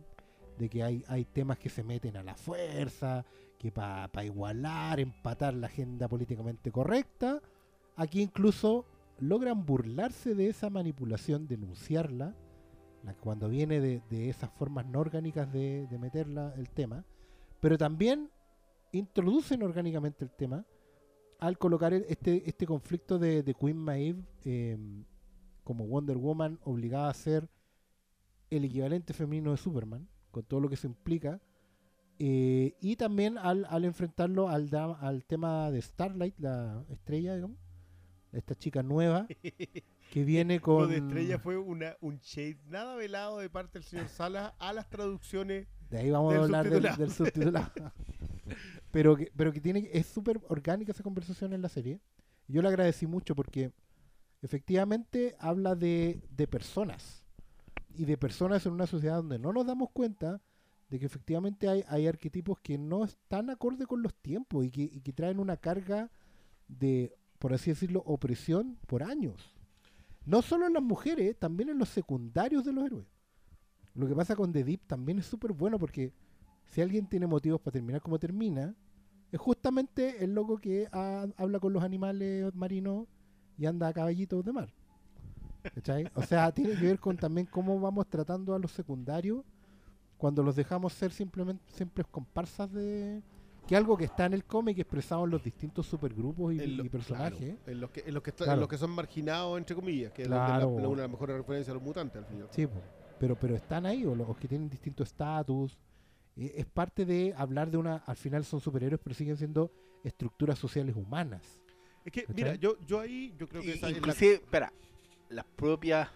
de 0.62 0.68
que 0.68 0.84
hay, 0.84 1.04
hay 1.08 1.24
temas 1.24 1.58
que 1.58 1.68
se 1.68 1.82
meten 1.82 2.16
a 2.16 2.22
la 2.22 2.36
fuerza, 2.36 3.24
que 3.58 3.72
para 3.72 4.24
igualar, 4.24 5.00
empatar 5.00 5.54
la 5.54 5.66
agenda 5.66 6.06
políticamente 6.06 6.70
correcta, 6.70 7.42
aquí 7.96 8.22
incluso 8.22 8.86
logran 9.18 9.66
burlarse 9.66 10.36
de 10.36 10.48
esa 10.48 10.70
manipulación, 10.70 11.48
denunciarla, 11.48 12.36
la, 13.02 13.14
cuando 13.14 13.48
viene 13.48 13.80
de, 13.80 14.02
de 14.08 14.28
esas 14.30 14.50
formas 14.52 14.86
no 14.86 15.00
orgánicas 15.00 15.52
de, 15.52 15.88
de 15.88 15.98
meterla 15.98 16.54
el 16.56 16.70
tema, 16.70 17.04
pero 17.58 17.76
también 17.76 18.30
introducen 18.92 19.64
orgánicamente 19.64 20.24
el 20.24 20.30
tema 20.30 20.64
al 21.40 21.58
colocar 21.58 21.92
este, 21.92 22.48
este 22.48 22.66
conflicto 22.66 23.18
de, 23.18 23.42
de 23.42 23.54
Queen 23.54 23.78
Maeve 23.78 24.22
eh, 24.44 24.78
como 25.64 25.88
Wonder 25.88 26.16
Woman 26.16 26.60
obligada 26.62 27.10
a 27.10 27.14
ser 27.14 27.48
el 28.48 28.64
equivalente 28.64 29.12
femenino 29.12 29.50
de 29.50 29.56
Superman, 29.56 30.08
con 30.32 30.42
todo 30.44 30.60
lo 30.60 30.68
que 30.68 30.76
se 30.76 30.88
implica, 30.88 31.40
eh, 32.18 32.74
y 32.80 32.96
también 32.96 33.38
al, 33.38 33.66
al 33.68 33.84
enfrentarlo 33.84 34.48
al, 34.48 34.70
da- 34.70 34.94
al 35.00 35.24
tema 35.24 35.70
de 35.70 35.80
Starlight, 35.82 36.34
la 36.38 36.84
estrella, 36.90 37.34
digamos, 37.36 37.58
esta 38.32 38.54
chica 38.54 38.82
nueva 38.82 39.26
que 40.10 40.24
viene 40.24 40.56
Lo 40.56 40.62
con... 40.62 40.88
de 40.90 40.98
estrella 40.98 41.38
fue 41.38 41.58
una, 41.58 41.96
un 42.00 42.18
shade 42.18 42.58
nada 42.66 42.96
velado 42.96 43.38
de 43.38 43.50
parte 43.50 43.78
del 43.78 43.84
señor 43.84 44.08
Salas 44.08 44.54
a 44.58 44.72
las 44.72 44.88
traducciones. 44.90 45.68
De 45.90 45.98
ahí 45.98 46.10
vamos 46.10 46.32
a 46.32 46.34
del 46.36 46.44
hablar 46.44 46.70
del, 46.70 46.82
subtitulado. 46.82 46.96
del 46.98 47.10
subtitulado. 47.12 47.72
pero 48.90 49.16
que, 49.16 49.30
pero 49.36 49.52
que 49.52 49.60
tiene, 49.60 49.90
es 49.92 50.06
súper 50.06 50.40
orgánica 50.48 50.92
esa 50.92 51.02
conversación 51.02 51.52
en 51.52 51.62
la 51.62 51.68
serie. 51.68 52.00
Yo 52.48 52.62
le 52.62 52.68
agradecí 52.68 53.06
mucho 53.06 53.34
porque 53.34 53.72
efectivamente 54.42 55.36
habla 55.38 55.74
de, 55.74 56.22
de 56.30 56.46
personas. 56.48 57.21
Y 57.94 58.04
de 58.04 58.16
personas 58.16 58.64
en 58.66 58.72
una 58.72 58.86
sociedad 58.86 59.16
donde 59.16 59.38
no 59.38 59.52
nos 59.52 59.66
damos 59.66 59.90
cuenta 59.90 60.40
de 60.88 60.98
que 60.98 61.06
efectivamente 61.06 61.68
hay, 61.68 61.84
hay 61.88 62.06
arquetipos 62.06 62.58
que 62.60 62.76
no 62.78 63.04
están 63.04 63.50
acorde 63.50 63.86
con 63.86 64.02
los 64.02 64.14
tiempos 64.14 64.66
y 64.66 64.70
que, 65.00 65.12
traen 65.12 65.40
una 65.40 65.56
carga 65.56 66.10
de, 66.68 67.16
por 67.38 67.54
así 67.54 67.70
decirlo, 67.70 68.02
opresión 68.06 68.76
por 68.86 69.02
años. 69.02 69.54
No 70.26 70.42
solo 70.42 70.66
en 70.66 70.74
las 70.74 70.82
mujeres, 70.82 71.36
también 71.38 71.70
en 71.70 71.78
los 71.78 71.88
secundarios 71.88 72.64
de 72.64 72.72
los 72.72 72.84
héroes. 72.84 73.06
Lo 73.94 74.06
que 74.06 74.14
pasa 74.14 74.36
con 74.36 74.52
The 74.52 74.64
Deep 74.64 74.86
también 74.86 75.18
es 75.18 75.26
súper 75.26 75.52
bueno 75.52 75.78
porque 75.78 76.12
si 76.66 76.80
alguien 76.80 77.06
tiene 77.06 77.26
motivos 77.26 77.60
para 77.60 77.72
terminar 77.72 78.00
como 78.00 78.18
termina, 78.18 78.74
es 79.30 79.40
justamente 79.40 80.22
el 80.22 80.34
loco 80.34 80.58
que 80.58 80.88
ha- 80.92 81.26
habla 81.36 81.58
con 81.58 81.72
los 81.72 81.82
animales 81.82 82.54
marinos 82.54 83.06
y 83.56 83.66
anda 83.66 83.88
a 83.88 83.92
caballitos 83.92 84.44
de 84.44 84.52
mar. 84.52 84.72
¿Cachai? 85.74 86.08
O 86.14 86.22
sea, 86.22 86.52
tiene 86.52 86.74
que 86.76 86.86
ver 86.86 86.98
con 86.98 87.16
también 87.16 87.46
cómo 87.46 87.78
vamos 87.80 88.06
tratando 88.08 88.54
a 88.54 88.58
los 88.58 88.72
secundarios 88.72 89.44
cuando 90.18 90.42
los 90.42 90.56
dejamos 90.56 90.92
ser 90.92 91.10
simplemente 91.12 91.62
siempre 91.72 92.04
comparsas 92.04 92.72
de 92.72 93.22
que 93.66 93.76
algo 93.76 93.96
que 93.96 94.04
está 94.06 94.26
en 94.26 94.34
el 94.34 94.44
cómic 94.44 94.78
expresado 94.78 95.24
en 95.24 95.30
los 95.30 95.42
distintos 95.44 95.86
supergrupos 95.86 96.52
y, 96.54 96.60
en 96.60 96.76
lo- 96.78 96.84
y 96.84 96.88
personajes. 96.88 97.38
claro, 97.38 97.58
en, 97.66 97.80
los 97.80 97.90
que, 97.90 98.02
en, 98.06 98.14
los 98.14 98.22
que 98.22 98.30
está- 98.30 98.52
en 98.54 98.60
los 98.60 98.68
que 98.68 98.76
son 98.76 98.90
marginados, 98.90 99.56
entre 99.58 99.76
comillas, 99.76 100.12
que 100.12 100.24
Claro. 100.24 100.54
es 100.54 100.60
donde 100.62 100.76
la- 100.76 100.82
la- 100.82 100.88
una 100.88 101.02
de 101.02 101.08
las 101.08 101.10
mejores 101.10 101.36
referencias 101.36 101.70
a 101.70 101.74
los 101.74 101.82
mutantes 101.82 102.16
al 102.16 102.26
final. 102.26 102.48
Sí, 102.50 102.66
pero, 103.20 103.36
pero 103.36 103.54
están 103.54 103.86
ahí, 103.86 104.04
o 104.04 104.14
los 104.16 104.36
que 104.36 104.48
tienen 104.48 104.68
distinto 104.68 105.04
estatus. 105.04 105.78
Eh, 106.36 106.52
es 106.56 106.66
parte 106.66 107.04
de 107.04 107.34
hablar 107.36 107.70
de 107.70 107.76
una, 107.76 107.96
al 107.98 108.16
final 108.16 108.44
son 108.44 108.60
superhéroes, 108.60 109.00
pero 109.02 109.14
siguen 109.14 109.36
siendo 109.36 109.70
estructuras 110.02 110.58
sociales 110.58 110.96
humanas. 110.96 111.60
Es 112.04 112.10
que, 112.10 112.22
¿Cachai? 112.22 112.34
mira, 112.34 112.54
yo, 112.56 112.76
yo 112.84 112.98
ahí, 112.98 113.32
yo 113.38 113.48
creo 113.48 113.62
que 113.62 113.68
Y- 113.68 113.70
esa 113.72 113.86
es 113.86 113.92
la- 113.92 113.98
inclusive, 113.98 114.34
espera, 114.34 114.72
las 115.32 115.44
propias 115.44 116.08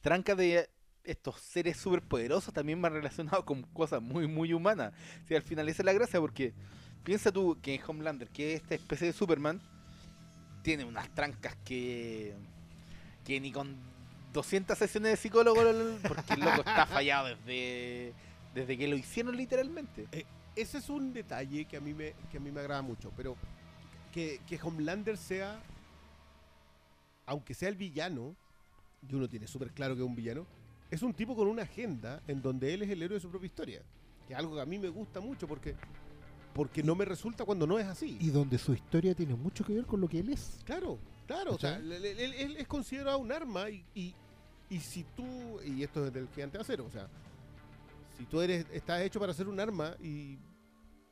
trancas 0.00 0.36
de 0.36 0.68
estos 1.04 1.40
seres 1.40 1.76
superpoderosos 1.76 2.52
también 2.52 2.80
van 2.82 2.92
relacionados 2.92 3.44
con 3.44 3.62
cosas 3.62 4.02
muy, 4.02 4.26
muy 4.26 4.52
humanas. 4.52 4.92
Si 5.26 5.34
al 5.34 5.42
final 5.42 5.68
esa 5.68 5.82
es 5.82 5.86
la 5.86 5.92
gracia, 5.92 6.20
porque 6.20 6.52
piensa 7.04 7.32
tú 7.32 7.58
que 7.62 7.80
Homelander, 7.86 8.28
que 8.28 8.54
es 8.54 8.62
esta 8.62 8.74
especie 8.74 9.08
de 9.08 9.12
Superman, 9.12 9.60
tiene 10.62 10.84
unas 10.84 11.08
trancas 11.14 11.56
que, 11.64 12.34
que 13.24 13.40
ni 13.40 13.52
con 13.52 13.76
200 14.32 14.76
sesiones 14.76 15.12
de 15.12 15.16
psicólogo, 15.16 15.62
porque 16.06 16.34
el 16.34 16.40
loco 16.40 16.58
está 16.58 16.86
fallado 16.86 17.28
desde, 17.28 18.12
desde 18.54 18.76
que 18.76 18.88
lo 18.88 18.96
hicieron 18.96 19.36
literalmente. 19.36 20.08
ese 20.56 20.78
es 20.78 20.88
un 20.88 21.12
detalle 21.12 21.64
que 21.64 21.76
a 21.76 21.80
mí 21.80 21.94
me, 21.94 22.14
que 22.30 22.38
a 22.38 22.40
mí 22.40 22.50
me 22.50 22.60
agrada 22.60 22.82
mucho, 22.82 23.12
pero 23.16 23.36
que, 24.12 24.40
que 24.46 24.58
Homelander 24.60 25.16
sea, 25.16 25.60
aunque 27.26 27.54
sea 27.54 27.68
el 27.68 27.76
villano, 27.76 28.36
y 29.08 29.14
uno 29.14 29.28
tiene 29.28 29.46
súper 29.46 29.72
claro 29.72 29.94
que 29.94 30.02
es 30.02 30.06
un 30.06 30.16
villano, 30.16 30.46
es 30.90 31.02
un 31.02 31.12
tipo 31.12 31.34
con 31.36 31.48
una 31.48 31.62
agenda 31.62 32.22
en 32.28 32.40
donde 32.40 32.72
él 32.72 32.82
es 32.82 32.90
el 32.90 33.02
héroe 33.02 33.16
de 33.16 33.20
su 33.20 33.28
propia 33.28 33.46
historia. 33.46 33.82
Que 34.26 34.32
es 34.32 34.38
algo 34.38 34.54
que 34.54 34.60
a 34.60 34.66
mí 34.66 34.78
me 34.78 34.88
gusta 34.88 35.20
mucho 35.20 35.46
porque, 35.46 35.74
porque 36.54 36.82
no 36.82 36.94
me 36.94 37.04
resulta 37.04 37.44
cuando 37.44 37.66
no 37.66 37.78
es 37.78 37.86
así. 37.86 38.16
Y 38.20 38.30
donde 38.30 38.58
su 38.58 38.72
historia 38.72 39.14
tiene 39.14 39.34
mucho 39.34 39.64
que 39.64 39.74
ver 39.74 39.84
con 39.86 40.00
lo 40.00 40.08
que 40.08 40.20
él 40.20 40.30
es. 40.30 40.58
Claro, 40.64 40.98
claro, 41.26 41.54
o 41.54 41.58
sea, 41.58 41.76
él, 41.76 41.92
él- 41.92 42.34
él 42.34 42.56
es 42.56 42.66
considerado 42.66 43.18
un 43.18 43.30
arma 43.30 43.68
y, 43.70 43.84
y, 43.94 44.14
y 44.70 44.80
si 44.80 45.04
tú, 45.16 45.60
y 45.64 45.82
esto 45.82 46.06
es 46.06 46.12
del 46.12 46.28
gigante 46.28 46.58
acero, 46.58 46.84
o 46.86 46.90
sea, 46.90 47.08
si 48.18 48.24
tú 48.24 48.40
eres, 48.40 48.66
estás 48.72 49.02
hecho 49.02 49.20
para 49.20 49.34
ser 49.34 49.46
un 49.48 49.60
arma 49.60 49.94
y 50.00 50.38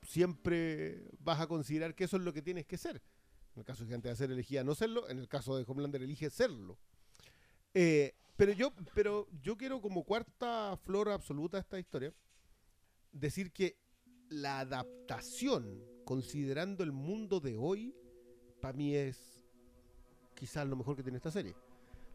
siempre 0.01 1.03
vas 1.19 1.39
a 1.39 1.47
considerar 1.47 1.93
que 1.95 2.03
eso 2.05 2.17
es 2.17 2.23
lo 2.23 2.33
que 2.33 2.41
tienes 2.41 2.65
que 2.65 2.77
ser. 2.77 3.01
En 3.55 3.61
el 3.61 3.65
caso 3.65 3.83
de 3.83 3.87
Gigante 3.87 4.09
de 4.09 4.13
Acero 4.13 4.33
elegía 4.33 4.63
no 4.63 4.75
serlo, 4.75 5.07
en 5.09 5.17
el 5.17 5.27
caso 5.27 5.55
de 5.55 5.63
Homelander 5.65 6.01
elige 6.01 6.29
serlo. 6.29 6.77
Eh, 7.73 8.13
pero 8.35 8.51
yo, 8.51 8.73
pero 8.93 9.27
yo 9.41 9.55
quiero 9.55 9.81
como 9.81 10.03
cuarta 10.03 10.77
flor 10.83 11.09
absoluta 11.09 11.57
de 11.57 11.61
esta 11.61 11.79
historia 11.79 12.13
decir 13.13 13.51
que 13.53 13.77
la 14.29 14.59
adaptación, 14.59 15.81
considerando 16.03 16.83
el 16.83 16.91
mundo 16.91 17.39
de 17.39 17.57
hoy, 17.57 17.95
para 18.61 18.73
mí 18.73 18.93
es 18.93 19.41
quizás 20.33 20.67
lo 20.67 20.75
mejor 20.75 20.97
que 20.97 21.03
tiene 21.03 21.17
esta 21.17 21.31
serie. 21.31 21.55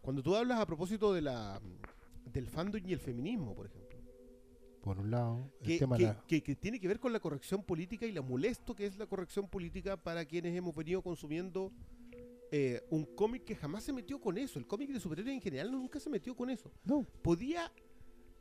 Cuando 0.03 0.23
tú 0.23 0.37
hablas 0.37 0.61
a 0.61 0.67
propósito 0.67 1.15
de 1.15 1.23
la 1.23 1.61
del 2.27 2.47
fandom 2.47 2.87
y 2.87 2.93
el 2.93 3.01
feminismo, 3.01 3.55
por 3.55 3.67
ejemplo, 3.67 3.90
Por 4.83 4.99
un 4.99 5.11
lado, 5.11 5.51
el 5.61 5.67
que, 5.67 5.79
tema 5.79 5.97
que- 5.97 6.03
de 6.07 6.09
la- 6.15 6.25
que- 6.27 6.43
que 6.43 6.57
tiene 6.57 6.81
que 6.81 6.89
ver 6.89 6.99
con 7.01 7.13
la 7.13 7.21
corrección 7.21 7.63
política 7.63 8.07
y 8.07 8.13
lo 8.13 8.23
molesto 8.23 8.75
que 8.75 8.87
es 8.87 8.97
la 8.97 9.07
corrección 9.07 9.49
política 9.49 9.97
para 9.97 10.25
quienes 10.25 10.57
hemos 10.57 10.75
venido 10.75 11.03
consumiendo 11.03 11.71
eh, 12.53 12.83
un 12.91 13.05
cómic 13.05 13.45
que 13.45 13.55
jamás 13.55 13.85
se 13.85 13.93
metió 13.93 14.21
con 14.21 14.37
eso. 14.37 14.59
El 14.59 14.67
cómic 14.67 14.91
de 14.91 14.99
superhéroes 14.99 15.37
en 15.37 15.41
general 15.41 15.71
nunca 15.71 16.01
se 16.01 16.11
metió 16.11 16.35
con 16.35 16.51
eso. 16.51 16.73
No. 16.85 17.07
Podía, 17.23 17.71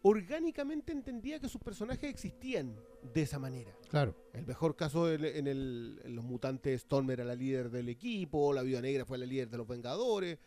orgánicamente 0.01 0.91
entendía 0.93 1.39
que 1.39 1.49
sus 1.49 1.61
personajes 1.61 2.09
existían 2.09 2.75
de 3.13 3.21
esa 3.21 3.37
manera. 3.37 3.71
Claro. 3.89 4.15
El 4.33 4.45
mejor 4.47 4.75
caso 4.75 5.11
en, 5.11 5.25
en 5.25 5.45
el- 5.47 6.01
en 6.03 6.15
los 6.15 6.23
mutantes, 6.25 6.81
Storm 6.81 7.11
era 7.11 7.23
la 7.23 7.35
líder 7.35 7.69
del 7.69 7.89
equipo, 7.89 8.53
la 8.53 8.63
Viuda 8.63 8.81
Negra 8.81 9.05
fue 9.05 9.17
la 9.17 9.25
líder 9.25 9.49
de 9.49 9.57
los 9.57 9.67
Vengadores. 9.67 10.39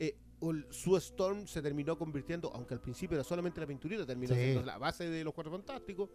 eh, 0.00 0.16
el- 0.16 0.27
su 0.70 0.96
Storm 0.96 1.46
se 1.46 1.60
terminó 1.62 1.96
convirtiendo, 1.98 2.50
aunque 2.54 2.74
al 2.74 2.80
principio 2.80 3.16
era 3.16 3.24
solamente 3.24 3.60
la 3.60 3.66
pinturita, 3.66 4.06
terminó 4.06 4.34
Sí. 4.34 4.40
siendo 4.40 4.62
la 4.62 4.78
base 4.78 5.08
de 5.08 5.24
los 5.24 5.34
Cuatro 5.34 5.50
Fantásticos. 5.52 6.10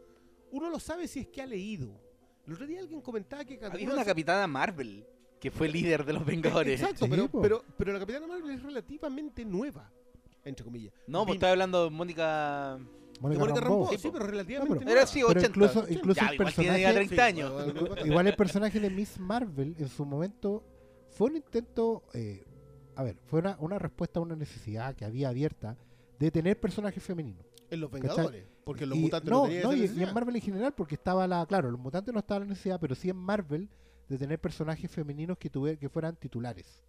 Uno 0.51 0.69
lo 0.69 0.79
sabe 0.79 1.07
si 1.07 1.21
es 1.21 1.27
que 1.27 1.41
ha 1.41 1.45
leído. 1.45 1.99
El 2.45 2.53
otro 2.53 2.67
día 2.67 2.79
alguien 2.81 3.01
comentaba 3.01 3.43
que 3.45 3.59
Había 3.63 3.87
una 3.89 4.03
se- 4.03 4.09
capitana 4.09 4.47
Marvel 4.47 5.05
que 5.39 5.51
fue 5.51 5.67
líder 5.67 6.05
de 6.05 6.13
los 6.13 6.25
Vengadores. 6.25 6.79
Exacto, 6.81 7.05
Sí, 7.05 7.11
pero, 7.11 7.27
pero, 7.41 7.63
pero 7.77 7.91
la 7.93 7.99
Capitana 7.99 8.25
Marvel 8.27 8.51
es 8.51 8.63
relativamente 8.63 9.43
nueva, 9.43 9.91
entre 10.45 10.63
comillas. 10.63 10.93
No, 11.07 11.25
pues 11.25 11.35
estaba 11.35 11.51
hablando 11.51 11.83
de 11.85 11.89
Mónica. 11.89 12.79
Mónica 13.19 13.45
Rambeau. 13.45 13.61
Rambeau, 13.85 13.97
sí, 13.97 14.09
pero 14.11 14.25
relativamente 14.25 14.79
pero- 14.85 14.91
Era 14.91 15.05
Pero 15.13 15.27
80. 15.27 15.47
incluso- 15.47 15.81
ya, 15.81 15.87
el 15.87 15.93
igual 15.97 16.37
personaje- 16.37 16.93
30 16.93 17.15
Sí, 17.15 17.19
años. 17.21 17.51
Igual 18.05 18.27
el 18.27 18.35
personaje 18.35 18.79
de 18.79 18.89
Miss 18.89 19.19
Marvel 19.19 19.75
en 19.77 19.87
su 19.89 20.05
momento 20.05 20.63
fue 21.09 21.29
un 21.29 21.35
intento, 21.37 22.03
eh, 22.13 22.43
a 22.95 23.03
ver, 23.03 23.17
fue 23.25 23.39
una, 23.39 23.55
una 23.59 23.79
respuesta 23.79 24.19
a 24.19 24.23
una 24.23 24.35
necesidad 24.35 24.95
que 24.95 25.05
había 25.05 25.29
abierta 25.29 25.77
de 26.19 26.31
tener 26.31 26.59
personajes 26.59 27.01
femeninos. 27.03 27.45
en 27.69 27.79
los 27.81 27.89
¿Cachai? 27.89 28.07
Vengadores, 28.09 28.45
porque 28.63 28.85
los 28.85 28.97
Y- 28.97 29.01
mutantes 29.01 29.29
no, 29.31 29.37
no, 29.41 29.43
tenían 29.45 29.63
no, 29.63 29.73
y- 29.73 30.03
en 30.03 30.13
Marvel 30.13 30.35
en 30.35 30.41
general, 30.41 30.73
porque 30.73 30.95
estaba 30.95 31.27
la, 31.27 31.45
claro, 31.47 31.71
los 31.71 31.79
mutantes 31.79 32.13
no 32.13 32.19
estaban 32.19 32.43
en 32.43 32.49
la 32.49 32.53
necesidad, 32.53 32.79
pero 32.79 32.93
sí 32.93 33.09
en 33.09 33.15
Marvel 33.17 33.67
de 34.09 34.17
tener 34.17 34.39
personajes 34.39 34.91
femeninos 34.91 35.37
que 35.37 35.49
tuve, 35.49 35.77
que 35.77 35.89
fueran 35.89 36.15
titulares. 36.15 36.83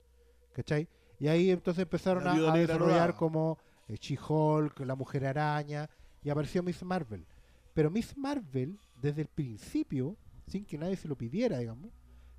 ¿Cachai? 0.53 0.89
Y 1.19 1.29
ahí 1.29 1.51
entonces 1.51 1.83
empezaron 1.83 2.27
a, 2.27 2.53
desarrollar 2.55 3.15
como 3.17 3.59
eh, 3.89 3.97
She-Hulk, 3.99 4.81
la 4.81 4.95
Mujer 4.95 5.27
Araña, 5.27 5.89
y 6.23 6.29
apareció 6.31 6.63
Miss 6.63 6.83
Marvel. 6.83 7.25
Pero 7.73 7.91
Miss 7.91 8.17
Marvel, 8.17 8.79
desde 9.01 9.23
el 9.23 9.29
principio, 9.29 10.17
sin 10.47 10.65
que 10.65 10.77
nadie 10.77 10.97
se 10.97 11.09
lo 11.09 11.17
pidiera, 11.17 11.59
digamos, 11.59 11.91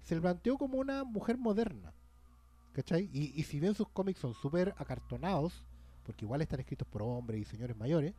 se 0.04 0.14
le 0.16 0.22
planteó 0.22 0.58
como 0.58 0.78
una 0.78 1.04
mujer 1.04 1.38
moderna. 1.38 1.94
¿Cachai? 2.76 3.10
Y, 3.14 3.32
y 3.40 3.44
si 3.44 3.58
bien 3.62 3.74
sus 3.74 3.88
cómics 3.88 4.20
son 4.20 4.34
súper 4.34 4.76
acartonados, 4.78 5.64
porque 6.06 6.26
igual 6.26 6.42
están 6.42 6.60
escritos 6.60 6.86
por 6.86 7.02
hombres 7.04 7.40
y 7.40 7.46
señores 7.46 7.78
mayores, 7.78 8.14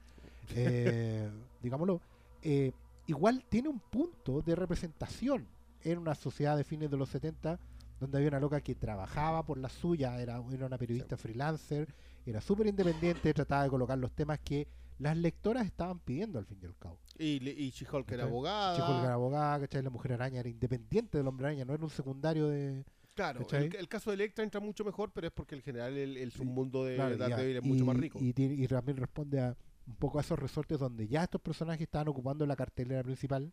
eh, 0.56 1.30
digámoslo, 1.62 2.00
eh, 2.42 2.72
igual 3.06 3.44
tiene 3.50 3.68
un 3.68 3.80
punto 3.80 4.40
de 4.40 4.54
representación 4.54 5.46
en 5.82 5.98
una 5.98 6.14
sociedad 6.14 6.56
de 6.56 6.64
fines 6.64 6.90
de 6.90 6.96
los 6.96 7.10
70 7.10 7.60
donde 8.00 8.16
había 8.16 8.28
una 8.30 8.40
loca 8.40 8.60
que 8.62 8.74
trabajaba 8.74 9.44
por 9.44 9.58
la 9.58 9.68
suya, 9.68 10.18
era, 10.20 10.42
era 10.50 10.66
una 10.66 10.78
periodista 10.78 11.16
freelancer, 11.16 11.88
era 12.24 12.40
súper 12.40 12.66
independiente, 12.66 13.32
trataba 13.34 13.64
de 13.64 13.70
colocar 13.70 13.98
los 13.98 14.12
temas 14.12 14.38
que 14.40 14.66
las 14.98 15.16
lectoras 15.16 15.66
estaban 15.66 15.98
pidiendo 16.00 16.38
al 16.38 16.46
fin 16.46 16.58
y 16.62 16.66
al 16.66 16.76
cabo. 16.76 16.98
Y, 17.18 17.46
y 17.48 17.70
She-Hulk 17.70 18.10
era 18.10 18.22
¿Cachai? 18.22 18.28
abogada. 18.28 18.76
Chico 18.76 18.98
era 19.00 19.14
abogada, 19.14 19.60
¿cachai? 19.60 19.82
La 19.82 19.90
mujer 19.90 20.14
araña 20.14 20.40
era 20.40 20.48
independiente 20.48 21.18
del 21.18 21.26
hombre 21.26 21.46
araña, 21.46 21.64
no 21.64 21.74
era 21.74 21.84
un 21.84 21.90
secundario 21.90 22.48
de... 22.48 22.84
Claro, 23.16 23.46
el, 23.50 23.74
el 23.74 23.88
caso 23.88 24.10
de 24.10 24.14
Electra 24.14 24.44
entra 24.44 24.60
mucho 24.60 24.84
mejor, 24.84 25.10
pero 25.10 25.26
es 25.26 25.32
porque 25.32 25.54
en 25.54 25.62
general 25.62 25.96
el, 25.96 26.30
submundo 26.32 26.84
de 26.84 26.96
Claro, 26.96 27.16
Daredevil 27.16 27.56
es 27.56 27.64
y, 27.64 27.68
mucho 27.68 27.84
más 27.86 27.96
rico. 27.96 28.18
Y, 28.20 28.68
también 28.68 28.98
responde 28.98 29.40
a 29.40 29.56
un 29.86 29.96
poco 29.96 30.18
a 30.18 30.20
esos 30.20 30.38
resortes 30.38 30.78
donde 30.78 31.08
ya 31.08 31.22
estos 31.24 31.40
personajes 31.40 31.80
estaban 31.80 32.08
ocupando 32.08 32.44
la 32.44 32.54
cartelera 32.54 33.02
principal 33.02 33.50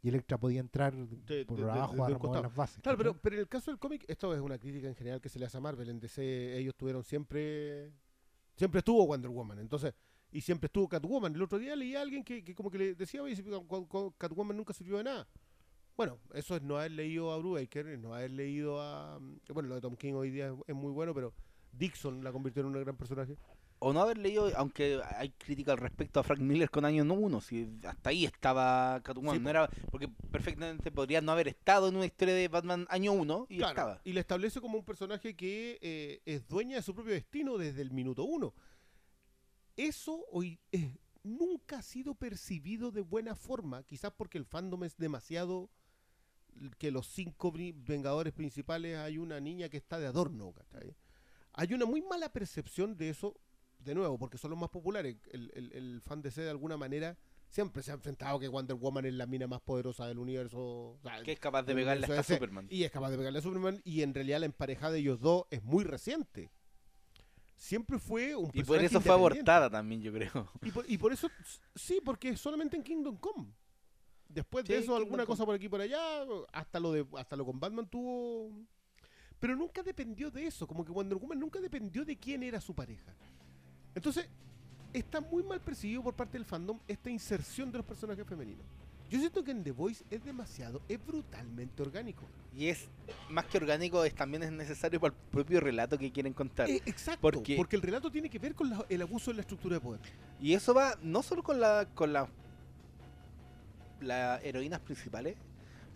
y 0.00 0.08
Electra 0.08 0.38
podía 0.38 0.60
entrar 0.60 0.94
De- 0.96 1.44
por 1.44 1.58
de- 1.58 1.64
abajo 1.64 1.94
de 1.94 2.02
a 2.02 2.06
remover 2.06 2.42
las 2.42 2.54
bases. 2.54 2.80
Claro, 2.82 2.96
pero, 2.96 3.20
pero 3.20 3.36
en 3.36 3.40
el 3.40 3.48
caso 3.48 3.70
del 3.70 3.78
cómic, 3.78 4.02
esto 4.08 4.34
es 4.34 4.40
una 4.40 4.58
crítica 4.58 4.88
en 4.88 4.94
general 4.94 5.20
que 5.20 5.28
se 5.28 5.38
le 5.38 5.44
hace 5.44 5.58
a 5.58 5.60
Marvel. 5.60 5.90
En 5.90 6.00
DC 6.00 6.56
ellos 6.56 6.74
tuvieron 6.74 7.04
siempre... 7.04 7.92
Siempre 8.56 8.78
estuvo 8.78 9.06
Wonder 9.06 9.30
Woman, 9.30 9.58
entonces... 9.58 9.92
Y 10.30 10.40
siempre 10.40 10.68
estuvo 10.68 10.88
Catwoman. 10.88 11.34
El 11.34 11.42
otro 11.42 11.58
día 11.58 11.76
leí 11.76 11.94
a 11.94 12.00
alguien 12.00 12.24
que, 12.24 12.42
que 12.42 12.54
como 12.54 12.70
que 12.70 12.78
le 12.78 12.94
decía, 12.94 13.22
oye, 13.22 13.36
Catwoman 14.16 14.56
nunca 14.56 14.72
sirvió 14.72 14.96
de 14.96 15.04
nada. 15.04 15.28
Bueno, 15.96 16.18
eso 16.34 16.56
es 16.56 16.62
no 16.62 16.78
haber 16.78 16.92
leído 16.92 17.32
a 17.32 17.38
Brubaker, 17.38 17.98
no 17.98 18.14
haber 18.14 18.30
leído 18.30 18.80
a... 18.80 19.18
Bueno, 19.48 19.68
lo 19.68 19.74
de 19.74 19.80
Tom 19.80 19.96
King 19.96 20.14
hoy 20.14 20.30
día 20.30 20.48
es, 20.48 20.54
es 20.66 20.74
muy 20.74 20.90
bueno, 20.90 21.14
pero 21.14 21.34
Dixon 21.72 22.22
la 22.24 22.32
convirtió 22.32 22.60
en 22.60 22.66
un 22.66 22.80
gran 22.80 22.96
personaje. 22.96 23.36
O 23.84 23.92
no 23.92 24.00
haber 24.00 24.16
leído, 24.16 24.48
aunque 24.56 25.00
hay 25.16 25.30
crítica 25.30 25.72
al 25.72 25.78
respecto 25.78 26.20
a 26.20 26.22
Frank 26.22 26.38
Miller 26.38 26.70
con 26.70 26.84
Año 26.84 27.02
1, 27.02 27.40
si 27.40 27.68
hasta 27.82 28.10
ahí 28.10 28.24
estaba 28.24 29.00
Catwoman, 29.02 29.34
Sí, 29.34 29.42
no 29.42 29.50
era, 29.50 29.68
porque 29.90 30.06
perfectamente 30.30 30.92
podría 30.92 31.20
no 31.20 31.32
haber 31.32 31.48
estado 31.48 31.88
en 31.88 31.96
una 31.96 32.06
historia 32.06 32.32
de 32.34 32.46
Batman 32.46 32.86
Año 32.90 33.12
1 33.12 33.46
y 33.48 33.56
Claro, 33.56 33.70
estaba. 33.70 34.00
Y 34.04 34.12
le 34.12 34.20
establece 34.20 34.60
como 34.60 34.78
un 34.78 34.84
personaje 34.84 35.34
que 35.34 35.78
eh, 35.82 36.22
es 36.26 36.46
dueña 36.46 36.76
de 36.76 36.82
su 36.82 36.94
propio 36.94 37.12
destino 37.12 37.58
desde 37.58 37.82
el 37.82 37.90
minuto 37.90 38.22
uno. 38.22 38.54
Eso 39.76 40.26
hoy 40.30 40.60
eh, 40.70 40.96
nunca 41.24 41.78
ha 41.78 41.82
sido 41.82 42.14
percibido 42.14 42.92
de 42.92 43.00
buena 43.00 43.34
forma, 43.34 43.82
quizás 43.82 44.12
porque 44.12 44.38
el 44.38 44.44
fandom 44.44 44.84
es 44.84 44.96
demasiado 44.96 45.70
que 46.78 46.90
los 46.90 47.06
cinco 47.06 47.52
vengadores 47.52 48.32
principales 48.32 48.98
hay 48.98 49.18
una 49.18 49.40
niña 49.40 49.68
que 49.68 49.76
está 49.76 49.98
de 49.98 50.06
adorno, 50.06 50.52
¿cachai? 50.52 50.94
Hay 51.54 51.74
una 51.74 51.84
muy 51.84 52.02
mala 52.02 52.32
percepción 52.32 52.96
de 52.96 53.10
eso, 53.10 53.34
de 53.78 53.94
nuevo, 53.94 54.18
porque 54.18 54.38
son 54.38 54.50
los 54.50 54.58
más 54.58 54.70
populares. 54.70 55.16
El, 55.30 55.50
el, 55.54 55.72
el 55.72 56.00
fan 56.02 56.22
de 56.22 56.30
C 56.30 56.42
de 56.42 56.50
alguna 56.50 56.76
manera 56.76 57.16
siempre 57.52 57.82
se 57.82 57.90
ha 57.90 57.94
enfrentado 57.94 58.38
que 58.40 58.48
Wonder 58.48 58.76
Woman 58.76 59.04
es 59.04 59.14
la 59.14 59.26
mina 59.26 59.46
más 59.46 59.60
poderosa 59.60 60.06
del 60.06 60.18
universo. 60.18 60.58
o 60.58 60.98
sea, 61.02 61.22
Que 61.22 61.32
es 61.32 61.38
capaz 61.40 61.62
de 61.64 61.74
pegarle 61.74 62.04
hasta 62.04 62.16
DC, 62.16 62.34
Superman. 62.34 62.66
Y 62.70 62.84
es 62.84 62.90
capaz 62.90 63.10
de 63.10 63.18
pegarle 63.18 63.38
a 63.38 63.42
Superman. 63.42 63.80
Y 63.84 64.02
en 64.02 64.14
realidad 64.14 64.40
la 64.40 64.46
emparejada 64.46 64.92
de 64.92 65.00
ellos 65.00 65.20
dos 65.20 65.44
es 65.50 65.62
muy 65.62 65.84
reciente. 65.84 66.50
Siempre 67.56 67.98
fue 67.98 68.34
un 68.34 68.50
Y 68.54 68.64
por 68.64 68.82
eso 68.82 69.00
fue 69.00 69.12
abortada 69.12 69.70
también, 69.70 70.02
yo 70.02 70.12
creo. 70.12 70.50
Y 70.62 70.70
por, 70.72 70.90
y 70.90 70.98
por 70.98 71.12
eso, 71.12 71.30
sí, 71.76 72.00
porque 72.04 72.36
solamente 72.36 72.76
en 72.76 72.82
Kingdom 72.82 73.16
Come. 73.18 73.52
Después 74.32 74.64
de 74.64 74.78
eso, 74.78 74.96
alguna 74.96 75.26
cosa 75.26 75.44
por 75.44 75.54
aquí 75.54 75.66
y 75.66 75.68
por 75.68 75.80
allá, 75.80 75.98
hasta 76.52 76.80
lo 76.80 76.92
de 76.92 77.06
hasta 77.18 77.36
lo 77.36 77.44
con 77.44 77.60
Batman 77.60 77.86
tuvo. 77.86 78.50
Pero 79.38 79.56
nunca 79.56 79.82
dependió 79.82 80.30
de 80.30 80.46
eso, 80.46 80.66
como 80.66 80.84
que 80.84 80.92
Wonder 80.92 81.18
Woman 81.18 81.38
nunca 81.38 81.60
dependió 81.60 82.04
de 82.04 82.16
quién 82.16 82.42
era 82.42 82.60
su 82.60 82.74
pareja. 82.74 83.12
Entonces, 83.94 84.28
está 84.92 85.20
muy 85.20 85.42
mal 85.42 85.60
percibido 85.60 86.02
por 86.02 86.14
parte 86.14 86.38
del 86.38 86.44
fandom 86.44 86.78
esta 86.86 87.10
inserción 87.10 87.70
de 87.72 87.78
los 87.78 87.86
personajes 87.86 88.24
femeninos. 88.26 88.64
Yo 89.10 89.18
siento 89.18 89.44
que 89.44 89.50
en 89.50 89.62
The 89.62 89.72
Voice 89.72 90.02
es 90.08 90.24
demasiado, 90.24 90.80
es 90.88 91.04
brutalmente 91.04 91.82
orgánico. 91.82 92.22
Y 92.56 92.68
es 92.68 92.88
más 93.28 93.44
que 93.46 93.58
orgánico, 93.58 94.02
es 94.04 94.14
también 94.14 94.42
es 94.44 94.52
necesario 94.52 94.98
para 95.00 95.12
el 95.14 95.20
propio 95.30 95.60
relato 95.60 95.98
que 95.98 96.10
quieren 96.10 96.32
contar. 96.32 96.70
Eh, 96.70 96.80
exacto, 96.86 97.20
Porque- 97.20 97.56
porque 97.56 97.76
el 97.76 97.82
relato 97.82 98.10
tiene 98.10 98.30
que 98.30 98.38
ver 98.38 98.54
con 98.54 98.70
la- 98.70 98.86
el 98.88 99.02
abuso 99.02 99.30
de 99.30 99.34
la 99.34 99.40
estructura 99.42 99.74
de 99.76 99.80
poder. 99.82 100.00
Y 100.40 100.54
eso 100.54 100.72
va 100.72 100.96
no 101.02 101.22
solo 101.22 101.42
con 101.42 101.60
la 101.60 101.86
con 101.94 102.12
la 102.14 102.26
las 104.04 104.42
heroínas 104.44 104.80
principales, 104.80 105.36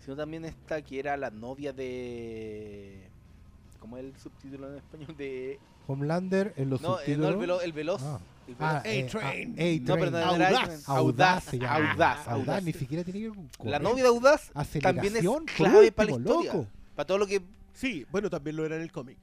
sino 0.03 0.15
también 0.15 0.45
esta 0.45 0.81
que 0.81 0.99
era 0.99 1.17
la 1.17 1.29
novia 1.29 1.73
de 1.73 3.07
¿cómo 3.79 3.97
es 3.97 4.05
el 4.05 4.15
subtítulo 4.17 4.69
en 4.71 4.77
español 4.77 5.15
de 5.17 5.59
Homelander 5.87 6.53
en 6.57 6.69
los 6.69 6.81
no, 6.81 6.99
eh, 6.99 7.15
no, 7.17 7.27
el, 7.27 7.33
subtítulos. 7.33 7.39
velo- 7.39 7.61
el 7.61 7.71
veloz, 7.73 8.01
Ah. 8.03 8.19
el 8.47 8.55
Ah, 8.59 8.81
eh, 8.85 9.03
A-Train. 9.03 9.55
ah, 9.57 9.93
A-Train. 9.93 10.11
no, 10.11 10.19
Audaz. 10.19 10.89
Audaz, 10.89 11.53
audaz, 11.53 11.53
audaz, 11.53 12.27
Audaz, 12.27 12.63
ni 12.63 12.73
siquiera 12.73 13.03
tiene 13.03 13.19
que 13.21 13.29
con 13.29 13.45
La 13.71 13.77
correr. 13.79 13.81
novia 13.81 14.03
de 14.03 14.09
audaz 14.09 14.51
también 14.81 15.15
es 15.17 15.23
clave 15.55 15.91
para 15.91 16.09
la 16.09 16.15
último, 16.15 16.33
historia, 16.41 16.53
loco. 16.53 16.67
para 16.95 17.07
todo 17.07 17.17
lo 17.17 17.27
que 17.27 17.41
Sí, 17.73 18.05
bueno, 18.11 18.29
también 18.29 18.55
lo 18.55 18.65
era 18.65 18.75
en 18.75 18.81
el 18.81 18.91
cómic. 18.91 19.17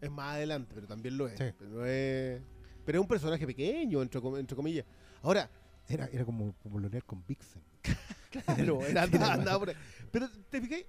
Es 0.00 0.10
más 0.10 0.34
adelante, 0.36 0.70
pero 0.74 0.86
también 0.86 1.18
lo 1.18 1.26
es. 1.26 1.36
Sí. 1.36 1.44
Pero, 1.58 1.84
es... 1.84 2.40
pero 2.86 2.98
es 2.98 3.02
un 3.02 3.08
personaje 3.08 3.44
pequeño, 3.46 4.00
entre, 4.00 4.20
com- 4.20 4.36
entre 4.36 4.54
comillas. 4.56 4.86
Ahora, 5.22 5.50
Era, 5.88 6.06
era 6.12 6.24
como, 6.24 6.54
Leonel 6.64 7.04
con 7.04 7.24
Vixen. 7.26 7.62
claro, 8.30 8.84
era, 8.86 9.02
andaba, 9.02 9.32
andaba 9.32 9.58
por 9.58 9.70
ahí. 9.70 9.76
Pero 10.12 10.28
te 10.48 10.60
fijé, 10.60 10.86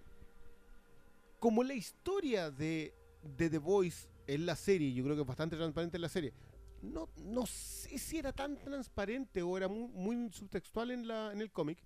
como 1.39 1.63
la 1.63 1.73
historia 1.73 2.51
de, 2.51 2.93
de 3.23 3.49
The 3.49 3.57
Voice 3.57 4.07
en 4.27 4.45
la 4.45 4.55
serie, 4.55 4.93
yo 4.93 5.03
creo 5.03 5.15
que 5.15 5.21
es 5.21 5.27
bastante 5.27 5.55
transparente 5.55 5.97
en 5.97 6.01
la 6.01 6.09
serie, 6.09 6.33
no, 6.81 7.09
no 7.17 7.45
sé 7.45 7.97
si 7.97 8.17
era 8.17 8.33
tan 8.33 8.57
transparente 8.57 9.41
o 9.41 9.57
era 9.57 9.67
muy, 9.67 9.87
muy 9.89 10.31
subtextual 10.31 10.91
en, 10.91 11.07
la, 11.07 11.31
en 11.31 11.41
el 11.41 11.51
cómic, 11.51 11.79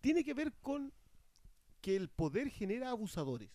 tiene 0.00 0.24
que 0.24 0.34
ver 0.34 0.52
con 0.54 0.92
que 1.80 1.96
el 1.96 2.08
poder 2.08 2.50
genera 2.50 2.90
abusadores. 2.90 3.50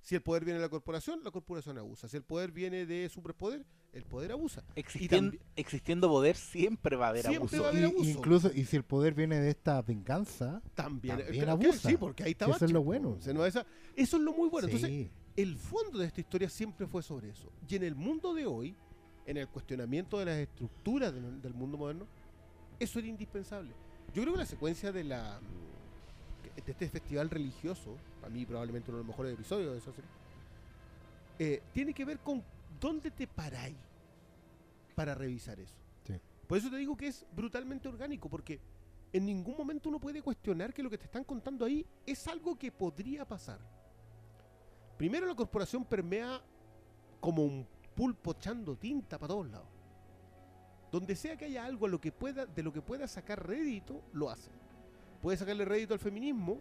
Si 0.00 0.14
el 0.14 0.22
poder 0.22 0.44
viene 0.44 0.58
de 0.58 0.64
la 0.64 0.70
corporación, 0.70 1.22
la 1.22 1.30
corporación 1.30 1.78
abusa. 1.78 2.08
Si 2.08 2.16
el 2.16 2.24
poder 2.24 2.52
viene 2.52 2.86
de 2.86 3.08
superpoder, 3.08 3.64
el 3.92 4.04
poder 4.04 4.32
abusa. 4.32 4.62
Existien- 4.76 5.38
existiendo 5.56 6.08
poder 6.08 6.36
siempre 6.36 6.96
va 6.96 7.06
a 7.06 7.08
haber 7.10 7.22
Siempre 7.26 7.38
abuso. 7.58 7.62
va 7.62 7.68
a 7.68 7.70
haber 7.70 8.06
Y- 8.06 8.10
incluso, 8.10 8.50
y 8.54 8.64
si 8.64 8.76
el 8.76 8.84
poder 8.84 9.14
viene 9.14 9.40
de 9.40 9.50
esta 9.50 9.82
venganza, 9.82 10.62
También, 10.74 11.16
También 11.18 11.44
que 11.44 11.50
abusa. 11.50 11.88
Sí, 11.90 11.96
porque 11.96 12.22
ahí 12.24 12.30
está 12.32 12.46
eso 12.46 12.64
es 12.64 12.72
lo 12.72 12.82
bueno. 12.82 13.16
eso 13.20 13.66
es 13.96 14.12
lo 14.12 14.32
muy 14.32 14.48
bueno. 14.48 14.68
Entonces, 14.68 15.08
el 15.36 15.56
fondo 15.56 15.98
de 15.98 16.06
esta 16.06 16.20
historia 16.20 16.48
siempre 16.48 16.86
fue 16.86 17.02
sobre 17.02 17.30
eso. 17.30 17.50
Y 17.68 17.76
en 17.76 17.82
el 17.82 17.94
mundo 17.96 18.32
de 18.34 18.46
hoy, 18.46 18.76
en 19.26 19.36
el 19.36 19.48
cuestionamiento 19.48 20.18
de 20.18 20.24
las 20.24 20.36
estructuras 20.38 21.12
del, 21.12 21.40
del 21.42 21.54
mundo 21.54 21.76
moderno, 21.76 22.06
eso 22.78 22.98
era 22.98 23.08
indispensable. 23.08 23.72
Yo 24.14 24.22
creo 24.22 24.34
que 24.34 24.38
la 24.40 24.46
secuencia 24.46 24.92
de 24.92 25.04
la 25.04 25.40
mm, 25.40 26.60
de 26.64 26.72
este 26.72 26.88
festival 26.88 27.30
religioso, 27.30 27.96
para 28.20 28.32
mí 28.32 28.44
probablemente 28.44 28.90
uno 28.90 28.98
de 28.98 29.04
los 29.04 29.08
mejores 29.08 29.34
episodios 29.34 29.72
de 29.72 29.78
esa 29.78 29.92
serie, 29.92 30.10
eh, 31.38 31.62
tiene 31.72 31.94
que 31.94 32.04
ver 32.04 32.18
con 32.18 32.42
dónde 32.80 33.10
te 33.10 33.26
paráis 33.26 33.76
para 34.94 35.14
revisar 35.14 35.60
eso. 35.60 35.76
Sí. 36.04 36.14
Por 36.46 36.58
eso 36.58 36.70
te 36.70 36.76
digo 36.76 36.96
que 36.96 37.08
es 37.08 37.26
brutalmente 37.32 37.88
orgánico, 37.88 38.28
porque 38.28 38.60
en 39.12 39.26
ningún 39.26 39.56
momento 39.56 39.88
uno 39.88 40.00
puede 40.00 40.22
cuestionar 40.22 40.72
que 40.72 40.82
lo 40.82 40.90
que 40.90 40.98
te 40.98 41.04
están 41.04 41.24
contando 41.24 41.64
ahí 41.64 41.84
es 42.06 42.26
algo 42.28 42.56
que 42.56 42.70
podría 42.72 43.24
pasar. 43.24 43.58
Primero 44.96 45.26
la 45.26 45.34
corporación 45.34 45.84
permea 45.84 46.40
como 47.20 47.44
un 47.44 47.66
pulpo 47.94 48.32
echando 48.32 48.76
tinta 48.76 49.18
para 49.18 49.34
todos 49.34 49.50
lados. 49.50 49.68
Donde 50.92 51.14
sea 51.14 51.36
que 51.36 51.44
haya 51.44 51.64
algo 51.64 51.86
a 51.86 51.88
lo 51.88 52.00
que 52.00 52.12
pueda, 52.12 52.46
de 52.46 52.62
lo 52.62 52.72
que 52.72 52.82
pueda 52.82 53.06
sacar 53.06 53.46
rédito, 53.46 54.02
lo 54.12 54.28
hace. 54.28 54.50
Puede 55.22 55.38
sacarle 55.38 55.64
rédito 55.64 55.94
al 55.94 56.00
feminismo, 56.00 56.60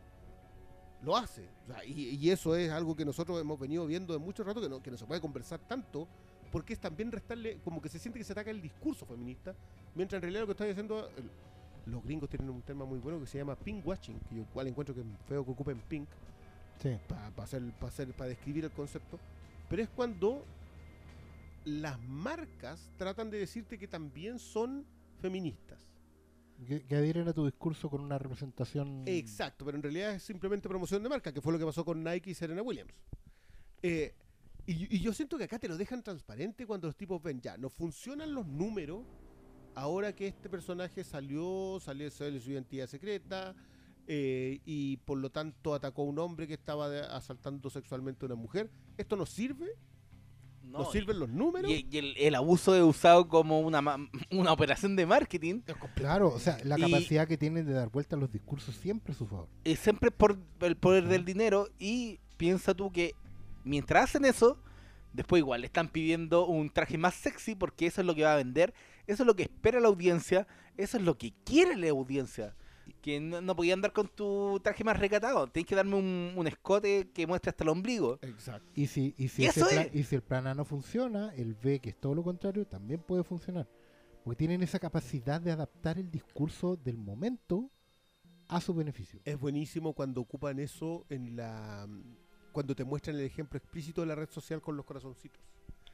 lo 1.03 1.15
hace. 1.15 1.47
O 1.63 1.73
sea, 1.73 1.83
y, 1.85 2.15
y 2.15 2.29
eso 2.29 2.55
es 2.55 2.71
algo 2.71 2.95
que 2.95 3.05
nosotros 3.05 3.39
hemos 3.39 3.59
venido 3.59 3.85
viendo 3.85 4.13
de 4.13 4.19
mucho 4.19 4.43
rato, 4.43 4.61
que 4.61 4.69
no, 4.69 4.81
que 4.81 4.91
no 4.91 4.97
se 4.97 5.05
puede 5.05 5.21
conversar 5.21 5.59
tanto, 5.59 6.07
porque 6.51 6.73
es 6.73 6.79
también 6.79 7.11
restarle, 7.11 7.59
como 7.63 7.81
que 7.81 7.89
se 7.89 7.99
siente 7.99 8.19
que 8.19 8.25
se 8.25 8.33
ataca 8.33 8.51
el 8.51 8.61
discurso 8.61 9.05
feminista, 9.05 9.55
mientras 9.95 10.17
en 10.17 10.23
realidad 10.23 10.41
lo 10.41 10.47
que 10.47 10.53
está 10.53 10.65
diciendo, 10.65 11.09
los 11.85 12.03
gringos 12.03 12.29
tienen 12.29 12.49
un 12.49 12.61
tema 12.61 12.85
muy 12.85 12.99
bueno 12.99 13.19
que 13.19 13.27
se 13.27 13.37
llama 13.37 13.55
pink 13.55 13.85
watching, 13.85 14.19
que 14.21 14.35
yo 14.35 14.41
igual 14.41 14.67
encuentro 14.67 14.95
que 14.95 15.01
es 15.01 15.07
feo 15.27 15.45
que 15.45 15.51
ocupen 15.51 15.79
pink, 15.87 16.09
sí. 16.81 16.97
para 17.07 17.27
hacer, 17.43 17.61
pa 17.79 17.87
hacer, 17.87 18.13
pa 18.13 18.25
describir 18.25 18.65
el 18.65 18.71
concepto, 18.71 19.19
pero 19.69 19.81
es 19.81 19.89
cuando 19.89 20.43
las 21.65 21.99
marcas 22.01 22.89
tratan 22.97 23.29
de 23.29 23.39
decirte 23.39 23.77
que 23.77 23.87
también 23.87 24.39
son 24.39 24.85
feministas. 25.21 25.88
Que, 26.67 26.85
que 26.85 26.95
adhieren 26.95 27.27
a 27.27 27.33
tu 27.33 27.45
discurso 27.45 27.89
con 27.89 28.01
una 28.01 28.17
representación. 28.17 29.03
Exacto, 29.05 29.63
pero 29.63 29.77
en 29.77 29.83
realidad 29.83 30.13
es 30.15 30.23
simplemente 30.23 30.67
promoción 30.67 31.01
de 31.01 31.07
marca, 31.07 31.31
que 31.31 31.39
fue 31.41 31.53
lo 31.53 31.59
que 31.59 31.65
pasó 31.65 31.85
con 31.85 32.03
Nike 32.03 32.31
y 32.31 32.33
Serena 32.33 32.61
Williams. 32.61 32.93
Eh, 33.81 34.13
y, 34.65 34.99
yo 34.99 35.13
siento 35.13 35.37
que 35.37 35.45
acá 35.45 35.57
te 35.57 35.67
lo 35.67 35.77
dejan 35.77 36.03
transparente 36.03 36.67
cuando 36.67 36.87
los 36.87 36.95
tipos 36.95 37.21
ven, 37.23 37.41
ya, 37.41 37.57
no 37.57 37.69
funcionan 37.69 38.33
los 38.35 38.45
números, 38.45 39.03
ahora 39.73 40.13
que 40.13 40.27
este 40.27 40.47
personaje 40.47 41.03
salió, 41.03 41.79
salió, 41.79 42.11
salió 42.11 42.39
su 42.39 42.51
identidad 42.51 42.87
secreta, 42.87 43.55
eh, 44.05 44.59
y 44.65 44.97
por 44.97 45.17
lo 45.17 45.31
tanto 45.31 45.73
atacó 45.73 46.03
a 46.03 46.05
un 46.05 46.19
hombre 46.19 46.47
que 46.47 46.53
estaba 46.53 46.87
asaltando 47.15 47.69
sexualmente 47.71 48.25
a 48.25 48.27
una 48.27 48.35
mujer. 48.35 48.69
¿Esto 48.97 49.15
nos 49.15 49.29
sirve? 49.29 49.71
No, 50.69 50.79
¿Nos 50.79 50.91
sirven 50.91 51.19
los 51.19 51.29
números? 51.29 51.71
y, 51.71 51.87
y 51.89 51.97
el, 51.97 52.15
el 52.17 52.35
abuso 52.35 52.75
es 52.75 52.81
usado 52.83 53.27
como 53.27 53.59
una, 53.59 53.81
una 54.31 54.51
operación 54.53 54.95
de 54.95 55.05
marketing. 55.05 55.61
Claro, 55.95 56.29
o 56.29 56.39
sea, 56.39 56.57
la 56.63 56.77
Y- 56.77 56.81
capacidad 56.83 57.27
que 57.27 57.37
tienen 57.37 57.65
de 57.65 57.73
dar 57.73 57.89
vuelta 57.89 58.15
a 58.15 58.19
los 58.19 58.31
discursos 58.31 58.75
siempre 58.75 59.13
a 59.13 59.15
su 59.17 59.25
favor. 59.27 59.47
es 59.63 59.79
siempre 59.79 60.11
por 60.11 60.37
el 60.61 60.75
poder 60.77 61.07
del 61.07 61.25
dinero 61.25 61.67
y 61.79 62.19
piensa 62.37 62.73
tú 62.73 62.91
que 62.91 63.15
mientras 63.63 64.05
hacen 64.05 64.25
eso, 64.25 64.57
después 65.13 65.39
igual 65.39 65.61
le 65.61 65.67
están 65.67 65.89
pidiendo 65.89 66.45
un 66.45 66.69
traje 66.69 66.97
más 66.97 67.15
sexy 67.15 67.55
porque 67.55 67.87
eso 67.87 68.01
es 68.01 68.07
lo 68.07 68.13
que 68.15 68.23
va 68.23 68.33
a 68.33 68.37
vender, 68.37 68.73
eso 69.07 69.23
es 69.23 69.27
lo 69.27 69.35
que 69.35 69.43
espera 69.43 69.79
la 69.79 69.87
audiencia, 69.87 70.47
eso 70.77 70.97
es 70.97 71.03
lo 71.03 71.17
que 71.17 71.33
quiere 71.43 71.75
la 71.75 71.89
audiencia. 71.89 72.55
Que 73.01 73.19
no, 73.19 73.41
no 73.41 73.55
podía 73.55 73.73
andar 73.73 73.93
con 73.93 74.07
tu 74.07 74.59
traje 74.63 74.83
más 74.83 74.99
recatado, 74.99 75.47
tienes 75.47 75.67
que 75.67 75.75
darme 75.75 75.95
un, 75.95 76.33
un 76.35 76.47
escote 76.47 77.09
que 77.13 77.27
muestre 77.27 77.49
hasta 77.49 77.63
el 77.63 77.69
ombligo. 77.69 78.19
Exacto. 78.21 78.69
Y 78.75 78.87
si, 78.87 79.13
y 79.17 79.27
si, 79.27 79.43
Y 79.43 79.45
ese 79.45 79.65
plan, 79.65 79.89
y 79.93 80.03
si 80.03 80.15
el 80.15 80.21
plan 80.21 80.47
A 80.47 80.53
no 80.53 80.65
funciona, 80.65 81.33
el 81.35 81.55
B, 81.55 81.79
que 81.79 81.89
es 81.89 81.99
todo 81.99 82.15
lo 82.15 82.23
contrario, 82.23 82.65
también 82.65 83.01
puede 83.01 83.23
funcionar. 83.23 83.67
Porque 84.23 84.37
tienen 84.37 84.61
esa 84.63 84.79
capacidad 84.79 85.39
de 85.41 85.51
adaptar 85.51 85.97
el 85.97 86.11
discurso 86.11 86.75
del 86.75 86.97
momento 86.97 87.71
a 88.47 88.59
su 88.59 88.73
beneficio. 88.73 89.21
Es 89.23 89.39
buenísimo 89.39 89.93
cuando 89.93 90.21
ocupan 90.21 90.59
eso 90.59 91.05
en 91.09 91.35
la 91.35 91.87
cuando 92.51 92.75
te 92.75 92.83
muestran 92.83 93.15
el 93.15 93.21
ejemplo 93.23 93.57
explícito 93.57 94.01
de 94.01 94.07
la 94.07 94.15
red 94.15 94.29
social 94.29 94.61
con 94.61 94.75
los 94.75 94.85
corazoncitos. 94.85 95.41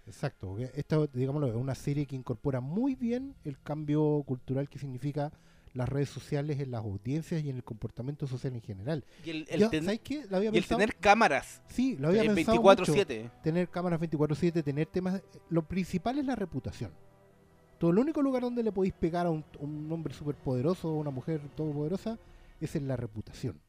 Exacto. 0.05 0.47
porque 0.47 0.71
Esta, 0.75 1.05
digámoslo, 1.07 1.47
es 1.47 1.55
una 1.55 1.75
serie 1.75 2.05
que 2.05 2.15
incorpora 2.15 2.61
muy 2.61 2.95
bien 2.95 3.35
el 3.43 3.59
cambio 3.61 4.23
cultural 4.25 4.69
que 4.69 4.79
significa 4.79 5.31
las 5.75 5.87
redes 5.89 6.09
sociales 6.09 6.59
en 6.59 6.71
las 6.71 6.81
audiencias 6.83 7.43
y 7.43 7.49
en 7.49 7.57
el 7.57 7.63
comportamiento 7.63 8.25
social 8.27 8.53
en 8.55 8.61
general. 8.61 9.05
Y 9.23 9.29
el, 9.29 9.45
el 9.49 9.59
Yo, 9.59 9.69
ten- 9.69 9.83
¿Sabes 9.85 9.99
qué? 9.99 10.25
Lo 10.29 10.37
había 10.37 10.49
y 10.51 10.57
el 10.57 10.63
pensado- 10.63 10.79
tener 10.79 10.95
cámaras 10.95 11.61
Sí, 11.67 11.97
lo 11.97 12.07
había 12.07 12.23
en 12.23 12.33
pensado 12.33 12.61
mucho. 12.61 12.83
24-7. 12.95 13.31
Tener 13.43 13.69
cámaras 13.69 13.99
24/7, 13.99 14.63
tener 14.63 14.87
temas... 14.87 15.21
Lo 15.49 15.67
principal 15.67 16.17
es 16.17 16.25
la 16.25 16.35
reputación. 16.35 16.91
Todo 17.77 17.91
el 17.91 17.99
único 17.99 18.21
lugar 18.21 18.41
donde 18.41 18.63
le 18.63 18.71
podéis 18.71 18.93
pegar 18.93 19.25
a 19.27 19.29
un, 19.31 19.43
un 19.59 19.91
hombre 19.91 20.13
superpoderoso 20.13 20.89
o 20.89 20.95
una 20.97 21.11
mujer 21.11 21.41
todopoderosa 21.55 22.17
es 22.61 22.75
en 22.75 22.87
la 22.87 22.95
reputación. 22.95 23.59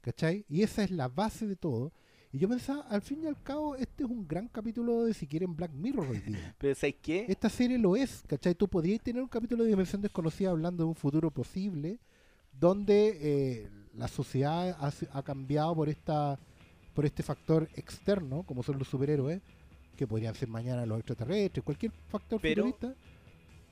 ¿Cachai? 0.00 0.44
Y 0.48 0.62
esa 0.62 0.84
es 0.84 0.90
la 0.90 1.08
base 1.08 1.46
de 1.46 1.56
todo. 1.56 1.92
Y 2.36 2.38
yo 2.38 2.50
pensaba, 2.50 2.82
al 2.90 3.00
fin 3.00 3.22
y 3.24 3.26
al 3.28 3.42
cabo, 3.42 3.76
este 3.76 4.04
es 4.04 4.10
un 4.10 4.28
gran 4.28 4.46
capítulo 4.48 5.06
de 5.06 5.14
si 5.14 5.26
quieren 5.26 5.56
Black 5.56 5.72
Mirror 5.72 6.06
hoy 6.10 6.18
día. 6.18 6.54
Pero 6.58 6.74
¿sabes 6.74 6.96
qué? 7.00 7.24
Esta 7.30 7.48
serie 7.48 7.78
lo 7.78 7.96
es, 7.96 8.24
¿cachai? 8.26 8.54
Tú 8.54 8.68
podrías 8.68 9.00
tener 9.00 9.22
un 9.22 9.28
capítulo 9.30 9.64
de 9.64 9.70
Dimensión 9.70 10.02
Desconocida 10.02 10.50
hablando 10.50 10.84
de 10.84 10.88
un 10.90 10.94
futuro 10.94 11.30
posible 11.30 11.98
donde 12.52 13.18
eh, 13.22 13.70
la 13.94 14.06
sociedad 14.06 14.76
ha, 15.12 15.22
cambiado 15.22 15.74
por 15.74 15.88
esta 15.88 16.38
por 16.92 17.06
este 17.06 17.22
factor 17.22 17.70
externo, 17.74 18.42
como 18.42 18.62
son 18.62 18.78
los 18.78 18.88
superhéroes, 18.88 19.40
que 19.96 20.06
podrían 20.06 20.34
ser 20.34 20.48
mañana 20.48 20.84
los 20.84 20.98
extraterrestres, 20.98 21.64
cualquier 21.64 21.92
factor 22.10 22.38
Pero- 22.38 22.64
futurista, 22.64 22.94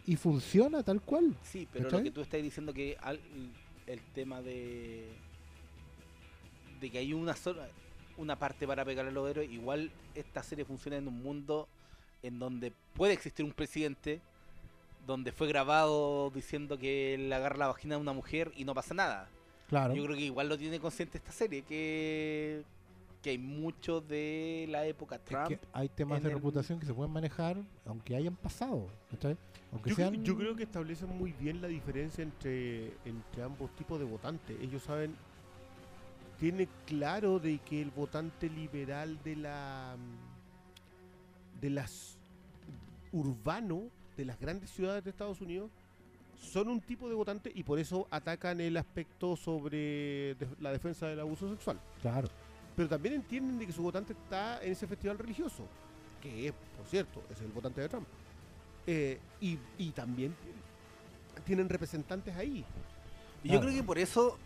y 0.06 0.16
funciona 0.16 0.82
tal 0.82 1.02
cual. 1.02 1.36
Sí, 1.42 1.68
pero 1.70 1.84
¿Cachai? 1.84 2.00
lo 2.00 2.04
que 2.04 2.10
tú 2.12 2.22
estás 2.22 2.42
diciendo 2.42 2.72
que 2.72 2.96
al- 3.02 3.20
el 3.86 4.00
tema 4.14 4.40
de 4.40 5.04
de 6.80 6.90
que 6.90 6.96
hay 6.96 7.12
una 7.12 7.36
sola 7.36 7.68
una 8.16 8.36
parte 8.38 8.66
para 8.66 8.84
pegar 8.84 9.06
a 9.06 9.10
los 9.10 9.28
héroes, 9.28 9.50
igual 9.50 9.90
esta 10.14 10.42
serie 10.42 10.64
funciona 10.64 10.96
en 10.96 11.08
un 11.08 11.22
mundo 11.22 11.68
en 12.22 12.38
donde 12.38 12.72
puede 12.94 13.12
existir 13.12 13.44
un 13.44 13.52
presidente 13.52 14.20
donde 15.06 15.32
fue 15.32 15.46
grabado 15.48 16.30
diciendo 16.30 16.78
que 16.78 17.16
le 17.18 17.34
agarra 17.34 17.56
la 17.58 17.66
vagina 17.66 17.96
a 17.96 17.98
una 17.98 18.12
mujer 18.12 18.52
y 18.56 18.64
no 18.64 18.74
pasa 18.74 18.94
nada. 18.94 19.28
Claro. 19.68 19.94
Yo 19.94 20.04
creo 20.04 20.16
que 20.16 20.22
igual 20.22 20.48
lo 20.48 20.56
tiene 20.56 20.80
consciente 20.80 21.18
esta 21.18 21.32
serie, 21.32 21.62
que, 21.62 22.62
que 23.22 23.30
hay 23.30 23.38
mucho 23.38 24.00
de 24.00 24.66
la 24.70 24.86
época 24.86 25.16
Es 25.16 25.24
Trump. 25.24 25.48
que 25.48 25.58
hay 25.72 25.88
temas 25.88 26.22
de 26.22 26.28
el- 26.30 26.34
reputación 26.36 26.78
que 26.80 26.86
se 26.86 26.94
pueden 26.94 27.12
manejar 27.12 27.56
aunque 27.84 28.16
hayan 28.16 28.36
pasado, 28.36 28.86
¿cachai? 29.10 29.36
Aunque 29.72 29.90
Yo, 29.90 29.96
sean... 29.96 30.24
yo 30.24 30.36
creo 30.36 30.54
que 30.54 30.62
establecen 30.62 31.08
muy 31.08 31.32
bien 31.32 31.60
la 31.60 31.68
diferencia 31.68 32.22
entre, 32.22 32.92
entre 33.04 33.42
ambos 33.42 33.74
tipos 33.74 33.98
de 33.98 34.04
votantes. 34.06 34.56
Ellos 34.62 34.82
saben, 34.84 35.14
tiene 36.38 36.68
claro 36.86 37.38
de 37.38 37.58
que 37.58 37.80
el 37.82 37.90
votante 37.90 38.48
liberal 38.48 39.18
de 39.24 39.36
la 39.36 39.96
de 41.60 41.70
las 41.70 42.16
urbano 43.12 43.84
de 44.16 44.24
las 44.24 44.38
grandes 44.38 44.70
ciudades 44.70 45.04
de 45.04 45.10
Estados 45.10 45.40
Unidos 45.40 45.70
son 46.36 46.68
un 46.68 46.80
tipo 46.80 47.08
de 47.08 47.14
votante 47.14 47.50
y 47.54 47.62
por 47.62 47.78
eso 47.78 48.06
atacan 48.10 48.60
el 48.60 48.76
aspecto 48.76 49.36
sobre 49.36 50.34
de- 50.34 50.48
la 50.60 50.72
defensa 50.72 51.06
del 51.06 51.20
abuso 51.20 51.48
sexual. 51.50 51.78
Claro. 52.02 52.28
Pero 52.76 52.88
también 52.88 53.14
entienden 53.14 53.58
de 53.58 53.66
que 53.66 53.72
su 53.72 53.82
votante 53.82 54.12
está 54.12 54.62
en 54.62 54.72
ese 54.72 54.86
festival 54.86 55.16
religioso, 55.18 55.64
que 56.20 56.48
es, 56.48 56.52
por 56.76 56.86
cierto, 56.86 57.22
es 57.30 57.40
el 57.40 57.52
votante 57.52 57.80
de 57.80 57.88
Trump. 57.88 58.06
Eh, 58.86 59.18
y, 59.40 59.58
y 59.78 59.90
también 59.92 60.34
tienen 61.46 61.68
representantes 61.68 62.34
ahí. 62.36 62.64
Y 63.44 63.48
Yo 63.50 63.60
creo 63.60 63.72
que 63.72 63.82
por 63.82 63.98
eso 63.98 64.36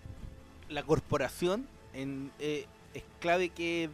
la 0.69 0.83
corporación 0.83 1.67
en, 2.01 2.31
eh, 2.39 2.67
es 2.95 3.05
clave 3.21 3.51
que, 3.51 3.91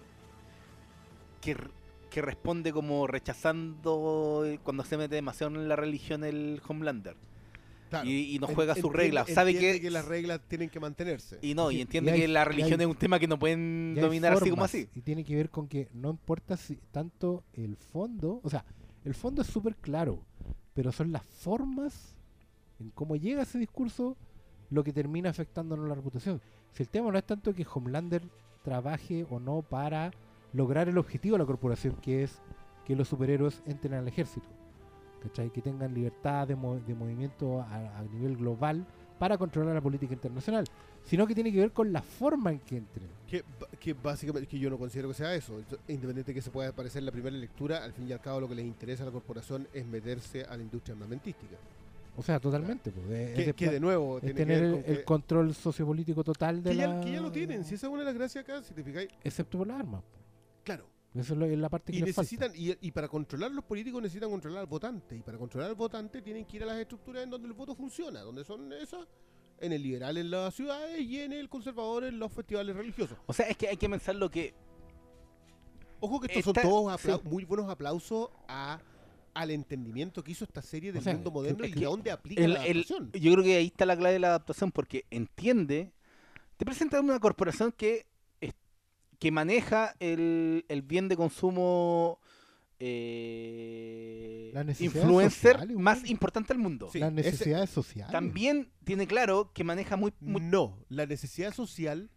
que 2.11 2.23
responde 2.23 2.73
como 2.73 3.07
rechazando 3.07 4.45
eh, 4.47 4.59
cuando 4.63 4.85
se 4.85 4.97
mete 4.97 5.17
demasiado 5.17 5.55
en 5.55 5.69
la 5.69 5.77
religión 5.77 6.25
el 6.25 6.61
Homelander. 6.67 7.17
Claro. 7.91 8.09
Y, 8.09 8.35
y 8.35 8.39
no 8.39 8.47
juega 8.49 8.75
sus 8.75 8.93
reglas. 8.93 9.29
Sabe 9.31 9.51
entiende 9.53 9.81
que, 9.81 9.91
las 9.91 10.05
reglas 10.05 10.41
tienen 10.49 10.69
que 10.69 10.81
mantenerse. 10.81 11.39
y 11.43 11.55
no, 11.55 11.71
y 11.71 11.81
entiende 11.81 12.11
y 12.11 12.15
hay- 12.15 12.21
que 12.23 12.29
la 12.29 12.45
religión 12.45 12.81
hay- 12.81 12.85
es 12.87 12.91
un 12.91 12.97
tema 12.97 13.19
que 13.19 13.29
no 13.29 13.39
pueden 13.39 13.95
dominar 13.95 14.33
así 14.33 14.51
como 14.51 14.65
así. 14.65 14.89
Y 14.95 15.01
tiene 15.03 15.23
que 15.25 15.35
ver 15.37 15.51
con 15.51 15.69
que 15.69 15.89
no 15.93 16.11
importa 16.11 16.57
si 16.57 16.77
tanto 16.91 17.45
el 17.53 17.77
fondo, 17.77 18.41
o 18.43 18.51
sea, 18.51 18.65
el 19.05 19.15
fondo 19.15 19.43
es 19.43 19.49
súper 19.49 19.77
claro, 19.77 20.25
pero 20.73 20.91
son 20.93 21.13
las 21.13 21.23
formas 21.25 22.17
en 22.81 22.91
cómo 22.91 23.17
llega 23.17 23.43
ese 23.43 23.59
discurso 23.59 24.17
lo 24.71 24.83
que 24.83 24.93
termina 24.93 25.31
afectándonos 25.31 25.89
la 25.89 25.95
reputación. 25.95 26.41
Si 26.75 26.83
el 26.83 26.89
tema 26.89 27.11
no 27.11 27.19
es 27.19 27.25
tanto 27.25 27.55
que 27.55 27.67
Homelander 27.73 28.23
trabaje 28.63 29.27
o 29.31 29.41
no 29.41 29.63
para 29.63 30.11
lograr 30.53 30.89
el 30.89 30.99
objetivo 30.99 31.35
de 31.37 31.39
la 31.41 31.47
corporación, 31.47 31.95
que 31.97 32.23
es 32.25 32.41
que 32.85 32.95
los 32.97 33.09
superhéroes 33.09 33.63
entren 33.67 33.95
al 33.95 34.07
ejército. 34.09 34.47
Que 35.33 35.63
tengan 35.63 35.95
libertad 35.95 36.47
de, 36.47 36.55
mo- 36.55 36.79
de 36.79 36.95
movimiento 36.95 37.63
a, 37.63 38.03
nivel 38.13 38.37
global 38.37 38.85
para 39.19 39.39
controlar 39.39 39.75
la 39.75 39.81
política 39.81 40.13
internacional. 40.13 40.67
Sino 41.05 41.27
que 41.27 41.35
tiene 41.35 41.51
que 41.51 41.61
ver 41.61 41.73
con 41.73 41.93
la 41.95 42.03
forma 42.03 42.51
en 42.53 42.59
que 42.59 42.77
entren. 42.77 43.09
Que, 43.27 43.43
que 43.81 43.95
básicamente 43.95 44.59
yo 44.59 44.69
no 44.69 44.77
considero 44.77 45.09
que 45.09 45.15
sea 45.15 45.35
eso. 45.35 45.59
Independiente 45.89 46.33
de 46.33 46.35
que 46.35 46.43
se 46.43 46.51
pueda 46.51 46.73
parecer 46.73 46.99
en 47.01 47.07
la 47.07 47.13
primera 47.13 47.35
lectura, 47.37 47.83
al 47.85 47.93
fin 47.95 48.07
y 48.09 48.13
al 48.13 48.21
cabo 48.21 48.41
lo 48.41 48.49
que 48.49 48.55
les 48.55 48.67
interesa 48.67 49.03
a 49.03 49.07
la 49.07 49.13
corporación 49.13 49.67
es 49.73 49.87
meterse 49.87 50.45
a 50.45 50.57
la 50.59 50.63
industria 50.63 50.95
armamentística. 50.95 51.57
O 52.17 52.23
sea, 52.23 52.39
totalmente. 52.39 52.91
pues, 52.93 53.07
es- 53.11 53.31
es 53.31 53.35
Que, 53.35 53.45
de 53.47 53.53
que 53.55 53.71
de 53.71 53.81
nuevo 53.81 54.19
es 54.23 54.35
tener 54.35 54.63
el, 54.63 54.71
con 54.73 54.85
el 54.87 54.97
que, 54.99 55.05
control 55.05 55.55
sociopolítico 55.55 56.23
total 56.23 56.63
de 56.63 56.71
que 56.71 56.77
ya, 56.77 56.89
la... 56.89 57.01
que 57.01 57.13
ya 57.13 57.21
lo 57.21 57.33
tienen. 57.33 57.65
Si 57.65 57.75
esa 57.75 57.87
es 57.89 57.93
una 57.93 58.01
de 58.03 58.07
las 58.07 58.15
gracias 58.15 58.45
acá, 58.45 58.63
si 58.63 58.73
te 58.75 58.85
fijáis, 58.85 59.09
Excepto 59.25 59.59
por 59.59 59.67
las 59.67 59.79
armas. 59.81 60.03
claro. 60.63 60.87
Eso 61.15 61.35
es, 61.35 61.39
lo- 61.39 61.47
es 61.47 61.57
la 61.59 61.69
parte 61.69 61.93
que 61.93 61.99
Y 61.99 62.03
les 62.03 62.13
falta. 62.13 62.23
necesitan 62.47 62.53
y, 62.57 62.89
y 62.89 62.91
para 62.91 63.07
controlar 63.07 63.53
los 63.53 63.63
políticos 63.65 64.03
necesitan 64.03 64.31
controlar 64.31 64.59
al 64.63 64.67
votante 64.67 65.17
y 65.17 65.21
para 65.23 65.39
controlar 65.39 65.69
al 65.71 65.77
votante 65.77 66.21
tienen 66.23 66.45
que 66.45 66.57
ir 66.57 66.65
a 66.65 66.67
las 66.67 66.79
estructuras 66.81 67.23
en 67.23 67.31
donde 67.31 67.47
el 67.47 67.55
voto 67.55 67.73
funciona, 67.77 68.21
donde 68.23 68.45
son 68.45 68.73
esas 68.73 69.07
en 69.61 69.73
el 69.73 69.81
liberal 69.81 70.17
en 70.17 70.29
las 70.29 70.53
ciudades 70.55 71.01
y 71.01 71.21
en 71.21 71.33
el 71.33 71.49
conservador 71.49 72.03
en 72.03 72.19
los 72.19 72.33
festivales 72.33 72.75
religiosos. 72.75 73.17
O 73.27 73.33
sea, 73.33 73.47
es 73.47 73.57
que 73.57 73.69
hay 73.69 73.77
que 73.77 73.89
pensar 73.89 74.17
lo 74.17 74.29
que. 74.29 74.55
Ojo 76.01 76.19
que 76.21 76.27
estos 76.27 76.45
son 76.45 76.55
todos 76.55 76.93
apla- 76.93 77.21
sí. 77.23 77.29
muy 77.29 77.45
buenos 77.45 77.71
aplausos 77.71 78.31
a 78.49 78.81
al 79.35 79.51
entendimiento 79.51 80.23
que 80.25 80.33
hizo 80.33 80.45
esta 80.45 80.63
serie 80.63 80.93
del 80.93 81.03
sea, 81.03 81.15
mundo 81.15 81.31
moderno 81.31 81.65
y 81.67 81.73
que 81.73 81.81
de 81.81 81.87
dónde 81.87 82.11
aplica 82.11 82.43
el- 82.45 82.55
la 82.55 82.65
el- 82.67 82.79
adaptación. 82.79 83.11
yo 83.13 83.33
creo 83.33 83.45
que 83.45 83.57
ahí 83.57 83.67
está 83.67 83.85
la 83.87 83.97
clave 83.97 84.13
de 84.15 84.19
la 84.21 84.29
adaptación, 84.29 84.71
porque 84.73 85.05
entiende. 85.11 85.93
Te 86.57 86.65
presenta 86.65 87.01
una 87.01 87.19
corporación 87.19 87.73
que, 87.73 88.07
es- 88.41 88.55
que 89.19 89.31
maneja 89.33 89.95
el, 89.99 90.65
el 90.69 90.83
bien 90.83 91.09
de 91.09 91.17
consumo 91.17 92.21
eh, 92.79 94.53
influencer 94.81 95.53
sociales, 95.53 95.77
más 95.77 96.09
importante 96.09 96.53
del 96.53 96.63
mundo. 96.63 96.89
Sí, 96.93 96.99
las 96.99 97.13
necesidades 97.13 97.71
sociales. 97.71 98.13
También 98.13 98.71
tiene 98.85 99.07
claro 99.07 99.51
que 99.53 99.65
maneja 99.65 99.97
muy, 99.97 100.13
muy 100.21 100.41
No, 100.43 100.79
la 100.89 101.07
necesidad 101.07 101.53
social 101.55 102.11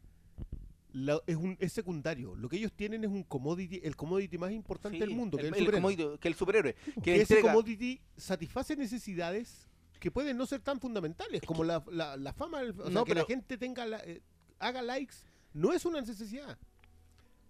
la- 0.93 1.21
es, 1.27 1.35
un, 1.35 1.57
es 1.59 1.73
secundario. 1.73 2.35
Lo 2.35 2.49
que 2.49 2.57
ellos 2.57 2.71
tienen 2.73 3.03
es 3.03 3.09
un 3.09 3.23
commodity, 3.23 3.81
el 3.83 3.95
commodity 3.95 4.37
más 4.37 4.51
importante 4.51 4.97
sí, 4.97 4.99
del 4.99 5.11
mundo, 5.11 5.37
que 5.37 5.47
el, 5.47 5.53
es 5.53 5.53
el 5.53 5.59
el 5.59 5.65
superhéroe. 5.65 5.81
commodity- 5.81 6.19
que 6.19 6.27
el 6.27 6.35
superhéroe. 6.35 6.75
Que 6.95 7.01
que 7.01 7.21
ese 7.21 7.41
commodity 7.41 8.01
satisface 8.15 8.75
necesidades 8.75 9.67
que 9.99 10.11
pueden 10.11 10.37
no 10.37 10.45
ser 10.45 10.61
tan 10.61 10.79
fundamentales 10.79 11.41
como 11.41 11.63
la, 11.63 11.83
la- 11.91 12.15
la 12.17 12.33
fama, 12.33 12.61
el- 12.61 12.71
o 12.79 12.83
sea, 12.83 12.91
No, 12.91 13.03
que 13.05 13.15
la 13.15 13.25
gente 13.25 13.57
tenga 13.57 13.85
la- 13.85 13.99
eh, 14.05 14.21
haga 14.59 14.81
likes, 14.81 15.15
no 15.53 15.73
es 15.73 15.85
una 15.85 16.01
necesidad. 16.01 16.57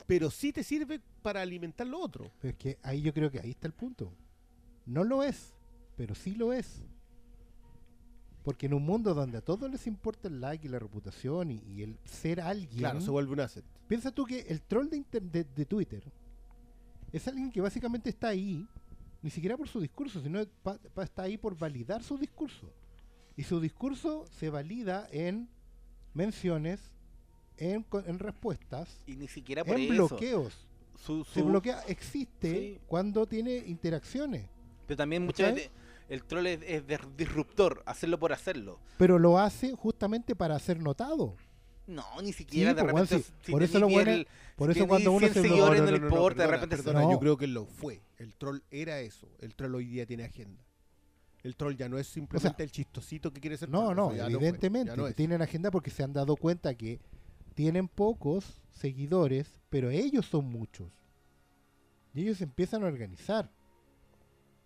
Pero 0.05 0.31
sí 0.31 0.53
te 0.53 0.63
sirve 0.63 1.01
para 1.21 1.41
alimentar 1.41 1.85
lo 1.85 1.99
otro. 1.99 2.31
Pero 2.39 2.51
es 2.51 2.57
que 2.57 2.79
ahí 2.83 3.01
yo 3.01 3.13
creo 3.13 3.29
que 3.29 3.39
ahí 3.39 3.49
está 3.51 3.67
el 3.67 3.73
punto. 3.73 4.13
No 4.85 5.03
lo 5.03 5.21
es, 5.23 5.53
pero 5.97 6.15
sí 6.15 6.33
lo 6.35 6.53
es. 6.53 6.81
Porque 8.47 8.67
en 8.67 8.73
un 8.73 8.83
mundo 8.85 9.13
donde 9.13 9.37
a 9.39 9.41
todos 9.41 9.69
les 9.69 9.85
importa 9.87 10.29
el 10.29 10.39
like 10.39 10.65
y 10.65 10.69
la 10.69 10.79
reputación 10.79 11.51
y, 11.51 11.61
y 11.67 11.83
el 11.83 11.97
ser 12.05 12.39
alguien, 12.39 12.77
Claro, 12.79 13.01
se 13.01 13.11
vuelve 13.11 13.33
un 13.33 13.41
asset. 13.41 13.65
piensa 13.89 14.09
tú 14.09 14.23
que 14.23 14.39
el 14.47 14.61
troll 14.61 14.87
de, 14.87 14.95
inter- 14.95 15.21
de, 15.21 15.43
de 15.43 15.65
Twitter 15.65 16.01
es 17.11 17.27
alguien 17.27 17.51
que 17.51 17.59
básicamente 17.59 18.09
está 18.09 18.29
ahí, 18.29 18.65
ni 19.21 19.29
siquiera 19.31 19.57
por 19.57 19.67
su 19.67 19.81
discurso, 19.81 20.21
sino 20.21 20.39
pa- 20.63 20.77
pa- 20.93 21.03
está 21.03 21.23
ahí 21.23 21.37
por 21.37 21.57
validar 21.57 22.01
su 22.03 22.17
discurso. 22.17 22.71
Y 23.35 23.43
su 23.43 23.59
discurso 23.59 24.23
se 24.39 24.49
valida 24.49 25.09
en 25.11 25.49
menciones, 26.13 26.79
en, 27.57 27.85
en 28.05 28.17
respuestas, 28.19 29.01
y 29.05 29.17
ni 29.17 29.27
siquiera 29.27 29.65
por 29.65 29.75
en 29.75 29.91
eso. 29.91 30.07
bloqueos. 30.07 30.65
Su- 30.95 31.25
Se 31.25 31.41
su- 31.41 31.45
bloquea, 31.47 31.81
existe 31.89 32.51
Sí. 32.53 32.79
cuando 32.87 33.25
tiene 33.27 33.57
interacciones. 33.57 34.47
Pero 34.87 34.95
también 34.97 35.25
muchas 35.25 35.53
veces 35.53 35.69
el 36.09 36.23
troll 36.23 36.47
es, 36.47 36.59
es 36.65 36.87
de- 36.87 36.99
disruptor, 37.17 37.83
hacerlo 37.85 38.19
por 38.19 38.33
hacerlo. 38.33 38.79
Pero 38.97 39.19
lo 39.19 39.39
hace 39.39 39.73
justamente 39.73 40.35
para 40.35 40.57
ser 40.59 40.79
notado. 40.79 41.35
No, 41.85 42.03
ni 42.21 42.33
siquiera 42.33 42.73
de 42.73 42.81
pues, 42.83 43.09
repente. 43.09 43.19
sí. 43.23 43.33
si 43.43 43.51
Por 43.51 43.63
eso 43.63 43.79
lo 43.79 43.87
bueno- 43.87 44.11
bien- 44.11 44.27
por 44.57 44.71
eso 44.71 44.87
cuando 44.87 45.11
uno 45.11 45.19
100 45.27 45.33
se 45.35 45.41
seguidores 45.41 45.81
no, 45.81 45.91
le 45.91 45.97
importa, 45.97 46.43
de 46.43 46.49
perdona, 46.49 47.01
repente 47.01 47.11
yo 47.13 47.19
creo 47.19 47.37
que 47.37 47.47
lo 47.47 47.65
fue. 47.65 48.01
El 48.17 48.33
troll 48.35 48.59
era 48.71 48.99
eso. 48.99 49.29
El 49.39 49.55
troll 49.55 49.75
hoy 49.75 49.85
día 49.85 50.05
tiene 50.05 50.25
agenda. 50.25 50.61
El 51.43 51.55
troll 51.55 51.75
ya 51.77 51.87
no 51.87 51.97
es 51.97 52.07
simplemente 52.07 52.63
el 52.63 52.71
chistosito 52.71 53.31
que 53.31 53.39
quiere 53.39 53.55
ser 53.55 53.69
No, 53.69 53.83
troll, 53.85 53.95
no, 53.95 54.09
fue, 54.09 54.19
evidentemente. 54.25 55.13
tienen 55.13 55.41
agenda 55.41 55.71
porque 55.71 55.91
se 55.91 56.03
han 56.03 56.11
dado 56.11 56.35
cuenta 56.35 56.73
que 56.75 56.99
tienen 57.53 57.87
pocos 57.87 58.59
seguidores, 58.71 59.59
pero 59.69 59.89
ellos 59.89 60.25
son 60.25 60.45
muchos. 60.45 60.91
Y 62.13 62.23
ellos 62.23 62.41
empiezan 62.41 62.83
a 62.83 62.87
organizar. 62.87 63.49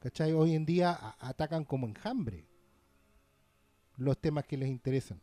¿Cachai? 0.02 0.34
Hoy 0.34 0.56
en 0.56 0.65
día 0.65 1.15
atacan 1.19 1.64
como 1.64 1.88
enjambre 1.88 2.48
los 3.98 4.19
temas 4.19 4.45
que 4.45 4.57
les 4.57 4.68
interesan. 4.68 5.22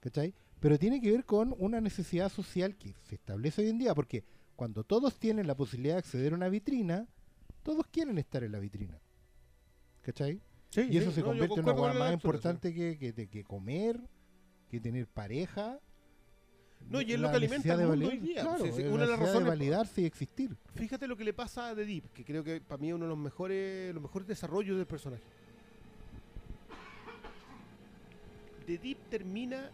¿Cachai? 0.00 0.34
Pero 0.58 0.76
tiene 0.76 1.00
que 1.00 1.12
ver 1.12 1.24
con 1.24 1.54
una 1.58 1.80
necesidad 1.80 2.28
social 2.28 2.76
que 2.76 2.96
se 3.04 3.14
establece 3.14 3.62
hoy 3.62 3.68
en 3.68 3.78
día, 3.78 3.94
porque 3.94 4.24
cuando 4.56 4.82
todos 4.82 5.20
tienen 5.20 5.46
la 5.46 5.54
posibilidad 5.54 5.94
de 5.94 5.98
acceder 6.00 6.32
a 6.32 6.36
una 6.36 6.48
vitrina, 6.48 7.06
todos 7.62 7.86
quieren 7.86 8.18
estar 8.18 8.42
en 8.42 8.52
la 8.52 8.58
vitrina. 8.58 9.00
¿Cachai? 10.02 10.42
Sí, 10.70 10.88
Y 10.90 10.96
eso 10.96 11.10
sí, 11.10 11.16
se 11.16 11.20
no, 11.20 11.28
convierte 11.28 11.60
en 11.60 11.68
una 11.68 11.94
la 11.94 11.94
más 11.94 12.12
importante 12.12 12.74
que, 12.74 12.98
que 12.98 13.44
comer, 13.44 14.00
que 14.68 14.80
tener 14.80 15.06
pareja. 15.06 15.78
No, 16.88 17.00
y 17.00 17.12
es 17.12 17.18
lo 17.20 17.28
que 17.30 17.36
alimenta 17.36 17.76
de 17.76 17.86
mundo 17.86 18.08
hoy 18.08 18.18
día. 18.18 18.42
claro, 18.42 18.64
sí, 18.64 18.82
la 18.82 18.90
una 18.90 19.02
de 19.04 19.10
las 19.10 19.18
de 19.20 19.26
razones- 19.26 19.48
validarse 19.48 20.02
y 20.02 20.04
existir. 20.04 20.56
Fíjate 20.74 21.06
lo 21.08 21.16
que 21.16 21.24
le 21.24 21.32
pasa 21.34 21.70
a 21.70 21.74
The 21.74 21.84
Deep, 21.84 22.12
que 22.12 22.24
creo 22.24 22.44
que 22.44 22.60
para 22.60 22.78
mí 22.80 22.88
es 22.88 22.94
uno 22.94 23.04
de 23.06 23.08
los 23.10 23.18
mejores, 23.18 23.92
los 23.92 24.02
mejores 24.02 24.28
desarrollos 24.28 24.76
del 24.76 24.86
personaje. 24.86 25.22
The 28.66 28.78
Deep 28.78 28.98
termina, 29.10 29.70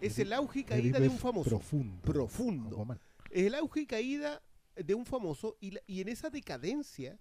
es 0.00 0.14
The 0.16 0.22
el 0.22 0.32
auge 0.32 0.60
y 0.60 0.64
caída 0.64 1.00
de 1.00 1.08
un 1.08 1.18
famoso. 1.18 1.50
Profundo. 1.50 2.00
Profundo. 2.02 2.86
Es 3.30 3.46
el 3.46 3.54
auge 3.54 3.80
y 3.80 3.86
caída 3.86 4.42
de 4.76 4.94
un 4.94 5.04
famoso 5.04 5.56
y, 5.60 5.72
la- 5.72 5.80
y 5.86 6.00
en 6.00 6.08
esa 6.08 6.30
decadencia 6.30 7.18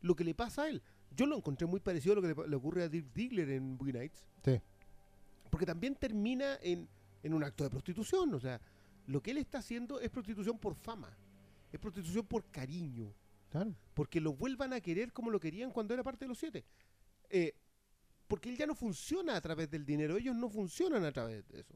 lo 0.00 0.14
que 0.14 0.24
le 0.24 0.34
pasa 0.34 0.64
a 0.64 0.68
él. 0.68 0.82
Yo 1.16 1.26
lo 1.26 1.36
encontré 1.36 1.66
muy 1.66 1.80
parecido 1.80 2.12
a 2.12 2.16
lo 2.16 2.22
que 2.22 2.48
le 2.48 2.56
ocurre 2.56 2.82
a 2.84 2.88
Dirk 2.88 3.12
Diggler 3.14 3.50
en 3.50 3.76
Boogie 3.76 3.92
Nights. 3.92 4.24
Sí. 4.44 4.60
Porque 5.50 5.66
también 5.66 5.94
termina 5.94 6.58
en, 6.62 6.88
en 7.22 7.34
un 7.34 7.44
acto 7.44 7.64
de 7.64 7.70
prostitución. 7.70 8.32
O 8.34 8.40
sea, 8.40 8.60
lo 9.06 9.22
que 9.22 9.30
él 9.30 9.38
está 9.38 9.58
haciendo 9.58 10.00
es 10.00 10.10
prostitución 10.10 10.58
por 10.58 10.74
fama. 10.74 11.16
Es 11.72 11.80
prostitución 11.80 12.26
por 12.26 12.44
cariño. 12.50 13.12
Claro. 13.50 13.74
Porque 13.94 14.20
lo 14.20 14.34
vuelvan 14.34 14.72
a 14.72 14.80
querer 14.80 15.12
como 15.12 15.30
lo 15.30 15.40
querían 15.40 15.70
cuando 15.70 15.94
era 15.94 16.02
parte 16.02 16.24
de 16.24 16.28
los 16.28 16.38
siete. 16.38 16.64
Eh, 17.30 17.54
porque 18.28 18.48
él 18.48 18.56
ya 18.56 18.66
no 18.66 18.74
funciona 18.74 19.36
a 19.36 19.40
través 19.40 19.70
del 19.70 19.84
dinero. 19.84 20.16
Ellos 20.16 20.34
no 20.34 20.48
funcionan 20.48 21.04
a 21.04 21.12
través 21.12 21.46
de 21.48 21.60
eso. 21.60 21.74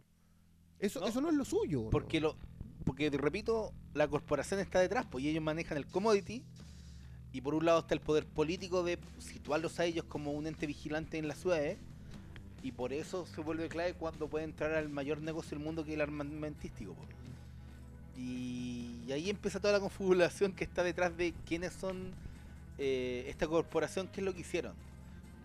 Eso 0.78 1.00
No, 1.00 1.06
eso 1.06 1.20
no 1.20 1.28
es 1.28 1.34
lo 1.34 1.44
suyo. 1.44 1.82
¿no? 1.84 1.90
Porque 1.90 2.20
lo 2.20 2.36
porque 2.84 3.10
te 3.10 3.18
repito, 3.18 3.72
la 3.94 4.08
corporación 4.08 4.60
está 4.60 4.80
detrás, 4.80 5.06
pues 5.10 5.24
y 5.24 5.28
ellos 5.28 5.42
manejan 5.42 5.76
el 5.76 5.86
commodity 5.86 6.42
y 7.32 7.40
por 7.40 7.54
un 7.54 7.64
lado 7.64 7.80
está 7.80 7.94
el 7.94 8.00
poder 8.00 8.26
político 8.26 8.82
de 8.82 8.98
situarlos 9.18 9.78
a 9.78 9.84
ellos 9.84 10.04
como 10.06 10.32
un 10.32 10.46
ente 10.46 10.66
vigilante 10.66 11.18
en 11.18 11.28
las 11.28 11.38
ciudades 11.38 11.78
y 12.62 12.72
por 12.72 12.92
eso 12.92 13.26
se 13.26 13.40
vuelve 13.40 13.68
clave 13.68 13.94
cuando 13.94 14.28
puede 14.28 14.44
entrar 14.44 14.72
al 14.72 14.88
mayor 14.88 15.20
negocio 15.20 15.56
del 15.56 15.64
mundo 15.64 15.84
que 15.84 15.92
es 15.92 15.94
el 15.94 16.02
armamentístico. 16.02 16.94
Y, 18.16 19.10
ahí 19.10 19.30
empieza 19.30 19.58
toda 19.58 19.72
la 19.72 19.80
configuración 19.80 20.52
que 20.52 20.62
está 20.64 20.84
detrás 20.84 21.16
de 21.16 21.34
quiénes 21.46 21.72
son 21.72 22.12
eh, 22.78 23.24
esta 23.28 23.48
corporación, 23.48 24.08
qué 24.08 24.20
es 24.20 24.24
lo 24.24 24.34
que 24.34 24.40
hicieron. 24.40 24.74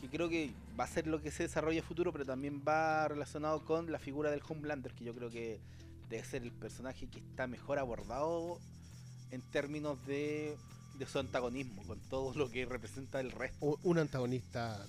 Que 0.01 0.09
creo 0.09 0.29
que 0.29 0.51
va 0.79 0.83
a 0.83 0.87
ser 0.87 1.07
lo 1.07 1.21
que 1.21 1.31
se 1.31 1.43
desarrolla 1.43 1.79
a 1.79 1.83
futuro, 1.83 2.11
pero 2.11 2.25
también 2.25 2.61
va 2.67 3.07
relacionado 3.07 3.63
con 3.65 3.91
la 3.91 3.97
figura 3.97 4.29
del 4.29 4.41
Homelander, 4.47 4.91
que 4.93 5.05
yo 5.05 5.15
creo 5.15 5.31
que 5.31 5.59
debe 6.09 6.23
ser 6.23 6.43
el 6.43 6.51
personaje 6.51 7.07
que 7.07 7.19
está 7.19 7.47
mejor 7.47 7.79
abordado 7.79 8.59
en 9.31 9.41
términos 9.41 10.05
de, 10.05 10.55
de 10.99 11.05
su 11.07 11.17
antagonismo, 11.17 11.81
con 11.87 11.99
todo 12.09 12.33
lo 12.35 12.51
que 12.51 12.65
representa 12.65 13.19
el 13.19 13.31
resto. 13.31 13.79
Un 13.83 13.97
antagonista 13.97 14.85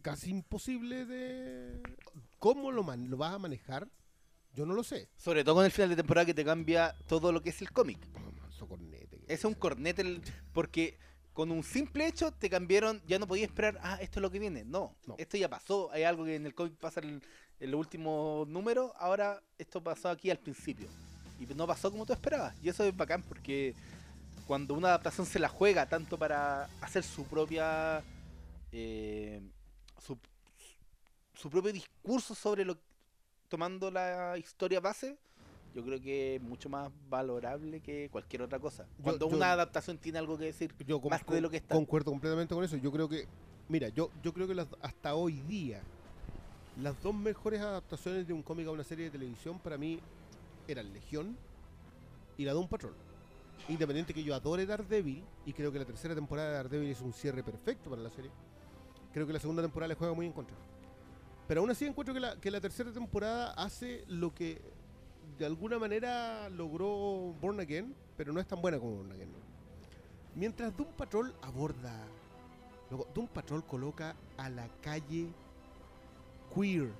casi 0.00 0.30
imposible 0.30 1.04
de... 1.04 1.82
¿Cómo 2.38 2.72
lo, 2.72 2.82
man- 2.82 3.10
lo 3.10 3.16
vas 3.16 3.34
a 3.34 3.38
manejar? 3.38 3.88
Yo 4.54 4.66
no 4.66 4.74
lo 4.74 4.82
sé. 4.82 5.08
Sobre 5.16 5.44
todo 5.44 5.56
con 5.56 5.64
el 5.64 5.70
final 5.70 5.90
de 5.90 5.96
temporada 5.96 6.26
que 6.26 6.34
te 6.34 6.44
cambia 6.44 6.94
todo 7.06 7.32
lo 7.32 7.42
que 7.42 7.50
es 7.50 7.60
el 7.62 7.70
cómic. 7.70 7.98
Oh, 8.60 8.66
cornete 8.66 9.20
Es 9.28 9.44
un 9.44 9.54
cornete 9.54 10.02
el- 10.02 10.22
porque 10.52 10.98
con 11.32 11.50
un 11.50 11.62
simple 11.62 12.06
hecho 12.06 12.32
te 12.32 12.50
cambiaron, 12.50 13.00
ya 13.06 13.18
no 13.18 13.26
podías 13.26 13.48
esperar, 13.48 13.78
ah, 13.82 13.98
esto 14.00 14.18
es 14.18 14.22
lo 14.22 14.30
que 14.30 14.38
viene. 14.38 14.64
No, 14.64 14.96
No. 15.06 15.14
esto 15.18 15.36
ya 15.36 15.48
pasó, 15.48 15.90
hay 15.92 16.02
algo 16.02 16.24
que 16.24 16.34
en 16.34 16.44
el 16.46 16.54
cómic 16.54 16.74
pasa 16.74 17.00
en, 17.00 17.22
los 17.60 17.78
últimos 17.78 18.48
números, 18.48 18.90
ahora 18.98 19.40
esto 19.58 19.82
pasó 19.82 20.08
aquí 20.08 20.30
al 20.30 20.38
principio. 20.38 20.88
Y 21.38 21.46
no 21.54 21.66
pasó 21.66 21.90
como 21.90 22.04
tú 22.04 22.12
esperabas. 22.12 22.54
Y 22.62 22.68
eso 22.68 22.84
es 22.84 22.94
bacán 22.96 23.22
porque 23.22 23.74
cuando 24.46 24.74
una 24.74 24.88
adaptación 24.88 25.26
se 25.26 25.38
la 25.38 25.48
juega 25.48 25.86
tanto 25.86 26.18
para 26.18 26.64
hacer 26.80 27.02
su 27.04 27.24
propia... 27.24 28.02
eh, 28.72 29.40
su, 30.00 30.18
su 31.34 31.50
propio 31.50 31.72
discurso 31.72 32.34
sobre 32.34 32.64
lo 32.64 32.76
tomando 33.48 33.90
la 33.90 34.36
historia 34.38 34.80
base, 34.80 35.18
yo 35.74 35.84
creo 35.84 36.00
que 36.00 36.36
es 36.36 36.42
mucho 36.42 36.68
más 36.68 36.90
valorable 37.08 37.80
que 37.80 38.08
cualquier 38.10 38.42
otra 38.42 38.58
cosa. 38.58 38.86
Cuando 39.02 39.28
yo- 39.28 39.36
una 39.36 39.52
adaptación 39.52 39.98
tiene 39.98 40.18
algo 40.18 40.36
que 40.38 40.46
decir, 40.46 40.74
Yo 40.86 41.00
más 41.00 41.24
con- 41.24 41.34
de 41.34 41.40
lo 41.40 41.50
que 41.50 41.58
está. 41.58 41.74
concuerdo 41.74 42.10
completamente 42.10 42.54
con 42.54 42.64
eso. 42.64 42.76
Yo 42.76 42.90
creo 42.92 43.08
que, 43.08 43.26
mira, 43.68 43.88
yo, 43.88 44.10
yo 44.22 44.32
creo 44.32 44.46
que 44.48 44.54
las- 44.54 44.68
hasta 44.82 45.14
hoy 45.14 45.40
día, 45.42 45.80
las 46.80 47.00
dos 47.02 47.14
mejores 47.14 47.60
adaptaciones 47.60 48.26
de 48.26 48.32
un 48.32 48.42
cómic 48.42 48.66
a 48.66 48.70
una 48.70 48.84
serie 48.84 49.06
de 49.06 49.10
televisión 49.10 49.58
para 49.58 49.76
mí 49.76 50.00
eran 50.68 50.92
Legión 50.92 51.36
y 52.38 52.44
la 52.44 52.52
de 52.52 52.58
un 52.58 52.68
Patrol. 52.68 52.94
Independiente 53.68 54.14
que 54.14 54.22
yo 54.24 54.34
adore 54.34 54.66
Daredevil 54.66 55.22
y 55.46 55.52
creo 55.52 55.70
que 55.72 55.78
la 55.78 55.84
tercera 55.84 56.14
temporada 56.14 56.48
de 56.50 56.54
Daredevil 56.54 56.90
es 56.90 57.00
un 57.00 57.12
cierre 57.12 57.42
perfecto 57.42 57.90
para 57.90 58.02
la 58.02 58.10
serie, 58.10 58.30
creo 59.12 59.26
que 59.26 59.32
la 59.32 59.38
segunda 59.38 59.62
temporada 59.62 59.88
le 59.88 59.94
juega 59.94 60.14
muy 60.14 60.26
en 60.26 60.32
contra. 60.32 60.56
Pero 61.48 61.60
aún 61.60 61.70
así 61.70 61.84
encuentro 61.84 62.14
que 62.14 62.20
la, 62.20 62.40
que 62.40 62.50
la 62.50 62.60
tercera 62.60 62.92
temporada 62.92 63.52
hace 63.52 64.04
lo 64.08 64.34
que 64.34 64.62
de 65.38 65.46
alguna 65.46 65.78
manera 65.78 66.48
logró 66.50 67.34
Born 67.40 67.60
Again, 67.60 67.94
pero 68.16 68.32
no 68.32 68.40
es 68.40 68.46
tan 68.46 68.60
buena 68.60 68.78
como 68.78 68.96
Born 68.96 69.12
Again. 69.12 69.30
Mientras 70.34 70.76
Doom 70.76 70.92
Patrol 70.92 71.34
aborda, 71.42 71.92
luego 72.88 73.08
Doom 73.14 73.26
Patrol 73.28 73.64
coloca 73.64 74.14
a 74.36 74.48
la 74.48 74.68
calle 74.80 75.32
queer. 76.54 76.92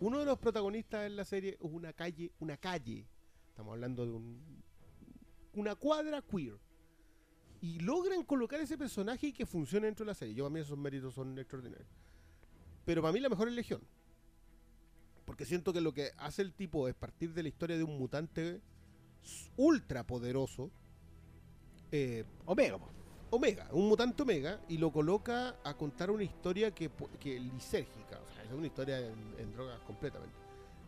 Uno 0.00 0.18
de 0.18 0.24
los 0.24 0.38
protagonistas 0.38 1.06
en 1.06 1.16
la 1.16 1.24
serie 1.24 1.58
es 1.60 1.70
una 1.70 1.92
calle, 1.92 2.30
una 2.40 2.56
calle. 2.56 3.06
Estamos 3.48 3.72
hablando 3.72 4.06
de 4.06 4.12
un, 4.12 4.62
una 5.54 5.74
cuadra 5.74 6.22
queer. 6.22 6.58
Y 7.64 7.78
logran 7.78 8.24
colocar 8.24 8.60
ese 8.60 8.76
personaje 8.76 9.28
y 9.28 9.32
que 9.32 9.46
funcione 9.46 9.86
dentro 9.86 10.04
de 10.04 10.10
la 10.10 10.14
serie. 10.14 10.34
Yo 10.34 10.44
a 10.44 10.50
mí 10.50 10.60
esos 10.60 10.76
méritos 10.76 11.14
son 11.14 11.38
extraordinarios. 11.38 11.88
Pero 12.84 13.00
para 13.00 13.10
mí 13.14 13.20
la 13.20 13.30
mejor 13.30 13.48
es 13.48 13.54
Legión. 13.54 13.80
Porque 15.24 15.46
siento 15.46 15.72
que 15.72 15.80
lo 15.80 15.94
que 15.94 16.10
hace 16.18 16.42
el 16.42 16.52
tipo 16.52 16.88
es 16.88 16.94
partir 16.94 17.32
de 17.32 17.42
la 17.42 17.48
historia 17.48 17.78
de 17.78 17.82
un 17.82 17.96
mutante 17.96 18.60
ultra 19.56 20.06
poderoso. 20.06 20.70
eh, 21.90 22.24
Omega. 22.44 22.78
Omega, 23.30 23.66
un 23.72 23.88
mutante 23.88 24.22
Omega, 24.22 24.60
y 24.68 24.76
lo 24.76 24.92
coloca 24.92 25.56
a 25.64 25.74
contar 25.74 26.10
una 26.10 26.22
historia 26.22 26.70
que, 26.74 26.90
que 27.18 27.40
lisérgica, 27.40 28.20
o 28.20 28.34
sea, 28.34 28.44
es 28.44 28.52
una 28.52 28.66
historia 28.66 28.98
en, 29.00 29.34
en 29.38 29.52
drogas 29.54 29.80
completamente. 29.86 30.36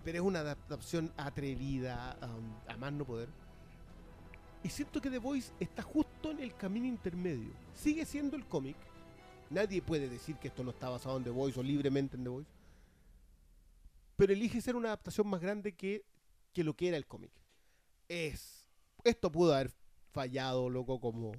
Pero 0.04 0.18
es 0.18 0.24
una 0.24 0.40
adaptación 0.40 1.10
atrevida, 1.16 2.18
um, 2.22 2.70
a 2.70 2.76
más 2.76 2.92
no 2.92 3.06
poder. 3.06 3.30
Y 4.66 4.68
siento 4.68 5.00
que 5.00 5.08
The 5.10 5.18
Voice 5.18 5.52
está 5.60 5.80
justo 5.80 6.32
en 6.32 6.40
el 6.40 6.52
camino 6.56 6.86
intermedio. 6.88 7.50
Sigue 7.72 8.04
siendo 8.04 8.36
el 8.36 8.44
cómic. 8.46 8.74
Nadie 9.48 9.80
puede 9.80 10.08
decir 10.08 10.34
que 10.38 10.48
esto 10.48 10.64
no 10.64 10.70
está 10.70 10.88
basado 10.88 11.16
en 11.18 11.22
The 11.22 11.30
Voice 11.30 11.60
o 11.60 11.62
libremente 11.62 12.16
en 12.16 12.24
The 12.24 12.28
Voice. 12.30 12.50
Pero 14.16 14.32
elige 14.32 14.60
ser 14.60 14.74
una 14.74 14.88
adaptación 14.88 15.28
más 15.28 15.40
grande 15.40 15.72
que, 15.76 16.04
que 16.52 16.64
lo 16.64 16.74
que 16.74 16.88
era 16.88 16.96
el 16.96 17.06
cómic. 17.06 17.30
Es. 18.08 18.68
Esto 19.04 19.30
pudo 19.30 19.54
haber 19.54 19.70
fallado, 20.12 20.68
loco, 20.68 20.98
como. 21.00 21.30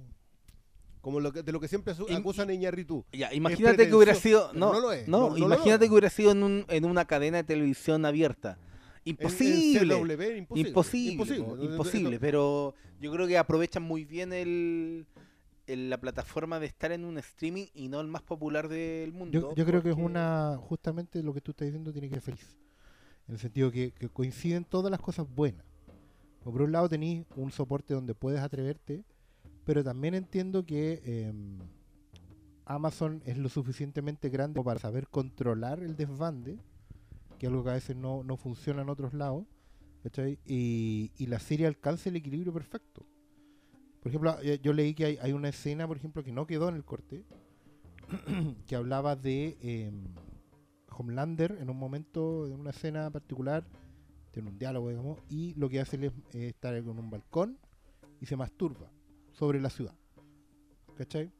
Como 1.02 1.20
lo 1.20 1.30
que, 1.30 1.42
de 1.42 1.52
lo 1.52 1.60
que 1.60 1.68
siempre 1.68 1.94
acusan 2.16 2.48
a 2.48 2.54
Iñárritu. 2.54 3.04
Ya, 3.12 3.32
imagínate 3.34 3.88
que 3.88 3.94
hubiera 3.94 4.14
sido. 4.14 4.54
No, 4.54 4.72
no 4.72 4.80
lo 4.80 4.92
es, 4.92 5.06
no, 5.06 5.18
no- 5.18 5.28
no 5.30 5.36
lo 5.36 5.44
imagínate 5.54 5.84
es. 5.84 5.88
que 5.90 5.92
hubiera 5.92 6.10
sido 6.10 6.32
en, 6.32 6.42
un- 6.42 6.64
en 6.68 6.84
una 6.86 7.04
cadena 7.04 7.36
de 7.36 7.44
televisión 7.44 8.06
abierta. 8.06 8.58
En- 9.10 9.16
en 9.18 9.22
Imposible. 9.22 9.94
CW, 9.94 10.36
imposible. 10.38 10.68
Imposible, 10.70 11.12
Imposible. 11.12 11.44
po, 11.44 11.50
No, 11.50 11.56
no, 11.56 11.64
no, 11.64 11.70
imposible, 11.70 12.10
no. 12.16 12.20
pero 12.20 12.74
yo 13.00 13.12
creo 13.12 13.26
que 13.26 13.38
aprovechan 13.38 13.82
muy 13.82 14.04
bien 14.04 14.32
el, 14.32 15.06
el- 15.66 15.90
la 15.90 15.98
plataforma 16.00 16.58
de 16.60 16.66
estar 16.66 16.92
en 16.92 17.04
un 17.04 17.18
streaming 17.18 17.66
y 17.74 17.88
no 17.88 18.00
el 18.00 18.06
más 18.08 18.22
popular 18.22 18.68
del 18.68 19.12
mundo. 19.12 19.32
Yo, 19.32 19.54
yo 19.54 19.64
creo 19.66 19.82
que 19.82 19.90
es 19.90 19.96
una, 19.96 20.56
justamente 20.60 21.22
lo 21.22 21.32
que 21.34 21.40
tú 21.40 21.52
estás 21.52 21.66
diciendo 21.66 21.92
tiene 21.92 22.08
que 22.08 22.14
ser 22.14 22.22
feliz. 22.22 22.56
En 23.26 23.34
el 23.34 23.40
sentido 23.40 23.70
que, 23.70 23.92
que 23.92 24.08
coinciden 24.08 24.64
todas 24.64 24.90
las 24.90 25.00
cosas 25.00 25.26
buenas. 25.34 25.64
O 26.44 26.50
por 26.52 26.62
un 26.62 26.72
lado 26.72 26.88
tenéis 26.88 27.26
un 27.36 27.50
soporte 27.52 27.92
donde 27.92 28.14
puedes 28.14 28.40
atreverte, 28.40 29.04
pero 29.64 29.84
también 29.84 30.14
entiendo 30.14 30.64
que 30.64 31.02
em, 31.04 31.58
Amazon 32.64 33.22
es 33.26 33.36
lo 33.38 33.48
suficientemente 33.48 34.28
grande 34.30 34.54
como 34.56 34.64
para 34.64 34.80
saber 34.80 35.08
controlar 35.08 35.80
el 35.82 35.96
desbande, 35.96 36.58
que 37.38 37.46
algo 37.46 37.64
que 37.64 37.70
a 37.70 37.74
veces 37.74 37.96
no, 37.96 38.22
no 38.24 38.36
funciona 38.36 38.82
en 38.82 38.88
otros 38.88 39.14
lados, 39.14 39.46
¿cachai? 40.02 40.38
Y, 40.44 41.12
y 41.16 41.26
la 41.26 41.38
serie 41.38 41.66
alcanza 41.66 42.08
el 42.08 42.16
equilibrio 42.16 42.52
perfecto. 42.52 43.06
Por 44.00 44.10
ejemplo, 44.10 44.36
eh, 44.42 44.60
yo 44.62 44.72
leí 44.72 44.94
que 44.94 45.04
hay, 45.04 45.18
hay 45.20 45.32
una 45.32 45.48
escena, 45.48 45.86
por 45.86 45.96
ejemplo, 45.96 46.22
que 46.22 46.32
no 46.32 46.46
quedó 46.46 46.68
en 46.68 46.76
el 46.76 46.84
corte, 46.84 47.24
que 48.66 48.76
hablaba 48.76 49.16
de 49.16 49.56
em, 49.60 50.04
Homelander 50.90 51.58
en 51.60 51.70
un 51.70 51.78
momento, 51.78 52.46
en 52.46 52.54
una 52.54 52.70
escena 52.70 53.10
particular, 53.10 53.64
tiene 54.30 54.50
un 54.50 54.58
diálogo, 54.58 54.90
digamos, 54.90 55.18
y 55.28 55.54
lo 55.54 55.68
que 55.68 55.80
hace 55.80 55.96
él 55.96 56.04
es 56.04 56.12
eh, 56.32 56.48
estar 56.48 56.74
en 56.74 56.88
un 56.88 57.10
balcón 57.10 57.58
y 58.20 58.26
se 58.26 58.36
masturba 58.36 58.90
sobre 59.32 59.60
la 59.60 59.70
ciudad. 59.70 59.94
¿Cachai? 60.96 61.30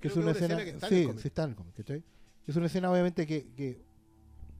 Que 0.00 0.08
es 0.08 0.16
una 0.16 0.32
que 0.32 0.38
escena. 0.38 0.56
que 0.56 0.70
está 0.70 0.88
en 0.88 0.94
el 0.94 1.12
sí, 1.14 1.18
sí 1.20 1.28
está 1.28 1.44
en 1.44 1.50
el 1.50 1.56
cómic, 1.56 1.74
¿cachai? 1.74 2.04
Es 2.46 2.56
una 2.56 2.66
escena, 2.66 2.90
obviamente, 2.90 3.26
que, 3.26 3.52
que 3.54 3.82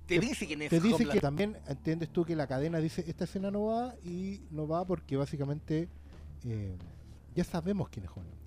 Te 0.07 0.21
dice 0.21 0.47
quién 0.47 0.63
es 0.63 0.71
te 0.71 0.81
dice 0.81 1.07
que 1.07 1.21
también 1.21 1.57
entiendes 1.67 2.11
tú 2.11 2.25
que 2.25 2.37
la 2.37 2.47
cadena 2.47 2.79
dice 2.79 3.05
esta 3.07 3.25
escena 3.25 3.51
no 3.51 3.65
va 3.67 3.95
y 4.05 4.43
no 4.51 4.69
va 4.69 4.85
porque 4.85 5.17
básicamente 5.17 5.89
eh, 6.45 6.77
ya 7.35 7.45
sabemos 7.45 7.89
quién 7.89 8.05
es 8.05 8.11
Homelander. 8.11 8.39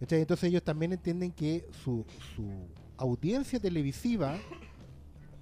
¿Cachai? 0.00 0.20
Entonces 0.20 0.48
ellos 0.48 0.62
también 0.62 0.92
entienden 0.92 1.32
que 1.32 1.66
su, 1.82 2.04
su 2.34 2.48
audiencia 2.96 3.58
televisiva 3.58 4.36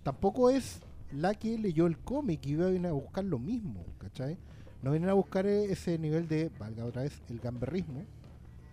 tampoco 0.03 0.51
es 0.51 0.81
la 1.13 1.35
que 1.35 1.59
leyó 1.59 1.87
el 1.87 1.99
cómic 1.99 2.45
y 2.47 2.55
viene 2.55 2.89
a 2.89 2.93
buscar 2.93 3.25
lo 3.25 3.39
mismo, 3.39 3.85
¿cachai? 3.99 4.39
No 4.83 4.91
vienen 4.91 5.11
a 5.11 5.15
buscar 5.15 5.47
eh, 5.47 5.65
ese 5.65 5.99
nivel 5.99 6.27
de, 6.27 6.51
valga 6.59 6.85
otra 6.85 7.03
vez, 7.03 7.21
el 7.29 7.39
gamberrismo, 7.39 8.05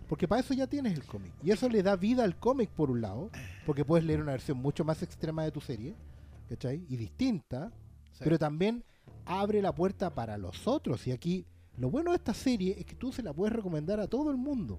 porque 0.08 0.26
para 0.26 0.40
eso 0.40 0.54
ya 0.54 0.66
tienes 0.66 0.94
el 0.94 1.04
cómic. 1.04 1.32
Y 1.42 1.50
eso 1.50 1.68
le 1.68 1.82
da 1.82 1.96
vida 1.96 2.24
al 2.24 2.36
cómic 2.36 2.70
por 2.70 2.90
un 2.90 3.00
lado, 3.00 3.30
porque 3.64 3.84
puedes 3.84 4.04
leer 4.04 4.20
una 4.20 4.32
versión 4.32 4.58
mucho 4.58 4.84
más 4.84 5.02
extrema 5.02 5.44
de 5.44 5.52
tu 5.52 5.60
serie, 5.60 5.94
¿cachai? 6.50 6.84
Y 6.88 6.96
distinta, 6.96 7.72
Sí. 8.12 8.18
pero 8.24 8.38
también 8.38 8.84
abre 9.24 9.62
la 9.62 9.72
puerta 9.74 10.12
para 10.14 10.36
los 10.36 10.66
otros. 10.66 11.06
Y 11.06 11.12
aquí, 11.12 11.46
lo 11.78 11.88
bueno 11.90 12.10
de 12.10 12.16
esta 12.16 12.34
serie 12.34 12.76
es 12.78 12.84
que 12.84 12.94
tú 12.94 13.12
se 13.12 13.22
la 13.22 13.32
puedes 13.32 13.54
recomendar 13.54 13.98
a 14.00 14.06
todo 14.06 14.30
el 14.30 14.36
mundo. 14.36 14.76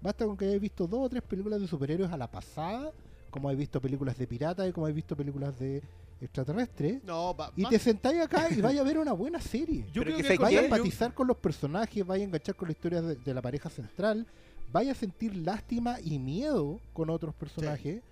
Basta 0.00 0.24
con 0.24 0.36
que 0.36 0.44
hayáis 0.46 0.60
visto 0.62 0.86
dos 0.86 1.00
o 1.06 1.08
tres 1.08 1.22
películas 1.22 1.60
de 1.60 1.66
superhéroes 1.66 2.10
a 2.12 2.16
la 2.16 2.30
pasada, 2.30 2.92
como 3.30 3.48
hayáis 3.48 3.58
visto 3.58 3.80
películas 3.80 4.16
de 4.16 4.26
piratas 4.26 4.68
y 4.68 4.72
como 4.72 4.86
hayáis 4.86 4.96
visto 4.96 5.16
películas 5.16 5.58
de 5.58 5.82
extraterrestres. 6.20 7.02
No, 7.04 7.34
Y 7.56 7.64
te 7.66 7.78
sentáis 7.78 8.20
acá 8.20 8.48
y 8.50 8.60
vais 8.60 8.78
a 8.78 8.82
ver 8.84 8.98
una 8.98 9.12
buena 9.12 9.40
serie. 9.40 9.84
yo 9.92 10.02
creo 10.02 10.16
que 10.16 10.22
que, 10.22 10.36
Vaya 10.38 10.60
a 10.60 10.64
empatizar 10.64 11.12
con 11.14 11.26
los 11.26 11.36
personajes, 11.36 12.06
vaya 12.06 12.22
a 12.22 12.26
enganchar 12.26 12.54
con 12.54 12.68
la 12.68 12.72
historia 12.72 13.02
de, 13.02 13.16
de 13.16 13.34
la 13.34 13.42
pareja 13.42 13.68
central, 13.70 14.26
vaya 14.72 14.92
a 14.92 14.94
sentir 14.94 15.36
lástima 15.36 15.98
y 16.00 16.18
miedo 16.18 16.80
con 16.92 17.10
otros 17.10 17.34
personajes. 17.34 18.02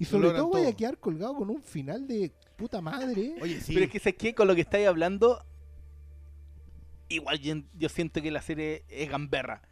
Y 0.00 0.04
sobre 0.04 0.24
logran 0.28 0.42
todo 0.42 0.50
vaya 0.52 0.66
a 0.66 0.70
todo. 0.70 0.76
quedar 0.76 0.98
colgado 0.98 1.34
con 1.36 1.50
un 1.50 1.60
final 1.62 2.06
de 2.06 2.32
puta 2.58 2.80
madre. 2.82 3.36
Oye, 3.40 3.60
sí. 3.62 3.72
Pero 3.72 3.86
es 3.86 3.90
que 3.90 3.98
sé 4.00 4.14
que 4.14 4.34
con 4.34 4.46
lo 4.48 4.54
que 4.54 4.60
estáis 4.62 4.86
hablando, 4.86 5.42
igual 7.08 7.38
yo, 7.38 7.54
yo 7.78 7.88
siento 7.88 8.20
que 8.20 8.30
la 8.30 8.42
serie 8.42 8.84
es 8.88 9.08
gamberra. 9.08 9.62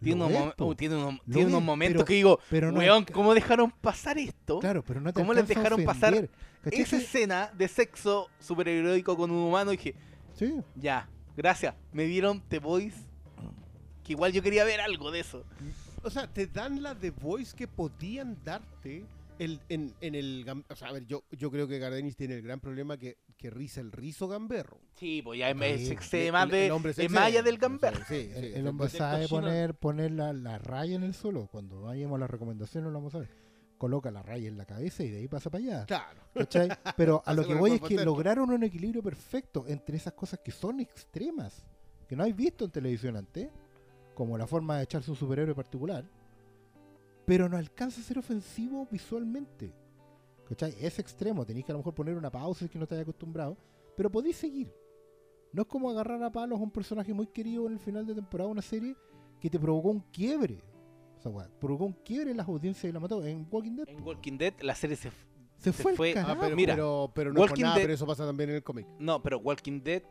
Tiene, 0.00 0.22
unos, 0.22 0.30
es, 0.32 0.38
mom- 0.38 0.54
po. 0.56 0.66
uh, 0.66 0.74
tiene 0.74 0.96
unos, 0.96 1.14
Lo 1.14 1.20
tiene 1.34 1.46
unos 1.48 1.60
es, 1.60 1.64
momentos 1.66 1.94
pero- 2.02 2.04
que 2.06 2.14
digo, 2.14 2.38
pero 2.50 2.70
no 2.70 2.78
weón, 2.78 2.98
alca- 3.04 3.14
¿cómo 3.14 3.32
dejaron 3.34 3.70
pasar 3.70 4.18
esto? 4.18 4.58
Claro, 4.58 4.82
pero 4.86 5.00
no 5.00 5.12
te 5.12 5.20
¿Cómo 5.20 5.32
les 5.32 5.48
dejaron 5.48 5.82
pasar. 5.84 6.28
Esa 6.64 6.96
escena 6.98 7.50
de 7.56 7.68
sexo 7.68 8.28
superheroico 8.38 9.16
con 9.16 9.30
un 9.30 9.38
humano, 9.38 9.70
dije, 9.70 9.94
Sí. 10.34 10.60
ya, 10.76 11.08
gracias, 11.36 11.74
me 11.92 12.04
dieron 12.04 12.42
The 12.48 12.58
Voice, 12.58 12.98
que 14.02 14.12
igual 14.12 14.32
yo 14.32 14.42
quería 14.42 14.64
ver 14.64 14.80
algo 14.82 15.10
de 15.10 15.20
eso. 15.20 15.44
O 16.02 16.10
sea, 16.10 16.26
te 16.26 16.46
dan 16.46 16.82
la 16.82 16.94
The 16.94 17.10
Voice 17.10 17.56
que 17.56 17.66
podían 17.66 18.36
darte 18.44 19.06
el, 19.38 19.60
en, 19.68 19.94
en 20.00 20.14
el... 20.14 20.44
O 20.68 20.76
sea, 20.76 20.88
a 20.88 20.92
ver, 20.92 21.06
yo, 21.06 21.24
yo 21.32 21.50
creo 21.50 21.66
que 21.68 21.78
Gardenis 21.78 22.16
tiene 22.16 22.34
el 22.34 22.42
gran 22.42 22.60
problema 22.60 22.96
que, 22.96 23.18
que 23.36 23.50
riza 23.50 23.80
el 23.80 23.92
rizo 23.92 24.28
gamberro. 24.28 24.78
Sí, 24.94 25.22
pues 25.22 25.38
ya 25.38 25.54
se 25.56 25.92
excede 25.92 26.30
más 26.32 26.48
de, 26.50 26.66
el 26.66 26.72
hombre 26.72 26.92
se 26.92 27.04
es 27.06 27.10
más 27.10 27.24
allá 27.24 27.40
excede. 27.40 27.50
del 27.50 27.58
gamberro. 27.58 28.04
Sí, 28.08 28.14
sí, 28.22 28.30
El, 28.34 28.40
sí, 28.44 28.46
el 28.54 28.62
se- 28.62 28.68
hombre 28.68 28.88
sabe 28.88 29.28
poner, 29.28 29.74
poner 29.74 30.10
la, 30.12 30.32
la 30.32 30.58
raya 30.58 30.96
en 30.96 31.02
el 31.02 31.14
suelo. 31.14 31.48
Cuando 31.50 31.82
vayamos 31.82 32.16
a 32.16 32.20
las 32.20 32.30
recomendaciones 32.30 32.88
lo 32.90 32.98
vamos 32.98 33.14
a 33.14 33.18
ver. 33.20 33.30
Coloca 33.76 34.10
la 34.10 34.22
raya 34.22 34.48
en 34.48 34.56
la 34.56 34.64
cabeza 34.64 35.02
y 35.02 35.10
de 35.10 35.18
ahí 35.18 35.28
pasa 35.28 35.50
para 35.50 35.64
allá. 35.64 35.86
Claro. 35.86 36.20
¿cachai? 36.32 36.68
Pero 36.96 37.22
a 37.26 37.34
lo 37.34 37.46
que 37.46 37.54
voy 37.54 37.72
es 37.72 37.80
que 37.80 38.02
lograron 38.04 38.50
un 38.50 38.62
equilibrio 38.62 39.02
perfecto 39.02 39.64
entre 39.66 39.96
esas 39.96 40.12
cosas 40.14 40.40
que 40.44 40.52
son 40.52 40.80
extremas, 40.80 41.66
que 42.08 42.14
no 42.16 42.22
habéis 42.22 42.36
visto 42.36 42.64
en 42.64 42.70
televisión 42.70 43.16
antes, 43.16 43.48
como 44.14 44.38
la 44.38 44.46
forma 44.46 44.78
de 44.78 44.84
echarse 44.84 45.10
un 45.10 45.16
superhéroe 45.16 45.54
particular, 45.56 46.04
pero 47.26 47.48
no 47.48 47.56
alcanza 47.56 48.00
a 48.00 48.04
ser 48.04 48.18
ofensivo 48.18 48.86
visualmente. 48.90 49.72
¿Cachai? 50.48 50.74
Es 50.80 50.98
extremo, 50.98 51.44
tenéis 51.46 51.64
que 51.64 51.72
a 51.72 51.74
lo 51.74 51.78
mejor 51.78 51.94
poner 51.94 52.16
una 52.16 52.30
pausa 52.30 52.58
si 52.60 52.64
es 52.66 52.70
que 52.70 52.78
no 52.78 52.84
estáis 52.84 53.02
acostumbrado, 53.02 53.56
pero 53.96 54.10
podéis 54.10 54.36
seguir. 54.36 54.74
No 55.52 55.62
es 55.62 55.68
como 55.68 55.88
agarrar 55.90 56.22
a 56.22 56.30
palos 56.30 56.58
a 56.58 56.62
un 56.62 56.70
personaje 56.70 57.14
muy 57.14 57.26
querido 57.28 57.66
en 57.66 57.74
el 57.74 57.78
final 57.78 58.04
de 58.06 58.14
temporada 58.14 58.48
de 58.48 58.52
una 58.52 58.62
serie 58.62 58.94
que 59.40 59.48
te 59.48 59.58
provocó 59.58 59.90
un 59.90 60.00
quiebre. 60.12 60.58
O 61.18 61.20
sea, 61.22 61.30
weá, 61.30 61.48
provocó 61.58 61.84
un 61.86 61.92
quiebre 62.04 62.32
en 62.32 62.36
las 62.36 62.46
audiencias 62.48 62.84
y 62.90 62.92
la 62.92 63.00
mató. 63.00 63.24
En 63.24 63.46
Walking 63.50 63.76
Dead 63.76 63.88
En 63.88 64.02
Walking 64.02 64.36
Dead 64.36 64.52
la 64.60 64.74
serie 64.74 64.96
se... 64.96 65.10
se, 65.58 65.72
se 65.72 65.72
fue, 65.72 65.94
fue- 65.94 66.14
Ah, 66.18 66.36
pero, 66.38 66.56
Mira, 66.56 66.74
pero, 66.74 67.10
pero 67.14 67.32
no 67.32 67.36
es 67.36 67.40
por 67.40 67.50
Walking 67.52 67.62
nada, 67.62 67.74
Dead- 67.76 67.84
pero 67.84 67.94
eso 67.94 68.06
pasa 68.06 68.26
también 68.26 68.50
en 68.50 68.56
el 68.56 68.62
cómic. 68.62 68.86
No, 68.98 69.22
pero 69.22 69.38
Walking 69.38 69.80
Dead 69.82 70.02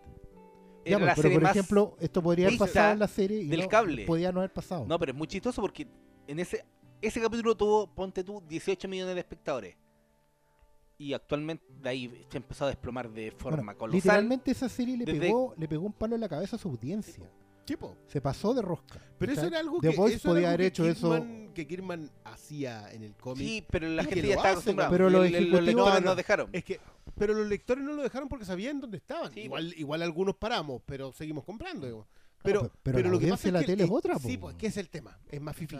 Ya, 0.85 0.98
pues, 0.98 1.06
la 1.06 1.14
pero 1.15 1.22
serie 1.22 1.35
por 1.38 1.44
más 1.44 1.56
ejemplo, 1.56 1.95
esto 1.99 2.23
podría 2.23 2.48
haber 2.48 2.57
pasado 2.60 2.94
en 2.94 2.99
la 2.99 3.07
serie 3.07 3.40
y 3.41 3.48
del 3.49 3.60
no, 3.61 3.68
cable. 3.69 4.06
podía 4.06 4.31
no 4.31 4.40
haber 4.40 4.52
pasado. 4.53 4.85
No, 4.88 4.98
pero 4.98 5.11
es 5.11 5.18
muy 5.18 5.27
chistoso 5.27 5.61
porque 5.61 5.88
en 6.26 6.40
ese 6.40 6.65
ese 7.07 7.21
capítulo 7.21 7.55
tuvo, 7.55 7.88
ponte 7.88 8.23
tú, 8.23 8.41
18 8.47 8.88
millones 8.88 9.15
de 9.15 9.21
espectadores. 9.21 9.75
Y 10.97 11.13
actualmente 11.13 11.65
de 11.81 11.89
ahí 11.89 12.25
se 12.30 12.38
empezó 12.38 12.65
a 12.65 12.67
desplomar 12.69 13.09
de 13.09 13.31
forma 13.31 13.57
Bueno, 13.63 13.77
colosal. 13.77 13.95
literalmente 13.97 14.51
esa 14.51 14.69
serie 14.69 14.95
le 14.97 15.05
desde- 15.05 15.19
pegó, 15.19 15.53
le 15.57 15.67
pegó 15.67 15.85
un 15.85 15.93
palo 15.93 16.15
en 16.15 16.21
la 16.21 16.30
cabeza 16.30 16.55
a 16.55 16.59
su 16.59 16.69
audiencia. 16.69 17.30
Tipo. 17.65 17.95
Se 18.07 18.19
pasó 18.19 18.53
de 18.53 18.61
rosca. 18.61 19.01
Pero 19.17 19.31
eso 19.31 19.45
era 19.45 19.59
algo 19.59 19.80
The 19.80 19.91
que, 19.91 19.95
Voice 19.95 20.15
eso 20.17 20.27
era 20.30 20.34
podía 20.35 20.47
haber 20.49 20.59
que 20.59 20.67
hecho 20.67 20.85
eso. 20.88 21.25
Que 21.53 21.65
Kirman 21.65 22.11
hacía 22.25 22.91
en 22.91 23.03
el 23.03 23.15
cómic. 23.15 23.38
Sí, 23.47 23.65
pero 23.69 23.88
la 23.88 24.03
gente 24.03 24.21
ya 24.27 24.35
está 24.35 24.41
hace, 24.49 24.51
acostumbrada. 24.51 24.91
pero 24.91 25.09
los 25.09 25.25
el- 25.25 25.31
lectores 25.31 25.75
No, 25.75 25.99
no 26.01 26.15
dejaron. 26.15 26.49
Es 26.51 26.63
que, 26.65 26.80
pero 27.17 27.34
los 27.34 27.47
lectores 27.47 27.84
no 27.84 27.93
lo 27.93 28.03
dejaron 28.03 28.27
porque 28.27 28.43
sabían 28.43 28.81
dónde 28.81 28.97
estaban. 28.97 29.31
Sí, 29.31 29.41
igual, 29.41 29.73
igual 29.77 30.01
algunos 30.01 30.35
paramos, 30.35 30.81
pero 30.85 31.13
seguimos 31.13 31.43
comprando. 31.45 31.85
digamos. 31.88 32.07
Pero, 32.44 32.64
pe- 32.70 32.70
pero 32.84 32.99
la 33.03 33.10
lo 33.10 33.20
que 33.20 33.28
pasa 33.28 33.48
de 33.48 33.52
la 33.53 33.60
es 33.61 33.65
que 33.65 33.72
tele 33.74 33.84
es 33.86 33.90
eh, 33.90 33.94
otra, 33.94 34.20
Sí, 34.20 34.38
pues 34.38 34.56
que 34.56 34.68
es 34.68 34.78
el 34.78 34.90
tema. 34.90 35.18
Es 35.30 35.41
más 35.41 35.56
fifi. 35.56 35.78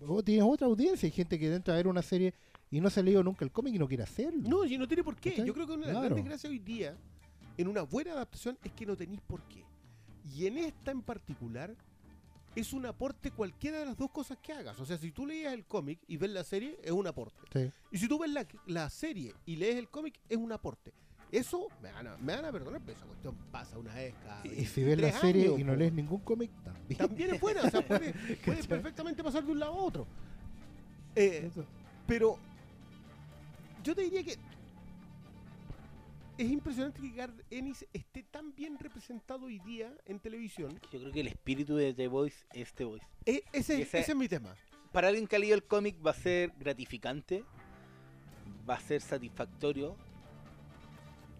Vos 0.00 0.24
tienes 0.24 0.44
otra 0.46 0.66
audiencia, 0.66 1.06
hay 1.06 1.12
gente 1.12 1.38
que 1.38 1.54
entra 1.54 1.74
a 1.74 1.76
ver 1.76 1.86
una 1.88 2.02
serie 2.02 2.34
y 2.70 2.80
no 2.80 2.90
se 2.90 3.00
ha 3.00 3.02
leído 3.02 3.22
nunca 3.22 3.44
el 3.44 3.50
cómic 3.52 3.74
y 3.74 3.78
no 3.78 3.86
quiere 3.88 4.02
hacerlo. 4.02 4.48
No, 4.48 4.64
y 4.64 4.76
no 4.78 4.86
tiene 4.88 5.04
por 5.04 5.16
qué. 5.16 5.42
Yo 5.44 5.52
creo 5.54 5.66
que 5.66 5.72
una 5.74 5.86
de 5.86 5.92
las 5.92 6.00
Claro. 6.00 6.14
grandes 6.14 6.24
gracias 6.24 6.50
hoy 6.50 6.58
día 6.58 6.96
en 7.56 7.68
una 7.68 7.82
buena 7.82 8.12
adaptación 8.12 8.58
es 8.64 8.72
que 8.72 8.86
no 8.86 8.96
tenéis 8.96 9.20
por 9.20 9.42
qué. 9.44 9.64
Y 10.34 10.46
en 10.46 10.58
esta 10.58 10.90
en 10.90 11.02
particular 11.02 11.74
es 12.56 12.72
un 12.72 12.84
aporte 12.86 13.30
cualquiera 13.30 13.78
de 13.78 13.86
las 13.86 13.96
dos 13.96 14.10
cosas 14.10 14.38
que 14.42 14.52
hagas. 14.52 14.78
O 14.80 14.84
sea, 14.86 14.98
si 14.98 15.12
tú 15.12 15.24
leías 15.26 15.52
el 15.52 15.64
cómic 15.64 16.00
y 16.08 16.16
ves 16.16 16.30
la 16.30 16.42
serie, 16.44 16.78
es 16.82 16.90
un 16.90 17.06
aporte. 17.06 17.38
Sí. 17.52 17.70
Y 17.92 17.98
si 17.98 18.08
tú 18.08 18.18
ves 18.18 18.30
la, 18.30 18.46
la 18.66 18.90
serie 18.90 19.34
y 19.46 19.56
lees 19.56 19.76
el 19.76 19.88
cómic, 19.88 20.18
es 20.28 20.36
un 20.36 20.50
aporte. 20.52 20.92
Eso 21.32 21.68
me 21.82 21.92
van 21.92 22.06
a, 22.08 22.16
me 22.16 22.34
van 22.34 22.44
a 22.44 22.52
perdonar, 22.52 22.80
pero 22.84 22.96
esa 22.98 23.06
cuestión 23.06 23.36
pasa 23.52 23.78
una 23.78 23.94
vez 23.94 24.14
cada 24.24 24.44
Y 24.46 24.64
si 24.66 24.82
ves 24.82 24.96
la 24.98 25.02
23 25.08 25.20
serie 25.20 25.44
años, 25.46 25.60
y 25.60 25.64
no 25.64 25.76
lees 25.76 25.92
ningún 25.92 26.20
cómic, 26.20 26.50
también. 26.64 26.98
También 26.98 27.34
es 27.34 27.40
buena, 27.40 27.62
o 27.62 27.70
sea, 27.70 27.86
puede, 27.86 28.12
perfectamente 28.68 29.22
pasar 29.22 29.44
de 29.44 29.52
un 29.52 29.58
lado 29.60 29.72
a 29.74 29.76
otro. 29.76 30.06
Eh, 31.14 31.50
pero 32.06 32.38
yo 33.84 33.94
te 33.94 34.02
diría 34.02 34.22
que 34.24 34.36
es 36.38 36.50
impresionante 36.50 37.00
que 37.00 37.10
Garth 37.10 37.38
Ennis 37.50 37.86
esté 37.92 38.22
tan 38.22 38.54
bien 38.54 38.78
representado 38.78 39.46
hoy 39.46 39.58
día 39.60 39.92
en 40.06 40.18
televisión. 40.20 40.78
Yo 40.90 40.98
creo 41.00 41.12
que 41.12 41.20
el 41.20 41.28
espíritu 41.28 41.76
de 41.76 41.92
The 41.92 42.08
Voice 42.08 42.44
es 42.54 42.72
The 42.72 42.84
Voice. 42.84 43.06
E- 43.26 43.44
ese, 43.52 43.82
Ese- 43.82 43.98
ese 44.00 44.12
es 44.12 44.16
mi 44.16 44.26
tema. 44.28 44.54
Para 44.92 45.08
alguien 45.08 45.26
que 45.26 45.36
ha 45.36 45.38
leído 45.38 45.54
el 45.54 45.64
cómic 45.64 45.96
va 46.04 46.12
a 46.12 46.14
ser 46.14 46.52
gratificante, 46.58 47.44
va 48.68 48.74
a 48.74 48.80
ser 48.80 49.00
satisfactorio. 49.02 49.96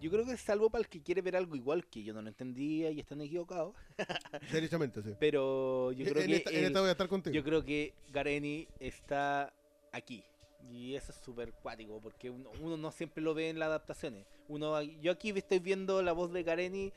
Yo 0.01 0.09
creo 0.09 0.25
que 0.25 0.35
salvo 0.35 0.69
para 0.69 0.81
el 0.81 0.89
que 0.89 1.01
quiere 1.01 1.21
ver 1.21 1.35
algo 1.35 1.55
igual 1.55 1.85
que 1.85 2.03
yo 2.03 2.13
no 2.13 2.21
lo 2.21 2.27
entendía 2.27 2.89
y 2.89 2.99
están 2.99 3.21
equivocados. 3.21 3.75
Derechamente, 4.51 5.01
sí. 5.01 5.11
Pero 5.19 5.91
yo 5.91 6.05
creo 6.05 6.23
en, 6.23 6.27
que 6.27 6.35
esta, 6.37 6.49
en 6.51 6.65
esta 6.65 6.79
voy 6.79 6.89
a 6.89 6.93
estar 6.93 7.07
contigo. 7.07 7.33
yo 7.33 7.43
creo 7.43 7.63
que 7.63 7.93
Gareni 8.11 8.67
está 8.79 9.53
aquí. 9.91 10.23
Y 10.71 10.95
eso 10.95 11.11
es 11.11 11.17
súper 11.19 11.53
cuático, 11.53 11.99
porque 12.01 12.29
uno, 12.29 12.51
uno 12.61 12.77
no 12.77 12.91
siempre 12.91 13.23
lo 13.23 13.33
ve 13.33 13.49
en 13.49 13.59
las 13.59 13.67
adaptaciones. 13.67 14.25
Uno, 14.47 14.81
yo 14.81 15.11
aquí 15.11 15.29
estoy 15.29 15.59
viendo 15.59 16.01
la 16.01 16.11
voz 16.11 16.31
de 16.33 16.43
Gareni 16.43 16.93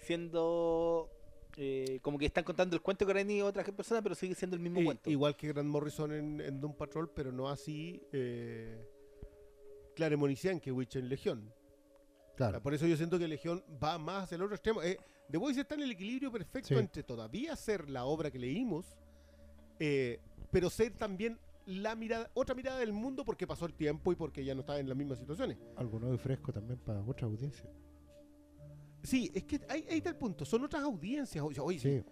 siendo 0.00 1.10
eh, 1.56 1.98
como 2.02 2.18
que 2.18 2.26
están 2.26 2.44
contando 2.44 2.76
el 2.76 2.82
cuento 2.82 3.04
de 3.04 3.12
Gareni 3.12 3.38
y 3.38 3.42
otra 3.42 3.64
persona, 3.64 4.00
pero 4.02 4.14
sigue 4.14 4.34
siendo 4.34 4.56
el 4.56 4.62
mismo 4.62 4.84
cuento. 4.84 5.10
igual 5.10 5.36
que 5.36 5.48
Grant 5.48 5.68
Morrison 5.68 6.12
en, 6.12 6.40
en 6.40 6.60
Doom 6.60 6.74
Patrol, 6.74 7.10
pero 7.10 7.32
no 7.32 7.48
así 7.48 8.00
eh, 8.12 8.80
Claremont 9.96 10.38
y 10.44 10.60
que 10.60 10.70
Witch 10.70 10.96
en 10.96 11.08
Legión. 11.08 11.52
Claro. 12.38 12.62
Por 12.62 12.72
eso 12.72 12.86
yo 12.86 12.96
siento 12.96 13.18
que 13.18 13.26
Legión 13.26 13.62
va 13.82 13.98
más 13.98 14.22
hacia 14.24 14.36
el 14.36 14.42
otro 14.42 14.54
extremo. 14.54 14.80
Eh, 14.80 14.96
The 15.28 15.36
Voice 15.38 15.60
está 15.60 15.74
en 15.74 15.82
el 15.82 15.90
equilibrio 15.90 16.30
perfecto 16.30 16.68
Sí. 16.68 16.74
entre 16.74 17.02
todavía 17.02 17.56
ser 17.56 17.90
la 17.90 18.04
obra 18.04 18.30
que 18.30 18.38
leímos, 18.38 18.86
eh, 19.80 20.20
pero 20.52 20.70
ser 20.70 20.92
también 20.92 21.36
la 21.66 21.96
mirada, 21.96 22.30
otra 22.34 22.54
mirada 22.54 22.78
del 22.78 22.92
mundo 22.92 23.24
porque 23.24 23.44
pasó 23.46 23.66
el 23.66 23.74
tiempo 23.74 24.12
y 24.12 24.14
porque 24.14 24.44
ya 24.44 24.54
no 24.54 24.60
estaba 24.60 24.78
en 24.78 24.88
las 24.88 24.96
mismas 24.96 25.18
situaciones. 25.18 25.58
Algo 25.76 25.98
nuevo 25.98 26.14
y 26.14 26.18
fresco 26.18 26.52
también 26.52 26.78
para 26.78 27.02
otra 27.02 27.26
audiencia. 27.26 27.68
Sí, 29.02 29.30
es 29.34 29.44
que 29.44 29.60
ahí, 29.68 29.84
ahí 29.90 29.98
está 29.98 30.10
el 30.10 30.16
punto. 30.16 30.44
Son 30.44 30.62
otras 30.64 30.82
audiencias. 30.84 31.44
Oye, 31.44 31.78
Sí. 31.80 32.02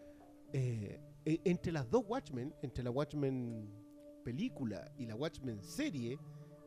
eh, 0.53 1.01
eh, 1.25 1.41
entre 1.45 1.71
las 1.73 1.89
dos 1.89 2.05
Watchmen, 2.07 2.53
entre 2.63 2.83
la 2.85 2.91
Watchmen 2.91 3.71
película 4.25 4.91
y 4.99 5.07
la 5.07 5.15
Watchmen 5.15 5.63
serie, 5.63 6.19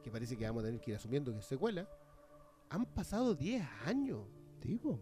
que 0.02 0.10
parece 0.10 0.38
que 0.38 0.46
vamos 0.46 0.64
a 0.64 0.68
tener 0.68 0.80
que 0.82 0.92
ir 0.92 0.98
asumiendo 0.98 1.32
que 1.34 1.40
es 1.40 1.46
secuela, 1.46 1.88
han 2.70 2.86
pasado 2.86 3.36
10 3.36 3.64
años. 3.86 4.22
Tipo. 4.60 5.00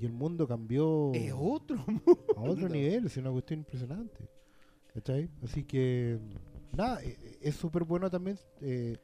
Y 0.00 0.06
el 0.06 0.12
mundo 0.12 0.46
cambió 0.46 1.12
Es 1.12 1.32
otro 1.36 1.84
a 2.36 2.40
otro 2.40 2.68
nivel, 2.68 3.06
es 3.06 3.16
una 3.16 3.30
cuestión 3.30 3.60
impresionante. 3.60 4.28
¿Cachai? 4.94 5.28
Así 5.42 5.64
que, 5.64 6.18
nada, 6.72 7.02
e- 7.02 7.08
e- 7.20 7.38
es 7.42 7.54
súper 7.56 7.84
bueno 7.84 8.08
también 8.10 8.38
eh, 8.60 8.96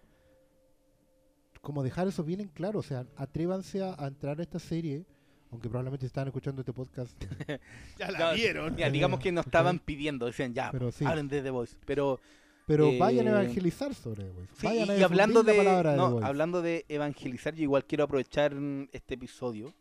como 1.60 1.82
dejar 1.82 2.08
eso 2.08 2.22
bien 2.22 2.40
en 2.40 2.48
claro. 2.48 2.78
O 2.78 2.82
sea, 2.82 3.06
atrévanse 3.16 3.82
a, 3.82 3.94
a 3.98 4.06
entrar 4.06 4.38
a 4.38 4.42
esta 4.42 4.58
serie, 4.58 5.04
aunque 5.50 5.68
probablemente 5.68 6.06
están 6.06 6.26
escuchando 6.28 6.60
este 6.62 6.72
podcast. 6.72 7.12
Ya 7.98 8.10
la 8.10 8.18
No, 8.30 8.34
vieron. 8.34 8.74
Mira, 8.74 8.90
digamos 8.90 9.20
que 9.20 9.32
nos 9.32 9.42
Ok. 9.42 9.46
estaban 9.48 9.78
pidiendo, 9.78 10.26
decían 10.26 10.52
ya, 10.54 10.70
Pero 10.72 10.90
sí. 10.92 11.04
hablen 11.04 11.28
de 11.28 11.42
The 11.42 11.50
Voice. 11.50 11.76
Pero, 11.86 12.20
Pero 12.66 12.86
Eh, 12.86 12.98
vayan 12.98 13.28
a 13.28 13.42
evangelizar 13.42 13.94
sobre 13.94 14.30
Voice. 14.30 14.52
sí, 14.56 14.66
vayan 14.66 14.90
a 14.90 14.96
y 14.96 15.02
hablando 15.02 15.42
de, 15.42 15.62
la 15.64 15.82
de 15.82 15.96
no, 15.96 16.20
hablando 16.22 16.62
de 16.62 16.84
evangelizar, 16.88 17.54
yo 17.54 17.62
igual 17.62 17.84
quiero 17.84 18.04
aprovechar 18.04 18.54
mm, 18.54 18.88
este 18.92 19.14
episodio, 19.14 19.74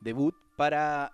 debut, 0.00 0.34
para 0.56 1.12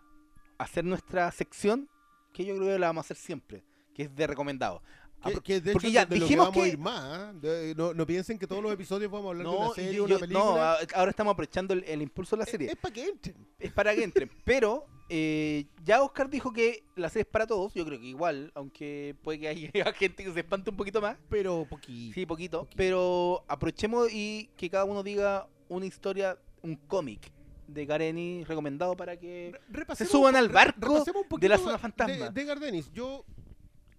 hacer 0.58 0.84
nuestra 0.84 1.30
sección, 1.30 1.88
que 2.32 2.44
yo 2.44 2.56
creo 2.56 2.68
que 2.68 2.78
la 2.78 2.88
vamos 2.88 3.04
a 3.04 3.06
hacer 3.06 3.16
siempre, 3.16 3.62
que 3.94 4.04
es 4.04 4.14
de 4.14 4.26
recomendado. 4.26 4.82
Que, 5.22 5.28
Apro- 5.34 5.42
que 5.42 5.60
de 5.60 5.72
porque 5.72 5.88
hecho 5.88 5.94
ya 5.94 6.06
de 6.06 6.16
lo 6.16 6.20
que 6.20 6.20
dijimos 6.24 6.48
a 6.48 6.52
que- 6.52 6.68
ir 6.68 6.78
más. 6.78 7.00
¿ah? 7.02 7.32
De- 7.34 7.74
no, 7.76 7.92
no 7.92 8.06
piensen 8.06 8.38
que 8.38 8.46
todos 8.46 8.62
los 8.62 8.72
episodios 8.72 9.10
vamos 9.10 9.26
a 9.26 9.30
hablar 9.30 9.46
de 9.46 9.52
una 9.58 9.74
serie, 9.74 9.94
yo- 9.94 10.04
una 10.04 10.18
película. 10.18 10.44
no, 10.44 10.56
a- 10.56 10.78
ahora 10.94 11.10
estamos 11.10 11.32
aprovechando 11.32 11.74
el, 11.74 11.84
el 11.84 12.00
impulso 12.02 12.36
de 12.36 12.40
la 12.40 12.46
serie. 12.46 12.68
Es, 12.70 12.76
para 12.76 12.94
que 12.94 13.04
entren. 13.06 13.36
es 13.58 13.72
para 13.72 13.94
que 13.94 14.02
entren. 14.02 14.30
Pero 14.44 14.86
eh, 15.10 15.66
ya 15.84 16.02
Oscar 16.02 16.30
dijo 16.30 16.52
que 16.52 16.84
la 16.96 17.08
serie 17.10 17.22
es 17.22 17.28
para 17.28 17.46
todos. 17.46 17.74
Yo 17.74 17.84
creo 17.84 17.98
que 18.00 18.06
igual, 18.06 18.50
aunque 18.54 19.14
puede 19.22 19.40
que 19.40 19.48
haya 19.74 19.92
gente 19.92 20.24
que 20.24 20.32
se 20.32 20.40
espante 20.40 20.70
un 20.70 20.76
poquito 20.76 21.00
más. 21.02 21.16
Pero 21.28 21.66
poquito. 21.68 22.14
Sí, 22.14 22.24
poquito. 22.24 22.60
Poquito. 22.60 22.76
Pero 22.76 23.44
aprovechemos 23.48 24.08
y 24.12 24.48
que 24.56 24.70
cada 24.70 24.84
uno 24.84 25.02
diga 25.02 25.48
una 25.68 25.84
historia, 25.84 26.38
un 26.62 26.76
cómic 26.76 27.30
de 27.68 27.86
Gareni 27.86 28.42
recomendado 28.44 28.96
para 28.96 29.16
que 29.16 29.52
Repasemos 29.68 29.98
se 30.10 30.16
suban 30.16 30.34
al 30.34 30.48
barco 30.48 31.04
un 31.30 31.40
de 31.40 31.48
la 31.48 31.58
zona 31.58 31.78
fantasma. 31.78 32.30
De, 32.30 32.40
de 32.40 32.44
Gardenis. 32.44 32.90
Yo, 32.92 33.24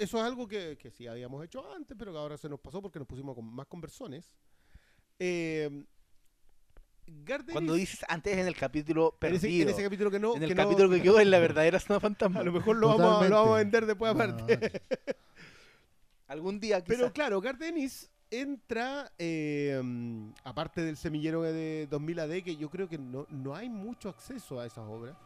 eso 0.04 0.18
es 0.18 0.24
algo 0.24 0.48
que, 0.48 0.78
que 0.78 0.90
sí 0.92 1.08
habíamos 1.08 1.44
hecho 1.46 1.72
antes, 1.74 1.96
pero 1.98 2.12
que 2.12 2.18
ahora 2.18 2.38
se 2.38 2.50
nos 2.50 2.60
pasó 2.60 2.82
porque 2.82 3.00
nos 3.00 3.08
pusimos 3.08 3.36
con 3.36 3.46
más 3.46 3.68
conversones. 3.68 4.36
Eh, 5.20 5.86
Gardenis, 7.08 7.54
cuando 7.54 7.74
dices 7.74 8.06
antes 8.08 8.38
en 8.38 8.48
el 8.48 8.56
capítulo 8.56 9.18
en 9.22 9.34
ese, 9.36 9.42
perdido, 9.48 9.64
en 9.70 9.74
ese 9.76 9.84
capítulo 9.84 10.12
que 10.12 10.20
no. 10.20 10.36
en 10.36 10.44
el 10.44 10.50
que 10.50 10.56
no- 10.56 10.64
capítulo 10.64 10.90
que 10.90 11.02
quedó 11.02 11.20
en 11.20 11.30
la 11.30 11.40
verdadera 11.40 11.80
zona 11.80 12.00
fantasma. 12.00 12.40
A 12.40 12.44
lo 12.44 12.52
mejor 12.52 12.78
lo 12.78 12.88
vamos, 12.88 13.22
a, 13.24 13.28
lo 13.28 13.36
vamos 13.36 13.54
a 13.56 13.58
vender 13.58 13.86
después 13.86 14.16
No, 14.16 14.24
aparte. 14.24 14.82
Algún 16.28 16.60
día 16.60 16.82
quizás. 16.82 16.98
Pero 16.98 17.12
claro, 17.14 17.42
Gardenis 17.42 18.10
entra, 18.30 19.12
eh, 19.18 19.80
mm, 19.84 20.32
aparte 20.46 20.82
del 20.82 20.96
semillero 20.96 21.42
de 21.42 21.88
2000 21.92 22.20
AD, 22.20 22.44
que 22.44 22.56
yo 22.56 22.70
creo 22.70 22.88
que 22.88 22.98
no, 22.98 23.28
no 23.30 23.54
hay 23.56 23.68
mucho 23.70 24.08
acceso 24.10 24.60
a 24.60 24.66
esas 24.66 24.88
obras. 24.88 25.18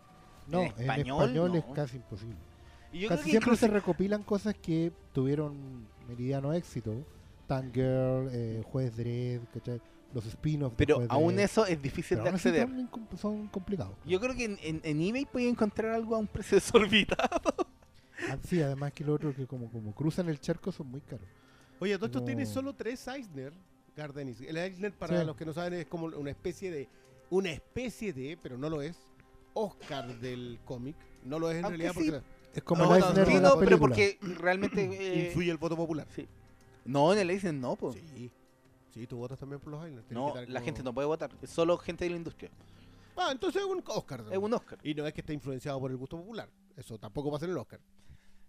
No, 0.47 0.61
en 0.61 0.67
en 0.77 0.79
español, 0.81 1.55
es 1.55 1.65
casi 1.75 1.97
imposible. 1.97 2.37
Y 2.95 2.99
yo 3.01 3.09
Casi 3.09 3.23
creo 3.23 3.25
que 3.25 3.31
siempre 3.31 3.55
se 3.57 3.67
recopilan 3.67 4.23
cosas 4.23 4.55
que 4.55 4.91
tuvieron 5.13 5.87
meridiano 6.07 6.53
éxito. 6.53 7.05
Tangirl, 7.47 8.29
eh, 8.31 8.63
Juez 8.71 8.95
Dredd, 8.95 9.41
¿cachai? 9.53 9.81
los 10.13 10.25
spin-offs. 10.27 10.77
de 10.77 10.85
pero 10.85 11.05
aún 11.09 11.35
Dredd. 11.35 11.43
eso 11.45 11.65
es 11.65 11.81
difícil 11.81 12.17
Pero 12.17 12.29
de 12.29 12.35
acceder. 12.35 12.69
son, 13.19 13.47
complicados. 13.49 13.95
Yo 14.05 14.19
creo 14.21 14.33
que 14.33 14.45
en, 14.45 14.57
en, 14.63 14.79
en 14.83 15.01
eBay 15.01 15.25
pueden 15.25 15.49
encontrar 15.49 15.91
algo 15.91 16.15
a 16.15 16.19
un 16.19 16.27
precio 16.27 16.55
desorbitado. 16.57 17.67
Ah, 18.29 18.37
sí, 18.47 18.61
además 18.61 18.93
que 18.93 19.03
lo 19.03 19.13
otro 19.13 19.35
que 19.35 19.45
como, 19.45 19.69
como 19.69 19.93
cruzan 19.93 20.29
el 20.29 20.39
charco 20.39 20.71
son 20.71 20.87
muy 20.87 21.01
caros. 21.01 21.27
Oye, 21.79 21.95
todo 21.97 22.05
esto 22.05 22.19
Como- 22.19 22.27
tiene 22.27 22.45
solo 22.45 22.73
tres 22.73 23.05
Eisner, 23.09 23.51
Gardenis. 23.97 24.39
El 24.39 24.55
Eisner, 24.55 24.93
para 24.93 25.19
Sí. 25.19 25.25
los 25.25 25.35
que 25.35 25.45
no 25.45 25.51
saben, 25.53 25.73
es 25.73 25.85
como 25.87 26.05
una 26.05 26.29
especie 26.29 26.71
de. 26.71 26.87
Una 27.29 27.51
especie 27.51 28.13
de, 28.13 28.37
pero 28.41 28.57
no 28.57 28.69
lo 28.69 28.81
es. 28.81 28.97
Oscar 29.53 30.17
del 30.19 30.59
cómic. 30.63 30.95
No 31.25 31.39
lo 31.39 31.49
es 31.51 31.57
en 31.57 31.65
Aunque 31.65 31.77
realidad 31.77 32.01
sí. 32.01 32.11
porque 32.11 32.25
Es 32.55 32.63
como 32.63 32.85
no, 32.85 32.95
el 32.95 33.01
no, 33.01 33.07
Eisner 33.07 33.27
sí, 33.27 33.33
de 33.33 33.41
no, 33.41 33.55
la 33.55 33.59
pero 33.59 33.77
porque 33.77 34.17
realmente... 34.21 34.81
eh, 34.91 35.27
influye 35.27 35.51
el 35.51 35.57
voto 35.57 35.75
popular. 35.75 36.07
sí. 36.15 36.27
No, 36.85 37.11
en 37.13 37.19
el 37.19 37.29
Eisen 37.31 37.59
no, 37.59 37.75
pues. 37.75 37.95
Sí. 38.15 38.31
Sí, 38.91 39.07
tú 39.07 39.17
votas 39.17 39.37
también 39.39 39.59
por 39.59 39.71
los 39.71 39.83
Eisner. 39.83 40.03
Tienes 40.03 40.23
No, 40.23 40.33
la 40.35 40.45
como- 40.45 40.59
gente 40.65 40.83
no 40.83 40.93
puede 40.93 41.07
votar. 41.07 41.31
Es 41.41 41.49
solo 41.49 41.77
gente 41.77 42.05
de 42.05 42.11
la 42.11 42.17
industria. 42.17 42.49
Ah, 43.17 43.29
entonces 43.31 43.61
es 43.61 43.67
un 43.67 43.83
Oscar. 43.87 44.23
Es 44.31 44.37
un 44.37 44.53
Oscar. 44.53 44.77
Y 44.83 44.93
no 44.93 45.05
es 45.07 45.13
que 45.13 45.21
esté 45.21 45.33
influenciado 45.33 45.79
por 45.79 45.89
el 45.91 45.97
gusto 45.97 46.17
popular. 46.17 46.47
Eso 46.77 46.97
tampoco 46.97 47.31
pasa 47.31 47.45
en 47.45 47.51
el 47.51 47.57
Oscar. 47.57 47.79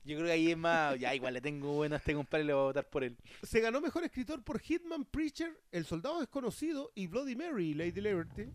Yo 0.04 0.16
creo 0.16 0.26
que 0.26 0.32
ahí 0.32 0.50
es 0.52 0.56
más... 0.56 0.98
Ya, 1.00 1.14
igual 1.14 1.34
le 1.34 1.40
tengo 1.40 1.72
bueno 1.72 1.94
a 1.96 1.98
este 1.98 2.14
compadre 2.14 2.44
y 2.44 2.46
le 2.48 2.52
voy 2.52 2.62
a 2.62 2.66
votar 2.66 2.88
por 2.88 3.02
él. 3.02 3.16
Se 3.42 3.60
ganó 3.60 3.80
mejor 3.80 4.04
escritor 4.04 4.42
por 4.44 4.60
Hitman 4.60 5.04
Preacher, 5.04 5.58
El 5.72 5.84
Soldado 5.84 6.20
Desconocido 6.20 6.92
y 6.94 7.06
Bloody 7.08 7.34
Mary, 7.34 7.74
Lady 7.74 8.00
Liberty. 8.00 8.48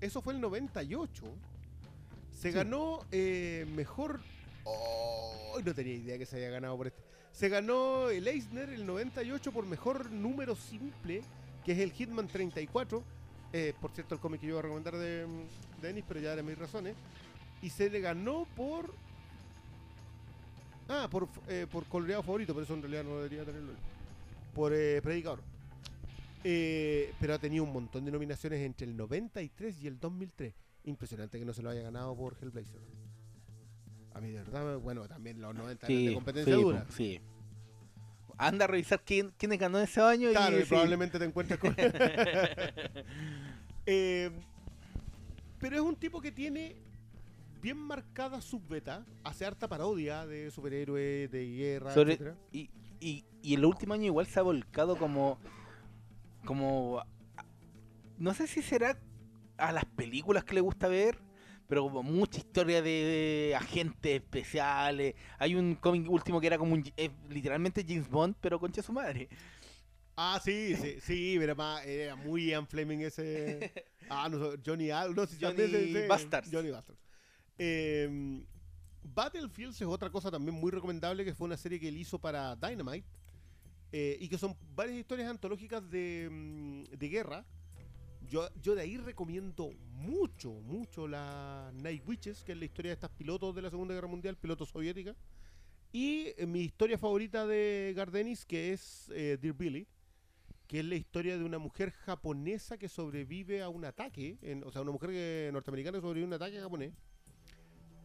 Eso 0.00 0.20
fue 0.22 0.34
el 0.34 0.40
98. 0.40 1.24
Se 2.30 2.50
ganó 2.52 3.00
eh, 3.10 3.66
mejor. 3.74 4.20
Oh, 4.66 5.58
no 5.64 5.74
tenía 5.74 5.94
idea 5.94 6.18
que 6.18 6.26
se 6.26 6.36
había 6.36 6.50
ganado 6.50 6.76
por 6.76 6.88
este. 6.88 7.00
Se 7.32 7.48
ganó 7.48 8.10
el 8.10 8.26
Eisner 8.26 8.68
el 8.70 8.84
98 8.84 9.52
por 9.52 9.64
mejor 9.64 10.10
número 10.10 10.56
simple, 10.56 11.22
que 11.64 11.72
es 11.72 11.78
el 11.78 11.92
Hitman 11.92 12.26
34. 12.26 13.02
Eh, 13.52 13.72
por 13.80 13.92
cierto, 13.92 14.14
el 14.14 14.20
cómic 14.20 14.40
que 14.40 14.46
yo 14.46 14.52
iba 14.52 14.58
a 14.58 14.62
recomendar 14.62 14.96
de, 14.96 15.26
de 15.80 15.90
Ennis, 15.90 16.04
pero 16.06 16.20
ya 16.20 16.34
de 16.34 16.42
mis 16.42 16.58
razones. 16.58 16.96
Y 17.62 17.70
se 17.70 17.88
le 17.88 18.00
ganó 18.00 18.46
por. 18.56 18.92
Ah, 20.88 21.08
por, 21.10 21.28
eh, 21.48 21.66
por 21.70 21.84
coloreado 21.86 22.22
favorito, 22.22 22.54
pero 22.54 22.64
eso 22.64 22.74
en 22.74 22.82
realidad 22.82 23.04
no 23.04 23.16
debería 23.16 23.44
tenerlo. 23.44 23.72
Por 24.54 24.72
eh, 24.74 25.00
Predicador. 25.02 25.40
Eh, 26.44 27.12
pero 27.18 27.34
ha 27.34 27.38
tenido 27.38 27.64
un 27.64 27.72
montón 27.72 28.04
de 28.04 28.12
nominaciones 28.12 28.60
entre 28.60 28.86
el 28.86 28.96
93 28.96 29.82
y 29.82 29.86
el 29.88 29.98
2003. 29.98 30.54
Impresionante 30.84 31.38
que 31.38 31.44
no 31.44 31.52
se 31.52 31.62
lo 31.62 31.70
haya 31.70 31.82
ganado 31.82 32.14
por 32.16 32.36
Hellblazer. 32.40 32.80
A 34.16 34.20
mí, 34.20 34.30
de 34.30 34.38
verdad, 34.38 34.78
bueno, 34.78 35.06
también 35.06 35.42
los 35.42 35.54
90 35.54 35.86
eran 35.86 36.04
de 36.06 36.14
competencia 36.14 36.56
sí, 36.56 36.62
dura. 36.62 36.86
sí. 36.88 37.20
Anda 38.38 38.64
a 38.64 38.68
revisar 38.68 39.02
quién, 39.04 39.30
quiénes 39.36 39.58
ganó 39.58 39.78
ese 39.78 40.00
año 40.00 40.30
Claro, 40.30 40.58
y 40.58 40.64
probablemente 40.64 41.18
te 41.18 41.26
encuentres 41.26 41.58
con. 41.60 41.76
Eh, 43.88 44.32
pero 45.60 45.76
es 45.76 45.82
un 45.82 45.94
tipo 45.94 46.20
que 46.20 46.32
tiene 46.32 46.74
bien 47.62 47.76
marcada 47.78 48.40
su 48.40 48.58
beta, 48.60 49.04
hace 49.22 49.46
harta 49.46 49.68
parodia 49.68 50.26
de 50.26 50.50
superhéroes, 50.50 51.30
de 51.30 51.46
guerra, 51.46 51.94
Sobre- 51.94 52.14
etcétera. 52.14 52.36
y, 52.50 52.68
y, 52.98 53.24
y 53.42 53.54
el 53.54 53.64
último 53.64 53.94
año 53.94 54.06
igual 54.06 54.26
se 54.26 54.40
ha 54.40 54.42
volcado 54.42 54.96
como 54.96 55.38
como 56.44 57.00
no 58.18 58.34
sé 58.34 58.46
si 58.48 58.60
será 58.62 58.98
a 59.56 59.70
las 59.72 59.84
películas 59.84 60.42
que 60.44 60.54
le 60.54 60.60
gusta 60.62 60.88
ver 60.88 61.18
pero 61.68 61.82
como 61.84 62.02
mucha 62.02 62.38
historia 62.38 62.80
de, 62.82 62.90
de 62.90 63.54
agentes 63.56 64.14
especiales 64.22 65.14
hay 65.38 65.54
un 65.54 65.74
cómic 65.76 66.08
último 66.10 66.40
que 66.40 66.46
era 66.46 66.58
como 66.58 66.74
un, 66.74 66.84
eh, 66.96 67.10
literalmente 67.28 67.84
James 67.86 68.08
Bond 68.08 68.36
pero 68.40 68.58
concha 68.60 68.82
su 68.82 68.92
madre 68.92 69.28
Ah, 70.18 70.40
sí, 70.42 70.74
sí, 70.76 70.96
sí, 71.00 71.36
pero 71.38 71.54
más, 71.54 71.84
era 71.84 72.16
muy 72.16 72.46
Ian 72.46 72.66
Fleming 72.66 73.00
ese. 73.00 73.70
Ah, 74.08 74.28
no, 74.30 74.52
sé, 74.52 74.58
Johnny 74.64 74.90
Al, 74.90 75.14
no 75.14 75.26
sé, 75.26 75.36
Johnny 75.38 75.62
ese- 75.64 76.06
Bastards. 76.08 76.48
Johnny 76.50 76.70
Bastards. 76.70 77.00
Eh, 77.58 78.40
Battlefields 79.02 79.80
es 79.80 79.86
otra 79.88 80.10
cosa 80.10 80.30
también 80.30 80.54
muy 80.54 80.70
recomendable, 80.70 81.24
que 81.24 81.34
fue 81.34 81.46
una 81.46 81.56
serie 81.56 81.78
que 81.80 81.88
él 81.88 81.96
hizo 81.98 82.18
para 82.18 82.54
Dynamite. 82.56 83.06
eh, 83.92 84.16
y 84.20 84.28
que 84.28 84.38
son 84.38 84.56
varias 84.74 84.98
historias 84.98 85.28
antológicas 85.28 85.88
de, 85.90 86.28
mm, 86.30 86.84
de 86.96 87.08
guerra. 87.08 87.44
Yo, 88.28 88.48
yo 88.60 88.74
de 88.74 88.82
ahí 88.82 88.96
recomiendo 88.96 89.70
mucho, 89.92 90.50
mucho 90.50 91.06
la 91.06 91.70
Night 91.74 92.02
Witches, 92.06 92.42
que 92.42 92.52
es 92.52 92.58
la 92.58 92.64
historia 92.64 92.90
de 92.90 92.94
estas 92.94 93.10
pilotos 93.10 93.54
de 93.54 93.62
la 93.62 93.70
Segunda 93.70 93.94
Guerra 93.94 94.08
Mundial, 94.08 94.36
pilotos 94.36 94.68
soviéticas. 94.70 95.16
Y 95.92 96.32
eh, 96.36 96.46
mi 96.46 96.60
historia 96.60 96.98
favorita 96.98 97.46
de 97.46 97.92
Gardenis, 97.96 98.44
que 98.44 98.72
es 98.72 99.10
eh, 99.14 99.38
Dear 99.40 99.54
Billy, 99.54 99.86
que 100.66 100.80
es 100.80 100.84
la 100.84 100.96
historia 100.96 101.38
de 101.38 101.44
una 101.44 101.58
mujer 101.58 101.92
japonesa 101.92 102.76
que 102.76 102.88
sobrevive 102.88 103.62
a 103.62 103.68
un 103.68 103.84
ataque, 103.84 104.36
o 104.64 104.72
sea, 104.72 104.82
una 104.82 104.90
mujer 104.90 105.10
que- 105.10 105.50
norteamericana 105.52 105.98
que 105.98 106.02
sobrevive 106.02 106.24
a 106.24 106.28
un 106.28 106.34
ataque 106.34 106.60
japonés, 106.60 106.92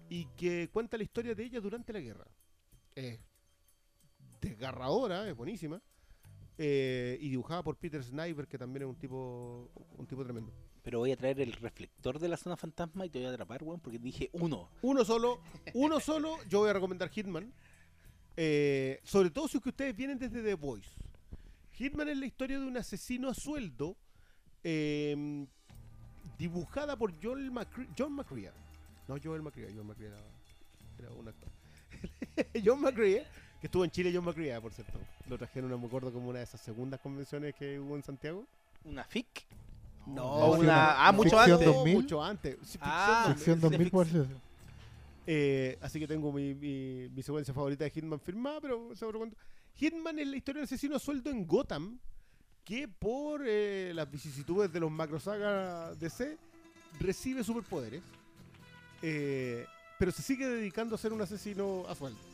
y 0.10 0.26
que 0.38 0.70
cuenta 0.72 0.98
la 0.98 1.04
historia 1.04 1.34
de 1.34 1.44
ella 1.44 1.60
durante 1.60 1.92
la 1.94 2.00
guerra. 2.00 2.28
Es 2.94 3.20
desgarradora, 4.42 5.28
es 5.28 5.36
buenísima, 5.36 5.82
eh, 6.64 7.18
y 7.20 7.30
dibujada 7.30 7.64
por 7.64 7.76
Peter 7.78 8.04
Sniper, 8.04 8.48
que 8.48 8.58
también 8.60 8.84
es 8.84 8.90
un 8.90 8.96
tipo, 8.96 9.72
un 9.98 10.06
tipo 10.06 10.24
tremendo. 10.24 10.52
pero 10.84 11.00
voy 11.00 11.12
a 11.12 11.18
traer 11.18 11.40
el 11.42 11.54
reflector 11.54 12.20
de 12.20 12.28
la 12.28 12.38
zona 12.38 12.56
fantasma 12.56 13.04
y 13.06 13.10
te 13.10 13.18
voy 13.18 13.28
a 13.28 13.32
atrapar 13.32 13.64
weón 13.64 13.80
porque 13.80 13.98
dije 13.98 14.30
uno 14.34 14.70
Uno 14.84 15.04
solo, 15.04 15.40
uno 15.74 16.00
solo, 16.00 16.38
yo 16.50 16.60
voy 16.60 16.70
a 16.70 16.74
recomendar 16.74 17.10
Hitman. 17.10 17.52
Eh, 18.38 19.00
sobre 19.04 19.30
todo 19.32 19.48
si 19.48 19.58
es 19.58 19.64
que 19.64 19.70
ustedes 19.70 19.96
vienen 19.96 20.20
desde 20.20 20.44
The 20.44 20.54
Voice. 20.54 20.90
Hitman 21.74 22.10
es 22.10 22.18
la 22.18 22.26
historia 22.28 22.60
de 22.60 22.66
un 22.68 22.78
asesino 22.78 23.30
a 23.30 23.34
sueldo 23.34 23.98
eh, 24.64 25.48
dibujada 26.38 26.96
por 26.96 27.12
Joel 27.22 27.52
Macri- 27.52 27.90
John 27.98 28.14
McCrea. 28.14 28.54
No 29.08 29.16
Joel 29.22 29.42
McCrea, 29.42 29.70
John 29.76 29.88
McCrea 29.88 30.10
era, 30.10 30.22
era 31.00 31.12
un 31.14 31.28
actor. 31.28 31.50
John 32.66 32.82
McCrea, 32.82 33.26
que 33.62 33.68
estuvo 33.68 33.86
en 33.86 33.92
Chile, 33.92 34.12
John 34.14 34.26
McCrea, 34.26 34.60
por 34.60 34.74
cierto. 34.74 35.00
Lo 35.30 35.38
trajeron, 35.38 35.70
no 35.70 35.78
me 35.78 35.86
acuerdo, 35.86 36.12
como 36.12 36.30
una 36.30 36.40
de 36.40 36.46
esas 36.46 36.60
segundas 36.60 37.00
convenciones 37.00 37.54
que 37.54 37.80
hubo 37.80 37.96
en 37.96 38.02
Santiago. 38.04 38.44
una 38.84 39.04
fic 39.04 39.46
No, 40.08 40.54
una 40.54 41.08
ah 41.08 41.12
mucho 41.12 41.38
Ficción 41.38 41.52
antes 41.52 41.68
2000. 41.68 41.96
Mucho 41.96 42.24
antes. 42.24 42.58
Sí, 42.64 42.80
Ah, 42.82 43.26
ficción 43.36 43.60
Sección 43.60 43.72
de 43.72 43.78
2000 43.78 43.92
por 43.92 44.08
Eh, 45.28 45.78
así 45.80 46.00
que 46.00 46.08
tengo 46.08 46.32
mi, 46.32 46.56
mi, 46.56 47.08
mi 47.10 47.22
secuencia 47.22 47.54
favorita 47.54 47.84
de 47.84 47.92
Hitman 47.92 48.20
firmada, 48.20 48.60
pero 48.60 48.96
se 48.96 49.06
cuento. 49.06 49.38
Hitman 49.76 50.18
es 50.18 50.28
la 50.28 50.38
historia 50.38 50.62
del 50.62 50.66
asesino 50.66 50.98
sueldo 50.98 51.30
en 51.30 51.46
Gotham, 51.46 52.00
que 52.66 52.88
por 52.88 53.44
eh, 53.46 53.92
las 53.94 54.10
vicisitudes 54.10 54.74
de 54.74 54.80
los 54.80 54.90
macrosagas 54.90 56.00
DC 56.00 56.36
recibe 57.00 57.44
superpoderes, 57.44 58.02
eh, 59.04 59.68
pero 60.00 60.12
se 60.12 60.24
sigue 60.24 60.48
dedicando 60.48 60.96
a 60.96 60.98
ser 60.98 61.14
un 61.14 61.22
asesino 61.22 61.86
a 61.88 61.94
sueldo. 61.94 62.31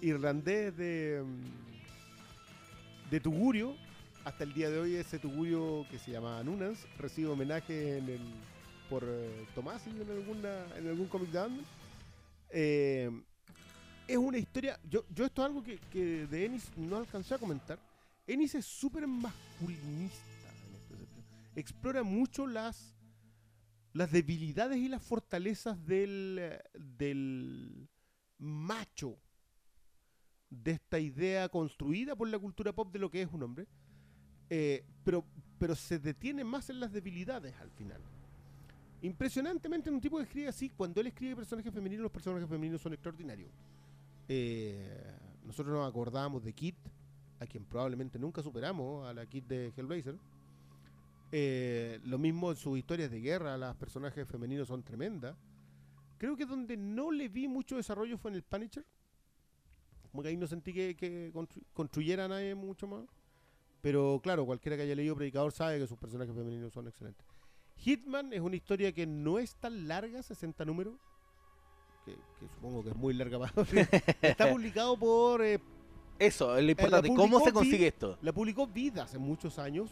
Irlandés 0.00 0.76
de, 0.76 1.22
mm, 1.24 3.10
de 3.10 3.20
Tugurio, 3.20 3.76
hasta 4.24 4.44
el 4.44 4.52
día 4.52 4.70
de 4.70 4.78
hoy 4.78 4.96
ese 4.96 5.18
Tugurio 5.18 5.86
que 5.90 5.98
se 5.98 6.10
llama 6.10 6.42
Nunas 6.42 6.86
recibe 6.98 7.28
homenaje 7.28 7.98
en 7.98 8.08
el, 8.08 8.20
por 8.90 9.04
eh, 9.06 9.46
Tomás 9.54 9.86
en, 9.86 10.00
alguna, 10.10 10.66
en 10.76 10.88
algún 10.88 11.06
cómic 11.06 11.30
de. 11.30 11.64
Eh, 12.50 13.10
es 14.08 14.16
una 14.16 14.38
historia. 14.38 14.78
Yo, 14.88 15.04
yo 15.10 15.24
esto 15.24 15.42
es 15.42 15.46
algo 15.46 15.62
que, 15.62 15.78
que 15.92 16.26
de 16.26 16.44
Ennis 16.44 16.70
no 16.76 16.96
alcancé 16.96 17.34
a 17.34 17.38
comentar. 17.38 17.78
Ennis 18.26 18.54
es 18.56 18.64
súper 18.64 19.06
masculinista 19.06 20.50
en 20.66 20.74
este 20.74 20.96
sentido. 20.96 21.26
Explora 21.54 22.02
mucho 22.02 22.46
las, 22.46 22.94
las 23.92 24.10
debilidades 24.10 24.78
y 24.78 24.88
las 24.88 25.02
fortalezas 25.02 25.84
del, 25.86 26.60
del 26.74 27.88
macho. 28.38 29.18
De 30.50 30.72
esta 30.72 30.98
idea 30.98 31.48
construida 31.48 32.14
por 32.14 32.28
la 32.28 32.38
cultura 32.38 32.72
pop 32.72 32.92
de 32.92 32.98
lo 32.98 33.10
que 33.10 33.22
es 33.22 33.32
un 33.32 33.42
hombre. 33.42 33.66
Eh, 34.48 34.84
pero, 35.04 35.24
pero 35.58 35.74
se 35.74 35.98
detiene 35.98 36.44
más 36.44 36.70
en 36.70 36.80
las 36.80 36.92
debilidades 36.92 37.54
al 37.60 37.70
final. 37.70 38.00
Impresionantemente, 39.02 39.88
en 39.88 39.96
un 39.96 40.00
tipo 40.00 40.16
que 40.16 40.24
escribe 40.24 40.48
así, 40.48 40.70
cuando 40.70 41.00
él 41.00 41.08
escribe 41.08 41.36
personajes 41.36 41.72
femeninos, 41.72 42.04
los 42.04 42.12
personajes 42.12 42.48
femeninos 42.48 42.80
son 42.80 42.92
extraordinarios. 42.92 43.50
Eh, 44.28 45.14
nosotros 45.44 45.76
nos 45.76 45.88
acordábamos 45.88 46.42
de 46.42 46.52
Kit, 46.52 46.76
a 47.38 47.46
quien 47.46 47.64
probablemente 47.64 48.18
nunca 48.18 48.42
superamos, 48.42 49.06
a 49.06 49.12
la 49.12 49.26
Kit 49.26 49.46
de 49.46 49.72
Hellblazer. 49.76 50.16
Eh, 51.32 52.00
lo 52.04 52.18
mismo 52.18 52.50
en 52.50 52.56
sus 52.56 52.78
historias 52.78 53.10
de 53.10 53.20
guerra, 53.20 53.56
las 53.58 53.76
personajes 53.76 54.26
femeninos 54.26 54.68
son 54.68 54.82
tremendas. 54.82 55.36
Creo 56.18 56.36
que 56.36 56.46
donde 56.46 56.76
no 56.76 57.10
le 57.10 57.28
vi 57.28 57.46
mucho 57.46 57.76
desarrollo 57.76 58.16
fue 58.16 58.30
en 58.30 58.36
el 58.36 58.42
Punisher. 58.42 58.84
Como 60.16 60.22
que 60.22 60.30
ahí 60.30 60.36
no 60.38 60.46
sentí 60.46 60.72
que, 60.72 60.96
que 60.96 61.30
constru- 61.34 61.62
construyera 61.74 62.24
a 62.24 62.28
nadie 62.28 62.54
mucho 62.54 62.86
más. 62.86 63.04
Pero 63.82 64.18
claro, 64.22 64.46
cualquiera 64.46 64.74
que 64.74 64.84
haya 64.84 64.94
leído 64.94 65.14
Predicador 65.14 65.52
sabe 65.52 65.78
que 65.78 65.86
sus 65.86 65.98
personajes 65.98 66.34
femeninos 66.34 66.72
son 66.72 66.88
excelentes. 66.88 67.26
Hitman 67.76 68.32
es 68.32 68.40
una 68.40 68.56
historia 68.56 68.92
que 68.92 69.06
no 69.06 69.38
es 69.38 69.54
tan 69.56 69.86
larga, 69.86 70.22
60 70.22 70.64
números. 70.64 70.94
Que, 72.06 72.14
que 72.40 72.48
supongo 72.54 72.82
que 72.82 72.88
es 72.90 72.96
muy 72.96 73.12
larga 73.12 73.38
para. 73.38 73.52
Está 74.22 74.50
publicado 74.50 74.96
por. 74.96 75.42
eh, 75.44 75.60
eso 76.18 76.56
es 76.56 76.62
lo 76.62 76.66
la 76.66 76.70
importante 76.70 77.08
cómo 77.14 77.40
se 77.40 77.52
consigue 77.52 77.88
esto 77.88 78.16
la 78.22 78.32
publicó 78.32 78.66
Vid 78.66 78.96
hace 78.96 79.18
muchos 79.18 79.58
años. 79.58 79.90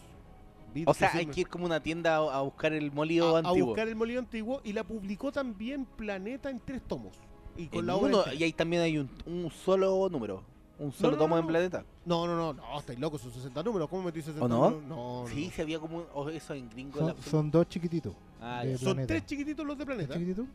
O 0.87 0.95
sea 0.95 1.13
hay 1.13 1.27
que 1.27 1.43
ir 1.43 1.49
como 1.49 1.67
una 1.67 1.83
tienda 1.83 2.17
a, 2.17 2.39
a 2.39 2.41
buscar 2.41 2.73
el 2.73 2.91
molido 2.91 3.37
a, 3.37 3.41
a 3.41 3.43
antiguo 3.51 3.67
buscar 3.69 3.89
el 3.89 3.95
molido 3.95 4.21
antiguo 4.21 4.63
y 4.65 4.73
la 4.73 4.85
publicó 4.85 5.31
también 5.31 5.85
Planeta 5.85 6.49
en 6.49 6.61
tres 6.61 6.81
tomos. 6.83 7.19
Y 7.57 7.67
con 7.69 7.87
la 7.87 7.95
entera. 7.95 8.35
y 8.35 8.43
ahí 8.43 8.53
también 8.53 8.83
hay 8.83 8.99
un, 8.99 9.09
un 9.27 9.51
solo 9.51 10.09
número 10.11 10.43
un 10.77 10.91
solo 10.93 11.13
no, 11.13 11.19
tomo 11.19 11.37
no, 11.37 11.41
en 11.41 11.47
no. 11.47 11.49
planeta 11.53 11.85
No, 12.05 12.27
no, 12.27 12.35
no, 12.37 12.53
no, 12.53 12.79
estáis 12.81 12.99
locos, 12.99 13.21
son 13.21 13.33
60 13.33 13.63
números. 13.63 13.89
¿Cómo 13.89 14.03
metí 14.03 14.21
60 14.21 14.45
¿O 14.45 14.49
no? 14.49 14.71
números? 14.71 14.83
No, 14.89 15.23
no, 15.23 15.29
sí 15.29 15.47
no. 15.47 15.53
se 15.53 15.63
había 15.63 15.79
como 15.79 15.99
un- 15.99 16.07
o 16.13 16.29
eso 16.31 16.53
en 16.55 16.69
gringo 16.69 16.99
Son, 16.99 17.07
la- 17.07 17.15
son 17.23 17.51
dos 17.51 17.69
chiquititos. 17.69 18.13
Ah. 18.41 18.63
Son 18.77 18.79
Planeta. 18.95 19.07
tres 19.07 19.27
chiquititos 19.27 19.65
los 19.65 19.79
de 19.79 19.85
¿Tres 19.85 19.97
Planeta. 19.97 20.15
chiquititos? 20.15 20.47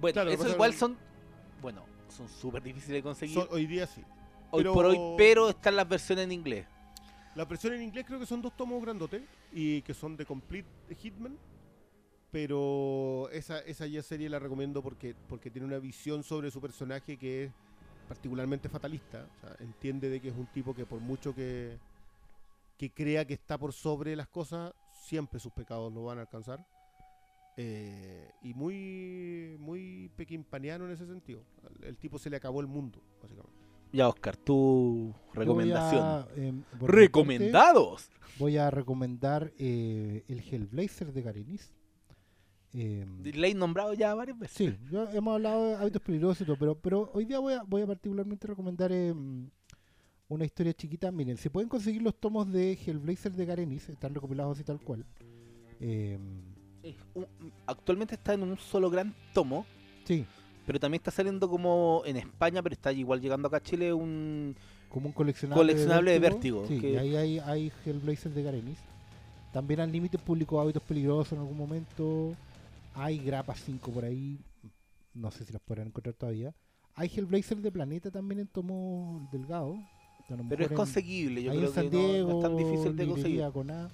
bueno 0.00 0.12
claro, 0.12 0.30
eso 0.30 0.48
igual 0.48 0.74
son 0.74 0.96
bueno 1.62 1.82
son 2.14 2.28
súper 2.28 2.62
difíciles 2.62 2.96
de 2.98 3.02
conseguir 3.02 3.34
Son- 3.38 3.48
hoy 3.50 3.66
día 3.66 3.86
sí. 3.86 4.02
hoy 4.50 4.60
pero- 4.62 4.74
por 4.74 4.84
hoy 4.86 4.98
pero 5.16 5.48
están 5.48 5.74
las 5.74 5.88
versiones 5.88 6.24
en 6.26 6.32
inglés 6.32 6.66
La 7.34 7.44
versión 7.46 7.72
en 7.72 7.82
inglés 7.82 8.04
creo 8.06 8.18
que 8.20 8.26
son 8.26 8.42
dos 8.42 8.54
tomos 8.56 8.80
grandotes 8.82 9.22
y 9.52 9.80
que 9.82 9.92
son 9.94 10.16
de 10.18 10.24
Complete 10.26 10.68
Hitman. 11.02 11.36
Pero 12.32 13.28
esa, 13.32 13.60
esa 13.60 13.86
ya 13.86 14.02
serie 14.02 14.28
la 14.28 14.38
recomiendo 14.38 14.82
porque, 14.82 15.14
porque 15.28 15.50
tiene 15.50 15.66
una 15.66 15.78
visión 15.78 16.22
sobre 16.22 16.50
su 16.50 16.60
personaje 16.60 17.16
que 17.16 17.44
es 17.44 17.52
particularmente 18.08 18.68
fatalista. 18.68 19.26
O 19.36 19.40
sea, 19.40 19.56
entiende 19.60 20.08
de 20.10 20.20
que 20.20 20.28
es 20.28 20.36
un 20.36 20.46
tipo 20.46 20.74
que 20.74 20.84
por 20.86 21.00
mucho 21.00 21.34
que, 21.34 21.78
que 22.76 22.90
crea 22.90 23.24
que 23.24 23.34
está 23.34 23.56
por 23.58 23.72
sobre 23.72 24.14
las 24.16 24.28
cosas, 24.28 24.72
siempre 24.90 25.40
sus 25.40 25.52
pecados 25.52 25.92
no 25.92 26.04
van 26.04 26.18
a 26.18 26.22
alcanzar. 26.22 26.64
eh, 27.56 28.30
y 28.42 28.52
muy 28.54 29.56
muy 29.58 30.10
pequimpaniano 30.16 30.84
en 30.84 30.90
ese 30.92 31.06
sentido. 31.06 31.40
El, 31.80 31.84
el 31.88 31.96
tipo 31.96 32.18
se 32.18 32.28
le 32.28 32.36
acabó 32.36 32.60
el 32.60 32.66
mundo, 32.66 33.00
básicamente. 33.22 33.64
Ya, 33.92 34.08
Oscar, 34.08 34.36
tu 34.36 35.14
recomendación. 35.32 36.02
voy 36.02 36.44
a, 36.44 36.48
em, 36.48 36.64
¡Recomendados! 36.82 38.08
parte, 38.10 38.26
Voy 38.38 38.56
a 38.58 38.70
recomendar 38.70 39.52
eh, 39.58 40.22
el 40.28 40.40
Hellblazer 40.40 41.12
de 41.14 41.22
Garenis. 41.22 41.72
Em, 42.78 43.22
Le 43.22 43.48
he 43.48 43.54
nombrado 43.54 43.94
ya 43.94 44.14
varias 44.14 44.38
veces. 44.38 44.56
Sí, 44.56 44.76
ya 44.90 45.10
hemos 45.12 45.34
hablado 45.34 45.64
de 45.68 45.74
hábitos 45.76 46.02
peligrosos 46.02 46.42
y 46.42 46.44
todo, 46.44 46.56
pero, 46.58 46.74
pero 46.74 47.10
hoy 47.14 47.24
día 47.24 47.38
voy 47.38 47.54
a, 47.54 47.62
voy 47.62 47.82
a 47.82 47.86
particularmente 47.86 48.46
recomendar 48.46 48.92
em, 48.92 49.48
una 50.28 50.44
historia 50.44 50.74
chiquita. 50.74 51.10
Miren, 51.10 51.36
se 51.38 51.48
pueden 51.48 51.68
conseguir 51.68 52.02
los 52.02 52.14
tomos 52.14 52.50
de 52.52 52.72
Hellblazer 52.74 53.32
de 53.32 53.46
Garenis, 53.46 53.88
están 53.88 54.14
recopilados 54.14 54.56
así 54.58 54.64
tal 54.64 54.80
cual. 54.80 55.04
Em, 55.80 56.20
un- 57.14 57.26
actualmente 57.66 58.14
está 58.14 58.34
en 58.34 58.42
un 58.42 58.56
solo 58.58 58.90
gran 58.90 59.14
tomo, 59.32 59.64
sí, 60.04 60.24
pero 60.66 60.78
también 60.78 61.00
está 61.00 61.10
saliendo 61.10 61.48
como 61.48 62.02
en 62.04 62.16
España, 62.16 62.62
pero 62.62 62.74
está 62.74 62.92
igual 62.92 63.20
llegando 63.20 63.48
acá 63.48 63.56
a 63.58 63.62
Chile 63.62 63.92
un... 63.92 64.54
como 64.88 65.06
un 65.06 65.12
coleccionable, 65.12 65.60
Coleccionable 65.62 66.10
de 66.12 66.18
Vértigo, 66.18 66.64
Sí, 66.68 66.78
que- 66.80 66.92
y 66.92 66.96
ahí 66.96 67.16
hay, 67.16 67.38
hay 67.38 67.72
Hellblazer 67.84 68.32
de 68.32 68.42
Garenis. 68.42 68.78
También 69.52 69.80
al 69.80 69.90
límite 69.90 70.18
publicó 70.18 70.60
hábitos 70.60 70.82
peligrosos 70.82 71.32
en 71.32 71.38
algún 71.38 71.56
momento. 71.56 72.34
Hay 72.98 73.18
grapas 73.18 73.60
5 73.64 73.90
por 73.92 74.04
ahí. 74.04 74.38
No 75.14 75.30
sé 75.30 75.44
si 75.44 75.52
las 75.52 75.62
podrán 75.62 75.88
encontrar 75.88 76.14
todavía. 76.14 76.54
Hay 76.94 77.10
Hellblazer 77.14 77.58
de 77.58 77.70
Planeta 77.70 78.10
también 78.10 78.40
en 78.40 78.46
tomo 78.46 79.28
delgado. 79.32 79.78
Pero 80.48 80.64
es 80.64 80.72
conseguible, 80.72 81.42
yo 81.42 81.52
creo 81.52 81.68
en 81.68 81.72
San 81.74 81.90
que 81.90 81.96
no- 82.22 82.30
es 82.32 82.40
tan 82.40 82.56
difícil 82.56 82.96
de 82.96 83.06
conseguir. 83.06 83.44
con 83.52 83.70
A, 83.70 83.88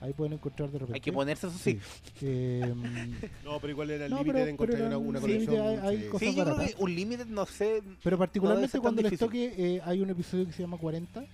ahí 0.00 0.12
pueden 0.14 0.32
encontrar 0.34 0.70
de 0.70 0.78
repente. 0.78 0.94
Hay 0.96 1.00
que 1.00 1.12
ponerse 1.12 1.46
eso 1.48 1.58
sí. 1.58 1.78
Em, 2.22 2.82
No, 3.44 3.60
pero 3.60 3.70
igual 3.72 3.90
era 3.90 4.06
el 4.06 4.10
No, 4.10 4.18
límite 4.22 4.44
de 4.44 4.50
encontrar 4.52 4.80
una, 4.80 4.88
eran- 4.96 5.06
una 5.06 5.18
sí, 5.20 5.24
colección. 5.26 5.66
hay- 5.66 5.76
hay 5.78 6.02
sí. 6.04 6.08
cosas 6.08 6.28
Sí, 6.28 6.34
yo 6.36 6.44
creo 6.44 6.56
que 6.58 6.74
un 6.78 6.94
límite, 6.94 7.24
no 7.26 7.44
sé... 7.44 7.82
pero 8.02 8.16
particularmente 8.16 8.78
cuando 8.80 9.02
les 9.02 9.18
toque, 9.18 9.52
eh, 9.58 9.80
hay 9.84 10.00
un 10.00 10.08
episodio 10.10 10.46
que 10.46 10.52
se 10.52 10.62
llama 10.62 10.78
40, 10.78 11.24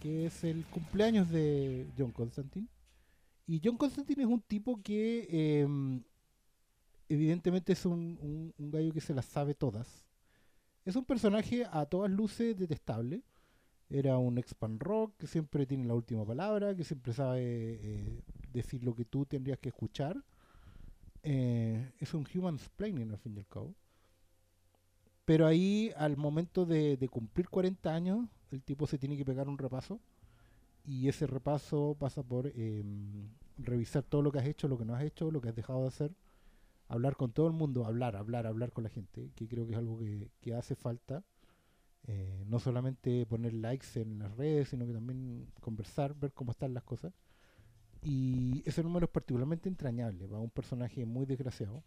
que 0.00 0.26
es 0.26 0.42
el 0.44 0.64
cumpleaños 0.64 1.30
de 1.30 1.86
John 1.96 2.10
Constantine. 2.10 2.66
Y 3.50 3.60
John 3.64 3.76
Constantine 3.76 4.22
es 4.22 4.28
un 4.28 4.40
tipo 4.42 4.80
que 4.82 5.26
em, 5.62 6.02
evidentemente 7.08 7.72
es 7.72 7.84
un, 7.84 8.52
un- 8.58 8.70
gallo 8.70 8.92
que 8.92 9.00
se 9.00 9.14
las 9.14 9.26
sabe 9.26 9.54
todas. 9.54 10.04
Es 10.84 10.96
un 10.96 11.04
personaje 11.06 11.66
a 11.70 11.86
todas 11.86 12.10
luces 12.10 12.56
detestable. 12.58 13.22
Era 13.90 14.18
un 14.18 14.38
ex 14.38 14.54
pan 14.54 14.80
rock 14.80 15.14
que 15.18 15.26
siempre 15.28 15.66
tiene 15.66 15.86
la 15.86 15.94
última 15.94 16.24
palabra, 16.26 16.76
que 16.76 16.84
siempre 16.84 17.12
sabe 17.14 17.42
eh, 17.42 18.22
decir 18.52 18.84
lo 18.84 18.94
que 18.94 19.04
tú 19.06 19.26
tendrías 19.26 19.58
que 19.60 19.70
escuchar. 19.70 20.24
Eh, 21.22 21.92
es 21.98 22.14
un 22.14 22.26
human 22.34 22.56
explaining 22.56 23.10
al 23.10 23.18
fin 23.18 23.36
y 23.36 23.40
al 23.40 23.46
cabo. 23.48 23.74
Pero 25.24 25.46
ahí, 25.46 25.92
al 25.96 26.16
momento 26.16 26.66
de, 26.66 26.96
de 26.96 27.08
cumplir 27.08 27.48
40 27.48 27.94
años, 27.94 28.28
el 28.50 28.62
tipo 28.62 28.86
se 28.86 28.98
tiene 28.98 29.16
que 29.16 29.24
pegar 29.24 29.48
un 29.48 29.58
repaso. 29.58 30.00
Y 30.84 31.08
ese 31.08 31.26
repaso 31.28 31.96
pasa 31.98 32.22
por 32.24 32.48
em, 32.48 33.28
revisar 33.62 34.02
todo 34.02 34.22
lo 34.22 34.32
que 34.32 34.38
has 34.40 34.46
hecho, 34.46 34.68
lo 34.68 34.78
que 34.78 34.84
no 34.84 34.94
has 34.94 35.02
hecho, 35.04 35.30
lo 35.30 35.40
que 35.40 35.48
has 35.50 35.54
dejado 35.56 35.82
de 35.82 35.88
hacer. 35.88 36.12
Hablar 36.88 37.16
con 37.16 37.32
todo 37.32 37.46
el 37.46 37.52
mundo, 37.52 37.86
hablar, 37.86 38.16
hablar, 38.16 38.46
hablar 38.46 38.72
con 38.72 38.84
la 38.84 38.90
gente, 38.90 39.30
que 39.36 39.46
creo 39.48 39.66
que 39.66 39.72
es 39.72 39.78
algo 39.78 39.98
que, 39.98 40.30
que 40.40 40.54
hace 40.54 40.74
falta. 40.74 41.22
Eh, 42.06 42.44
no 42.48 42.58
solamente 42.58 43.26
poner 43.26 43.52
likes 43.52 44.00
en 44.00 44.18
las 44.18 44.34
redes, 44.36 44.70
sino 44.70 44.86
que 44.86 44.92
también 44.94 45.46
conversar, 45.60 46.14
ver 46.14 46.32
cómo 46.32 46.50
están 46.52 46.74
las 46.74 46.82
cosas. 46.82 47.12
Y 48.02 48.62
ese 48.66 48.82
número 48.82 49.04
es 49.04 49.10
particularmente 49.12 49.68
entrañable 49.68 50.26
para 50.26 50.40
un 50.40 50.50
personaje 50.50 51.04
muy 51.04 51.26
desgraciado, 51.26 51.84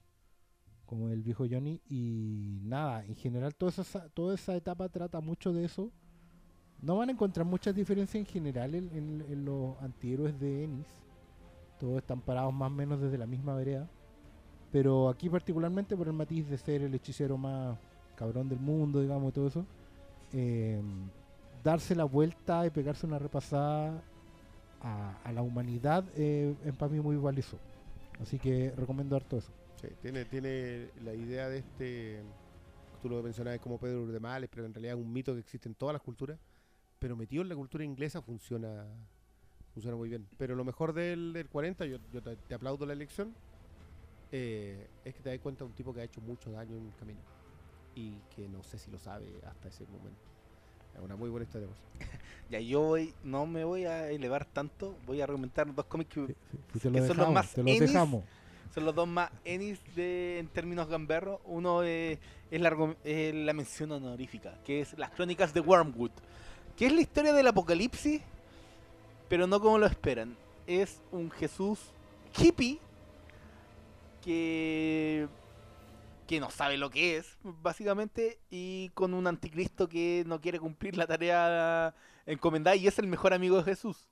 como 0.86 1.10
el 1.10 1.24
viejo 1.24 1.46
Johnny. 1.50 1.82
Y 1.90 2.60
nada, 2.64 3.04
en 3.06 3.16
general 3.16 3.56
toda 3.56 3.72
esa, 3.72 4.10
toda 4.10 4.36
esa 4.36 4.56
etapa 4.56 4.88
trata 4.90 5.20
mucho 5.22 5.52
de 5.52 5.66
eso. 5.66 5.92
No 6.82 6.98
van 6.98 7.10
a 7.10 7.14
encontrar 7.14 7.46
muchas 7.46 7.74
diferencias 7.76 8.16
en 8.20 8.26
general 8.26 8.76
en, 8.76 8.90
en- 8.94 9.46
los 9.46 9.82
antihéroes 9.82 10.40
de 10.40 10.66
Ennis. 10.66 10.88
Todos 11.84 11.98
están 12.00 12.22
parados 12.22 12.54
más 12.54 12.68
o 12.72 12.76
menos 12.76 13.02
desde 13.02 13.18
la 13.18 13.28
misma 13.28 13.56
vereda. 13.56 13.90
Pero 14.72 15.10
aquí 15.10 15.30
particularmente 15.30 15.98
por 15.98 16.08
el 16.08 16.14
matiz 16.14 16.48
de 16.50 16.58
ser 16.58 16.82
el 16.84 16.96
hechicero 16.96 17.38
más 17.38 17.78
cabrón 18.16 18.50
del 18.50 18.60
mundo, 18.60 19.02
digamos, 19.02 19.32
y 19.32 19.34
todo 19.34 19.48
eso. 19.48 19.68
eh, 20.32 20.82
darse 21.64 21.96
la 21.96 22.06
vuelta 22.06 22.66
y 22.66 22.72
pegarse 22.72 23.06
una 23.06 23.20
repasada 23.20 24.04
a, 24.82 25.18
a 25.24 25.32
la 25.34 25.42
humanidad 25.42 26.06
eh, 26.16 26.56
es 26.66 26.74
para 26.76 26.92
mí 26.92 27.02
muy 27.02 27.18
valioso. 27.18 27.62
Así 28.20 28.40
que 28.40 28.74
recomiendo 28.78 29.16
harto 29.16 29.38
eso. 29.38 29.54
Sí, 29.76 29.88
tiene, 30.02 30.26
tiene 30.26 30.92
la 31.04 31.14
idea 31.16 31.50
de 31.50 31.60
este. 31.60 32.24
Tú 33.02 33.10
lo 33.10 33.22
mencionabas 33.24 33.60
como 33.60 33.80
Pedro 33.80 34.04
Urdemales, 34.04 34.50
pero 34.50 34.66
en 34.66 34.74
realidad 34.74 34.96
es 34.98 35.04
un 35.04 35.12
mito 35.14 35.34
que 35.34 35.42
existe 35.42 35.70
en 35.70 35.76
todas 35.76 35.94
las 35.94 36.02
culturas. 36.02 36.40
Pero 37.00 37.16
metido 37.18 37.44
en 37.44 37.50
la 37.50 37.56
cultura 37.56 37.84
inglesa 37.84 38.22
funciona 38.22 38.86
funciona 39.74 39.98
muy 39.98 40.10
bien. 40.10 40.26
Pero 40.38 40.56
lo 40.56 40.64
mejor 40.64 40.94
del, 40.94 41.34
del 41.34 41.48
40, 41.48 41.86
yo, 41.86 41.98
yo 42.12 42.22
te, 42.22 42.36
te 42.36 42.56
aplaudo 42.56 42.86
la 42.86 42.94
elección, 42.94 43.34
eh, 44.32 44.88
es 45.06 45.14
que 45.14 45.22
te 45.22 45.30
das 45.30 45.40
cuenta 45.40 45.64
de 45.64 45.70
un 45.70 45.76
tipo 45.76 45.94
que 45.94 46.02
ha 46.02 46.04
hecho 46.04 46.22
mucho 46.22 46.52
daño 46.52 46.76
en 46.78 46.88
el 46.88 46.96
camino. 46.96 47.20
Y 47.96 48.14
que 48.36 48.48
no 48.50 48.64
sé 48.64 48.80
si 48.80 48.90
lo 48.90 48.98
sabe 48.98 49.28
hasta 49.48 49.68
ese 49.68 49.86
momento. 49.86 50.20
Es 50.96 51.02
una 51.02 51.16
muy 51.16 51.30
buena 51.30 51.46
historia. 51.46 51.68
pues. 51.68 52.10
Ya 52.50 52.60
yo 52.60 52.82
voy, 52.82 53.14
no 53.24 53.46
me 53.48 53.64
voy 53.64 53.86
a 53.86 54.10
elevar 54.12 54.46
tanto, 54.46 54.96
voy 55.08 55.22
a 55.22 55.24
argumentar 55.24 55.74
dos 55.74 55.86
cómics 55.86 56.14
que 56.14 56.22
te 56.28 56.28
lo 56.28 56.68
Que 56.74 56.80
son 56.80 56.94
los 56.94 57.08
dejamos, 57.08 57.34
más 57.34 57.54
te 57.54 57.64
lo 57.64 57.70
Ennis. 57.70 57.80
dejamos. 57.82 58.24
son 58.76 58.86
los 58.86 58.94
dos 58.94 59.08
más 59.08 59.32
Ennis 59.44 59.80
de, 59.96 60.40
en 60.40 60.48
términos 60.50 60.88
gamberros. 60.88 61.40
Uno 61.46 61.84
eh, 61.84 62.20
es, 62.52 62.62
la, 62.62 62.70
la 63.06 63.54
mención 63.54 63.92
honorífica, 63.92 64.60
que 64.66 64.82
es 64.82 64.96
las 65.00 65.10
crónicas 65.12 65.54
de 65.54 65.62
Wormwood, 65.62 66.12
que 66.76 66.88
es 66.88 66.94
la 66.94 67.02
historia 67.02 67.34
del 67.34 67.48
apocalipsis, 67.48 68.22
pero 69.34 69.48
no 69.48 69.60
como 69.60 69.80
lo 69.80 69.88
esperan. 69.88 70.38
Es 70.68 71.02
un 71.12 71.32
Jesús 71.32 71.80
hippie 72.38 72.80
que 74.22 75.28
que 76.28 76.40
no 76.40 76.52
sabe 76.52 76.78
lo 76.78 76.92
que 76.92 77.18
es, 77.18 77.36
básicamente, 77.42 78.38
y 78.52 78.90
con 78.94 79.16
un 79.16 79.26
anticristo 79.26 79.90
que 79.90 80.24
no 80.28 80.40
quiere 80.40 80.60
cumplir 80.60 80.96
la 80.98 81.08
tarea 81.08 81.96
encomendada 82.28 82.76
y 82.76 82.86
es 82.86 83.00
el 83.00 83.08
mejor 83.08 83.34
amigo 83.34 83.58
de 83.58 83.64
Jesús. 83.64 84.08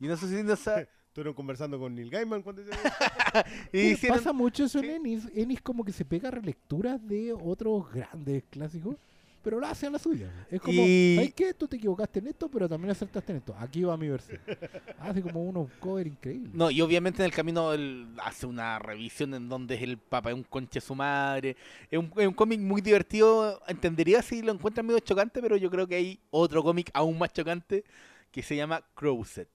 Y 0.00 0.08
no 0.08 0.16
sé 0.16 0.26
si 0.26 0.42
no 0.42 0.56
sabe. 0.56 0.88
Estuvieron 1.06 1.34
conversando 1.34 1.78
con 1.78 1.94
Neil 1.94 2.10
Gaiman 2.10 2.42
cuando 2.42 2.62
y 3.72 3.78
hicieron- 3.92 4.18
pasa 4.18 4.32
mucho 4.32 4.64
eso 4.64 4.80
sí. 4.80 4.86
en 4.86 4.96
Ennis. 4.96 5.28
Ennis 5.36 5.62
como 5.62 5.84
que 5.84 5.92
se 5.92 6.04
pega 6.04 6.32
relecturas 6.32 7.00
de 7.06 7.32
otros 7.32 7.92
grandes 7.92 8.42
clásicos, 8.50 8.96
pero 9.44 9.60
lo 9.60 9.66
hace 9.66 9.86
a 9.86 9.90
la 9.90 9.98
suya. 10.00 10.28
Es 10.50 10.60
como, 10.60 10.82
Y- 10.82 11.14
¿sabes 11.16 11.34
qué? 11.34 11.54
Tú 11.54 11.68
te 11.68 11.76
equivocaste 11.76 12.18
en 12.18 12.26
esto, 12.28 12.48
pero 12.50 12.68
también 12.68 12.90
acertaste 12.90 13.30
en 13.32 13.38
esto. 13.38 13.54
Aquí 13.58 13.84
va 13.84 13.96
mi 13.96 14.08
versión. 14.08 14.40
Hace 14.98 15.22
como 15.22 15.44
unos 15.44 15.70
cover 15.78 16.06
increíbles. 16.06 16.52
No, 16.54 16.70
y 16.70 16.80
obviamente 16.80 17.22
en 17.22 17.26
el 17.26 17.32
camino 17.32 17.72
él 17.74 18.08
hace 18.22 18.46
una 18.46 18.78
revisión 18.78 19.34
en 19.34 19.48
donde 19.48 19.74
es 19.76 19.82
el 19.82 19.98
papa 19.98 20.30
es 20.30 20.34
un 20.34 20.42
conche 20.42 20.80
su 20.80 20.94
madre. 20.94 21.56
Es 21.90 21.98
un, 21.98 22.10
es 22.16 22.26
un 22.26 22.34
cómic 22.34 22.58
muy 22.58 22.80
divertido. 22.80 23.62
Entendería 23.68 24.22
si 24.22 24.40
lo 24.42 24.50
encuentran 24.52 24.86
medio 24.86 24.98
chocante, 25.00 25.40
pero 25.42 25.56
yo 25.56 25.70
creo 25.70 25.86
que 25.86 25.94
hay 25.96 26.18
otro 26.30 26.62
cómic 26.62 26.90
aún 26.94 27.18
más 27.18 27.32
chocante 27.32 27.84
que 28.32 28.42
se 28.42 28.56
llama 28.56 28.82
Crowset. 28.94 29.48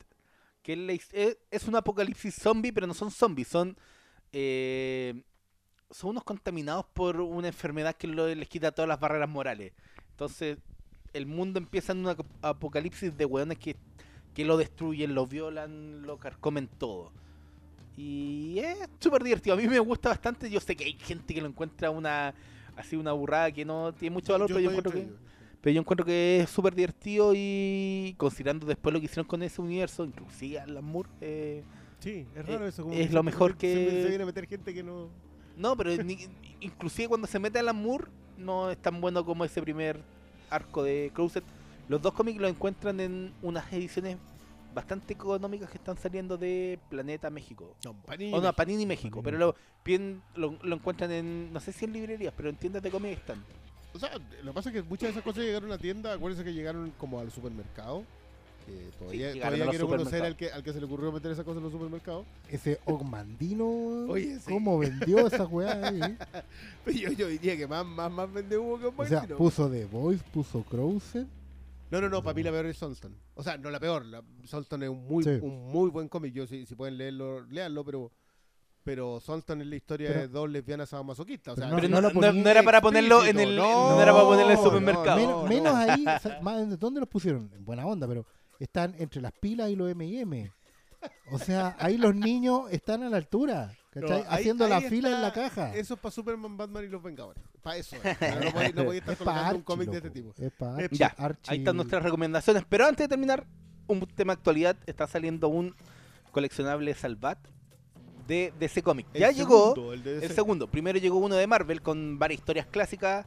Que 0.62 0.76
la 0.76 0.94
es- 0.94 1.38
es 1.50 1.68
un 1.68 1.76
apocalipsis 1.76 2.36
zombie, 2.36 2.72
pero 2.72 2.86
no 2.86 2.94
son 2.94 3.10
zombies, 3.10 3.48
son. 3.48 3.76
eh, 4.32 5.24
son 5.92 6.12
unos 6.12 6.24
contaminados 6.24 6.86
por 6.94 7.20
una 7.22 7.48
enfermedad 7.48 7.96
que 7.96 8.08
lo- 8.08 8.28
les 8.34 8.48
quita 8.48 8.72
todas 8.72 8.88
las 8.88 9.00
barreras 9.00 9.30
morales. 9.30 9.74
Entonces, 10.12 10.58
el 11.14 11.26
mundo 11.26 11.58
empieza 11.60 11.92
en 11.94 12.00
un 12.00 12.08
ap- 12.10 12.26
apocalipsis 12.42 13.16
de 13.18 13.26
weones 13.26 13.58
que 13.58 13.76
que 14.36 14.46
lo 14.46 14.56
destruyen, 14.58 15.16
lo 15.16 15.26
violan, 15.26 16.04
lo 16.04 16.18
carcomen 16.18 16.68
todo. 16.68 17.12
Y 17.98 18.60
es 18.60 18.78
súper 19.00 19.24
divertido. 19.24 19.56
A 19.56 19.58
mí 19.60 19.68
me 19.68 19.80
gusta 19.80 20.10
bastante. 20.10 20.50
Yo 20.50 20.60
sé 20.60 20.76
que 20.76 20.86
hay 20.86 20.94
gente 20.94 21.34
que 21.34 21.42
lo 21.42 21.48
encuentra 21.48 21.90
una 21.90 22.34
así 22.78 22.96
una 22.96 23.12
burrada 23.12 23.52
que 23.52 23.66
no 23.66 23.92
tiene 23.94 24.14
mucho 24.14 24.32
valor, 24.32 24.48
pero 24.48 24.60
yo 24.62 24.70
encuentro 24.70 24.94
que, 24.94 25.08
pero 25.60 25.74
yo 25.74 25.82
encuentro 25.82 26.06
que 26.06 26.40
es 26.42 26.50
súper 26.50 26.74
divertido 26.76 27.34
y 27.36 28.14
considerando 28.18 28.66
después 28.66 28.94
lo 28.94 29.00
que 29.00 29.06
hicieron 29.08 29.26
con 29.26 29.44
ese 29.44 29.62
universo, 29.62 30.06
inclusive 30.06 30.60
Alan 30.60 30.86
Moore. 30.86 31.10
eh, 31.20 31.64
Sí, 32.00 32.26
es 32.34 32.46
raro 32.46 32.66
Eh, 32.66 32.70
eso. 32.70 32.84
como 32.84 32.96
es 32.96 33.08
que 33.10 33.14
lo 33.14 33.24
mejor 33.24 33.58
que- 33.58 34.02
Se 34.04 34.08
viene 34.08 34.24
a 34.24 34.28
meter 34.28 34.48
gente 34.48 34.74
que 34.74 34.84
no. 34.84 35.10
No, 35.60 35.76
pero 35.78 35.96
ni- 36.04 36.28
inclusive 36.62 37.08
cuando 37.10 37.28
se 37.28 37.38
mete 37.38 37.60
Alan 37.60 37.76
Moore 37.76 38.06
no 38.38 38.72
es 38.72 38.78
tan 38.78 39.00
bueno 39.02 39.24
como 39.26 39.46
ese 39.46 39.62
primer 39.62 40.00
arco 40.50 40.82
de 40.84 41.12
Crowset. 41.14 41.44
Los 41.88 42.02
dos 42.02 42.14
cómics 42.14 42.40
los 42.40 42.50
encuentran 42.50 43.00
en 43.00 43.34
unas 43.42 43.72
ediciones 43.74 44.18
bastante 44.74 45.14
económicas 45.14 45.70
que 45.70 45.78
están 45.78 45.98
saliendo 45.98 46.38
de 46.38 46.80
Planeta 46.90 47.30
México. 47.30 47.76
No, 47.84 47.94
Panini. 47.94 48.34
O 48.34 48.40
no, 48.42 48.54
Panini 48.54 48.86
México, 48.86 49.22
Panini 49.22 49.26
pero 49.26 49.38
lo, 49.38 49.56
bien, 49.84 50.22
lo, 50.36 50.58
lo 50.62 50.76
encuentran 50.76 51.12
en, 51.12 51.52
no 51.52 51.60
sé 51.60 51.72
si 51.74 51.86
en 51.86 51.94
librerías, 51.94 52.34
pero 52.38 52.50
en 52.50 52.56
tiendas 52.56 52.82
de 52.84 52.92
cómics 52.92 53.18
están. 53.18 53.44
O 53.94 54.00
sea, 54.00 54.12
lo 54.44 54.52
que 54.52 54.54
pasa 54.54 54.70
es 54.70 54.76
que 54.76 54.84
muchas 54.84 55.08
de 55.08 55.10
esas 55.12 55.24
cosas 55.24 55.44
llegaron 55.44 55.70
a 55.72 55.76
la 55.76 55.80
tienda, 55.80 56.14
acuérdense 56.14 56.44
que 56.44 56.54
llegaron 56.54 56.92
como 57.00 57.20
al 57.20 57.32
supermercado 57.32 58.04
que 58.70 58.92
todavía, 58.98 59.34
llegaron 59.34 59.58
todavía 59.60 59.70
quiero 59.72 59.88
conocer 59.88 60.24
al 60.24 60.36
que, 60.36 60.52
al 60.52 60.64
que 60.64 60.74
se 60.74 60.80
le 60.80 60.86
ocurrió 60.86 61.12
meter 61.12 61.32
esa 61.32 61.44
cosa 61.44 61.58
en 61.58 61.64
los 61.64 61.72
supermercados. 61.72 62.26
Ese 62.50 62.80
Ogmandino, 62.86 63.66
Oye, 64.12 64.40
sí. 64.40 64.52
¿cómo 64.52 64.78
vendió 64.80 65.28
esa 65.28 65.46
weá? 65.46 65.88
ahí? 65.88 66.00
Pero 66.86 66.98
yo, 66.98 67.12
yo 67.12 67.28
diría 67.28 67.58
que 67.58 67.68
más, 67.68 67.86
más, 67.86 68.12
más 68.12 68.32
vende 68.32 68.58
humo 68.58 68.80
que 68.80 68.88
un 68.88 68.94
O 68.98 69.06
sea, 69.06 69.24
puso 69.28 69.70
The 69.70 69.86
Voice, 69.86 70.24
puso 70.34 70.64
Krauser. 70.64 71.26
No, 71.92 72.00
no, 72.02 72.08
no, 72.10 72.22
para 72.22 72.36
mí 72.36 72.44
la 72.44 72.52
peor 72.52 72.68
es 72.68 72.78
Solston. 72.78 73.16
O 73.34 73.42
sea, 73.44 73.58
no 73.58 73.72
la 73.72 73.80
peor. 73.80 74.06
La, 74.06 74.22
Solston 74.46 74.84
es 74.84 74.90
un 74.90 75.08
muy, 75.08 75.24
Sí. 75.24 75.32
un 75.42 75.72
muy 75.72 75.90
buen 75.90 76.08
cómic. 76.08 76.34
Yo, 76.34 76.46
si, 76.46 76.66
si 76.66 76.76
pueden 76.76 76.98
leerlo, 76.98 77.42
leanlo, 77.46 77.84
pero 77.84 78.12
pero 78.84 79.20
Solston 79.20 79.62
es 79.62 79.68
la 79.68 79.76
historia 79.76 80.08
Pero- 80.10 80.20
de 80.22 80.28
dos 80.30 80.50
lesbianas 80.50 80.90
sadomasoquistas. 80.90 81.54
O 81.54 81.58
sea, 81.58 81.70
pero 81.76 81.88
no 81.90 82.02
no, 82.02 82.10
lo 82.10 82.14
no- 82.22 82.32
no 82.34 82.50
era 82.50 82.64
para 82.64 82.82
ponerlo 82.82 83.24
en 83.26 83.40
el. 83.40 83.56
No, 83.56 84.02
era 84.02 84.12
para 84.14 84.24
ponerlo 84.24 84.52
en 84.52 84.58
el 84.58 84.64
supermercado. 84.64 85.20
no, 85.20 85.44
menos 85.44 85.44
no. 85.44 85.48
menos 85.50 85.76
ahí, 85.76 86.06
o 86.08 86.20
sea, 86.20 86.40
más, 86.42 86.80
¿dónde 86.80 87.00
los 87.00 87.10
pusieron? 87.10 87.52
En 87.56 87.66
buena 87.66 87.86
onda, 87.86 88.08
pero 88.08 88.26
están 88.60 88.96
entre 89.00 89.22
las 89.22 89.32
pilas 89.32 89.70
y 89.70 89.76
los 89.76 89.90
M&M. 89.92 90.52
O 91.32 91.40
sea, 91.40 91.76
ahí 91.80 91.98
los 91.98 92.14
niños 92.14 92.64
están 92.72 93.04
a 93.04 93.10
la 93.10 93.18
altura, 93.18 93.72
¿cachai? 93.92 94.10
No, 94.10 94.16
ahí- 94.18 94.24
Haciendo 94.28 94.66
ahí 94.66 94.70
la 94.72 94.82
fila 94.82 95.10
en 95.16 95.22
la 95.22 95.32
caja. 95.32 95.74
Eso 95.76 95.94
es 95.94 96.00
para 96.00 96.12
Superman, 96.12 96.58
Batman 96.58 96.84
y 96.84 96.88
los 96.90 97.02
Vengadores. 97.02 97.42
Para 97.62 97.78
eso 97.78 97.96
es. 98.04 98.18
Pero 98.18 98.42
no 98.42 98.74
no 98.74 98.84
podéis 98.86 99.02
estar 99.02 99.14
Es 99.14 99.18
pa' 99.20 99.26
colgando 99.26 99.56
un 99.56 99.62
cómic 99.64 99.90
de 99.90 99.98
este 99.98 100.10
tipo. 100.10 100.34
Es 100.38 100.52
pa' 100.52 100.78
Es 100.78 100.84
Archie, 100.86 100.98
Ya, 100.98 101.16
Archie- 101.18 101.50
Ahí 101.52 101.58
están 101.60 101.76
nuestras 101.78 102.04
recomendaciones. 102.04 102.64
Pero 102.68 102.86
antes 102.86 103.06
de 103.06 103.08
terminar, 103.08 103.46
un 103.88 104.02
tema 104.08 104.34
de 104.34 104.40
actualidad. 104.40 104.76
Está 104.88 105.08
saliendo 105.08 105.48
un 105.48 105.74
coleccionable 106.32 106.94
Salvat 106.96 107.40
de 108.28 108.54
DC 108.60 108.84
Comics. 108.84 109.10
El 109.14 109.22
Ya 109.22 109.32
llegó 109.32 109.74
segundo, 109.74 109.94
el 109.94 110.04
de 110.04 110.14
el 110.16 110.20
DC. 110.22 110.34
segundo. 110.36 110.68
Primero 110.68 111.00
llegó 111.00 111.18
uno 111.18 111.36
de 111.36 111.48
Marvel 111.48 111.82
con 111.82 112.20
varias 112.20 112.40
historias 112.42 112.68
clásicas. 112.68 113.26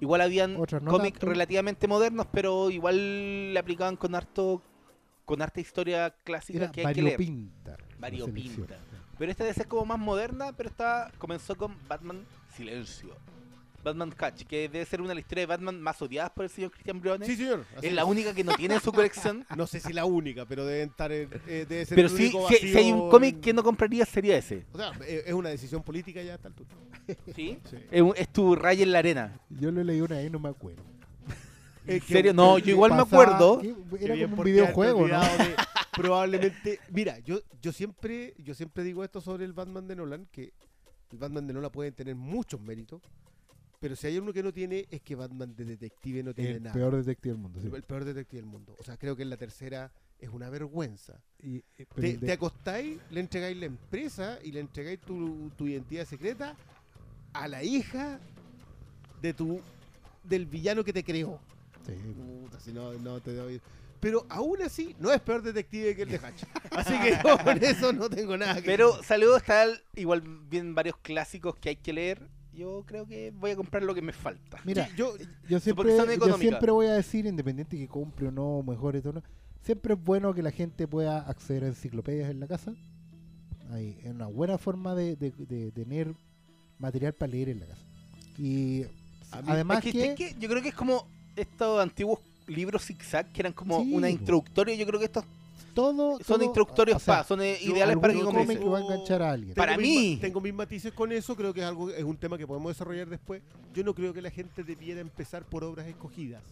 Igual 0.00 0.22
habían 0.22 0.54
no 0.54 0.66
cómics 0.66 1.20
relativamente 1.20 1.86
modernos, 1.86 2.26
pero 2.32 2.70
igual 2.70 3.52
le 3.52 3.58
aplicaban 3.58 3.96
con 3.96 4.14
harto 4.14 4.62
con 5.26 5.42
harta 5.42 5.60
historia 5.60 6.10
clásica 6.24 6.58
Era 6.58 6.72
que 6.72 6.86
hay 6.86 6.94
que 6.94 7.02
leer. 7.02 7.20
la 7.20 7.76
Variopinta. 7.98 8.78
Pero 9.18 9.30
esta 9.30 9.44
DC 9.44 9.60
es 9.60 9.66
como 9.66 9.84
más 9.84 9.98
moderna, 9.98 10.52
pero 10.56 10.68
está 10.70 11.12
comenzó 11.18 11.54
con 11.54 11.76
Batman 11.86 12.24
Silencio. 12.56 13.14
Batman 13.82 14.10
Catch, 14.10 14.44
que 14.44 14.68
debe 14.68 14.84
ser 14.84 15.00
una 15.00 15.10
de 15.10 15.14
las 15.16 15.22
historias 15.22 15.44
de 15.48 15.54
Batman 15.54 15.80
más 15.80 16.00
odiadas 16.02 16.30
por 16.30 16.44
el 16.44 16.50
señor 16.50 16.70
Christian 16.70 17.00
Briones. 17.00 17.26
Sí, 17.28 17.36
señor. 17.36 17.64
así 17.76 17.86
es 17.86 17.92
la 17.92 18.04
única 18.04 18.34
que 18.34 18.44
no 18.44 18.54
tiene 18.54 18.74
en 18.74 18.80
su 18.80 18.92
colección. 18.92 19.46
No 19.56 19.66
sé 19.66 19.80
si 19.80 19.92
la 19.92 20.04
única, 20.04 20.44
pero 20.46 20.64
deben 20.66 20.90
estar 20.90 21.10
en, 21.12 21.28
eh, 21.46 21.66
debe 21.68 21.84
ser 21.86 21.96
pero 21.96 22.08
el 22.08 22.16
sí, 22.16 22.22
único 22.24 22.48
si, 22.48 22.56
si 22.56 22.76
hay 22.76 22.92
un 22.92 23.08
cómic 23.10 23.36
en- 23.36 23.40
que 23.40 23.52
no 23.52 23.62
compraría 23.62 24.04
sería 24.04 24.36
ese. 24.36 24.64
O 24.72 24.78
sea, 24.78 24.92
eh, 25.06 25.24
es 25.26 25.32
una 25.34 25.48
decisión 25.50 25.82
política 25.82 26.22
ya 26.22 26.32
a 26.32 26.34
esta 26.36 26.48
altura. 26.48 26.68
¿Sí? 27.34 27.58
Sí. 27.70 27.76
Es, 27.90 28.28
tu 28.32 28.54
raya 28.54 28.82
en 28.82 28.92
la 28.92 28.98
arena. 28.98 29.40
Yo 29.48 29.70
lo 29.70 29.82
leí 29.82 30.00
una 30.00 30.16
vez 30.16 30.26
y 30.26 30.30
no 30.30 30.38
me 30.38 30.48
acuerdo. 30.50 30.82
¿En 31.86 32.00
serio? 32.02 32.32
No, 32.34 32.58
yo 32.58 32.70
igual 32.72 32.92
me 32.92 32.98
Pasaba- 33.04 33.22
acuerdo. 33.24 33.60
que 33.60 33.74
Qué 33.98 34.04
Era 34.04 34.14
como 34.28 34.36
un 34.36 34.44
videojuego, 34.44 35.08
¿no? 35.08 35.20
de- 35.20 35.54
probablemente. 35.92 36.78
Mira, 36.90 37.18
yo, 37.20 37.40
yo 37.60 37.72
siempre 37.72 38.34
yo 38.38 38.54
siempre 38.54 38.84
digo 38.84 39.04
esto 39.04 39.20
sobre 39.20 39.44
el 39.44 39.52
Batman 39.52 39.86
de 39.88 39.96
Nolan, 39.96 40.26
que 40.30 40.52
el 41.12 41.18
Batman 41.18 41.46
de 41.46 41.52
Nolan 41.54 41.70
puede 41.70 41.92
tener 41.92 42.14
muchos 42.14 42.60
méritos, 42.60 43.02
pero 43.80 43.96
si 43.96 44.06
hay 44.06 44.18
uno 44.18 44.32
que 44.32 44.42
no 44.42 44.52
tiene, 44.52 44.86
es 44.90 45.00
que 45.00 45.14
Batman 45.14 45.54
de 45.56 45.64
detective 45.64 46.22
no 46.22 46.34
tiene 46.34 46.50
El 46.52 46.62
nada. 46.62 46.74
peor 46.74 46.94
detective 46.96 47.32
del 47.32 47.42
mundo. 47.42 47.60
sí. 47.60 47.68
El 47.74 47.82
peor 47.82 48.04
detective 48.04 48.42
del 48.42 48.50
mundo. 48.50 48.76
O 48.78 48.84
sea, 48.84 48.96
creo 48.96 49.16
que 49.16 49.22
en 49.22 49.30
la 49.30 49.36
tercera 49.36 49.90
es 50.18 50.28
una 50.28 50.50
vergüenza. 50.50 51.20
Y- 51.42 51.62
pero 51.76 51.88
Te, 52.02 52.10
el 52.10 52.20
de- 52.20 52.26
te 52.26 52.32
acostáis, 52.32 52.98
le 53.10 53.20
entregáis 53.20 53.56
la 53.56 53.66
empresa 53.66 54.38
y 54.44 54.52
le 54.52 54.60
entregáis 54.60 55.00
tu, 55.00 55.50
tu 55.56 55.66
identidad 55.66 56.04
secreta 56.06 56.54
a 57.32 57.48
la 57.48 57.62
hija 57.64 58.20
de 59.22 59.32
tu 59.34 59.60
del 60.24 60.44
villano 60.46 60.84
que 60.84 60.92
te 60.92 61.02
creó. 61.02 61.40
sí. 61.86 61.92
Puta, 62.42 62.60
si 62.60 62.72
no, 62.72 62.92
no 62.94 63.20
te 63.20 63.32
doy. 63.34 63.60
Pero 64.00 64.24
aún 64.30 64.60
así, 64.62 64.94
no 64.98 65.10
es 65.12 65.20
peor 65.20 65.42
detective 65.42 65.94
que 65.96 66.02
el 66.02 66.08
de 66.10 66.16
Hatch. 66.22 66.44
Así 66.70 66.98
que 67.00 67.18
yo 67.22 67.38
con 67.42 67.62
eso 67.64 67.92
no 67.92 68.08
tengo 68.10 68.36
nada 68.36 68.56
que 68.56 68.62
Pero 68.62 69.02
salió 69.02 69.36
está 69.36 69.64
el- 69.64 69.80
igual 69.94 70.20
bien 70.22 70.74
varios 70.74 70.96
clásicos 70.98 71.56
que 71.56 71.70
hay 71.70 71.76
que 71.76 71.92
leer. 71.94 72.28
Yo 72.60 72.84
creo 72.86 73.06
que 73.06 73.30
voy 73.30 73.52
a 73.52 73.56
comprar 73.56 73.82
lo 73.82 73.94
que 73.94 74.02
me 74.02 74.12
falta. 74.12 74.58
Mira, 74.64 74.86
Sí, 74.86 74.92
yo, 74.96 75.14
yo 75.48 75.58
siempre, 75.60 75.96
yo 75.96 76.36
siempre 76.36 76.70
voy 76.70 76.86
a 76.88 76.92
decir, 76.92 77.24
independiente 77.24 77.78
que 77.78 77.88
compre 77.88 78.28
o 78.28 78.30
no, 78.30 78.62
mejor 78.62 78.96
y 78.96 79.00
todo, 79.00 79.14
¿no? 79.14 79.22
siempre 79.62 79.94
es 79.94 80.02
bueno 80.04 80.34
que 80.34 80.42
la 80.42 80.50
gente 80.50 80.86
pueda 80.86 81.20
acceder 81.20 81.64
a 81.64 81.68
enciclopedias 81.68 82.30
en 82.30 82.38
la 82.40 82.46
casa. 82.46 82.74
Ahí, 83.72 83.98
es 84.02 84.10
una 84.10 84.26
buena 84.26 84.58
forma 84.58 84.94
de, 84.94 85.16
de- 85.16 85.30
de 85.30 85.70
tener 85.72 86.14
material 86.78 87.12
para 87.14 87.30
leer 87.32 87.48
en 87.50 87.60
la 87.60 87.66
casa. 87.66 87.82
Y 88.38 88.82
A 89.30 89.40
mí- 89.42 89.48
además 89.48 89.84
Es 89.86 89.92
que, 89.92 90.04
es 90.10 90.14
que 90.16 90.34
yo 90.38 90.48
creo 90.48 90.62
que 90.62 90.68
es 90.70 90.74
como 90.74 91.06
estos 91.36 91.80
antiguos 91.80 92.18
libros 92.46 92.84
zigzag 92.84 93.30
que 93.32 93.40
eran 93.42 93.52
como 93.52 93.82
Sí, 93.82 93.92
una 93.94 94.10
introductoria. 94.10 94.74
Yo 94.74 94.86
creo 94.86 94.98
que 94.98 95.06
estos 95.06 95.24
todo, 95.80 96.16
son 96.18 96.24
todo- 96.26 96.44
introductorios 96.44 96.96
o 96.96 97.00
sea, 97.00 97.18
pa, 97.18 97.24
son 97.24 97.40
eh, 97.42 97.58
ideales 97.62 97.96
para 97.98 98.12
que 98.12 98.18
algún 98.20 98.34
comiencen. 98.34 98.58
cómic 98.58 98.62
que 98.62 98.68
va 98.70 98.78
a 98.78 98.94
enganchar 98.94 99.22
a 99.22 99.30
alguien. 99.32 99.54
Para 99.54 99.76
mí. 99.76 100.18
tengo 100.20 100.40
mis 100.40 100.54
matices 100.54 100.92
con 100.92 101.10
eso, 101.12 101.34
creo 101.36 101.52
que 101.54 101.60
es 101.60 101.66
algo 101.66 101.90
es 101.90 102.04
un 102.04 102.16
tema 102.16 102.36
que 102.38 102.46
podemos 102.46 102.70
desarrollar 102.72 103.08
después. 103.08 103.42
Yo 103.74 103.82
no 103.84 103.94
creo 103.94 104.12
que 104.12 104.22
la 104.22 104.30
gente 104.30 104.62
debiera 104.64 105.00
empezar 105.00 105.44
por 105.44 105.64
obras 105.64 105.86
escogidas. 105.86 106.42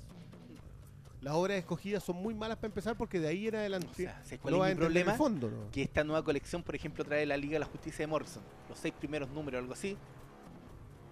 Las 1.20 1.34
obras 1.34 1.58
escogidas 1.58 2.04
son 2.04 2.16
muy 2.16 2.32
malas 2.32 2.58
para 2.58 2.68
empezar 2.68 2.96
porque 2.96 3.18
de 3.18 3.26
ahí 3.26 3.48
en 3.48 3.56
adelante 3.56 3.88
O 3.90 3.94
sea, 3.94 4.20
¿sabes 4.22 4.38
cuál 4.38 4.54
no 4.54 4.60
vas 4.60 4.72
a 4.72 4.76
problema? 4.76 5.12
el 5.12 5.18
fondo, 5.18 5.50
¿no? 5.50 5.70
Que 5.72 5.82
esta 5.82 6.04
nueva 6.04 6.22
colección, 6.24 6.62
por 6.62 6.76
ejemplo, 6.76 7.04
trae 7.04 7.26
la 7.26 7.36
Liga 7.36 7.54
de 7.54 7.58
la 7.58 7.66
Justicia 7.66 8.04
de 8.04 8.06
Morrison. 8.06 8.42
Los 8.68 8.78
seis 8.78 8.94
primeros 8.96 9.28
números, 9.30 9.60
algo 9.60 9.72
así. 9.72 9.96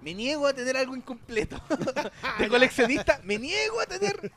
Me 0.02 0.14
niego 0.14 0.46
a 0.46 0.52
tener 0.52 0.76
algo 0.76 0.94
incompleto. 0.94 1.60
de 2.38 2.48
coleccionista, 2.48 3.20
me 3.24 3.36
niego 3.38 3.80
a 3.80 3.86
tener. 3.86 4.30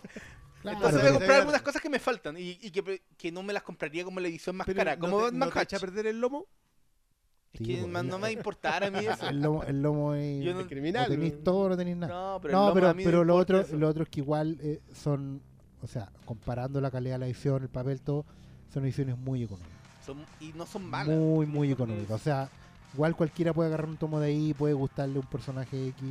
Claro, 0.62 0.78
Entonces 0.78 1.02
voy 1.02 1.10
a 1.10 1.14
comprar 1.14 1.40
algunas 1.40 1.62
cosas 1.62 1.82
que 1.82 1.90
me 1.90 2.00
faltan 2.00 2.36
y, 2.38 2.58
y 2.62 2.72
que, 2.72 3.02
que 3.18 3.32
no 3.32 3.44
me 3.44 3.54
las 3.54 3.64
compraría 3.64 4.04
como 4.04 4.20
la 4.20 4.28
edición 4.28 4.56
más 4.58 4.66
Pero 4.68 4.78
cara. 4.78 4.96
¿no 4.96 5.02
Como 5.02 5.18
te- 5.18 5.24
Batman 5.24 5.50
¿no 5.50 5.54
te 5.54 5.62
echa 5.62 5.78
a 5.78 5.80
perder 5.80 6.08
el 6.08 6.20
lomo? 6.20 6.46
Es 7.54 7.62
que 7.62 7.88
man, 7.88 8.08
no 8.08 8.18
me 8.18 8.22
va 8.24 8.28
a 8.28 8.32
importar 8.32 8.84
a 8.84 8.92
mí 8.92 9.00
eso. 9.06 9.28
el 9.28 9.42
lomo, 9.42 9.64
el 9.64 9.82
lomo 9.82 10.14
es, 10.14 10.44
no- 10.54 10.60
Es 10.60 10.68
criminal. 10.68 11.06
o 11.06 11.10
tenéis 11.10 11.34
¿no? 11.38 11.40
todo 11.44 11.70
no 11.70 11.78
tenéis 11.78 11.98
nada. 11.98 12.14
No, 12.14 12.40
pero, 12.42 12.54
No, 12.54 12.74
pero, 12.74 12.94
no 13.20 13.24
lo, 13.24 13.36
otro, 13.36 13.62
eso. 13.62 13.76
lo 13.78 13.88
otro 13.88 14.04
es 14.04 14.10
que 14.10 14.20
igual 14.20 14.58
eh, 14.62 14.82
son, 14.94 15.42
o 15.82 15.88
sea, 15.88 16.12
comparando 16.26 16.80
la 16.82 16.92
calidad 16.92 17.16
de 17.16 17.20
la 17.20 17.26
edición, 17.28 17.64
el 17.64 17.70
papel, 17.70 18.02
todo, 18.02 18.26
son 18.74 18.84
ediciones 18.84 19.18
muy 19.18 19.44
económicas. 19.44 19.74
Son- 20.06 20.26
y 20.42 20.52
no 20.54 20.66
son 20.66 20.86
malas. 20.86 21.16
Muy, 21.16 21.46
muy 21.46 21.72
económicas. 21.72 22.12
O 22.12 22.24
sea, 22.24 22.50
igual 22.94 23.16
cualquiera 23.16 23.54
puede 23.54 23.68
agarrar 23.70 23.88
un 23.90 23.98
tomo 23.98 24.20
de 24.20 24.28
ahí, 24.28 24.54
puede 24.54 24.74
gustarle 24.74 25.20
un 25.20 25.26
personaje 25.28 25.88
X 25.88 26.04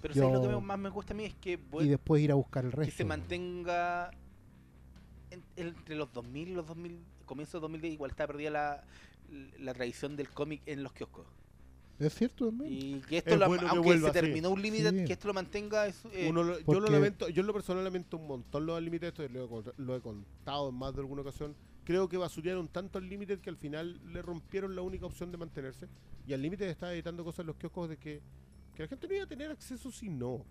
Pero 0.00 0.14
¿sabes 0.14 0.32
lo 0.32 0.42
que 0.42 0.48
yo- 0.48 0.60
más 0.60 0.78
me 0.78 0.88
gusta 0.88 1.12
a 1.12 1.16
mí 1.16 1.24
es 1.24 1.34
que, 1.34 1.52
y 1.52 1.56
voy- 1.56 1.88
después 1.88 2.22
ir 2.22 2.32
a 2.32 2.34
buscar 2.34 2.64
el 2.64 2.70
que 2.70 2.76
resto. 2.78 2.96
se 2.96 3.04
mantenga 3.04 4.10
en- 5.30 5.44
entre 5.56 5.94
los 5.96 6.12
2000 6.12 6.48
y 6.48 6.54
los 6.54 6.66
2000, 6.66 6.98
comienzo 7.26 7.58
de 7.58 7.62
2010, 7.62 7.92
igual 7.94 8.10
está 8.10 8.26
perdida 8.26 8.50
la, 8.50 8.84
la 9.58 9.74
tradición 9.74 10.16
del 10.16 10.28
cómic 10.30 10.62
en 10.66 10.82
los 10.82 10.92
kioscos. 10.92 11.26
Es 11.98 12.14
cierto 12.14 12.46
también. 12.46 12.72
Y 12.72 13.00
que 13.02 13.18
esto, 13.18 13.34
Es 13.34 13.38
lo- 13.38 13.46
bueno 13.46 13.62
que 13.64 13.68
aunque 13.68 13.84
vuelva 13.84 14.08
se 14.08 14.14
terminó 14.20 14.50
un 14.50 14.62
límite, 14.62 14.88
Sí. 14.90 15.04
que 15.04 15.12
esto 15.12 15.28
lo 15.28 15.34
mantenga. 15.34 15.86
Es, 15.86 16.02
eh, 16.12 16.28
Uno 16.30 16.42
lo- 16.42 16.58
yo 16.60 16.80
lo 16.80 16.88
lamento, 16.88 17.28
yo 17.28 17.42
en 17.42 17.46
lo 17.46 17.52
personal 17.52 17.84
lamento 17.84 18.16
un 18.16 18.26
montón 18.26 18.64
los 18.64 18.80
límites, 18.82 19.08
esto 19.08 19.22
lo 19.28 19.62
lo 19.76 19.96
he 19.96 20.00
contado 20.00 20.70
en 20.70 20.74
más 20.76 20.94
de 20.94 21.00
alguna 21.00 21.20
ocasión. 21.20 21.54
Creo 21.84 22.08
que 22.08 22.16
basurearon 22.16 22.68
tanto 22.68 22.98
al 22.98 23.06
límite 23.08 23.38
que 23.40 23.50
al 23.50 23.56
final 23.56 24.00
le 24.12 24.22
rompieron 24.22 24.74
la 24.74 24.80
única 24.82 25.04
opción 25.04 25.30
de 25.30 25.36
mantenerse. 25.36 25.88
Y 26.26 26.32
al 26.32 26.40
límite 26.40 26.68
está 26.70 26.92
editando 26.92 27.22
cosas 27.22 27.40
en 27.40 27.48
los 27.48 27.56
kioscos 27.56 27.88
de 27.90 27.98
que, 27.98 28.22
que 28.80 28.84
la 28.84 28.88
gente 28.88 29.08
no 29.08 29.14
iba 29.14 29.24
a 29.24 29.28
tener 29.28 29.50
acceso 29.50 29.90
si 29.90 30.08
no. 30.08 30.42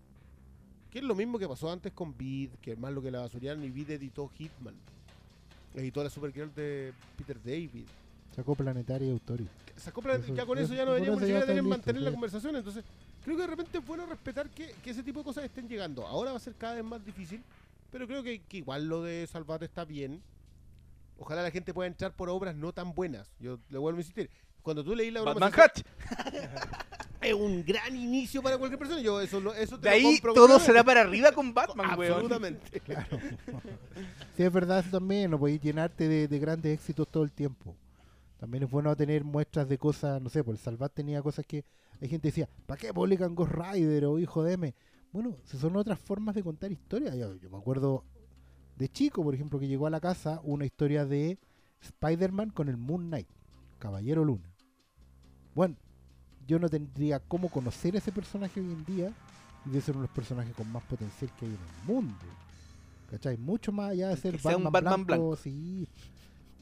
Que 0.92 1.00
es 1.00 1.04
lo 1.06 1.16
mismo 1.16 1.40
que 1.40 1.48
pasó 1.48 1.72
antes 1.72 1.92
con 1.94 2.16
Bid, 2.18 2.52
que 2.62 2.74
es 2.74 2.80
más 2.80 2.92
lo 2.94 3.02
que 3.02 3.10
la 3.12 3.20
basurearon 3.22 3.64
y 3.64 3.70
Bid 3.72 3.90
editó 3.92 4.28
Hitman. 4.38 4.76
Editó 5.76 6.04
la 6.04 6.10
Supergirl 6.10 6.54
de 6.54 6.94
Peter 7.18 7.42
David. 7.42 7.86
Sacó 8.36 8.56
Planetaria 8.56 9.08
y 9.08 9.12
Autori. 9.12 9.48
Sacó 9.78 10.02
plan- 10.02 10.22
Eso- 10.24 10.34
ya 10.36 10.46
con 10.46 10.58
eso- 10.58 10.74
ya 10.74 10.86
no 10.86 10.94
deberíamos 10.94 11.22
está 11.24 11.42
tener 11.46 11.56
listo, 11.64 11.70
mantener 11.70 12.02
la 12.04 12.12
conversación. 12.12 12.56
Entonces, 12.56 12.84
creo 13.24 13.36
que 13.36 13.42
de 13.42 13.48
repente 13.48 13.78
es 13.78 13.86
bueno 13.86 14.06
respetar 14.06 14.50
que, 14.50 14.74
que 14.84 14.90
ese 14.92 15.04
tipo 15.04 15.20
de 15.20 15.26
cosas 15.26 15.44
estén 15.46 15.68
llegando. 15.68 16.06
Ahora 16.06 16.32
va 16.32 16.38
a 16.38 16.42
ser 16.42 16.54
cada 16.56 16.76
vez 16.76 16.84
más 16.84 17.04
difícil, 17.06 17.42
pero 17.92 18.08
creo 18.08 18.22
que, 18.24 18.42
que 18.42 18.58
igual 18.58 18.88
lo 18.88 19.04
de 19.04 19.26
Salvat 19.28 19.62
está 19.64 19.86
bien. 19.86 20.22
Ojalá 21.18 21.42
la 21.44 21.52
gente 21.52 21.74
pueda 21.74 21.88
entrar 21.88 22.14
por 22.16 22.30
obras 22.30 22.56
no 22.56 22.74
tan 22.74 22.94
buenas. 22.94 23.32
Yo 23.40 23.60
le 23.70 23.78
vuelvo 23.78 23.98
a 23.98 24.02
insistir. 24.02 24.30
Cuando 24.62 24.84
tú 24.84 24.96
leí 24.96 25.12
la 25.12 25.22
social, 25.24 25.54
Hatch. 25.56 25.82
es 27.30 27.36
un 27.36 27.64
gran 27.66 27.96
inicio 27.96 28.42
para 28.42 28.58
cualquier 28.58 28.80
persona. 28.80 29.02
Yo 29.02 29.20
eso, 29.22 29.40
lo- 29.40 29.54
eso 29.54 29.80
te 29.80 29.90
De 29.90 29.96
lo 30.02 30.08
ahí 30.08 30.14
compro 30.20 30.34
todo 30.34 30.60
será 30.60 30.84
para 30.84 31.02
arriba 31.02 31.32
con 31.32 31.54
Batman, 31.54 31.98
weón. 31.98 32.14
Absolutamente. 32.14 32.82
Sí, 34.36 34.44
es 34.44 34.54
verdad 34.54 34.80
eso 34.80 34.92
también, 34.92 35.30
no 35.32 35.38
podéis 35.40 35.60
llenarte 35.62 36.08
de, 36.08 36.28
de 36.28 36.40
grandes 36.40 36.74
éxitos 36.74 37.08
todo 37.10 37.24
el 37.24 37.32
tiempo. 37.32 37.76
También 38.40 38.64
es 38.64 38.72
bueno 38.72 38.96
tener 38.96 39.24
muestras 39.26 39.68
de 39.68 39.78
cosas, 39.78 40.22
no 40.22 40.30
sé, 40.30 40.44
por 40.46 40.54
el 40.56 40.60
Salvat 40.60 40.94
tenía 40.94 41.22
cosas 41.22 41.46
que 41.46 41.66
hay 42.02 42.08
gente 42.08 42.28
que 42.28 42.30
decía, 42.30 42.50
¿para 42.66 42.80
qué 42.80 42.94
publican 42.94 43.36
Ghost 43.36 43.52
Rider 43.52 44.06
o 44.06 44.18
Hijo 44.18 44.42
de 44.44 44.54
M? 44.54 44.74
Bueno, 45.12 45.36
si 45.44 45.58
son 45.58 45.76
otras 45.76 46.00
formas 46.00 46.36
de 46.36 46.44
contar 46.44 46.72
historias. 46.72 47.16
Yo, 47.18 47.36
yo 47.36 47.50
me 47.50 47.58
acuerdo 47.58 48.06
de 48.78 48.88
chico, 48.88 49.22
por 49.24 49.36
ejemplo, 49.36 49.60
que 49.60 49.68
llegó 49.68 49.88
a 49.88 49.90
la 49.90 50.00
casa 50.00 50.40
una 50.44 50.66
historia 50.66 51.06
de 51.06 51.38
Spider-Man 51.82 52.52
con 52.52 52.70
el 52.70 52.78
Moon 52.78 53.08
Knight, 53.08 53.28
Caballero 53.78 54.24
Luna. 54.24 54.50
Bueno, 55.54 55.76
yo 56.50 56.58
no 56.60 56.68
tendría 56.68 57.20
cómo 57.20 57.48
conocer 57.50 57.96
ese 57.96 58.12
personaje 58.12 58.60
hoy 58.60 58.66
en 58.72 58.84
día 58.86 59.12
y 59.66 59.70
de 59.70 59.82
ser 59.82 59.96
uno 59.96 60.02
de 60.02 60.08
los 60.08 60.16
personajes 60.16 60.54
con 60.56 60.72
más 60.72 60.82
potencial 60.84 61.30
que 61.40 61.46
hay 61.46 61.52
en 61.52 61.58
el 61.58 61.94
mundo. 61.94 62.26
¿Cachai? 63.12 63.38
Mucho 63.38 63.72
más 63.72 63.92
allá 63.92 64.10
de 64.10 64.18
ser 64.18 64.34
Que 64.36 64.40
sea 64.40 64.58
un 64.58 64.64
Batman, 64.64 64.84
Batman 64.84 65.06
blanco, 65.06 65.28
blanco. 65.28 65.42
sí. 65.44 65.88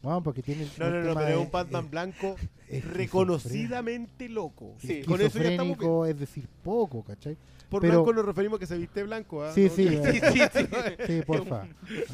Bueno, 0.01 0.21
porque 0.21 0.43
tiene 0.43 0.63
el, 0.63 0.69
No, 0.77 0.85
el 0.87 0.91
no, 0.93 1.03
no, 1.09 1.15
pero 1.15 1.27
es 1.39 1.45
un 1.45 1.51
Batman 1.51 1.85
eh, 1.85 1.87
blanco 1.89 2.35
es 2.69 2.83
reconocidamente 2.85 4.29
loco. 4.29 4.75
Sí. 4.79 5.03
Con 5.03 5.21
eso 5.21 5.39
ya 5.39 5.51
estamos 5.51 5.77
es 6.09 6.19
decir, 6.19 6.47
poco, 6.63 7.03
¿cachai? 7.03 7.37
Por 7.69 7.81
pero- 7.81 7.95
blanco 7.95 8.13
nos 8.13 8.25
referimos 8.25 8.57
a 8.57 8.59
que 8.59 8.67
se 8.67 8.77
viste 8.77 9.03
blanco. 9.03 9.43
¿ah? 9.43 9.51
Sí, 9.53 9.65
No- 9.65 9.69
sí, 9.75 9.87
Sí, 10.11 10.19
sí, 10.33 10.39
sí. 10.53 10.67
sí, 11.07 11.21
porfa. 11.25 11.63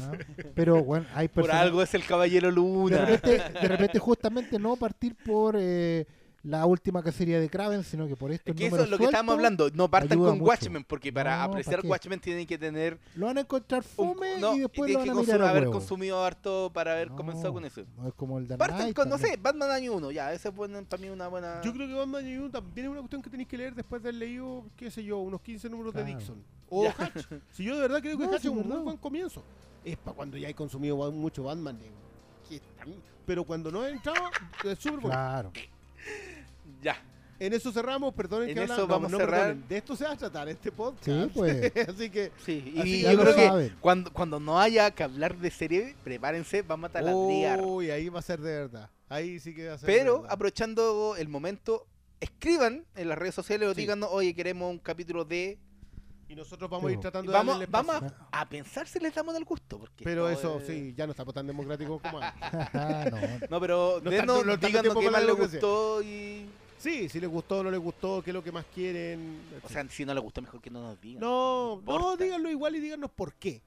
¿ah? 0.00 0.12
Pero 0.54 0.82
bueno, 0.82 1.06
hay 1.14 1.28
Por 1.28 1.44
personas... 1.44 1.62
algo 1.62 1.82
es 1.82 1.94
el 1.94 2.04
Caballero 2.04 2.48
De 2.48 2.54
Luna. 2.54 3.04
repente, 3.04 3.58
de 3.60 3.68
repente 3.68 3.98
justamente 3.98 4.58
no 4.58 4.76
partir 4.76 5.14
por 5.14 5.54
eh, 5.58 6.06
la 6.44 6.66
última 6.66 7.02
cacería 7.02 7.40
de 7.40 7.48
Kraven, 7.48 7.82
sino 7.84 8.06
que 8.06 8.16
por 8.16 8.30
estos 8.30 8.54
Es 8.54 8.56
que 8.60 8.66
eso 8.66 8.82
es 8.84 8.90
lo 8.90 8.98
que 8.98 9.04
estamos 9.04 9.34
sueltos, 9.34 9.46
hablando. 9.62 9.70
No 9.74 9.90
partan 9.90 10.18
con 10.18 10.38
mucho. 10.38 10.44
Watchmen, 10.44 10.84
porque 10.84 11.12
para 11.12 11.38
No, 11.38 11.42
apreciar. 11.44 11.80
Watchmen 11.84 12.20
tienen 12.20 12.46
que 12.46 12.58
tener. 12.58 12.98
Lo 13.16 13.26
van 13.26 13.38
a 13.38 13.40
encontrar 13.40 13.82
un- 13.96 14.14
fome 14.14 14.38
no, 14.38 14.54
y 14.54 14.60
después 14.60 14.90
lo 14.92 14.98
van 14.98 15.04
que 15.06 15.10
a 15.10 15.14
mirar 15.14 15.42
a 15.42 15.50
haber 15.50 15.62
huevo. 15.64 15.72
consumido 15.72 16.22
harto 16.24 16.70
para 16.72 16.92
haber 16.92 17.10
No, 17.10 17.16
comenzado 17.16 17.52
con 17.54 17.64
eso. 17.64 17.82
No 17.96 18.08
es 18.08 18.14
como 18.14 18.38
el 18.38 18.46
Dark 18.46 18.58
Partan 18.58 18.78
Knight 18.78 18.94
con, 18.96 19.08
no 19.08 19.16
sé, 19.18 19.36
Batman 19.40 19.70
año 19.70 19.94
1, 19.94 20.10
ya, 20.10 20.32
ese 20.32 20.48
es 20.48 20.54
bueno, 20.54 20.84
para 20.84 21.00
mí 21.02 21.08
una 21.08 21.28
buena. 21.28 21.60
Yo 21.62 21.72
creo 21.72 21.88
que 21.88 21.94
Batman 21.94 22.24
New 22.24 22.50
también 22.50 22.86
es 22.86 22.90
una 22.92 23.00
cuestión 23.00 23.22
que 23.22 23.30
tenéis 23.30 23.48
que 23.48 23.56
leer 23.56 23.74
después 23.74 24.02
de 24.02 24.08
haber 24.10 24.18
leído, 24.20 24.64
qué 24.76 24.90
sé 24.90 25.02
yo, 25.02 25.18
unos 25.18 25.40
15 25.40 25.68
números 25.70 25.92
de. 25.94 26.04
Dixon. 26.04 26.42
O 26.70 26.84
Ya. 26.84 26.94
Hatch. 26.98 27.26
Si 27.52 27.62
yo 27.64 27.74
de 27.76 27.82
verdad 27.82 28.00
creo 28.00 28.16
que 28.18 28.24
No, 28.26 28.32
Hatch 28.32 28.40
es 28.44 28.50
un 28.50 28.56
verdad. 28.58 28.74
muy 28.76 28.84
buen 28.84 28.96
comienzo. 28.96 29.42
Es 29.84 29.96
para 29.98 30.16
cuando 30.16 30.36
ya 30.38 30.48
hay 30.48 30.54
consumido 30.54 30.96
mucho 31.12 31.44
Batman. 31.44 31.78
de- 31.78 31.90
que. 32.48 32.60
Pero 33.26 33.44
cuando 33.44 33.70
no 33.70 33.86
he 33.86 33.90
entrado, 33.90 34.18
es 34.64 34.78
súper 34.78 35.00
bueno. 35.00 35.08
Claro. 35.08 35.52
Ya. 36.84 36.96
En 37.40 37.52
eso 37.52 37.72
cerramos, 37.72 38.14
perdonen 38.14 38.48
En 38.50 38.54
que 38.54 38.62
eso 38.64 38.86
vamos 38.86 39.10
no 39.10 39.16
a 39.16 39.20
cerrar. 39.20 39.40
perdonen. 39.48 39.68
De 39.68 39.76
esto 39.78 39.96
se 39.96 40.04
va 40.04 40.12
a 40.12 40.16
tratar 40.16 40.48
este 40.48 40.70
podcast. 40.70 41.04
Sí, 41.04 41.30
pues. 41.34 41.72
Así 41.88 42.08
que. 42.10 42.30
Sí, 42.44 42.72
y 42.76 42.80
Así 42.80 43.02
yo 43.02 43.18
creo 43.20 43.34
que 43.34 43.72
cuando, 43.80 44.12
cuando 44.12 44.38
no 44.38 44.60
haya 44.60 44.90
que 44.92 45.02
hablar 45.02 45.36
de 45.36 45.50
serie, 45.50 45.96
prepárense, 46.04 46.62
vamos 46.62 46.90
a 46.90 46.92
taladrear. 46.92 47.60
Uy, 47.60 47.90
ahí 47.90 48.08
va 48.08 48.20
a 48.20 48.22
ser 48.22 48.40
de 48.40 48.52
verdad. 48.52 48.88
Ahí 49.08 49.40
sí 49.40 49.52
que 49.54 49.66
va 49.68 49.74
a 49.74 49.78
ser 49.78 49.88
de 49.88 49.92
Pero 49.96 50.14
verdad. 50.20 50.32
aprovechando 50.32 51.16
el 51.18 51.28
momento, 51.28 51.86
escriban 52.20 52.84
en 52.94 53.08
las 53.08 53.18
redes 53.18 53.34
sociales 53.34 53.68
o 53.68 53.74
Sí. 53.74 53.80
díganos, 53.80 54.08
oye, 54.12 54.32
queremos 54.34 54.70
un 54.70 54.78
capítuno 54.78 55.24
de... 55.24 55.58
Y 56.28 56.36
nosotros 56.36 56.70
vamos 56.70 56.88
a 56.88 56.92
ir 56.92 57.00
tratando 57.00 57.30
de 57.30 57.36
Vamos, 57.36 57.60
vamos 57.68 57.96
a, 57.96 58.40
a 58.40 58.48
pensar 58.48 58.88
si 58.88 58.98
les 58.98 59.14
damos 59.14 59.36
el 59.36 59.44
gusto. 59.44 59.78
Porque 59.78 60.04
Pero 60.04 60.28
eso, 60.30 60.58
es- 60.60 60.66
sí, 60.66 60.94
ya 60.96 61.04
no 61.06 61.10
estamos 61.10 61.34
tan 61.34 61.46
democráticos 61.46 62.00
como 62.00 62.18
antes. 62.22 63.12
No. 63.12 63.18
No, 63.50 63.60
pero 63.60 64.00
No 64.02 64.10
denos, 64.10 64.46
no 64.46 64.56
díganos 64.56 64.94
qué 64.96 65.10
más 65.10 65.24
les 65.24 65.36
gustó 65.36 66.00
y... 66.02 66.46
Sí, 66.84 67.08
si 67.08 67.18
les 67.18 67.30
gustó 67.30 67.60
o 67.60 67.62
no 67.62 67.70
les 67.70 67.80
gustó, 67.80 68.20
qué 68.22 68.28
es 68.30 68.34
lo 68.34 68.44
que 68.44 68.52
más 68.52 68.66
quieren. 68.74 69.40
O 69.62 69.68
sea, 69.70 69.88
si 69.88 70.04
no 70.04 70.12
les 70.12 70.22
gustó, 70.22 70.42
mejor 70.42 70.60
que 70.60 70.68
no 70.68 70.82
nos 70.82 71.00
digan. 71.00 71.20
no, 71.20 71.76
no, 71.76 71.78
importa. 71.78 72.22
díganlo 72.24 72.50
igual 72.50 72.76
y 72.76 72.80
díganos 72.80 73.10
por 73.10 73.32
qué. 73.34 73.62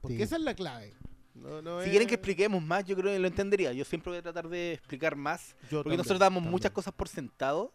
Porque 0.00 0.18
Sí. 0.18 0.22
esa 0.22 0.36
es 0.36 0.42
la 0.42 0.54
clave. 0.54 0.92
No, 1.34 1.60
no 1.60 1.80
Si 1.80 1.86
es- 1.86 1.90
quieren 1.90 2.06
que 2.06 2.14
expliquemos 2.14 2.62
más, 2.62 2.84
yo 2.84 2.94
creo 2.94 3.10
que 3.12 3.18
lo 3.18 3.26
entendería. 3.26 3.72
Yo 3.72 3.84
siempre 3.84 4.10
voy 4.10 4.18
a 4.18 4.22
tratar 4.22 4.48
de 4.48 4.74
explicar 4.74 5.16
más. 5.16 5.48
Yo 5.48 5.78
Porque 5.78 5.82
también, 5.82 5.96
nosotros 5.98 6.20
damos 6.20 6.36
también. 6.36 6.52
muchas 6.52 6.70
cosas 6.70 6.94
por 6.94 7.08
sentado. 7.08 7.72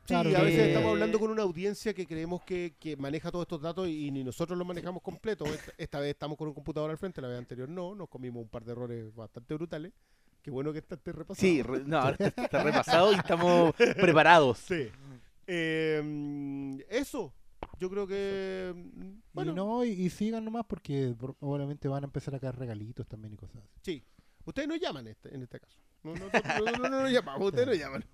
Sí, 0.00 0.14
Claro 0.14 0.36
a 0.36 0.42
veces 0.42 0.66
estamos 0.68 0.90
hablando 0.90 1.20
con 1.20 1.30
una 1.30 1.42
audiencia 1.42 1.94
que 1.94 2.04
creemos 2.04 2.42
que, 2.42 2.74
que 2.80 2.96
maneja 2.96 3.30
todos 3.30 3.44
estos 3.44 3.62
datos 3.62 3.86
y 3.86 4.10
ni 4.10 4.24
nosotros 4.24 4.58
los 4.58 4.66
manejamos 4.66 5.00
completos. 5.00 5.48
Esta, 5.48 5.72
esta 5.78 6.00
vez 6.00 6.10
estamos 6.10 6.36
con 6.36 6.48
un 6.48 6.54
computador 6.54 6.90
al 6.90 6.98
frente, 6.98 7.20
la 7.22 7.28
vez 7.28 7.38
anterior 7.38 7.68
no, 7.68 7.94
nos 7.94 8.08
comimos 8.08 8.42
un 8.42 8.48
par 8.48 8.64
de 8.64 8.72
errores 8.72 9.14
bastante 9.14 9.54
brutales. 9.54 9.92
Qué 10.42 10.50
bueno 10.50 10.72
que 10.72 10.78
esté 10.80 10.96
repasado. 11.12 11.34
Sí, 11.36 11.62
re- 11.62 11.84
no, 11.84 11.98
ahora 11.98 12.16
está, 12.18 12.62
repasado 12.62 13.12
y 13.12 13.16
estamos 13.16 13.74
preparados. 13.74 14.58
Sí. 14.58 14.88
Eh, 15.46 16.84
eso, 16.88 17.32
yo 17.78 17.88
creo 17.90 18.06
que... 18.06 18.74
Bueno, 19.32 19.52
y 19.52 19.54
no, 19.54 19.84
y, 19.84 19.88
y 19.90 20.10
sigan 20.10 20.44
nomás 20.44 20.64
porque 20.66 21.14
por- 21.18 21.36
obviamente 21.40 21.88
van 21.88 22.04
a 22.04 22.06
empezar 22.06 22.34
a 22.34 22.40
caer 22.40 22.56
regalitos 22.56 23.06
también 23.06 23.34
y 23.34 23.36
cosas 23.36 23.58
así. 23.58 23.68
sí. 23.82 24.04
Ustedes 24.44 24.66
nos 24.68 24.80
llaman 24.80 25.06
este, 25.06 25.32
en 25.32 25.42
este 25.44 25.60
caso. 25.60 25.78
No, 26.02 26.14
no, 26.14 26.26
no, 26.26 26.64
no, 26.72 26.72
no, 26.78 26.88
no 26.88 27.02
nos 27.02 27.12
llamamos, 27.12 27.46
ustedes 27.46 27.68
nos 27.68 27.78
llaman. 27.78 28.04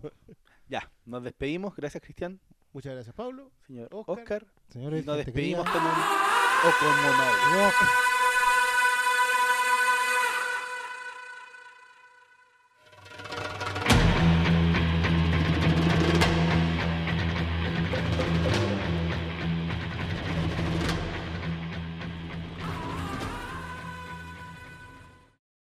Ya, 0.69 0.93
nos 1.07 1.23
despedimos. 1.25 1.75
Gracias, 1.75 2.03
Cristian. 2.03 2.39
Muchas 2.75 2.93
gracias, 2.93 3.15
Pablo. 3.15 3.51
Señor 3.67 3.89
Oscar. 3.93 4.19
Oscar. 4.19 4.47
Señores, 4.69 5.07
Nos 5.07 5.17
gente 5.17 5.31
despedimos 5.33 5.65
querida, 5.65 5.81
con 5.81 5.91
un... 5.91 5.99
O 6.69 6.73
como 6.79 7.17
no. 7.17 7.65
rock. 7.65 8.08